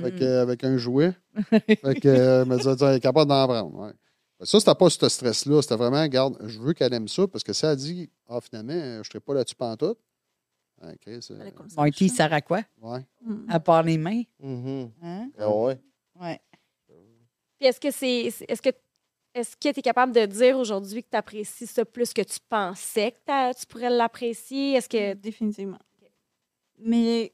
Fait 0.00 0.12
Mm. 0.12 0.22
avec 0.42 0.62
un 0.64 0.76
jouet. 0.76 1.12
fait 1.50 1.76
que, 2.00 2.06
euh, 2.08 2.42
elle 2.42 2.48
me 2.48 2.56
disait, 2.56 2.70
elle 2.82 2.96
est 2.96 3.00
capable 3.00 3.28
d'en 3.28 3.46
prendre, 3.48 3.74
ouais. 3.80 3.90
Que 4.42 4.48
Ça, 4.48 4.58
c'était 4.60 4.74
pas 4.74 4.90
ce 4.90 5.08
stress-là. 5.08 5.62
C'était 5.62 5.76
vraiment, 5.76 6.02
regarde, 6.02 6.36
je 6.48 6.58
veux 6.58 6.72
qu'elle 6.72 6.92
aime 6.94 7.06
ça, 7.08 7.28
parce 7.28 7.44
que 7.44 7.52
si 7.52 7.64
elle 7.64 7.76
dit, 7.76 8.10
ah, 8.28 8.40
finalement, 8.40 8.72
je 8.72 8.98
ne 8.98 9.02
serai 9.04 9.20
pas 9.20 9.34
là-dessus 9.34 9.54
pantoute. 9.54 9.98
Chris, 11.00 11.24
euh, 11.30 11.50
Comme 11.52 11.68
ça, 11.68 11.80
Marty, 11.80 12.08
ça 12.08 12.16
sert 12.16 12.32
à 12.32 12.40
quoi? 12.40 12.62
ouais. 12.80 13.06
Mm. 13.24 13.46
À 13.48 13.60
part 13.60 13.84
les 13.84 13.96
mains. 13.98 14.22
mhm. 14.40 14.90
Hein? 15.00 15.30
Ah 15.38 15.48
ouais. 15.48 15.78
Ouais. 16.20 16.40
Puis 17.58 17.68
est-ce 17.68 17.78
que 17.78 17.90
c'est. 17.92 18.24
Est-ce 18.48 18.60
que. 18.60 18.70
Est-ce 19.34 19.56
que 19.56 19.72
tu 19.72 19.78
es 19.78 19.82
capable 19.82 20.12
de 20.12 20.26
dire 20.26 20.58
aujourd'hui 20.58 21.04
que 21.04 21.08
tu 21.10 21.16
apprécies 21.16 21.68
ça 21.68 21.84
plus 21.84 22.12
que 22.12 22.20
tu 22.22 22.38
pensais 22.48 23.12
que 23.12 23.58
tu 23.58 23.66
pourrais 23.66 23.90
l'apprécier? 23.90 24.72
Est-ce 24.72 24.88
que. 24.88 25.14
Définitivement. 25.14 25.78
Mais, 26.80 27.30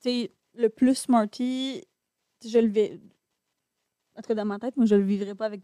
tu 0.00 0.08
sais, 0.10 0.30
le 0.54 0.70
plus 0.70 0.94
Smarty, 0.94 1.84
je 2.42 2.58
le 2.58 2.68
vais. 2.68 2.98
En 4.16 4.22
tout 4.22 4.28
cas, 4.28 4.34
dans 4.34 4.46
ma 4.46 4.58
tête, 4.58 4.74
moi, 4.78 4.86
je 4.86 4.94
le 4.94 5.04
vivrais 5.04 5.34
pas 5.34 5.44
avec 5.44 5.60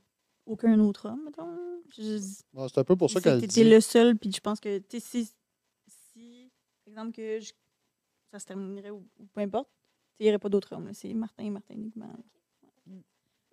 aucun 0.47 0.79
autre 0.81 1.09
homme, 1.09 1.25
mettons. 1.25 1.81
Je- 1.97 2.19
c'est 2.19 2.79
un 2.79 2.85
peu 2.85 2.97
pour 2.97 3.11
ça 3.11 3.21
qu'elle 3.21 3.41
dit. 3.47 3.65
le 3.65 3.81
seul, 3.81 4.17
puis 4.17 4.33
je 4.33 4.41
pense 4.41 4.61
que, 4.61 4.79
tu 4.79 5.01
sais, 5.01 5.07
si, 5.25 5.31
si, 5.89 6.51
par 6.85 6.93
exemple, 6.93 7.13
que 7.17 7.41
je- 7.41 7.53
ça 8.31 8.39
se 8.39 8.47
terminerait 8.47 8.91
ou, 8.91 9.05
ou 9.19 9.27
peu 9.27 9.41
importe, 9.41 9.69
il 10.19 10.25
n'y 10.25 10.31
aurait 10.31 10.39
pas 10.39 10.49
d'autres 10.49 10.73
hommes. 10.75 10.91
C'est 10.95 11.13
Martin 11.15 11.45
et 11.45 11.51
Martin 11.51 11.75
uniquement. 11.75 12.11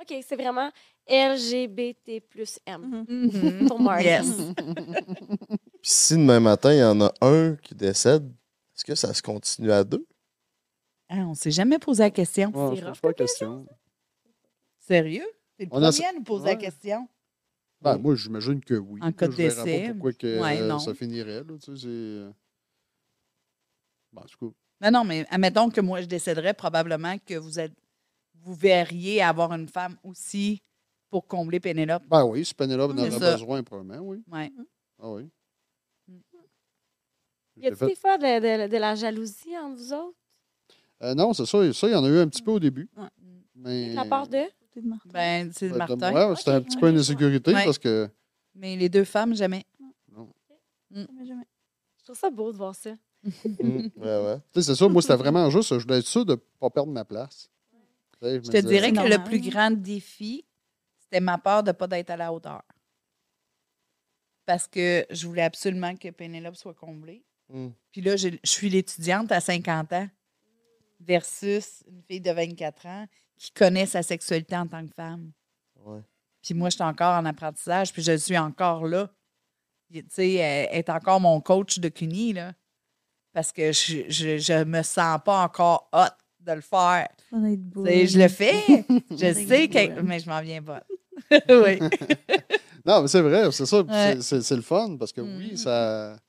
OK, 0.01 0.15
c'est 0.25 0.35
vraiment 0.37 0.71
LGBT 1.07 2.21
plus 2.21 2.57
M. 2.65 3.05
Mhm. 3.09 3.31
Mhm. 3.59 3.67
Pour 3.67 3.79
Marty. 3.81 4.05
Yes. 4.05 4.25
Puis 5.81 5.91
si 5.91 6.13
demain 6.15 6.39
matin, 6.39 6.73
il 6.73 6.79
y 6.79 6.83
en 6.83 7.01
a 7.01 7.11
un 7.21 7.55
qui 7.57 7.75
décède, 7.75 8.25
est-ce 8.75 8.85
que 8.85 8.95
ça 8.95 9.13
se 9.13 9.21
continue 9.21 9.71
à 9.71 9.83
deux? 9.83 10.05
Ah, 11.09 11.17
on 11.25 11.31
ne 11.31 11.35
s'est 11.35 11.51
jamais 11.51 11.79
posé 11.79 12.03
la 12.03 12.11
question. 12.11 12.49
Ouais, 12.53 12.75
je 12.77 12.81
rough, 12.85 12.91
pose 12.93 13.01
pas 13.01 13.07
la 13.09 13.13
question. 13.13 13.65
Sérieux? 14.79 15.27
T'es 15.59 15.65
le 15.65 15.71
On 15.73 15.83
a- 15.83 15.91
premier 15.91 16.05
à 16.07 16.13
nous 16.13 16.23
poser 16.23 16.45
la 16.45 16.51
Ouais. 16.53 16.57
question. 16.57 17.07
Ben, 17.81 17.97
moi, 17.97 18.15
j'imagine 18.15 18.63
que 18.63 18.75
oui. 18.75 19.01
En 19.03 19.11
cas 19.11 19.27
de 19.27 19.31
Je 19.33 19.37
verrais 19.37 19.63
décès. 19.65 19.87
pas 19.87 19.93
pourquoi 19.93 20.13
que, 20.13 20.39
Ouais, 20.41 20.61
euh, 20.61 20.67
non. 20.67 20.79
ça 20.79 20.93
finirait. 20.93 21.43
Là, 21.43 21.57
tu 21.57 21.59
sais, 21.59 21.75
c'est... 21.81 21.87
euh, 21.87 22.31
Bon, 24.13 24.21
en 24.21 24.25
tout 24.25 24.49
cas, 24.49 24.55
Non, 24.81 24.99
non, 24.99 25.03
mais 25.03 25.25
admettons 25.29 25.69
que 25.69 25.81
moi, 25.81 25.99
je 26.01 26.05
décéderais, 26.05 26.53
probablement 26.53 27.17
que 27.19 27.33
vous 27.35 27.59
êtes 27.59 27.73
vous 28.41 28.53
verriez 28.53 29.21
avoir 29.21 29.51
une 29.51 29.67
femme 29.67 29.97
aussi 30.01 30.61
pour 31.09 31.27
combler 31.27 31.59
Pénélope. 31.59 32.03
ben 32.07 32.23
oui, 32.23 32.45
si 32.45 32.53
Penelope 32.53 32.91
en 32.93 32.95
C'est 32.95 33.01
aurait 33.09 33.19
ça. 33.19 33.31
besoin, 33.33 33.63
probablement, 33.63 33.99
oui. 34.07 34.23
Ouais. 34.31 34.49
Ah 35.01 35.09
oui. 35.11 35.29
Mm. 36.07 36.13
Y 37.57 37.65
a-t-il 37.67 37.75
fait- 37.75 37.87
des 37.87 37.95
fois 37.95 38.17
de, 38.17 38.23
de- 38.67 38.71
de 38.71 38.77
la 38.77 38.95
jalousie 38.95 39.57
entre 39.57 39.75
vous 39.75 39.91
autres? 39.93 40.17
Euh, 41.03 41.13
non, 41.13 41.33
c'est 41.33 41.45
ça. 41.45 41.73
Ça, 41.73 41.87
il 41.87 41.91
y 41.91 41.95
en 41.95 42.03
a 42.05 42.07
eu 42.07 42.17
un 42.19 42.27
petit 42.29 42.41
peu 42.41 42.51
au 42.51 42.59
début. 42.59 42.89
Ouais. 42.95 43.07
Mais... 43.55 43.89
De 43.89 43.95
la 43.95 44.05
part 44.05 44.27
de? 44.29 44.43
De 44.81 44.87
Martin. 44.87 45.09
Ben, 45.11 45.51
c'est 45.53 45.67
Ben, 45.69 45.73
de 45.73 45.77
Martin. 45.95 46.35
c'était 46.35 46.51
un 46.51 46.61
petit 46.61 46.77
peu 46.77 46.89
une 46.89 46.97
insécurité 46.97 47.53
Ouais. 47.53 47.63
parce 47.65 47.77
que... 47.77 48.09
Mais 48.55 48.75
les 48.75 48.89
deux 48.89 49.03
femmes, 49.05 49.35
jamais. 49.35 49.65
Jamais, 50.91 51.25
jamais. 51.25 51.45
Je 51.99 52.03
trouve 52.03 52.17
ça 52.17 52.29
beau 52.29 52.51
de 52.51 52.57
voir 52.57 52.73
ça. 52.75 52.91
Mm, 53.23 53.29
ouais, 53.61 53.89
ouais. 53.97 54.37
Tu 54.53 54.61
sais, 54.61 54.63
c'est 54.63 54.75
ça. 54.75 54.87
Moi, 54.87 55.01
c'était 55.01 55.15
vraiment 55.15 55.49
juste... 55.49 55.77
Je 55.77 55.83
voulais 55.83 55.99
être 55.99 56.07
sûr 56.07 56.25
de 56.25 56.31
ne 56.33 56.37
pas 56.59 56.69
perdre 56.69 56.91
ma 56.91 57.05
place. 57.05 57.49
Tu 58.21 58.27
sais, 58.27 58.33
Je 58.35 58.37
me 58.37 58.41
te 58.41 58.47
disais- 58.49 58.61
dirais 58.63 58.91
que 58.91 59.01
C'est 59.01 59.17
le 59.17 59.23
plus 59.23 59.39
grand 59.49 59.71
défi, 59.71 60.45
c'était 60.99 61.19
ma 61.19 61.37
peur 61.37 61.61
de 61.63 61.69
ne 61.69 61.73
pas 61.73 61.87
être 61.97 62.09
à 62.09 62.17
la 62.17 62.33
hauteur. 62.33 62.61
Parce 64.45 64.67
que 64.67 65.05
je 65.11 65.27
voulais 65.27 65.43
absolument 65.43 65.95
que 65.95 66.09
Pénélope 66.09 66.55
soit 66.55 66.73
comblée. 66.73 67.23
Mm. 67.49 67.67
Puis 67.91 68.01
là, 68.01 68.15
je, 68.15 68.29
je 68.43 68.49
suis 68.49 68.69
l'étudiante 68.69 69.31
à 69.31 69.39
50 69.39 69.93
ans 69.93 70.09
versus 70.99 71.83
une 71.87 72.01
fille 72.03 72.21
de 72.21 72.31
24 72.31 72.85
ans 72.87 73.05
qui 73.39 73.51
connaît 73.51 73.87
sa 73.87 74.03
sexualité 74.03 74.55
en 74.55 74.67
tant 74.67 74.85
que 74.85 74.93
femme. 74.93 75.31
Ouais. 75.83 76.01
Puis 76.43 76.53
moi, 76.53 76.69
je 76.69 76.75
suis 76.75 76.83
encore 76.83 77.15
en 77.17 77.25
apprentissage, 77.25 77.91
puis 77.91 78.03
je 78.03 78.15
suis 78.17 78.37
encore 78.37 78.85
là. 78.85 79.09
Tu 79.91 80.05
sais, 80.09 80.33
elle 80.33 80.77
est 80.77 80.89
encore 80.89 81.19
mon 81.19 81.41
coach 81.41 81.79
de 81.79 81.89
CUNY, 81.89 82.33
là. 82.33 82.53
Parce 83.33 83.51
que 83.51 83.71
je, 83.71 84.03
je, 84.09 84.37
je 84.37 84.63
me 84.63 84.83
sens 84.83 85.19
pas 85.25 85.43
encore 85.43 85.89
hot 85.93 86.13
de 86.41 86.51
le 86.51 86.61
faire. 86.61 87.07
Ça 87.31 87.37
va 87.39 87.49
être 87.51 87.63
beau. 87.63 87.83
Tu 87.85 87.91
sais, 87.91 88.07
je 88.07 88.19
le 88.19 88.27
fais. 88.27 88.85
Je 89.09 89.33
sais 89.47 89.67
que. 89.67 90.01
Mais 90.01 90.19
je 90.19 90.29
m'en 90.29 90.41
viens 90.41 90.61
pas. 90.61 90.83
oui. 91.49 91.79
Non, 92.85 93.01
mais 93.01 93.07
c'est 93.07 93.21
vrai, 93.21 93.51
c'est 93.51 93.65
ça. 93.65 93.83
puis 93.83 93.93
Ouais. 93.93 94.21
c'est- 94.21 94.55
le 94.55 94.61
fun 94.61 94.95
parce 94.97 95.11
que 95.11 95.21
oui, 95.21 95.51
Mhm. 95.51 95.57
ça. 95.57 96.15
tu 96.17 96.21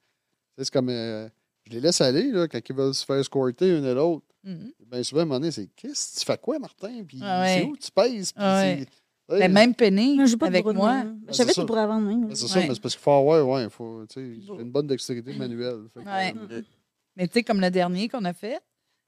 sais, 0.58 0.64
C'est 0.64 0.72
comme. 0.72 0.88
euh, 0.90 1.28
je 1.70 1.74
les 1.76 1.80
laisse 1.80 2.00
aller 2.00 2.30
là, 2.30 2.48
quand 2.48 2.58
ils 2.68 2.74
veulent 2.76 2.94
se 2.94 3.04
faire 3.04 3.24
squirter 3.24 3.68
une 3.78 3.84
et 3.84 3.94
l'autre. 3.94 4.26
Mhm. 4.44 4.72
Bien 4.90 5.02
souvent, 5.02 5.20
à 5.20 5.22
un 5.22 5.26
moment 5.26 5.40
donné, 5.40 5.52
c'est 5.52 5.68
Qu'est-ce 5.76 6.14
que 6.14 6.20
tu 6.20 6.26
fais 6.26 6.38
quoi, 6.38 6.58
Martin? 6.58 7.04
Puis 7.06 7.18
Ah 7.22 7.42
ouais. 7.42 7.58
c'est 7.60 7.64
où 7.66 7.76
tu 7.76 7.90
pèses? 7.90 8.32
Puis 8.32 8.42
Ah 8.44 8.60
ouais. 8.62 8.86
c'est- 9.28 9.38
Mais 9.38 9.48
même 9.48 9.74
Penny, 9.76 10.16
pas 10.38 10.46
avec 10.46 10.64
de 10.66 10.72
moi. 10.72 10.92
main. 10.92 11.04
Ben, 11.04 11.32
J'avais 11.32 11.50
c'est 11.50 11.54
ça. 11.56 11.62
des 11.62 11.66
bras 11.66 11.84
avant 11.84 12.00
de 12.00 12.06
même. 12.06 12.26
Ben, 12.26 12.34
C'est 12.34 12.48
ça, 12.48 12.58
mais 12.60 12.74
c'est 12.74 12.80
parce 12.80 12.94
qu'il 12.96 13.02
faut 13.02 13.12
avoir, 13.12 13.46
ouais, 13.46 13.64
il 13.64 13.70
faut, 13.70 14.04
tu 14.12 14.18
une 14.58 14.72
bonne 14.72 14.88
dextérité 14.88 15.32
manuelle. 15.34 15.82
Fait 15.94 16.02
que, 16.02 16.08
euh, 16.52 16.62
Mais 17.16 17.28
tu 17.28 17.34
sais, 17.34 17.42
comme 17.44 17.60
le 17.60 17.70
dernier 17.70 18.08
qu'on 18.08 18.24
a 18.24 18.32
fait, 18.32 18.58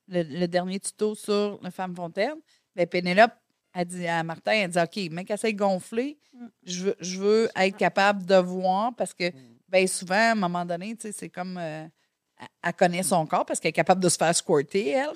le, 0.09 0.23
le 0.23 0.47
dernier 0.47 0.79
tuto 0.79 1.15
sur 1.17 1.59
la 1.63 1.71
femme 1.73 1.97
fontaine, 1.97 2.35
ben 2.77 2.87
Pénélope 2.87 3.33
a 3.73 3.85
dit 3.85 4.07
à 4.07 4.23
Martin, 4.23 4.53
elle 4.53 4.71
dit 4.71 4.79
OK, 4.79 5.11
mec, 5.13 5.31
essaye 5.31 5.55
de 5.55 5.59
gonfler. 5.59 6.19
Mm. 6.35 6.47
Je 6.67 6.85
veux, 6.85 6.95
je 7.01 7.19
veux 7.19 7.49
être 7.57 7.77
capable 7.77 8.25
de 8.27 8.35
voir 8.37 8.95
parce 8.95 9.15
que 9.15 9.25
ben 9.69 9.87
souvent, 9.89 10.15
à 10.15 10.33
un 10.33 10.35
moment 10.37 10.65
donné, 10.65 10.95
tu 10.95 11.03
sais, 11.09 11.13
c'est 11.13 11.29
comme 11.31 11.57
euh, 11.59 11.87
elle- 12.43 12.49
elle 12.69 12.73
connaît 12.75 13.03
son 13.03 13.25
corps 13.27 13.47
parce 13.47 13.59
qu'elle 13.61 13.71
est 13.71 13.73
capable 13.73 14.03
de 14.03 14.09
se 14.09 14.17
faire 14.17 14.35
squirter, 14.35 14.91
elle. 14.91 15.11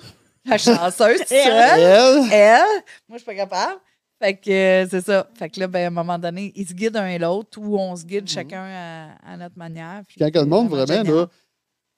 La 0.45 0.57
chanceuse, 0.57 1.19
seule. 1.27 1.29
Elle, 1.31 2.23
Elle, 2.31 2.61
moi, 3.07 3.13
je 3.13 3.17
suis 3.17 3.25
pas 3.25 3.35
capable. 3.35 3.79
Fait 4.21 4.33
que 4.35 4.49
euh, 4.49 4.87
c'est 4.89 5.05
ça. 5.05 5.27
Fait 5.37 5.49
que 5.49 5.59
là, 5.59 5.67
ben, 5.67 5.83
à 5.83 5.87
un 5.87 5.91
moment 5.91 6.17
donné, 6.17 6.51
ils 6.55 6.67
se 6.67 6.73
guident 6.73 6.97
un 6.97 7.07
et 7.07 7.19
l'autre 7.19 7.59
ou 7.61 7.77
on 7.77 7.95
se 7.95 8.03
guide 8.05 8.23
Mhm. 8.23 8.27
chacun 8.29 8.63
à, 8.63 9.33
à 9.33 9.37
notre 9.37 9.57
manière. 9.57 10.01
Puis 10.07 10.17
quand 10.19 10.33
le 10.41 10.45
monde, 10.47 10.69
c'est 10.71 10.75
vraiment, 10.95 11.11
là, 11.19 11.27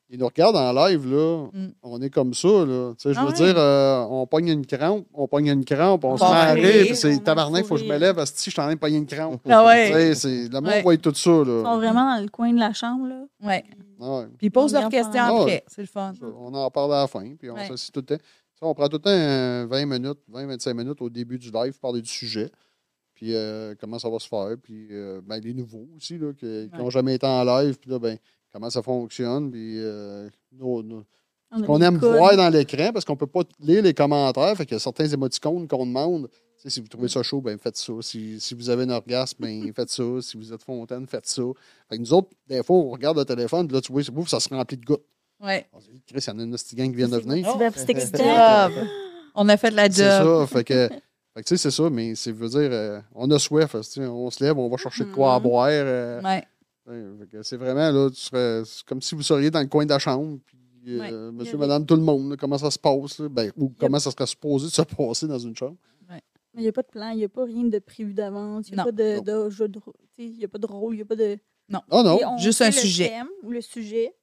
il 0.09 0.17
nous 0.19 0.25
regarde 0.25 0.55
en 0.57 0.73
live, 0.73 1.05
là, 1.09 1.45
Mm. 1.53 1.67
on 1.83 2.01
est 2.01 2.09
comme 2.09 2.33
ça, 2.33 2.47
là. 2.47 2.93
Tu 2.95 3.03
sais, 3.03 3.13
je 3.13 3.19
Ah 3.19 3.25
veux 3.25 3.31
dire, 3.33 3.53
euh, 3.55 4.03
on 4.09 4.25
pogne 4.25 4.47
une 4.47 4.65
crampe, 4.65 5.05
on 5.13 5.27
pogne 5.27 5.47
une 5.47 5.63
crampe, 5.63 6.03
on, 6.03 6.13
On 6.13 6.17
se 6.17 6.23
met 6.23 6.29
à 6.31 6.51
rire, 6.53 6.95
c'est 6.95 7.23
tabarnak, 7.23 7.63
faut 7.65 7.75
que 7.75 7.81
je 7.81 7.85
me 7.85 7.95
lève, 7.97 8.15
parce 8.15 8.31
que 8.31 8.39
si 8.39 8.45
je 8.49 8.55
suis 8.55 8.59
en 8.59 8.65
train 8.65 8.73
de 8.73 8.79
pogner 8.79 8.97
une 8.97 9.05
crampe. 9.05 9.39
Ah 9.47 9.63
ouais. 9.63 9.87
Tu 9.87 9.93
sais, 9.93 10.15
c'est- 10.15 10.47
le 10.51 10.59
monde 10.59 10.65
Ouais. 10.65 10.81
voit 10.81 10.97
tout 10.97 11.13
ça, 11.13 11.29
Ils 11.29 11.45
sont 11.45 11.63
là. 11.63 11.75
vraiment 11.77 12.15
dans 12.15 12.21
le 12.23 12.27
coin 12.29 12.51
de 12.51 12.59
la 12.59 12.73
chambre, 12.73 13.07
là. 13.07 13.21
Ouais. 13.43 13.63
Ah 14.01 14.19
ouais. 14.19 14.27
Puis 14.37 14.47
ils 14.47 14.51
posent 14.51 14.73
leurs 14.73 14.89
questions 14.89 15.21
après. 15.41 15.63
C'est 15.67 15.81
le 15.81 15.87
fun. 15.87 16.13
Ça, 16.19 16.25
On 16.25 16.53
en 16.53 16.71
parle 16.71 16.93
à 16.93 17.01
la 17.01 17.07
fin, 17.07 17.35
puis 17.35 17.49
on 17.49 17.55
Ouais. 17.55 17.67
tout 17.67 17.75
le 17.95 18.01
temps. 18.01 18.17
Ça, 18.59 18.65
on 18.65 18.73
prend 18.73 18.87
tout 18.87 18.97
le 18.97 19.01
temps 19.01 19.09
euh, 19.11 19.65
20 19.69 19.85
minutes, 19.85 20.19
20-25 20.31 20.73
minutes 20.73 21.01
au 21.01 21.09
début 21.09 21.37
du 21.37 21.51
live 21.51 21.71
pour 21.73 21.81
parler 21.81 22.01
du 22.01 22.09
sujet. 22.09 22.49
Puis 23.13 23.35
euh, 23.35 23.75
comment 23.79 23.99
ça 23.99 24.09
va 24.09 24.19
se 24.19 24.27
faire. 24.27 24.55
Puis 24.61 24.87
euh, 24.91 25.21
ben, 25.25 25.39
les 25.39 25.53
nouveaux 25.53 25.87
aussi, 25.97 26.17
là, 26.17 26.33
qui 26.33 26.45
n'ont 26.73 26.85
Ouais. 26.85 26.91
jamais 26.91 27.15
été 27.15 27.25
en 27.27 27.43
live. 27.43 27.77
Puis 27.79 27.89
là, 27.89 27.99
ben, 27.99 28.17
comment 28.51 28.69
ça 28.69 28.81
fonctionne. 28.81 29.51
Puis 29.51 29.75
euh, 29.79 30.29
nos- 30.51 30.81
nos- 30.83 31.03
On 31.51 31.63
a 31.63 31.65
qu'on 31.65 31.81
aime 31.81 31.97
voir 31.97 32.37
dans 32.37 32.49
l'écran 32.49 32.91
parce 32.93 33.03
qu'on 33.05 33.15
peut 33.15 33.27
pas 33.27 33.41
lire 33.59 33.81
les 33.83 33.93
commentaires. 33.93 34.55
Fait 34.55 34.65
qu'il 34.65 34.75
y 34.75 34.77
a 34.77 34.79
certains 34.79 35.07
émoticônes 35.07 35.67
qu'on 35.67 35.85
demande. 35.85 36.29
Si 36.65 36.81
vous 36.81 36.87
trouvez 36.87 37.07
ça 37.07 37.23
chaud, 37.23 37.39
ben 37.41 37.57
faites 37.57 37.77
ça. 37.77 37.93
Si, 38.01 38.39
si 38.39 38.53
vous 38.53 38.69
avez 38.69 38.83
un 38.83 38.89
orgasme, 38.89 39.37
ben 39.39 39.71
faites 39.75 39.89
ça. 39.89 40.03
Si 40.21 40.35
vous 40.37 40.51
êtes 40.53 40.61
fontaine, 40.63 41.07
faites 41.07 41.25
ça. 41.27 41.41
Fait 41.89 41.95
que 41.95 42.01
nous 42.01 42.13
autres, 42.13 42.29
des 42.47 42.61
fois, 42.63 42.75
on 42.77 42.89
regarde 42.89 43.17
le 43.17 43.25
téléphone, 43.25 43.67
puis 43.67 43.75
là, 43.75 43.81
tu 43.81 43.91
vois, 43.91 44.03
c'est 44.03 44.11
bouffe, 44.11 44.27
ça 44.29 44.39
se 44.39 44.49
remplit 44.49 44.77
de 44.77 44.85
gouttes. 44.85 45.05
Ouais. 45.41 45.65
On 45.71 45.79
se 45.79 45.89
dit, 45.89 46.01
Chris, 46.05 46.21
il 46.27 46.29
y 46.29 46.35
en 46.35 46.39
a 46.39 46.43
une 46.43 46.51
petite 46.51 46.75
gang 46.75 46.89
qui 46.89 46.95
vient 46.97 47.07
de 47.07 47.17
venir. 47.17 47.47
C'est. 47.75 48.17
Job. 48.17 48.87
On 49.35 49.47
a 49.47 49.55
fait 49.57 49.71
la 49.71 49.89
C'est 49.89 50.03
job. 50.03 50.39
ça. 50.41 50.47
Fait 50.47 50.63
que, 50.65 50.87
fait 51.33 51.41
que, 51.43 51.47
tu 51.47 51.55
sais, 51.55 51.57
c'est 51.57 51.71
ça, 51.71 51.89
mais 51.89 52.13
c'est 52.15 52.33
veut 52.33 52.49
dire, 52.49 52.69
euh, 52.71 52.99
on 53.15 53.31
a 53.31 53.39
soif. 53.39 53.73
On 53.97 54.29
se 54.29 54.43
lève, 54.43 54.57
on 54.57 54.67
va 54.69 54.75
chercher 54.75 55.05
de 55.05 55.11
quoi 55.13 55.35
à 55.35 55.37
Mhm. 55.39 55.43
boire. 55.43 55.67
euh, 55.71 56.21
Ouais. 56.21 56.43
C'est 57.43 57.55
vraiment, 57.57 57.89
là, 57.91 58.09
tu 58.09 58.19
serais, 58.19 58.63
c'est 58.65 58.83
comme 58.83 59.01
si 59.01 59.13
vous 59.15 59.21
seriez 59.21 59.49
dans 59.51 59.61
le 59.61 59.67
coin 59.67 59.85
de 59.85 59.91
la 59.91 59.99
chambre, 59.99 60.39
puis 60.45 60.57
euh, 60.97 60.99
Ouais. 60.99 61.31
monsieur, 61.31 61.57
madame, 61.57 61.85
tout 61.85 61.95
le 61.95 62.01
monde, 62.01 62.31
là, 62.31 62.35
comment 62.37 62.57
ça 62.57 62.71
se 62.71 62.79
passe, 62.79 63.19
là, 63.19 63.29
ben, 63.29 63.51
ou 63.57 63.71
comment 63.79 63.99
ça 63.99 64.11
serait 64.11 64.25
supposé 64.25 64.65
de 64.67 64.71
se 64.71 64.81
passer 64.97 65.27
dans 65.27 65.37
une 65.39 65.55
chambre? 65.55 65.77
Mais 66.53 66.61
il 66.61 66.63
n'y 66.63 66.69
a 66.69 66.71
pas 66.71 66.81
de 66.81 66.87
plan, 66.87 67.09
il 67.11 67.17
n'y 67.17 67.23
a 67.25 67.29
pas 67.29 67.43
rien 67.45 67.63
de 67.65 67.79
prévu 67.79 68.13
d'avance, 68.13 68.67
il 68.69 68.73
n'y 68.73 68.79
a 68.79 68.83
Non. 68.83 68.85
pas 68.85 68.91
de, 68.91 69.15
Non. 69.17 69.45
de 69.45 69.49
jeu 69.51 69.67
de 69.67 69.79
rôle, 69.79 69.93
il 70.17 70.37
n'y 70.37 70.45
a 70.45 70.47
pas 70.47 70.57
de 70.57 70.65
rôle, 70.65 70.93
il 70.93 70.97
n'y 70.97 71.01
a 71.03 71.05
pas 71.05 71.15
de. 71.15 71.37
Non, 71.69 71.81
Et 71.91 72.25
on 72.25 72.37
juste 72.39 72.61
un 72.61 72.67
le 72.67 72.71
sujet. 72.71 73.09
thème 73.09 73.27
ou 73.43 73.51
le 73.51 73.61
sujet. 73.61 74.15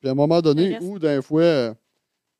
puis 0.00 0.08
à 0.08 0.10
un 0.10 0.14
moment 0.14 0.40
donné, 0.40 0.78
où 0.80 0.98
d'un 0.98 1.22
fois, 1.22 1.42
euh, 1.42 1.74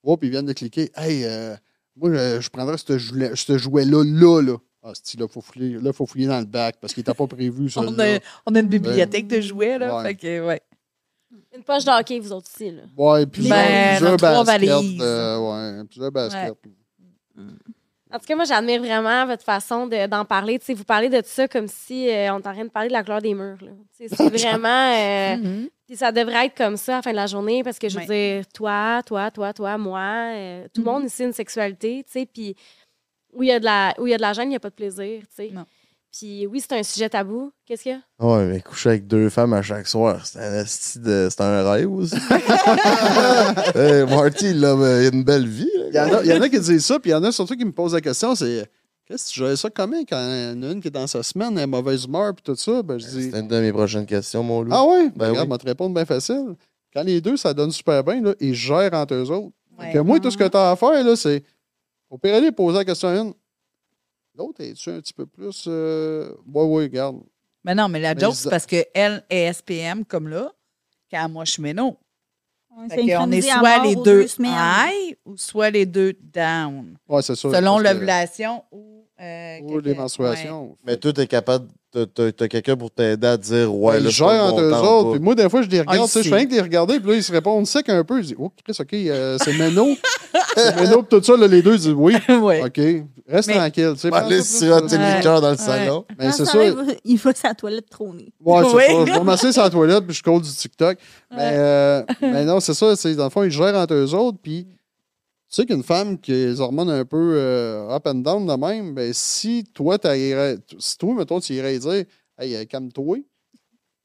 oh, 0.03 0.17
puis 0.17 0.29
ils 0.29 0.31
viennent 0.33 0.47
de 0.47 0.53
cliquer, 0.53 0.91
hey, 0.97 1.25
euh, 1.25 1.55
moi, 1.97 2.11
je, 2.13 2.41
je 2.41 2.51
prendrais 2.51 2.79
ce 2.79 2.99
jouet- 2.99 3.35
ce 3.37 3.59
jouet-là, 3.59 4.03
là, 4.05 4.43
là. 4.43 4.57
Ah, 4.83 4.93
c'est 5.03 5.19
là, 5.19 5.27
il 5.29 5.33
faut 5.33 5.41
fouiller, 5.41 5.79
là, 5.81 5.93
faut 5.93 6.07
fouiller 6.07 6.29
dans 6.29 6.39
le 6.39 6.47
bac 6.47 6.77
parce 6.81 6.95
qu'il 6.95 7.01
n'était 7.03 7.15
pas 7.15 7.27
prévu, 7.27 7.69
ça. 7.71 7.81
On 7.81 7.99
a, 7.99 8.19
on 8.47 8.55
a 8.55 8.61
une 8.61 8.69
bibliothèque 8.69 9.27
de 9.27 9.41
jouets, 9.41 9.79
là. 9.79 9.97
Ouais. 9.99 10.03
Fait 10.05 10.15
que, 10.15 10.47
ouais. 10.47 10.61
Une 11.55 11.63
poche 11.63 11.85
de 11.85 11.91
hockey, 11.91 12.19
vous 12.21 12.33
autres 12.33 12.49
aussi, 12.53 12.71
là. 12.71 12.83
Ouais, 12.97 13.27
puis 13.27 13.49
Ben, 13.49 13.97
plusieurs 13.97 14.17
dans 14.17 14.17
trois 14.17 14.45
baskets. 14.45 15.01
euh, 15.01 15.79
ouais, 15.81 15.85
plusieurs 15.85 16.13
baskets. 16.13 16.55
En 18.11 18.19
tout 18.19 18.25
cas, 18.27 18.37
moi, 18.37 18.45
j'admire 18.47 18.81
vraiment 18.81 19.27
votre 19.27 19.45
façon 19.45 19.87
de- 19.87 20.07
d'en 20.07 20.25
parler. 20.25 20.59
Vous 20.67 20.85
parlez 20.85 21.11
de 21.11 21.21
ça 21.25 21.47
comme 21.47 21.69
si 21.69 22.09
euh, 22.09 22.33
on 22.33 22.39
était 22.39 22.49
en 22.49 22.53
train 22.55 22.65
de 22.65 22.71
parler 22.71 22.89
de 22.89 22.95
la 22.95 23.03
couleur 23.03 23.21
des 23.21 23.35
murs. 23.35 23.59
C'est 23.93 24.09
vraiment. 24.63 24.93
euh, 24.97 25.37
Mhm. 25.37 25.69
puis 25.87 25.97
ça 25.97 26.11
devrait 26.11 26.47
être 26.47 26.57
comme 26.57 26.79
ça 26.79 26.95
à 26.95 26.97
la 26.97 27.03
fin 27.03 27.11
de 27.11 27.17
la 27.17 27.27
journée 27.27 27.63
parce 27.63 27.79
que 27.79 27.89
je 27.91 27.99
veux 27.99 28.07
Ouais. 28.07 28.39
dire, 28.41 28.47
toi, 28.55 29.03
toi, 29.05 29.31
toi, 29.31 29.53
toi, 29.53 29.77
moi, 29.77 30.01
euh, 30.35 30.65
tout 30.73 30.81
le 30.81 30.87
Mhm. 30.87 30.93
monde 30.93 31.05
ici 31.05 31.23
a 31.23 31.27
une 31.27 31.33
sexualité. 31.35 32.03
Puis 32.33 32.55
où 33.35 33.43
il 33.43 33.49
y 33.51 33.53
a 33.53 33.61
de 33.61 33.65
la, 33.67 33.95
où 33.99 34.07
il 34.07 34.11
y 34.11 34.15
a 34.15 34.17
de 34.17 34.23
la 34.23 34.33
gêne, 34.33 34.47
il 34.47 34.51
n'y 34.51 34.57
a 34.57 34.61
pas 34.61 34.71
de 34.71 34.75
plaisir. 34.75 35.23
Non. 35.53 35.67
Puis 36.19 36.47
oui, 36.49 36.61
c'est 36.61 36.77
un 36.77 36.83
sujet 36.83 37.09
tabou. 37.09 37.53
Qu'est-ce 37.65 37.85
qu'il 37.85 37.93
y 37.93 37.95
a? 37.95 38.27
Ouais, 38.27 38.45
mais 38.47 38.61
coucher 38.61 38.89
avec 38.89 39.07
deux 39.07 39.29
femmes 39.29 39.53
à 39.53 39.63
chaque 39.63 39.87
soir, 39.87 40.27
c'est 40.27 40.41
un, 40.41 40.63
de- 40.63 41.29
c'est 41.31 41.41
un 41.41 41.71
rêve 41.71 41.91
aussi. 41.93 42.17
hey, 43.75 44.05
Marty, 44.05 44.51
il 44.51 44.65
a, 44.65 44.75
il 44.75 45.07
a 45.07 45.11
une 45.13 45.23
belle 45.25 45.47
vie. 45.47 45.71
Il 45.91 45.95
y, 45.95 46.01
en 46.01 46.13
a, 46.15 46.23
il 46.25 46.29
y 46.29 46.33
en 46.33 46.41
a 46.41 46.49
qui 46.49 46.59
disent 46.59 46.85
ça, 46.85 46.99
puis 46.99 47.11
il 47.11 47.15
y 47.15 47.17
en 47.17 47.23
a 47.23 47.31
surtout 47.33 47.55
qui 47.57 47.65
me 47.65 47.73
posent 47.73 47.95
la 47.95 48.01
question, 48.01 48.35
c'est 48.35 48.69
qu'est-ce 49.07 49.29
que 49.29 49.33
tu 49.35 49.41
gères 49.41 49.57
ça 49.57 49.71
comment 49.71 50.01
quand 50.09 50.19
il 50.19 50.43
y 50.43 50.59
en 50.59 50.63
a 50.69 50.73
une 50.73 50.81
qui 50.81 50.89
est 50.89 50.93
dans 50.93 51.07
sa 51.07 51.23
semaine, 51.23 51.57
elle 51.57 51.65
est 51.65 51.67
mauvaise 51.67 52.05
humeur, 52.05 52.35
puis 52.35 52.43
tout 52.43 52.57
ça? 52.57 52.83
Ben, 52.83 52.99
je 52.99 53.07
dis, 53.07 53.31
C'est 53.31 53.39
une 53.39 53.49
de 53.49 53.61
mes 53.61 53.73
prochaines 53.73 54.07
questions, 54.07 54.43
mon 54.43 54.63
loup. 54.63 54.71
ah 54.73 54.85
ouais? 54.85 55.11
Ben 55.15 55.31
regarde, 55.31 55.47
oui. 55.49 55.51
je 55.51 55.55
vais 55.55 55.59
te 55.59 55.67
répondre 55.67 55.95
bien 55.95 56.05
facile. 56.05 56.57
Quand 56.93 57.03
les 57.05 57.21
deux, 57.21 57.37
ça 57.37 57.55
donne 57.55 57.71
super 57.71 58.03
bien, 58.03 58.21
là, 58.21 58.35
ils 58.41 58.55
gèrent 58.55 58.93
entre 58.95 59.15
eux 59.15 59.31
autres. 59.31 59.53
Ouais. 59.79 59.93
que 59.93 59.99
moi, 60.01 60.19
tout 60.19 60.31
ce 60.31 60.37
que 60.37 60.49
tu 60.49 60.57
as 60.57 60.73
à 60.73 60.77
faire, 60.77 61.05
là, 61.05 61.15
c'est 61.15 61.45
au 62.11 62.19
pire 62.19 62.35
aller 62.35 62.51
poser 62.51 62.79
la 62.79 62.85
question 62.85 63.09
à 63.09 63.15
une. 63.17 63.33
L'autre, 64.39 64.63
es-tu 64.63 64.91
un 64.91 65.01
petit 65.01 65.13
peu 65.13 65.27
plus. 65.27 65.65
Euh... 65.67 66.33
Ouais, 66.47 66.63
ouais, 66.63 66.83
regarde. 66.85 67.21
Mais 67.65 67.75
non, 67.75 67.89
mais 67.89 67.99
la 67.99 68.15
Mais 68.15 68.21
joke, 68.21 68.35
c'est 68.35 68.49
parce 68.49 68.67
qu'elle 68.67 69.25
est 69.29 69.53
SPM 69.53 70.05
comme 70.05 70.29
là, 70.29 70.53
quand 71.11 71.29
moi, 71.29 71.45
je 71.45 71.53
suis 71.53 71.63
méno. 71.63 71.99
On 72.71 72.89
Fait 72.89 73.09
qu'on 73.09 73.33
est 73.33 73.41
soit 73.41 73.83
les 73.83 73.97
deux 73.97 74.27
high 74.39 75.17
ou 75.25 75.37
soit 75.37 75.71
les 75.71 75.85
deux 75.85 76.13
down. 76.13 76.97
Ouais, 77.09 77.21
c'est 77.23 77.35
ça. 77.35 77.51
Selon 77.51 77.81
l'ovulation 77.81 78.63
ou. 78.71 78.98
Euh, 79.21 79.59
Ou 79.63 79.81
les 79.81 79.95
menstruations. 79.95 80.77
Mais 80.87 80.97
toi, 80.97 81.13
t'es 81.13 81.27
capable, 81.27 81.67
t'as- 81.93 82.49
quelqu'un 82.49 82.77
pour 82.77 82.91
t'aider 82.91 83.27
à 83.27 83.37
dire, 83.37 83.75
ouais, 83.75 83.99
là, 83.99 84.09
ils 84.09 84.11
gèrent 84.13 84.45
entre 84.45 84.61
eux 84.61 84.73
autres. 84.75 85.11
Puis 85.13 85.21
moi, 85.21 85.35
des 85.35 85.49
fois, 85.49 85.63
je 85.63 85.69
les 85.69 85.81
regarde. 85.81 85.99
Ah, 86.01 86.05
tu 86.07 86.11
sais, 86.13 86.23
je 86.23 86.29
fais 86.29 86.37
rien 86.37 86.47
que 86.47 86.53
les 86.55 86.61
regarder. 86.61 87.01
Puis 87.01 87.11
là, 87.11 87.17
ils 87.17 87.23
se 87.25 87.33
répondent 87.33 87.67
sec 87.67 87.89
un 87.89 88.05
peu. 88.05 88.19
Je 88.23 88.29
dis, 88.29 88.35
oh, 88.39 88.51
Chris, 88.65 88.77
OK, 88.81 88.93
euh, 88.95 89.37
c'est 89.43 89.53
Meno. 89.55 89.89
c'est 90.55 90.77
Meno. 90.77 91.03
Puis 91.03 91.19
tout 91.19 91.25
ça, 91.25 91.37
là, 91.37 91.47
les 91.47 91.63
deux, 91.63 91.75
ils 91.75 91.81
disent, 91.81 91.95
oui. 91.97 92.15
Ouais. 92.41 92.63
OK. 92.65 92.81
Reste 93.31 93.49
Mais- 93.49 93.55
tranquille. 93.57 93.93
Tu 93.95 94.01
sais, 94.01 94.15
aller 94.15 94.41
siroter 94.43 94.97
plus, 94.97 94.99
le 94.99 95.23
dans 95.23 95.41
le 95.41 95.49
Ouais. 95.51 95.57
salon. 95.57 96.05
Ben, 96.17 96.33
c'est 96.33 96.47
ça. 96.47 96.59
Il 97.05 97.19
va 97.19 97.35
sa 97.35 97.55
toilette 97.55 97.91
trôner. 97.91 98.33
Ouais, 98.45 98.63
c'est 98.65 98.75
Oui. 98.77 98.83
ça. 98.87 99.05
Je 99.07 99.19
vais 99.19 99.25
m'asseoir 99.25 99.53
sur 99.53 99.63
la 99.63 99.71
toilette 99.71 100.05
puis 100.07 100.15
je 100.17 100.23
colle 100.23 100.41
du 100.41 100.51
TikTok. 100.51 100.97
Mais, 101.31 101.39
euh, 101.53 102.03
mais 102.23 102.45
non, 102.45 102.61
c'est 102.61 102.73
ça. 102.75 102.97
c'est- 102.97 103.15
Dans 103.17 103.25
le 103.25 103.31
fond, 103.31 103.43
ils 103.43 103.51
gèrent 103.51 103.75
entre 103.75 103.95
eux 103.95 104.15
autres. 104.15 104.39
Puis, 104.43 104.67
sais 105.49 105.67
qu'une 105.67 105.83
femme 105.83 106.19
qui 106.19 106.33
a 106.33 106.35
les 106.35 106.61
hormones 106.61 106.91
un 106.91 107.05
peu 107.05 107.35
euh, 107.37 107.95
up 107.95 108.07
and 108.07 108.17
down 108.17 108.47
de 108.47 108.55
même, 108.55 108.95
ben, 108.95 109.13
si 109.13 109.65
toi, 109.73 109.97
si 110.79 110.99
toi, 110.99 111.15
mettons, 111.15 111.41
tu 111.41 111.55
irais 111.55 111.79
dire, 111.79 112.05
hey, 112.39 112.55
euh, 112.55 112.65
calme-toi, 112.65 113.19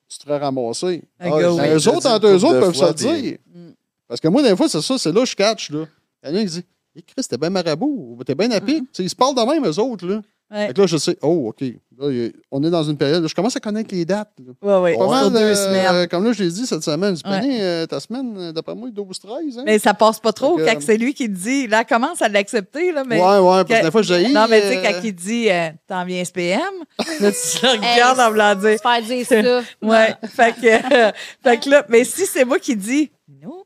tu 0.08 0.18
te 0.18 0.24
serais 0.24 0.38
ramassé. 0.38 1.04
Un 1.20 1.32
Ah, 1.32 1.36
oui. 1.36 1.58
Ben, 1.58 1.78
eux 1.78 1.88
autres, 1.90 2.10
entre 2.10 2.28
eux 2.28 2.46
autres, 2.46 2.60
peuvent 2.60 2.76
se 2.76 2.94
dire. 2.94 3.38
Mm. 3.54 3.72
Parce 4.08 4.22
que 4.22 4.28
moi, 4.28 4.44
des 4.44 4.56
fois, 4.56 4.70
c'est 4.70 4.82
ça, 4.82 4.98
c'est 4.98 5.12
là 5.12 5.22
que 5.22 5.30
je 5.30 5.36
catch. 5.36 5.72
Là. 5.72 5.86
Il 6.24 6.30
y 6.30 6.32
en 6.32 6.36
a 6.36 6.40
qui 6.40 6.46
disent 6.46 6.64
Hé, 6.96 7.02
Chris, 7.02 7.26
t'es 7.28 7.38
bien 7.38 7.50
marabout, 7.50 8.16
ou 8.18 8.24
t'es 8.24 8.36
bien 8.36 8.52
à 8.52 8.62
pic. 8.62 8.84
Tu 8.84 8.90
sais, 8.94 9.04
Ils 9.04 9.10
se 9.10 9.16
parlent 9.16 9.36
de 9.36 9.42
même, 9.42 9.66
eux 9.66 9.80
autres. 9.80 10.06
Là. 10.06 10.22
Ouais. 10.52 10.68
Fait 10.68 10.74
que 10.74 10.82
là, 10.82 10.88
je 10.88 10.98
sais, 10.98 11.18
oh, 11.22 11.50
OK. 11.50 11.64
Là, 12.00 12.30
on 12.52 12.64
est 12.64 12.70
dans 12.70 12.84
une 12.84 12.98
période. 12.98 13.28
Je 13.28 13.36
commence 13.36 13.56
à 13.56 13.60
connaître 13.60 13.94
les 13.94 14.04
dates. 14.06 14.32
là. 14.40 14.54
Ouais, 14.80 14.84
ouais. 14.84 14.98
Pas 14.98 15.04
Sur 15.04 15.10
mal, 15.12 15.30
deux 15.32 15.38
euh, 15.38 15.56
semaines. 15.56 16.08
Comme 16.08 16.24
là, 16.26 16.34
je 16.34 16.44
l'ai 16.44 16.50
dit 16.50 16.66
cette 16.66 16.84
semaine. 16.84 17.16
Tu 17.16 17.30
Ouais. 17.30 17.62
euh, 17.62 17.86
ta 17.86 18.00
semaine, 18.00 18.34
euh, 18.38 18.52
d'après 18.52 18.74
moi, 18.74 18.90
12-13. 18.90 19.60
Hein? 19.60 19.64
Mais 19.66 19.78
ça 19.80 19.94
passe 19.94 20.20
pas 20.20 20.34
trop 20.34 20.58
quand 20.58 20.82
c'est 20.82 20.98
lui 20.98 21.14
qui 21.14 21.30
dit. 21.30 21.68
Là, 21.68 21.82
elle 21.82 21.86
commence 21.86 22.22
à 22.22 22.30
l'accepter, 22.30 22.92
ouais, 22.94 23.02
ouais, 23.02 23.06
parce 23.18 23.64
que 23.66 23.86
des 23.86 23.92
fois, 23.92 24.02
j'ai. 24.02 24.30
Non, 24.30 24.46
mais 24.50 24.62
tu 24.62 24.68
sais, 24.70 24.82
quand 24.84 25.00
il 25.04 25.14
dit 25.14 25.50
euh, 25.52 25.70
T'en 25.88 26.04
viens 26.06 26.24
SPM, 26.26 26.60
là, 27.20 27.32
tu 27.32 27.66
le 27.66 27.70
regardes 27.72 28.20
en 28.20 28.30
voulant 28.30 28.56
dire. 28.56 28.80
Faire 28.82 29.02
dire 29.02 29.26
ça. 29.26 29.42
Ouais. 29.82 30.16
fait, 30.36 30.54
que, 30.54 31.12
fait 31.44 31.58
que 31.60 31.70
là, 31.70 31.86
mais 31.90 32.04
si 32.04 32.26
c'est 32.26 32.46
moi 32.46 32.58
qui 32.60 32.76
dis 32.76 33.12
Non, 33.28 33.64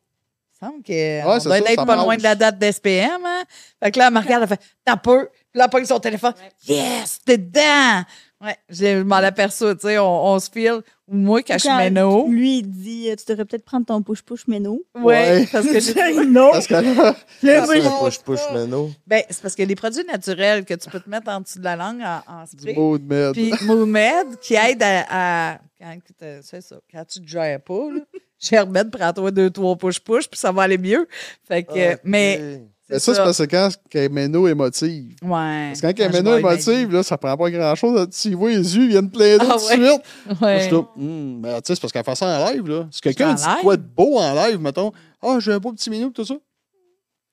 il 0.61 0.67
me 0.67 0.71
semble 0.71 0.83
qu'on 0.83 1.23
doit 1.23 1.39
ça, 1.39 1.57
être 1.59 1.75
ça 1.75 1.85
pas 1.85 1.95
loin 1.95 2.17
de 2.17 2.23
la 2.23 2.35
date 2.35 2.57
d'SPM. 2.59 3.09
Hein? 3.25 3.43
Fait 3.81 3.91
que 3.91 3.99
là, 3.99 4.07
elle 4.07 4.13
me 4.13 4.19
regarde, 4.19 4.43
elle 4.43 4.49
fait 4.49 4.59
T'as 4.83 4.97
peu. 4.97 5.27
Puis 5.51 5.59
là, 5.59 5.65
elle 5.65 5.69
pogne 5.69 5.85
son 5.85 5.99
téléphone. 5.99 6.33
Yes, 6.67 7.19
t'es 7.25 7.37
dedans. 7.37 8.03
Ouais, 8.39 8.55
je 8.69 8.75
je 8.99 9.01
m'en 9.03 9.15
aperçois, 9.15 9.73
tu 9.73 9.87
sais, 9.87 9.97
on, 9.97 10.25
on 10.27 10.39
se 10.39 10.51
file. 10.51 10.81
Ou 11.07 11.15
moi, 11.15 11.41
quand 11.41 11.55
je 11.55 11.59
suis 11.61 11.69
Quand 11.69 11.77
méno. 11.79 12.27
Lui, 12.29 12.59
il 12.59 12.69
dit 12.69 13.09
euh, 13.09 13.15
Tu 13.15 13.23
devrais 13.27 13.45
peut-être 13.45 13.65
prendre 13.65 13.85
ton 13.87 14.01
push-push 14.03 14.47
méno. 14.47 14.79
Ouais, 14.93 15.03
Ouais. 15.03 15.47
parce 15.51 15.65
que 15.65 15.79
j'ai. 15.79 16.25
non. 16.25 16.51
Parce 16.51 16.67
que 16.67 16.73
là, 16.75 17.15
oui. 17.67 17.81
push-push 18.03 18.41
meno. 18.53 18.91
Ben, 19.07 19.23
c'est 19.29 19.41
parce 19.41 19.55
que 19.55 19.63
les 19.63 19.73
produits 19.75 20.03
naturels 20.05 20.65
que 20.65 20.75
tu 20.75 20.87
peux 20.89 20.99
te 20.99 21.09
mettre 21.09 21.29
en 21.31 21.41
dessous 21.41 21.57
de 21.57 21.63
la 21.63 21.75
langue 21.75 22.01
en, 22.01 22.21
en 22.31 22.43
du 22.43 22.49
spray. 22.59 22.75
de 22.75 23.03
merde. 23.05 23.33
Puis 23.33 23.51
Mohamed 23.63 24.37
qui 24.39 24.53
aide 24.53 24.83
à. 24.83 25.53
à- 25.53 25.59
quand, 25.79 25.97
t'as- 26.19 26.41
c'est 26.43 26.61
ça, 26.61 26.75
quand 26.91 27.05
tu 27.05 27.21
te 27.21 27.27
gères 27.27 27.61
pas, 27.61 27.89
là, 27.91 28.01
Germaine, 28.39 28.91
prends-toi 28.91 29.31
deux, 29.31 29.49
trois 29.49 29.75
push-push, 29.75 30.27
puis 30.27 30.39
ça 30.39 30.51
va 30.51 30.63
aller 30.63 30.77
mieux. 30.77 31.07
Fait 31.47 31.63
que, 31.63 31.93
Ok. 31.93 31.99
mais 32.03 32.61
Mais 32.89 32.99
ça, 32.99 33.13
c'est 33.13 33.21
parce 33.21 33.37
que 33.39 33.43
quand 33.43 33.69
Kameno 33.89 34.47
est 34.47 34.51
émotive. 34.51 35.15
Ouais. 35.21 35.67
Parce 35.69 35.81
que 35.81 35.87
quand 35.87 35.93
Kameno 35.93 36.35
est 36.35 36.39
émotive, 36.39 36.91
là, 36.93 37.03
ça 37.03 37.17
prend 37.17 37.35
pas 37.35 37.51
grand-chose. 37.51 38.07
Tu 38.11 38.33
vois 38.33 38.49
les 38.51 38.77
yeux, 38.77 38.83
ils 38.83 38.89
viennent 38.89 39.11
plein 39.11 39.37
d'eau 39.37 39.45
Ah 39.49 39.55
tout 39.59 39.77
de 39.77 39.81
ouais. 39.83 39.89
suite. 39.89 40.01
je 40.39 40.45
Ouais. 40.45 40.61
suis 40.61 40.71
là, 40.71 40.77
Hum, 40.95 41.39
mais 41.41 41.53
tu 41.55 41.67
sais, 41.67 41.75
c'est 41.75 41.81
parce 41.81 41.91
qu'elle 41.93 42.03
fait 42.05 42.15
ça 42.15 42.25
en 42.39 42.49
live, 42.51 42.67
là. 42.67 42.87
Si 42.91 43.01
quelqu'un 43.01 43.33
dit 43.33 43.43
live? 43.43 43.55
quoi 43.61 43.75
de 43.77 43.83
beau 43.83 44.17
en 44.19 44.33
live, 44.33 44.59
mettons, 44.61 44.91
ah, 45.21 45.37
j'ai 45.39 45.51
un 45.53 45.57
beau 45.59 45.73
petit 45.73 45.89
minou, 45.89 46.11
tout 46.11 46.23
ça. 46.25 46.35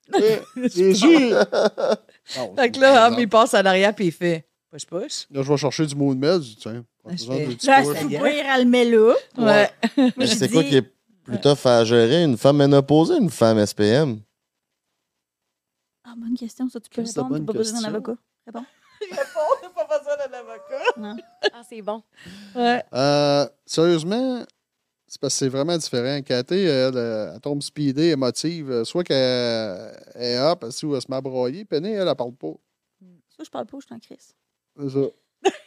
Eh, 0.17 0.39
les 0.55 1.01
yeux. 1.01 1.35
Non, 2.37 2.55
Fait 2.55 2.69
que 2.71 2.75
c'est 2.75 2.81
là. 2.81 3.07
Homme, 3.07 3.15
il 3.19 3.29
passe 3.29 3.53
à 3.53 3.61
l'arrière 3.61 3.93
puis 3.93 4.07
il 4.07 4.11
fait 4.11 4.47
push 4.71 4.85
push. 4.85 5.25
Là, 5.31 5.43
je 5.43 5.49
vais 5.51 5.57
chercher 5.57 5.85
du 5.85 5.95
mot 5.95 6.13
de 6.13 6.19
mel. 6.19 6.41
Je 6.41 6.47
dis, 6.49 6.55
tiens, 6.59 6.83
petit 7.07 7.27
Là, 9.37 10.27
c'est 10.27 10.49
quoi 10.51 10.63
qui 10.63 10.77
est 10.77 10.91
plus 11.23 11.39
tough 11.39 11.65
à 11.65 11.83
gérer, 11.85 12.23
une 12.23 12.35
femme 12.37 12.57
ménopausée 12.57 13.13
ou 13.13 13.21
une 13.23 13.29
femme 13.29 13.63
SPM? 13.65 14.19
Ah, 16.15 16.19
bonne 16.21 16.37
question, 16.37 16.69
ça, 16.69 16.79
tu 16.79 16.89
peux 16.89 17.01
répondre. 17.01 17.29
bonne 17.29 17.45
T'as 17.45 17.53
pas 17.53 17.59
besoin 17.59 17.81
d'un 17.81 17.87
avocat. 17.89 18.15
Réponds. 18.47 18.65
pas 19.75 19.99
besoin 19.99 20.15
d'un 20.17 20.37
avocat. 20.37 21.19
Ah, 21.53 21.61
c'est 21.67 21.81
bon. 21.81 22.01
Ouais. 22.55 22.83
Euh, 22.93 23.45
sérieusement, 23.65 24.45
c'est 25.07 25.19
parce 25.19 25.33
que 25.33 25.39
c'est 25.39 25.49
vraiment 25.49 25.77
différent. 25.77 26.21
Cathy, 26.21 26.55
elle, 26.55 26.97
elle 26.97 27.39
tombe 27.41 27.61
speedée, 27.61 28.11
émotive. 28.11 28.71
euh, 28.71 28.83
Soit 28.85 29.03
qu'elle 29.03 29.93
est 30.15 30.37
up, 30.37 30.59
elle, 30.63 30.71
se 30.71 30.85
met 30.85 31.15
à 31.15 31.21
broyer. 31.21 31.65
Penny, 31.65 31.89
elle, 31.89 32.07
elle 32.07 32.15
parle 32.15 32.33
pas. 32.33 32.53
Ça, 33.35 33.43
je 33.43 33.49
parle 33.49 33.65
pas, 33.65 33.77
je 33.81 33.85
suis 33.85 33.95
en 33.95 33.99
crise. 33.99 34.33
C'est 34.79 34.89
ça. 34.89 35.51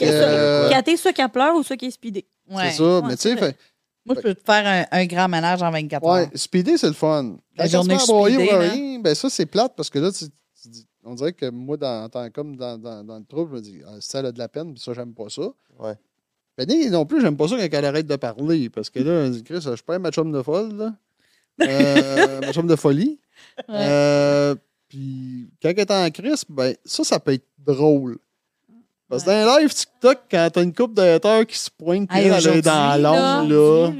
Euh, 0.00 0.68
Cathy, 0.70 0.96
soit 0.96 1.12
qu'elle 1.12 1.28
pleure 1.30 1.56
ou 1.56 1.64
soit 1.64 1.76
qu'elle 1.76 1.88
est 1.88 1.92
speedée. 1.92 2.24
Ouais. 2.48 2.70
c'est 2.70 2.76
ça. 2.76 3.00
Ouais, 3.00 3.08
mais 3.08 3.16
tu 3.16 3.36
sais, 3.36 3.56
Moi, 4.06 4.16
je 4.16 4.20
peux 4.20 4.34
te 4.34 4.42
faire 4.44 4.66
un, 4.92 4.98
un 5.00 5.06
grand 5.06 5.28
ménage 5.28 5.62
en 5.62 5.70
24 5.70 6.04
ouais, 6.06 6.20
heures. 6.20 6.28
speeder, 6.34 6.78
c'est 6.78 6.86
le 6.88 6.92
fun. 6.92 7.36
La 7.56 7.64
Quand 7.64 7.70
journée 7.70 7.96
là. 7.96 8.58
rien, 8.58 8.98
ben 9.00 9.14
ça, 9.14 9.30
c'est 9.30 9.46
plate 9.46 9.72
parce 9.76 9.88
que 9.90 9.98
là, 9.98 10.12
tu, 10.12 10.26
tu 10.62 10.68
dis- 10.68 10.86
on 11.04 11.14
dirait 11.14 11.32
que 11.32 11.48
moi, 11.50 11.76
dans, 11.76 12.04
en 12.04 12.08
tant 12.08 12.28
comme 12.30 12.56
dans, 12.56 12.78
dans, 12.78 13.04
dans 13.04 13.18
le 13.18 13.24
trouble, 13.24 13.50
je 13.52 13.56
me 13.56 13.60
dis, 13.62 13.80
ah, 13.86 13.96
ça, 14.00 14.18
a 14.18 14.32
de 14.32 14.38
la 14.38 14.48
peine, 14.48 14.72
puis 14.74 14.82
ça, 14.82 14.92
j'aime 14.94 15.14
pas 15.14 15.28
ça. 15.28 15.42
Ouais. 15.78 15.94
Penny, 16.56 16.88
non 16.90 17.04
plus, 17.04 17.20
j'aime 17.20 17.36
pas 17.36 17.48
ça 17.48 17.56
quand 17.56 17.78
elle 17.78 17.84
arrête 17.84 18.06
de 18.06 18.16
parler 18.16 18.70
parce 18.70 18.90
que 18.90 19.00
là, 19.00 19.24
elle 19.26 19.32
dit, 19.32 19.42
Chris, 19.42 19.60
je 19.60 19.74
suis 19.74 19.82
pas 19.84 19.96
un 19.96 20.10
chum 20.10 20.30
de 20.32 20.42
folle, 20.42 20.74
là. 20.76 20.94
Euh, 21.62 22.40
ma 22.40 22.52
chum 22.52 22.66
de 22.66 22.76
folie. 22.76 23.18
Ouais. 23.68 23.74
Euh, 23.80 24.54
puis 24.88 25.50
quand 25.62 25.70
elle 25.70 25.78
est 25.80 25.90
en 25.90 26.10
crise, 26.10 26.44
ben 26.48 26.74
ça, 26.84 27.04
ça 27.04 27.18
peut 27.20 27.32
être 27.32 27.46
drôle. 27.58 28.18
Parce 29.08 29.22
que 29.24 29.28
dans 29.30 29.56
les 29.56 29.62
live 29.62 29.74
TikTok, 29.74 30.18
quand 30.30 30.48
t'as 30.52 30.62
une 30.62 30.74
coupe 30.74 30.94
de 30.94 31.02
haters 31.02 31.46
qui 31.46 31.58
se 31.58 31.70
pointe, 31.70 32.08
puis 32.08 32.18
Hey, 32.18 32.28
elle, 32.28 32.46
est 32.46 32.62
dans 32.62 33.00
l'ombre, 33.02 33.52
là. 33.52 33.92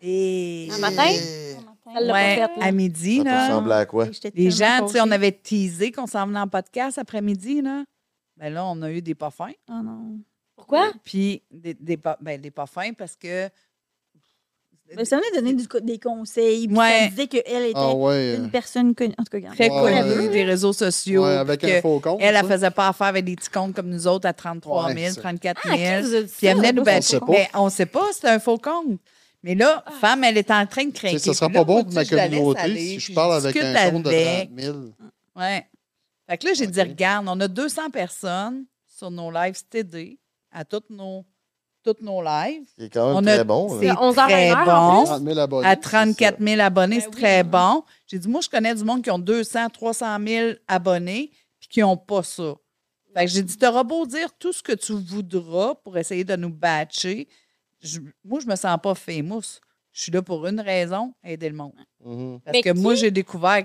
Et... 0.00 0.68
Un 0.72 0.78
matin? 0.78 1.04
Elle 1.08 2.06
l'a 2.06 2.12
pas 2.12 2.18
Ouais, 2.18 2.34
fait, 2.34 2.40
là. 2.40 2.50
à 2.66 2.72
midi, 2.72 3.16
Ça 3.18 3.22
peut 3.24 3.28
là. 3.30 3.46
ressembler 3.48 3.72
à 3.74 3.86
quoi? 3.86 4.04
J'étais 4.12 4.32
Les 4.34 4.50
tellement 4.50 4.78
gens, 4.78 4.86
tu 4.86 4.92
sais, 4.92 5.00
on 5.00 5.04
fâchée. 5.04 5.14
avait 5.14 5.32
teasé 5.32 5.92
qu'on 5.92 6.06
s'en 6.06 6.26
venait 6.26 6.40
en 6.40 6.48
podcast 6.48 6.98
après-midi, 6.98 7.62
là. 7.62 7.84
Ben 8.36 8.52
là, 8.52 8.66
on 8.66 8.82
a 8.82 8.90
eu 8.90 9.00
des 9.00 9.14
pas 9.14 9.30
fins. 9.30 9.52
Oh 9.70 9.80
non. 9.82 10.18
Pourquoi? 10.56 10.92
Puis 11.04 11.42
des, 11.50 11.74
des, 11.74 11.96
pas, 11.96 12.18
ben, 12.20 12.40
des 12.40 12.50
pas 12.50 12.66
fins 12.66 12.92
parce 12.92 13.16
que. 13.16 13.48
Mais 14.94 15.04
ça 15.04 15.16
venait 15.16 15.30
donner 15.34 15.54
du 15.54 15.66
co- 15.66 15.80
des 15.80 15.98
conseils. 15.98 16.68
puis 16.68 16.76
Ouais. 16.76 17.00
Ça 17.00 17.08
disait 17.08 17.26
qu'elle 17.26 17.62
était 17.64 17.72
Ah 17.74 17.92
ouais. 17.94 18.36
une 18.36 18.50
personne 18.50 18.94
connue. 18.94 19.14
En 19.18 19.24
tout 19.24 19.30
cas, 19.30 19.38
regarde. 19.38 19.54
Très 19.56 19.68
connue 19.68 20.28
des 20.28 20.44
réseaux 20.44 20.72
sociaux. 20.72 21.24
Ouais, 21.24 21.36
avec 21.36 21.64
un 21.64 21.80
faux 21.80 21.98
compte. 22.00 22.18
Elle, 22.20 22.36
elle 22.36 22.42
ça. 22.44 22.48
faisait 22.50 22.70
pas 22.70 22.88
affaire 22.88 23.08
avec 23.08 23.24
des 23.24 23.34
petits 23.36 23.50
comptes 23.50 23.74
comme 23.74 23.88
nous 23.88 24.06
autres 24.06 24.26
à 24.28 24.32
33 24.32 24.88
000, 24.92 24.98
Ouais, 24.98 25.10
c'est- 25.10 25.20
34 25.20 25.60
Ah, 25.64 25.76
000. 25.76 25.80
qui 26.02 26.08
vous 26.08 26.14
a 26.14 26.22
dit 26.22 26.32
Puis 26.38 26.46
elle 26.46 26.56
venait 26.56 26.72
nous 26.72 26.82
On 26.82 26.84
battre. 26.84 27.06
sait 27.06 27.18
pas. 27.20 27.26
Mais 27.28 27.48
on 27.54 27.68
sait 27.68 27.86
pas, 27.86 28.06
c'est 28.12 28.28
un 28.28 28.38
faux 28.38 28.58
compte. 28.58 28.98
Mais 29.42 29.54
là, 29.54 29.84
femme, 30.00 30.24
elle 30.24 30.38
est 30.38 30.50
en 30.50 30.66
train 30.66 30.84
de 30.84 30.92
craquer. 30.92 31.18
Ça 31.18 31.32
sera 31.34 31.46
Puis 31.48 31.54
là, 31.54 31.60
pas 31.60 31.64
bon 31.64 31.84
pour 31.84 31.92
ma 31.92 32.04
communauté 32.04 32.60
aller, 32.60 32.80
si 32.80 33.00
je 33.00 33.12
parle 33.12 33.34
avec 33.34 33.52
discute 33.54 33.76
un 33.76 33.90
compte 33.90 34.02
de 34.04 34.08
avec. 34.08 34.48
30 34.56 34.60
000. 34.60 34.76
Ouais. 35.36 35.66
Fait 36.28 36.38
que 36.38 36.46
là, 36.46 36.52
j'ai 36.54 36.66
dit, 36.66 36.80
regarde, 36.80 37.26
on 37.28 37.38
a 37.40 37.46
200 37.48 37.90
personnes 37.90 38.64
sur 38.86 39.10
nos 39.10 39.30
lives 39.30 39.62
TD 39.70 40.18
à 40.50 40.64
toutes 40.64 40.90
nos, 40.90 41.24
toutes 41.86 42.02
nos 42.02 42.20
lives. 42.22 42.66
Qui 42.76 42.84
est 42.84 42.90
quand 42.90 43.06
même 43.08 43.16
On 43.16 43.26
a- 43.26 43.34
très 43.36 43.44
bon. 43.44 43.78
C'est 43.80 43.86
là. 43.86 43.94
De 43.94 44.00
11 44.00 44.18
heures 44.18 44.24
à 44.24 44.28
très 44.28 44.46
une 44.48 44.52
heure, 44.56 44.68
en 44.68 44.92
bon. 44.92 44.98
plus? 45.02 45.06
30 45.08 45.22
000 45.24 45.38
abonnés. 45.38 45.66
À 45.68 45.76
34 45.76 46.40
000 46.42 46.60
abonnés, 46.60 46.96
Ben 46.96 47.00
c'est 47.02 47.08
oui, 47.08 47.14
très 47.14 47.38
hein. 47.40 47.44
bon. 47.44 47.84
J'ai 48.06 48.18
dit, 48.18 48.28
moi, 48.28 48.40
je 48.40 48.48
connais 48.48 48.74
du 48.74 48.84
monde 48.84 49.02
qui 49.02 49.10
ont 49.10 49.18
200, 49.18 49.68
300 49.70 50.16
000 50.26 50.52
abonnés 50.66 51.30
puis 51.60 51.68
qui 51.68 51.80
n'ont 51.80 51.96
pas 51.96 52.22
ça. 52.22 52.54
Fait 53.14 53.24
que 53.24 53.30
j'ai 53.30 53.42
dit, 53.42 53.56
t'auras 53.56 53.84
beau 53.84 54.04
dire 54.04 54.28
tout 54.38 54.52
ce 54.52 54.62
que 54.62 54.72
tu 54.72 54.92
voudras 54.94 55.74
pour 55.76 55.96
essayer 55.96 56.24
de 56.24 56.36
nous 56.36 56.50
batcher. 56.50 57.28
Je- 57.80 58.00
moi, 58.24 58.40
je 58.40 58.46
me 58.46 58.56
sens 58.56 58.76
pas 58.82 58.94
famous. 58.94 59.60
Je 59.92 60.02
suis 60.02 60.12
là 60.12 60.20
pour 60.22 60.46
une 60.46 60.60
raison, 60.60 61.14
aider 61.24 61.48
le 61.48 61.56
monde. 61.56 61.72
Mhm. 62.04 62.40
Parce 62.44 62.54
Mais 62.56 62.62
que 62.62 62.70
moi, 62.70 62.94
j'ai 62.94 63.10
découvert 63.10 63.64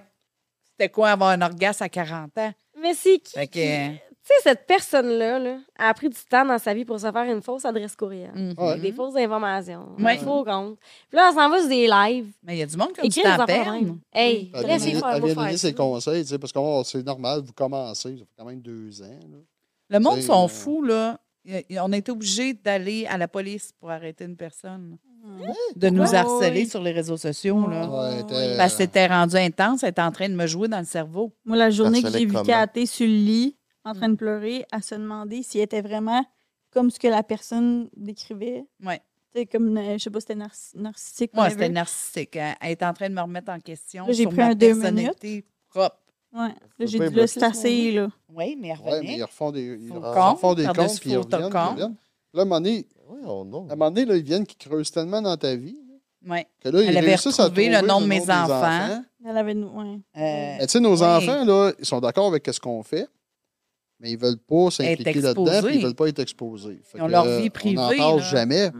c'était 0.69 0.89
quoi 0.89 1.10
avoir 1.10 1.31
un 1.31 1.41
orgasme 1.41 1.84
à 1.84 1.89
40 1.89 2.38
ans. 2.38 2.53
Mais 2.81 2.93
c'est 2.93 3.19
qui? 3.19 3.34
Fait 3.34 3.48
que, 3.48 3.53
qui- 3.53 3.99
Tu 4.23 4.27
sais, 4.27 4.34
cette 4.43 4.68
personne-là 4.68 5.39
là, 5.39 5.57
a 5.80 5.91
pris 5.95 6.07
du 6.07 6.18
temps 6.30 6.45
dans 6.45 6.60
sa 6.60 6.76
vie 6.76 6.85
pour 6.85 6.99
se 6.99 7.11
faire 7.11 7.23
une 7.23 7.41
fausse 7.41 7.65
adresse 7.65 7.95
courriel. 7.95 8.31
mhm. 8.35 8.80
Des 8.80 8.91
fausses 8.91 9.15
informations. 9.15 9.88
Ouais. 9.98 10.18
Des 10.18 10.23
faux 10.23 10.43
comptes. 10.43 10.77
Puis 11.10 11.18
là, 11.18 11.31
on 11.31 11.35
s'en 11.35 11.49
va 11.49 11.60
sur 11.60 11.68
des 11.69 11.88
lives. 11.88 12.31
Mais 12.43 12.56
il 12.56 12.60
y 12.60 12.61
a 12.61 12.68
du 12.68 12.77
monde 12.77 12.93
qui 12.93 12.99
a 12.99 13.03
du 13.03 13.07
Écrire 13.07 13.38
temps 13.38 13.45
des 13.45 13.53
à 13.53 13.72
même. 13.72 13.99
Hey, 14.14 14.52
Elle 14.53 14.65
laissez 14.68 14.91
vient 14.91 14.99
faire, 14.99 15.10
elle 15.15 15.19
moi 15.22 15.27
vient 15.27 15.35
faire 15.35 15.43
donner 15.45 15.57
ça. 15.57 15.68
ses 15.69 15.73
conseils, 15.73 16.22
tu 16.23 16.30
sais, 16.30 16.38
parce 16.38 16.53
que 16.53 16.60
oh, 16.60 16.84
c'est 16.85 17.03
normal, 17.03 17.41
vous 17.43 17.53
commencez, 17.53 18.11
ça 18.11 18.23
fait 18.26 18.26
quand 18.38 18.45
même 18.45 18.61
deux 18.61 19.02
ans. 19.02 19.06
là. 19.31 19.38
Le 19.89 19.99
monde 19.99 20.22
sont 20.22 20.45
euh, 20.45 20.48
fous, 20.48 20.84
là. 20.84 21.19
On 21.80 21.91
a 21.91 21.98
été 21.98 22.11
obligé 22.11 22.53
d'aller 22.53 23.07
à 23.07 23.18
la 23.18 23.27
police 23.27 23.72
pour 23.80 23.89
arrêter 23.89 24.26
une 24.26 24.38
personne. 24.38 24.98
De 25.76 25.89
nous 25.89 26.15
harceler 26.15 26.61
Oui. 26.61 26.68
sur 26.69 26.81
les 26.81 26.91
réseaux 26.91 27.18
sociaux, 27.18 27.68
là. 27.68 27.88
Parce 28.57 28.73
que 28.73 28.77
c'était 28.84 29.07
rendu 29.07 29.35
intense, 29.35 29.81
elle 29.84 29.89
était 29.89 30.02
en 30.02 30.11
train 30.11 30.30
de 30.30 30.35
me 30.35 30.45
jouer 30.48 30.68
dans 30.68 30.80
le 30.80 30.85
cerveau. 30.85 31.31
Moi, 31.43 31.57
la 31.57 31.72
journée 31.72 32.02
que 32.03 32.10
j'ai 32.11 32.26
vu? 32.26 32.35
Cathy 32.43 32.85
sur 32.88 33.06
le 33.07 33.14
lit, 33.14 33.56
en 33.84 33.94
train 33.94 34.10
de 34.10 34.16
pleurer, 34.16 34.66
à 34.72 34.82
se 34.82 34.95
demander 34.95 35.44
si 35.44 35.58
elle 35.58 35.66
était 35.66 35.82
vraiment 35.82 36.24
comme 36.72 36.90
ce 36.91 36.99
que 36.99 37.08
la 37.08 37.24
personne 37.24 37.90
décrivait. 37.95 38.66
Ouais. 38.84 39.02
Tu 39.34 39.40
sais, 39.41 39.45
comme, 39.45 39.78
euh, 39.78 39.94
je 39.98 40.03
sais 40.03 40.10
pas, 40.10 40.20
c'était 40.20 40.36
narci- 40.36 40.76
narcissique. 40.78 41.34
Moi, 41.34 41.44
whatever. 41.44 41.62
c'était 41.64 41.74
narcissique. 41.74 42.36
Elle 42.36 42.56
elle 42.62 42.72
était 42.72 42.86
en 42.86 42.94
train 42.94 43.10
de 43.10 43.14
me 43.16 43.22
remettre 43.22 43.52
en 43.52 43.60
question 43.60 44.06
Là, 44.08 44.14
j'ai 44.14 44.24
sur 44.24 44.30
pris 44.30 44.40
ma 44.40 44.48
un 44.48 44.56
deux 44.56 44.68
personnalité 44.68 45.45
propre. 45.70 45.98
Ouais. 46.34 46.48
Là, 46.80 46.86
j'ai 46.86 46.99
dit, 46.99 47.16
là, 47.16 47.28
c'est 47.28 47.40
ce 47.40 47.45
assez, 47.45 47.91
là. 47.91 48.10
Oui, 48.30 48.58
mais 48.60 48.70
elle 48.70 48.80
Ouais, 48.91 49.02
mais 49.02 49.18
ils 49.18 49.24
refont 49.24 49.52
des, 49.52 49.64
ils 49.64 49.91
refont 49.91 50.53
des 50.53 50.64
compte, 50.64 50.74
comptes, 50.74 50.76
par-dessus 50.78 50.99
puis 51.02 51.10
ils 51.12 51.16
faux 51.16 51.22
reviennent, 51.24 51.40
puis 51.41 51.48
ils 51.49 51.52
compte. 51.52 51.72
reviennent. 51.72 51.95
Là, 52.34 52.40
à 52.40 52.41
un 52.41 52.45
moment 52.45 52.62
donné, 52.62 52.88
Oui, 53.10 53.20
on 53.26 53.45
non. 53.45 53.60
à 53.70 53.74
un 53.74 53.76
moment 53.76 53.91
donné, 53.91 54.06
là, 54.06 54.16
ils 54.16 54.24
viennent 54.24 54.45
qui 54.45 54.56
creusent 54.56 54.91
tellement 54.91 55.22
dans 55.22 55.36
ta 55.38 55.56
vie 55.56 55.78
Ouais. 56.28 56.45
que 56.62 56.70
là, 56.70 56.82
Elle 56.84 56.98
avait 56.98 57.16
retrouvé 57.16 57.70
le 57.70 57.82
nom 57.82 57.99
de 57.99 58.06
mes 58.06 58.22
enfants. 58.22 59.02
Elle 59.26 59.38
avait 59.38 59.56
ouais. 59.56 59.99
Euh, 60.18 60.58
tu 60.62 60.68
sais, 60.70 60.80
nos 60.80 60.95
Oui. 60.95 61.03
enfants, 61.03 61.44
là, 61.45 61.72
ils 61.80 61.86
sont 61.86 61.99
d'accord 61.99 62.28
avec 62.28 62.48
ce 62.52 62.60
qu'on 62.60 62.84
fait, 62.84 63.08
mais 64.02 64.11
ils 64.11 64.18
veulent 64.18 64.38
pas 64.38 64.72
s'impliquer 64.72 65.22
là-dedans, 65.22 65.69
ils 65.69 65.84
veulent 65.84 65.95
pas 65.95 66.07
être 66.07 66.19
exposés. 66.19 66.82
Fait 66.84 66.98
Ils 66.98 67.02
ont 67.03 67.07
que, 67.07 67.11
leur 67.11 67.26
euh, 67.26 67.40
vie 67.40 67.49
privée, 67.49 67.78
On 67.78 67.91
n'en 67.91 67.98
parle 67.98 68.19
là. 68.19 68.26
jamais. 68.26 68.72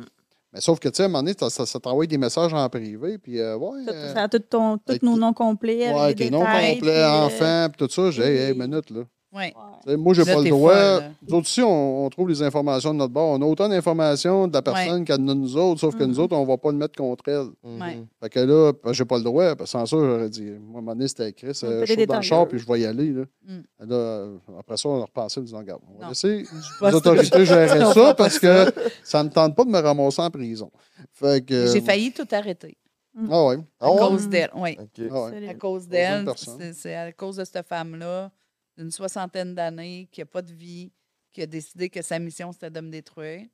Mais 0.54 0.60
sauf 0.60 0.80
que, 0.80 0.90
tu 0.90 0.98
sais, 0.98 1.04
à 1.04 1.06
un 1.06 1.10
moment 1.10 1.24
donné, 1.24 1.34
ça, 1.40 1.50
ça, 1.50 1.66
ça 1.66 1.80
t'envoie 1.80 2.06
des 2.08 2.18
messages 2.18 2.54
en 2.54 2.68
privé, 2.70 3.18
puis 3.18 3.40
euh, 3.40 3.56
ouais. 3.56 3.86
Ça, 3.86 3.92
euh, 3.92 4.14
ça 4.14 4.24
a 4.24 4.28
tout 4.28 4.40
ton, 4.40 4.78
tous 4.78 5.00
nos 5.02 5.16
noms 5.16 5.32
complets. 5.34 5.94
Ouais, 5.94 6.14
des 6.14 6.26
tes 6.26 6.30
noms 6.30 6.40
détails, 6.40 6.74
complets, 6.76 6.98
euh, 6.98 7.26
enfants, 7.26 7.68
puis 7.70 7.88
tout 7.88 7.92
ça. 7.92 8.12
J'ai, 8.12 8.50
hey, 8.50 8.54
minute, 8.54 8.90
là. 8.90 9.04
Ouais. 9.34 9.54
Moi, 9.98 10.14
j'ai 10.14 10.24
Là, 10.24 10.34
pas 10.36 10.42
le 10.42 10.50
droit. 10.50 10.74
folle. 10.74 11.04
Nous 11.28 11.36
autres 11.36 11.48
aussi, 11.48 11.62
on, 11.62 12.06
on 12.06 12.10
trouve 12.10 12.30
les 12.30 12.42
informations 12.44 12.94
de 12.94 13.00
notre 13.00 13.14
bord. 13.14 13.30
On 13.40 13.42
a 13.42 13.46
autant 13.46 13.70
d'informations 13.70 14.48
de 14.48 14.54
la 14.54 14.62
personne 14.62 15.06
qu'elle 15.06 15.16
a 15.16 15.18
de 15.18 15.34
nous 15.34 15.58
autres, 15.58 15.80
sauf 15.80 15.96
que 15.96 16.04
nous 16.04 16.16
Mhm. 16.16 16.20
autres, 16.20 16.36
on 16.36 16.44
va 16.46 16.58
pas 16.58 16.72
le 16.72 16.78
mettre 16.78 16.96
contre 16.98 17.28
elle. 17.30 17.48
Ouais. 17.64 18.04
Fait 18.22 18.30
que 18.30 18.40
là, 18.40 18.72
ben, 18.84 18.94
j'ai 18.94 19.06
pas 19.06 19.18
le 19.18 19.24
droit. 19.24 19.56
Parce 19.56 19.72
que 19.72 19.78
sans 19.80 19.86
ça, 19.86 19.98
j'aurais 19.98 20.30
dit, 20.30 20.42
moi, 20.44 20.52
à 20.52 20.58
un 20.58 20.82
moment 20.82 20.94
donné, 20.96 21.08
c'était 21.08 21.30
écrit, 21.30 21.48
euh, 21.64 21.86
je 21.86 21.94
suis 21.94 22.06
dans 22.06 22.16
le 22.18 22.22
char, 22.22 22.48
puis 22.48 22.60
je 22.60 22.68
vais 22.68 22.82
y 22.82 22.86
aller. 22.86 23.12
Là. 23.12 23.24
Mm. 23.48 23.60
Là, 23.90 23.96
euh, 23.96 24.38
après 24.60 24.78
ça, 24.78 24.90
on 24.90 25.00
a 25.02 25.06
repassé 25.06 25.40
en 25.40 25.44
disant, 25.44 25.58
regarde, 25.60 25.82
on 25.90 25.98
va 26.00 26.04
Non. 26.04 26.10
laisser 26.10 26.46
les 26.82 26.94
autorités 26.94 27.46
gérer 27.46 27.80
ça 27.94 28.14
parce 28.14 28.38
que 28.40 28.66
ça 29.04 29.24
me 29.24 29.30
tente 29.30 29.56
pas 29.56 29.64
de 29.64 29.70
me 29.70 29.80
ramasser 29.80 30.22
en 30.22 30.30
prison. 30.30 30.70
Fait 31.14 31.44
que. 31.46 31.68
J'ai 31.72 31.82
failli 31.82 32.12
tout 32.12 32.28
arrêter 32.32 32.78
Ah 33.30 33.46
ouais. 33.46 33.56
à 33.56 33.60
Ah 33.88 33.92
ouais? 33.92 33.98
cause 34.00 34.30
d'elle. 34.30 34.50
Oui. 34.56 34.78
Ah 34.80 35.24
ouais. 35.30 35.48
À 35.50 35.54
cause 35.56 35.88
d'elle, 35.88 36.30
c'est 36.74 36.96
à 36.96 37.12
cause 37.12 37.38
de 37.38 37.44
cette 37.46 37.66
femme-là, 37.68 38.30
d'une 38.78 38.92
soixantaine 38.92 39.54
d'années, 39.56 40.08
qui 40.12 40.22
n'a 40.22 40.26
pas 40.26 40.42
de 40.42 40.54
vie, 40.54 40.92
qui 41.32 41.42
a 41.42 41.46
décidé 41.46 41.90
que 41.90 42.02
sa 42.02 42.20
mission, 42.20 42.52
c'était 42.52 42.70
de 42.70 42.80
me 42.82 42.90
détruire. 42.90 43.46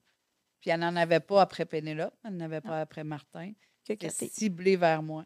Puis 0.61 0.71
elle 0.71 0.79
n'en 0.79 0.95
avait 0.95 1.19
pas 1.19 1.41
après 1.41 1.65
Pénélope, 1.65 2.13
elle 2.23 2.35
n'en 2.37 2.45
avait 2.45 2.61
pas 2.61 2.81
après 2.81 3.03
Martin. 3.03 3.51
Que 3.87 3.93
Elle 4.01 4.07
est 4.07 4.33
ciblée 4.33 4.75
vers 4.75 5.01
moi. 5.01 5.23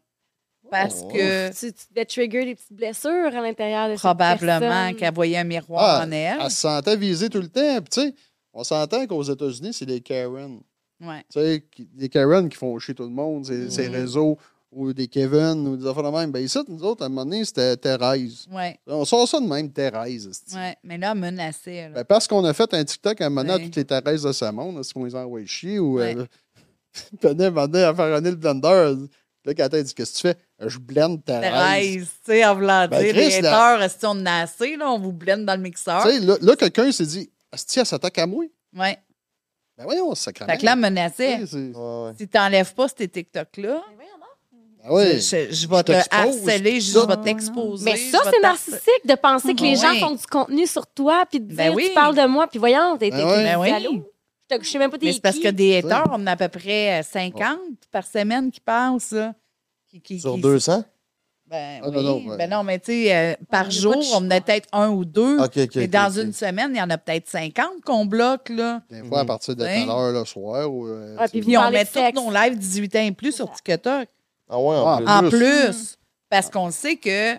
Parce 0.70 1.00
Oh. 1.02 1.08
que 1.08 1.48
Tu, 1.50 1.72
tu 1.72 1.84
devais 1.90 2.04
trigger 2.04 2.44
des 2.44 2.54
petites 2.54 2.72
blessures 2.72 3.26
à 3.34 3.40
l'intérieur 3.40 3.88
de 3.88 3.94
cette 3.94 4.00
probablement 4.02 4.94
qu'elle 4.94 5.12
voyait 5.12 5.38
un 5.38 5.44
miroir 5.44 6.00
Ah, 6.00 6.04
en 6.06 6.10
elle. 6.12 6.38
Elle 6.40 6.50
se 6.50 6.58
sentait 6.58 6.96
visée 6.96 7.28
tout 7.28 7.40
le 7.40 7.48
temps. 7.48 7.80
Puis, 7.80 7.90
tu 7.90 8.00
sais, 8.02 8.14
on 8.52 8.62
s'entend 8.62 9.04
qu'aux 9.08 9.22
États-Unis, 9.24 9.72
c'est 9.72 9.86
des 9.86 10.00
Karen. 10.00 10.60
Ouais. 11.00 11.24
Tu 11.32 11.40
sais, 11.40 11.66
qui- 11.72 11.86
des 11.86 12.08
Karen 12.08 12.48
qui 12.48 12.56
font 12.56 12.78
chier 12.78 12.94
tout 12.94 13.02
le 13.02 13.08
monde, 13.08 13.44
ces, 13.46 13.68
ces 13.70 13.88
Mhm. 13.88 13.94
réseaux, 13.94 14.38
ou 14.72 14.92
des 14.92 15.06
Kevin, 15.06 15.68
ou 15.68 15.76
des 15.76 15.86
affaires 15.86 16.02
de 16.02 16.08
même. 16.16 16.32
Ben, 16.32 16.42
ici, 16.42 16.58
nous 16.66 16.82
autres, 16.82 17.02
à 17.02 17.06
un 17.06 17.08
moment 17.08 17.24
donné, 17.24 17.44
c'était 17.44 17.76
Thérèse. 17.76 18.46
Ouais, 18.50 18.78
On 18.86 19.04
sort 19.04 19.28
ça 19.28 19.38
de 19.40 19.46
même, 19.46 19.70
Thérèse. 19.70 20.28
ouais. 20.54 20.76
Mais 20.82 20.98
là, 20.98 21.14
là. 21.14 21.88
Ben, 21.90 22.04
parce 22.04 22.26
qu'on 22.26 22.44
a 22.44 22.52
fait 22.54 22.72
un 22.74 22.82
TikTok 22.84 23.20
à 23.20 23.26
un 23.26 23.28
moment 23.28 23.42
donné 23.42 23.62
à 23.62 23.66
toutes 23.66 23.76
les 23.76 23.84
Thérèses 23.84 24.22
de 24.22 24.32
ce 24.32 24.44
monde, 24.50 24.78
est-ce 24.80 24.92
qu'on 24.94 25.04
les 25.04 25.14
envoie 25.14 25.44
chier 25.46 25.78
ou. 25.78 25.98
Ouais. 25.98 26.16
Euh, 26.16 26.24
un 27.24 27.34
donné, 27.34 27.82
à 27.84 27.94
faire 27.94 28.14
runner 28.16 28.30
le 28.30 28.36
blender. 28.36 28.94
Là, 29.44 29.54
quand 29.54 29.68
elle 29.74 29.82
dit 29.84 29.94
Qu'est-ce 29.94 30.12
que 30.12 30.18
tu 30.18 30.28
fais? 30.28 30.36
Euh, 30.62 30.68
Je 30.68 30.78
blende 30.78 31.24
Thérèse. 31.24 31.42
Thérèse, 31.50 32.08
tu 32.24 32.32
sais, 32.32 32.44
en 32.44 32.54
voulant 32.54 32.86
Ben, 32.88 33.02
dire, 33.02 33.14
les 33.14 33.40
la- 33.40 33.74
haters, 33.76 33.90
si 33.90 34.06
on 34.06 34.24
a 34.26 34.42
assez, 34.42 34.76
là, 34.76 34.90
on 34.90 34.98
vous 34.98 35.12
blende 35.12 35.44
dans 35.44 35.56
le 35.56 35.62
mixeur? 35.62 36.02
Tu 36.04 36.10
sais, 36.12 36.20
là, 36.20 36.36
là, 36.40 36.56
quelqu'un 36.56 36.90
s'est 36.92 37.06
dit 37.06 37.30
Asti, 37.50 37.80
elle 37.80 37.86
s'attaque 37.86 38.18
à 38.18 38.26
moi. 38.26 38.44
Ouais. 38.76 38.96
Ben 39.76 39.84
voyons, 39.84 40.14
sacrément. 40.14 40.52
Fait 40.52 40.58
que 40.58 40.64
là, 40.64 40.76
menaçait. 40.76 41.38
Ouais, 41.42 41.72
ouais. 41.74 42.12
Si 42.18 42.28
t'enlèves 42.28 42.72
pas 42.74 42.86
ces 42.96 43.08
TikTok-là, 43.08 43.82
Ah 44.84 44.92
ouais. 44.92 45.14
je, 45.20 45.20
je 45.52 45.68
vais 45.68 45.76
Je 45.78 45.82
te 45.82 45.92
harceler, 46.10 46.80
je 46.80 46.98
vais 47.06 47.16
t'exposer. 47.22 47.84
Mais 47.84 47.96
ça, 47.96 48.18
c'est 48.30 48.40
narcissique 48.40 49.06
de 49.06 49.14
penser 49.14 49.54
que 49.54 49.62
les 49.62 49.76
gens 49.76 49.94
font 49.94 50.14
du 50.14 50.26
contenu 50.26 50.66
sur 50.66 50.86
toi 50.86 51.24
puis 51.30 51.38
de 51.40 51.46
dire 51.46 51.56
Ben 51.56 51.74
oui. 51.74 51.86
tu 51.88 51.94
parles 51.94 52.16
de 52.16 52.26
moi 52.26 52.46
puis 52.48 52.58
voyons, 52.58 52.96
t'es 52.98 53.10
Ben 53.10 53.24
Ben 53.24 53.64
salaud. 53.64 54.08
Je 54.60 54.68
sais 54.68 54.78
même 54.78 54.90
pas 54.90 54.98
t'es 54.98 55.06
Mais 55.06 55.12
c'est 55.12 55.22
parce 55.22 55.38
que 55.38 55.48
des 55.48 55.76
haters, 55.78 56.04
on 56.10 56.14
en 56.16 56.26
a 56.26 56.32
à 56.32 56.36
peu 56.36 56.48
près 56.48 57.00
euh, 57.00 57.02
50 57.02 57.58
par 57.90 58.04
semaine 58.06 58.50
qui 58.50 58.60
passent. 58.60 59.12
là. 59.12 59.34
Qui, 59.88 60.00
qui- 60.02 60.20
Sur 60.20 60.34
qui- 60.34 60.40
200? 60.42 60.84
Ben, 61.46 61.80
Ah, 61.82 61.88
oui. 61.88 61.94
non, 61.96 62.02
non, 62.02 62.30
ouais. 62.30 62.36
Ben 62.38 62.50
non, 62.50 62.62
mais 62.64 62.78
tu 62.78 62.92
sais, 62.92 63.14
euh, 63.14 63.34
par 63.50 63.70
jour, 63.70 63.94
on 64.14 64.16
en 64.16 64.30
a 64.30 64.40
peut-être 64.40 64.68
un 64.72 64.88
ou 64.90 65.04
deux. 65.04 65.38
OK, 65.38 65.56
OK. 65.56 65.68
mais 65.76 65.84
ok, 65.84 65.90
dans 65.90 66.10
une 66.10 66.32
semaine, 66.32 66.70
il 66.74 66.78
y 66.78 66.82
en 66.82 66.88
a 66.90 66.96
peut-être 66.98 67.28
50 67.28 67.82
qu'on 67.84 68.04
bloque. 68.06 68.48
Là. 68.48 68.82
Des 68.90 69.02
fois, 69.04 69.20
à 69.20 69.24
partir 69.26 69.54
de 69.54 69.64
telle 69.64 69.88
heure 69.88 70.12
le 70.12 70.24
soir. 70.24 70.70
Ou, 70.72 70.86
euh, 70.88 71.16
sais. 71.18 71.38
Vous 71.40 71.46
Puis 71.46 71.56
on 71.58 71.70
met 71.70 71.84
tous 71.84 72.14
nos 72.14 72.30
lives 72.30 72.56
18 72.58 72.96
ans 72.96 73.04
et 73.06 73.12
plus 73.12 73.32
sur 73.32 73.50
TikTok. 73.52 74.08
Ah 74.52 74.58
ouais, 74.58 74.76
en 74.76 74.86
Ah, 75.06 75.20
plus. 75.20 75.26
En 75.26 75.30
plus. 75.30 75.38
plus, 75.38 75.98
parce 76.28 76.50
qu'on 76.50 76.70
sait 76.70 76.96
que 76.96 77.34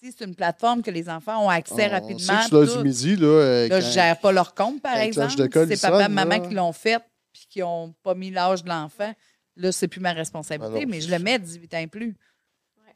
si 0.00 0.12
c'est 0.12 0.24
une 0.24 0.34
plateforme 0.34 0.82
que 0.82 0.90
les 0.90 1.08
enfants 1.08 1.44
ont 1.44 1.48
accès 1.48 1.86
on 1.88 1.90
rapidement. 1.90 2.18
sait 2.42 2.50
que 2.50 2.66
tout. 2.72 2.78
du 2.78 2.84
midi. 2.84 3.16
Là, 3.16 3.26
euh, 3.26 3.68
Là, 3.68 3.80
je 3.80 3.90
gère 3.90 4.18
pas 4.20 4.32
leur 4.32 4.54
compte, 4.54 4.80
par 4.80 4.96
exemple. 4.96 5.32
c'est 5.36 5.80
papa 5.80 6.04
et 6.04 6.08
maman 6.08 6.38
là. 6.38 6.40
qui 6.40 6.54
l'ont 6.54 6.72
fait 6.72 7.00
puis 7.32 7.46
qui 7.50 7.60
n'ont 7.60 7.94
pas 8.02 8.14
mis 8.14 8.30
l'âge 8.30 8.62
de 8.64 8.68
l'enfant. 8.68 9.12
Là, 9.56 9.72
c'est 9.72 9.88
plus 9.88 10.00
ma 10.00 10.12
responsabilité, 10.12 10.72
Ah 10.76 10.84
non, 10.84 10.88
mais 10.88 11.00
je 11.00 11.10
le 11.10 11.18
mets 11.18 11.38
18 11.38 11.74
ans 11.74 11.78
et 11.78 11.86
plus. 11.88 12.16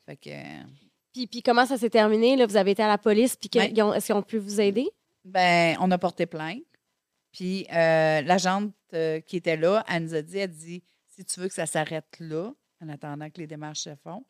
Fait 0.06 0.16
que, 0.16 0.30
euh, 0.30 0.62
Puis, 1.12 1.26
puis 1.26 1.42
comment 1.42 1.66
ça 1.66 1.76
s'est 1.76 1.90
terminé? 1.90 2.36
Là, 2.36 2.46
vous 2.46 2.56
avez 2.56 2.70
été 2.72 2.82
à 2.82 2.88
la 2.88 2.98
police, 2.98 3.36
puis 3.36 3.50
Ouais. 3.56 3.72
est-ce 3.96 4.06
qu'ils 4.06 4.14
ont 4.14 4.22
pu 4.22 4.38
vous 4.38 4.60
aider? 4.60 4.88
ben, 5.24 5.76
on 5.80 5.90
a 5.92 5.98
porté 5.98 6.26
plainte. 6.26 6.62
Puis 7.32 7.66
euh, 7.72 8.20
l'agente 8.22 8.72
euh, 8.94 9.20
qui 9.20 9.36
était 9.36 9.56
là, 9.56 9.84
elle 9.88 10.04
nous 10.04 10.14
a 10.14 10.22
dit, 10.22 10.38
elle 10.38 10.50
dit, 10.50 10.82
si 11.14 11.24
tu 11.24 11.38
veux 11.40 11.48
que 11.48 11.54
ça 11.54 11.66
s'arrête 11.66 12.04
là, 12.20 12.52
en 12.82 12.88
attendant 12.88 13.30
que 13.30 13.38
les 13.40 13.46
démarches 13.46 13.80
se 13.80 13.94
font, 13.96 14.24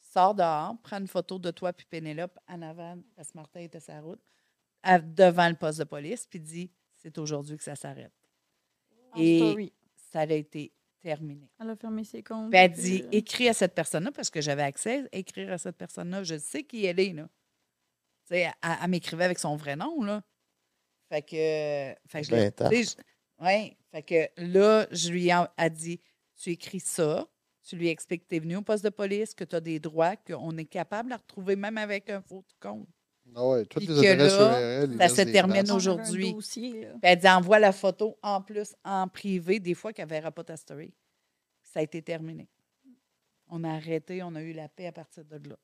sors 0.00 0.34
dehors, 0.34 0.76
prends 0.82 0.98
une 1.00 1.08
photo 1.08 1.38
de 1.38 1.50
toi 1.50 1.72
puis 1.72 1.86
Pénélope 1.86 2.38
en 2.48 2.62
avant, 2.62 2.98
parce 3.16 3.32
que 3.32 3.38
Martin 3.38 3.60
était 3.60 3.78
la 3.88 4.00
route, 4.00 4.20
à- 4.82 4.98
devant 5.00 5.48
le 5.48 5.54
poste 5.54 5.78
de 5.78 5.84
police, 5.84 6.26
puis 6.26 6.40
dis, 6.40 6.70
c'est 6.94 7.16
aujourd'hui 7.18 7.56
que 7.56 7.62
ça 7.64 7.74
s'arrête. 7.76 8.12
Et 9.16 9.38
story. 9.38 9.72
ça 9.96 10.20
a 10.20 10.26
été 10.26 10.72
terminé. 11.00 11.48
Elle 11.60 11.70
a 11.70 11.76
fermé 11.76 12.04
ses 12.04 12.22
comptes. 12.22 12.50
Puis 12.50 12.58
elle 12.58 12.72
dit, 12.72 13.02
euh, 13.04 13.08
écris 13.12 13.48
à 13.48 13.54
cette 13.54 13.74
personne-là, 13.74 14.10
parce 14.12 14.30
que 14.30 14.40
j'avais 14.40 14.62
accès, 14.62 15.08
écrire 15.12 15.52
à 15.52 15.58
cette 15.58 15.76
personne-là. 15.76 16.22
Je 16.24 16.38
sais 16.38 16.64
qui 16.64 16.84
elle 16.86 17.00
est, 17.00 17.12
là. 17.12 17.24
Tu 18.26 18.28
sais, 18.34 18.40
elle, 18.40 18.52
elle 18.82 18.90
m'écrivait 18.90 19.24
avec 19.24 19.38
son 19.38 19.56
vrai 19.56 19.76
nom, 19.76 20.02
là. 20.02 20.22
Fait 21.10 21.22
que. 21.22 22.00
Fait 22.08 22.20
que 22.20 22.26
je 22.26 22.30
l'ai- 22.30 22.84
ouais. 23.40 23.76
Fait 23.90 24.02
que 24.02 24.28
là, 24.38 24.86
je 24.90 25.10
lui 25.10 25.28
ai 25.28 25.32
a 25.32 25.68
dit, 25.68 26.00
tu 26.36 26.50
écris 26.50 26.80
ça, 26.80 27.28
tu 27.64 27.76
lui 27.76 27.88
expliques 27.88 28.24
que 28.24 28.28
tu 28.28 28.36
es 28.36 28.38
venu 28.40 28.56
au 28.56 28.62
poste 28.62 28.84
de 28.84 28.90
police, 28.90 29.34
que 29.34 29.44
tu 29.44 29.56
as 29.56 29.60
des 29.60 29.78
droits, 29.80 30.16
qu'on 30.16 30.56
est 30.58 30.64
capable 30.66 31.08
de 31.08 31.14
la 31.14 31.16
retrouver 31.16 31.56
même 31.56 31.78
avec 31.78 32.10
un 32.10 32.20
faux 32.20 32.44
compte. 32.60 32.86
Ah 33.34 33.46
ouais, 33.46 33.64
toutes 33.64 33.82
les 33.84 34.02
que 34.02 34.06
adresses 34.12 34.38
là, 34.38 34.82
URL, 34.84 34.98
ça 34.98 35.08
se 35.08 35.22
termine 35.22 35.70
aujourd'hui. 35.72 36.36
elle 37.02 37.18
dit, 37.18 37.28
envoie 37.28 37.58
la 37.58 37.72
photo 37.72 38.18
en 38.22 38.42
plus 38.42 38.74
en 38.84 39.08
privé, 39.08 39.58
des 39.60 39.72
fois 39.74 39.92
qu'elle 39.94 40.04
ne 40.04 40.10
verra 40.10 40.30
pas 40.30 40.44
ta 40.44 40.56
story. 40.56 40.92
Ça 41.62 41.80
a 41.80 41.82
été 41.82 42.02
terminé. 42.02 42.48
On 43.48 43.64
a 43.64 43.70
arrêté, 43.70 44.22
on 44.22 44.34
a 44.34 44.42
eu 44.42 44.52
la 44.52 44.68
paix 44.68 44.86
à 44.86 44.92
partir 44.92 45.24
de 45.24 45.48
là. 45.48 45.56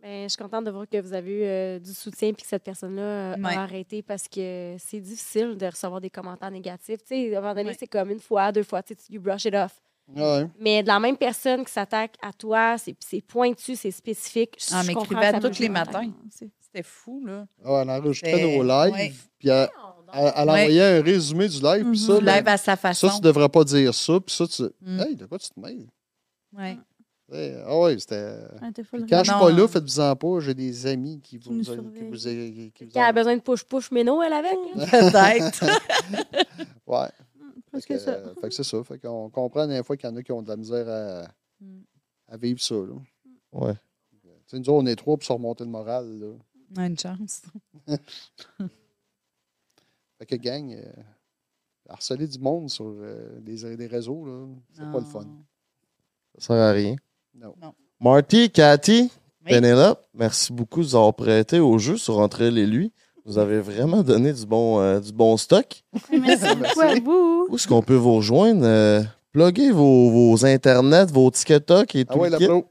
Ben, 0.00 0.24
je 0.24 0.28
suis 0.28 0.38
contente 0.42 0.64
de 0.64 0.70
voir 0.70 0.86
que 0.88 0.98
vous 1.00 1.12
avez 1.14 1.32
eu 1.32 1.42
euh, 1.42 1.78
du 1.80 1.92
soutien 1.94 2.32
puis 2.32 2.42
que 2.42 2.48
cette 2.48 2.62
personne-là 2.62 3.32
euh, 3.32 3.36
Ouais. 3.38 3.54
a 3.56 3.62
arrêté 3.62 4.02
parce 4.02 4.28
que 4.28 4.76
c'est 4.78 5.00
difficile 5.00 5.56
de 5.56 5.66
recevoir 5.66 6.00
des 6.00 6.10
commentaires 6.10 6.50
négatifs. 6.50 7.00
Tu 7.02 7.06
sais, 7.08 7.34
à 7.34 7.38
un 7.38 7.40
moment 7.40 7.54
donné, 7.54 7.70
Ouais. 7.70 7.76
c'est 7.78 7.86
comme 7.86 8.10
une 8.10 8.20
fois, 8.20 8.52
deux 8.52 8.62
fois, 8.62 8.82
tu 8.82 8.94
sais, 8.94 9.12
you 9.12 9.20
brush 9.20 9.44
it 9.46 9.54
off. 9.54 9.80
Ouais. 10.14 10.46
Mais 10.60 10.82
de 10.82 10.88
la 10.88 11.00
même 11.00 11.16
personne 11.16 11.64
qui 11.64 11.72
s'attaque 11.72 12.16
à 12.22 12.32
toi, 12.32 12.76
c'est 12.78 13.20
pointu, 13.22 13.74
c'est 13.74 13.90
spécifique. 13.90 14.54
Je- 14.58 14.74
Ah, 14.74 14.82
je 14.82 14.86
mais 14.86 14.94
tous 15.40 15.58
les 15.60 15.68
matins. 15.68 16.10
C'était 16.30 16.82
fou, 16.84 17.24
là. 17.26 17.46
Ah, 17.64 17.80
elle 17.82 17.90
enregistrait 17.90 18.34
C'est- 18.34 18.56
nos 18.56 18.62
lives, 18.62 19.14
puis 19.38 19.48
elle, 19.48 19.68
elle, 20.12 20.20
elle 20.20 20.22
Ouais. 20.24 20.32
envoyait 20.40 20.98
un 20.98 21.02
résumé 21.02 21.48
du 21.48 21.60
live, 21.60 21.86
puis 21.90 21.98
ça, 21.98 22.12
Mhm. 22.12 22.18
Tu 22.20 22.24
ben, 22.24 22.46
à 22.48 22.56
sa 22.56 22.76
façon. 22.76 23.08
ça, 23.08 23.14
tu 23.16 23.20
devrais 23.22 23.48
pas 23.48 23.64
dire 23.64 23.92
ça, 23.94 24.20
puis 24.20 24.34
ça, 24.34 24.46
tu. 24.46 24.62
Mm. 24.80 25.00
Hey, 25.00 25.16
de 25.16 25.26
quoi 25.26 25.38
tu 25.38 25.48
te 25.50 25.58
mêles? 25.58 25.86
Ouais. 26.56 26.76
Eh, 27.32 27.54
Ah 27.66 27.76
ouais, 27.80 27.98
c'était. 27.98 28.36
Quand 28.60 29.24
je 29.24 29.30
suis 29.30 29.40
pas 29.40 29.50
là, 29.50 29.66
faites-vous-en 29.66 30.14
pas, 30.14 30.38
j'ai 30.40 30.54
des 30.54 30.86
amis 30.86 31.20
qui 31.20 31.38
vous, 31.38 31.50
qui 31.60 31.76
vous, 31.76 31.90
qui 31.90 32.72
Qui 32.72 32.84
vous 32.84 32.98
a 33.00 33.12
besoin 33.12 33.34
de 33.36 33.40
push-push 33.42 33.90
méno, 33.90 34.22
elle, 34.22 34.32
avec? 34.32 34.56
là? 34.76 34.86
Peut-être. 35.50 35.64
Ouais. 36.86 37.08
Fait 37.72 37.80
que 37.82 37.86
que, 37.94 37.98
ça. 37.98 38.34
fait 38.40 38.48
que 38.48 38.54
c'est 38.54 38.64
ça. 38.64 38.82
Fait 38.84 38.98
qu'on 38.98 39.28
comprend 39.30 39.66
des 39.66 39.82
fois 39.82 39.96
qu'il 39.96 40.08
y 40.08 40.12
en 40.12 40.16
a 40.16 40.22
qui 40.22 40.32
ont 40.32 40.42
de 40.42 40.48
la 40.48 40.56
misère 40.56 40.88
à, 40.88 41.28
Mm. 41.60 41.80
à 42.28 42.36
vivre 42.36 42.60
ça. 42.60 42.74
Là. 42.74 42.94
Ouais. 43.52 43.74
Tu 44.12 44.28
sais, 44.46 44.58
nous 44.58 44.68
autres, 44.68 44.82
on 44.82 44.86
est 44.86 44.94
trois 44.96 45.16
pour 45.16 45.24
se 45.26 45.32
remonter 45.32 45.64
le 45.64 45.70
moral. 45.70 46.06
Là. 46.18 46.34
On 46.76 46.80
a 46.82 46.86
une 46.86 46.98
chance. 46.98 47.42
Fait 50.18 50.26
que 50.26 50.36
gang, 50.36 50.72
euh, 50.72 50.92
harceler 51.88 52.26
du 52.26 52.38
monde 52.38 52.70
sur 52.70 52.86
euh, 52.86 53.38
les, 53.44 53.76
les 53.76 53.86
réseaux, 53.86 54.24
là, 54.24 54.46
c'est 54.72 54.90
pas 54.90 54.98
le 55.00 55.04
fun. 55.04 55.26
Ça 56.38 56.46
sert 56.48 56.56
à 56.56 56.72
rien. 56.72 56.96
Non. 57.34 57.54
Non. 57.60 57.74
Marty, 58.00 58.50
Cathy, 58.50 59.10
Oui. 59.44 59.50
Penelope, 59.52 60.06
merci 60.14 60.52
beaucoup 60.52 60.80
de 60.80 60.86
vous 60.86 60.96
avoir 60.96 61.14
prêté 61.14 61.60
au 61.60 61.78
jeu 61.78 61.96
sur 61.96 62.18
Entre 62.18 62.44
les 62.44 62.66
lui. 62.66 62.92
Vous 63.26 63.38
avez 63.38 63.60
vraiment 63.60 64.04
donné 64.04 64.32
du 64.32 64.46
bon, 64.46 64.80
euh, 64.80 65.00
du 65.00 65.12
bon 65.12 65.36
stock. 65.36 65.82
Merci 66.12 66.54
beaucoup 66.54 66.80
à 66.80 66.94
vous. 67.00 67.46
Où 67.50 67.56
est-ce 67.56 67.66
qu'on 67.66 67.82
peut 67.82 67.96
vous 67.96 68.14
rejoindre? 68.14 68.64
Euh, 68.64 69.02
pluguez 69.32 69.72
vos, 69.72 70.10
vos 70.10 70.46
internets, 70.46 71.06
vos 71.06 71.28
TikTok 71.30 71.92
et 71.96 72.04
tout 72.04 72.12
Ah 72.14 72.18
ouais, 72.18 72.30
le 72.30 72.38
kit. 72.38 72.66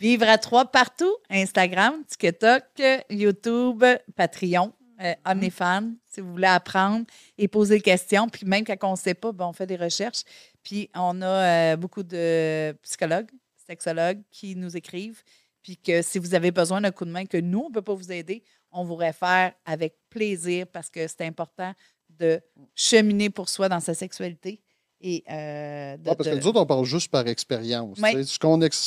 Vivre 0.00 0.26
à 0.28 0.38
trois 0.38 0.64
partout. 0.64 1.14
Instagram, 1.28 1.94
TikTok, 2.08 2.62
YouTube, 3.10 3.84
Patreon, 4.16 4.72
euh, 5.02 5.14
OnlyFans, 5.26 5.90
si 6.08 6.22
vous 6.22 6.32
voulez 6.32 6.46
apprendre 6.46 7.04
et 7.36 7.46
poser 7.46 7.76
des 7.76 7.82
questions. 7.82 8.28
Puis 8.30 8.46
même 8.46 8.64
quand 8.64 8.76
on 8.82 8.92
ne 8.92 8.96
sait 8.96 9.14
pas, 9.14 9.32
ben, 9.32 9.46
on 9.46 9.52
fait 9.52 9.66
des 9.66 9.76
recherches. 9.76 10.22
Puis 10.62 10.88
on 10.94 11.20
a 11.20 11.26
euh, 11.26 11.76
beaucoup 11.76 12.02
de 12.02 12.72
psychologues, 12.82 13.28
sexologues 13.66 14.22
qui 14.30 14.56
nous 14.56 14.74
écrivent. 14.74 15.22
Puis 15.62 15.76
que 15.76 16.00
si 16.00 16.18
vous 16.18 16.34
avez 16.34 16.50
besoin 16.50 16.80
d'un 16.80 16.92
coup 16.92 17.04
de 17.04 17.10
main 17.10 17.26
que 17.26 17.36
nous, 17.36 17.64
on 17.66 17.68
ne 17.68 17.74
peut 17.74 17.82
pas 17.82 17.94
vous 17.94 18.10
aider, 18.10 18.42
on 18.72 18.84
vous 18.84 18.96
réfère 18.96 19.52
avec 19.64 19.96
plaisir 20.10 20.66
parce 20.66 20.90
que 20.90 21.06
c'est 21.06 21.22
important 21.24 21.72
de 22.10 22.40
cheminer 22.74 23.30
pour 23.30 23.48
soi 23.48 23.68
dans 23.68 23.80
sa 23.80 23.94
sexualité. 23.94 24.62
Et, 25.04 25.24
euh, 25.28 25.96
de- 25.96 26.10
Ah, 26.10 26.14
parce 26.14 26.28
que 26.28 26.34
nous 26.36 26.46
autres, 26.46 26.60
on 26.60 26.66
parle 26.66 26.84
juste 26.84 27.10
par 27.10 27.26
expérience. 27.26 27.98
Ce 27.98 28.38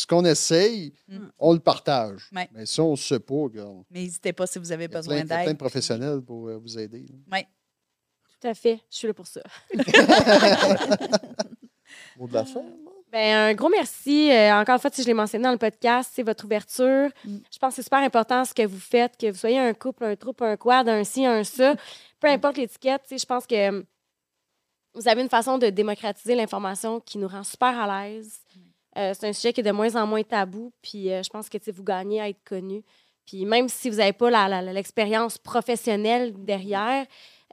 qu'on 0.07 0.23
essaye, 0.25 0.93
Mm. 1.09 1.17
on 1.39 1.51
le 1.53 1.59
partage. 1.59 2.29
Ouais. 2.33 2.47
Mais 2.53 2.65
si 2.65 2.79
on 2.79 2.91
ne 2.91 2.95
sait 2.95 3.19
pas, 3.19 3.33
regarde, 3.35 3.83
Mais 3.91 4.01
n'hésitez 4.03 4.31
pas 4.31 4.47
si 4.47 4.57
vous 4.57 4.71
avez 4.71 4.87
besoin 4.87 5.15
plein, 5.15 5.15
il 5.15 5.19
y 5.19 5.23
a 5.23 5.35
plein 5.35 5.43
de 5.43 5.47
d'aide. 5.49 5.57
professionnels 5.57 6.21
pour 6.21 6.47
euh, 6.47 6.57
vous 6.57 6.79
aider. 6.79 7.05
là. 7.29 7.41
Tout 8.39 8.47
à 8.47 8.53
fait. 8.53 8.79
Je 8.91 8.95
suis 8.97 9.07
là 9.07 9.13
pour 9.13 9.27
ça. 9.27 9.41
Mot 12.17 12.27
de 12.27 12.33
la 12.33 12.45
fin. 12.45 12.63
Ben, 13.11 13.49
un 13.49 13.53
gros 13.53 13.69
merci. 13.69 14.31
Euh, 14.31 14.59
encore 14.59 14.75
une 14.75 14.81
fois, 14.81 14.89
si 14.91 15.01
je 15.01 15.07
l'ai 15.07 15.13
mentionné 15.13 15.43
dans 15.43 15.51
le 15.51 15.57
podcast, 15.57 16.11
c'est 16.13 16.23
votre 16.23 16.45
ouverture. 16.45 17.09
Mm. 17.23 17.37
Je 17.51 17.57
pense 17.59 17.69
que 17.71 17.75
c'est 17.75 17.83
super 17.83 17.99
important 17.99 18.43
ce 18.43 18.53
que 18.53 18.65
vous 18.65 18.79
faites, 18.79 19.15
que 19.17 19.31
vous 19.31 19.37
soyez 19.37 19.59
un 19.59 19.73
couple, 19.73 20.03
un 20.03 20.15
troupe, 20.15 20.41
un 20.41 20.57
quad, 20.57 20.89
un 20.89 21.03
ci, 21.03 21.25
un 21.25 21.43
ça. 21.43 21.75
Peu 22.19 22.27
importe 22.27 22.57
l'étiquette, 22.57 23.03
je 23.09 23.25
pense 23.25 23.45
que 23.45 23.69
hum, 23.69 23.85
vous 24.95 25.07
avez 25.07 25.21
une 25.21 25.29
façon 25.29 25.57
de 25.57 25.69
démocratiser 25.69 26.35
l'information 26.35 26.99
qui 26.99 27.17
nous 27.17 27.27
rend 27.27 27.43
super 27.43 27.79
à 27.79 28.07
l'aise. 28.07 28.41
Euh, 28.97 29.13
c'est 29.13 29.27
un 29.27 29.33
sujet 29.33 29.51
qui 29.51 29.59
est 29.59 29.63
de 29.63 29.71
moins 29.71 29.95
en 29.95 30.07
moins 30.07 30.23
tabou, 30.23 30.71
puis 30.81 31.11
euh, 31.11 31.21
je 31.21 31.29
pense 31.29 31.49
que 31.49 31.57
vous 31.71 31.83
gagnez 31.83 32.21
à 32.21 32.29
être 32.29 32.43
connu. 32.45 32.83
Puis 33.25 33.45
même 33.45 33.67
si 33.67 33.89
vous 33.89 33.97
n'avez 33.97 34.13
pas 34.13 34.61
l'expérience 34.61 35.37
professionnelle 35.37 36.33
derrière, 36.37 37.05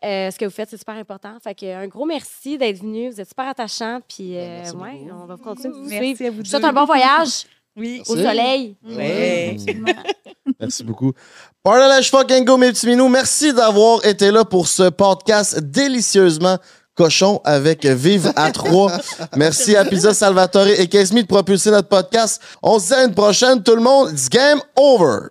euh, 0.04 0.30
ce 0.30 0.38
que 0.38 0.44
vous 0.44 0.50
faites, 0.50 0.70
c'est 0.70 0.76
super 0.78 0.94
important. 0.96 1.34
Fait 1.42 1.54
que, 1.54 1.66
un 1.74 1.86
gros 1.86 2.04
merci 2.04 2.58
d'être 2.58 2.78
venu. 2.80 3.10
Vous 3.10 3.20
êtes 3.20 3.28
super 3.28 3.48
attachant. 3.48 4.00
Puis, 4.08 4.32
Ben, 4.34 4.64
euh, 4.66 4.72
ouais, 4.78 5.06
on 5.12 5.26
va 5.26 5.36
continuer 5.36 5.74
de 5.74 5.78
vous 5.82 5.88
suivre. 5.88 6.26
À 6.26 6.30
vous 6.30 6.36
Je 6.36 6.42
vous 6.42 6.44
souhaite 6.44 6.62
deux. 6.62 6.68
un 6.68 6.72
bon 6.72 6.84
voyage 6.84 7.44
Oui. 7.76 8.02
au 8.08 8.16
soleil. 8.16 8.76
Ouais. 8.84 9.52
Absolument. 9.56 9.92
Merci 10.60 10.84
beaucoup. 10.84 11.12
Partage 11.62 12.10
fucking 12.10 12.44
go, 12.44 12.56
mes 12.56 12.70
petits 12.72 12.86
minous. 12.86 13.08
Merci 13.08 13.52
d'avoir 13.54 14.04
été 14.04 14.30
là 14.30 14.44
pour 14.44 14.68
ce 14.68 14.90
podcast 14.90 15.58
délicieusement 15.60 16.58
cochon 16.94 17.40
avec 17.44 17.86
Vive 17.86 18.32
à 18.36 18.50
3. 18.52 18.92
Merci 19.36 19.74
à 19.76 19.84
Pizza 19.86 20.12
Salvatore 20.12 20.66
et 20.66 20.86
Kesmi 20.88 21.22
de 21.22 21.26
propulser 21.28 21.70
notre 21.70 21.88
podcast. 21.88 22.42
On 22.62 22.78
se 22.78 22.88
dit 22.88 22.94
à 22.94 23.04
une 23.04 23.14
prochaine, 23.14 23.62
tout 23.62 23.74
le 23.74 23.82
monde. 23.82 24.10
It's 24.12 24.28
game 24.28 24.60
over. 24.76 25.28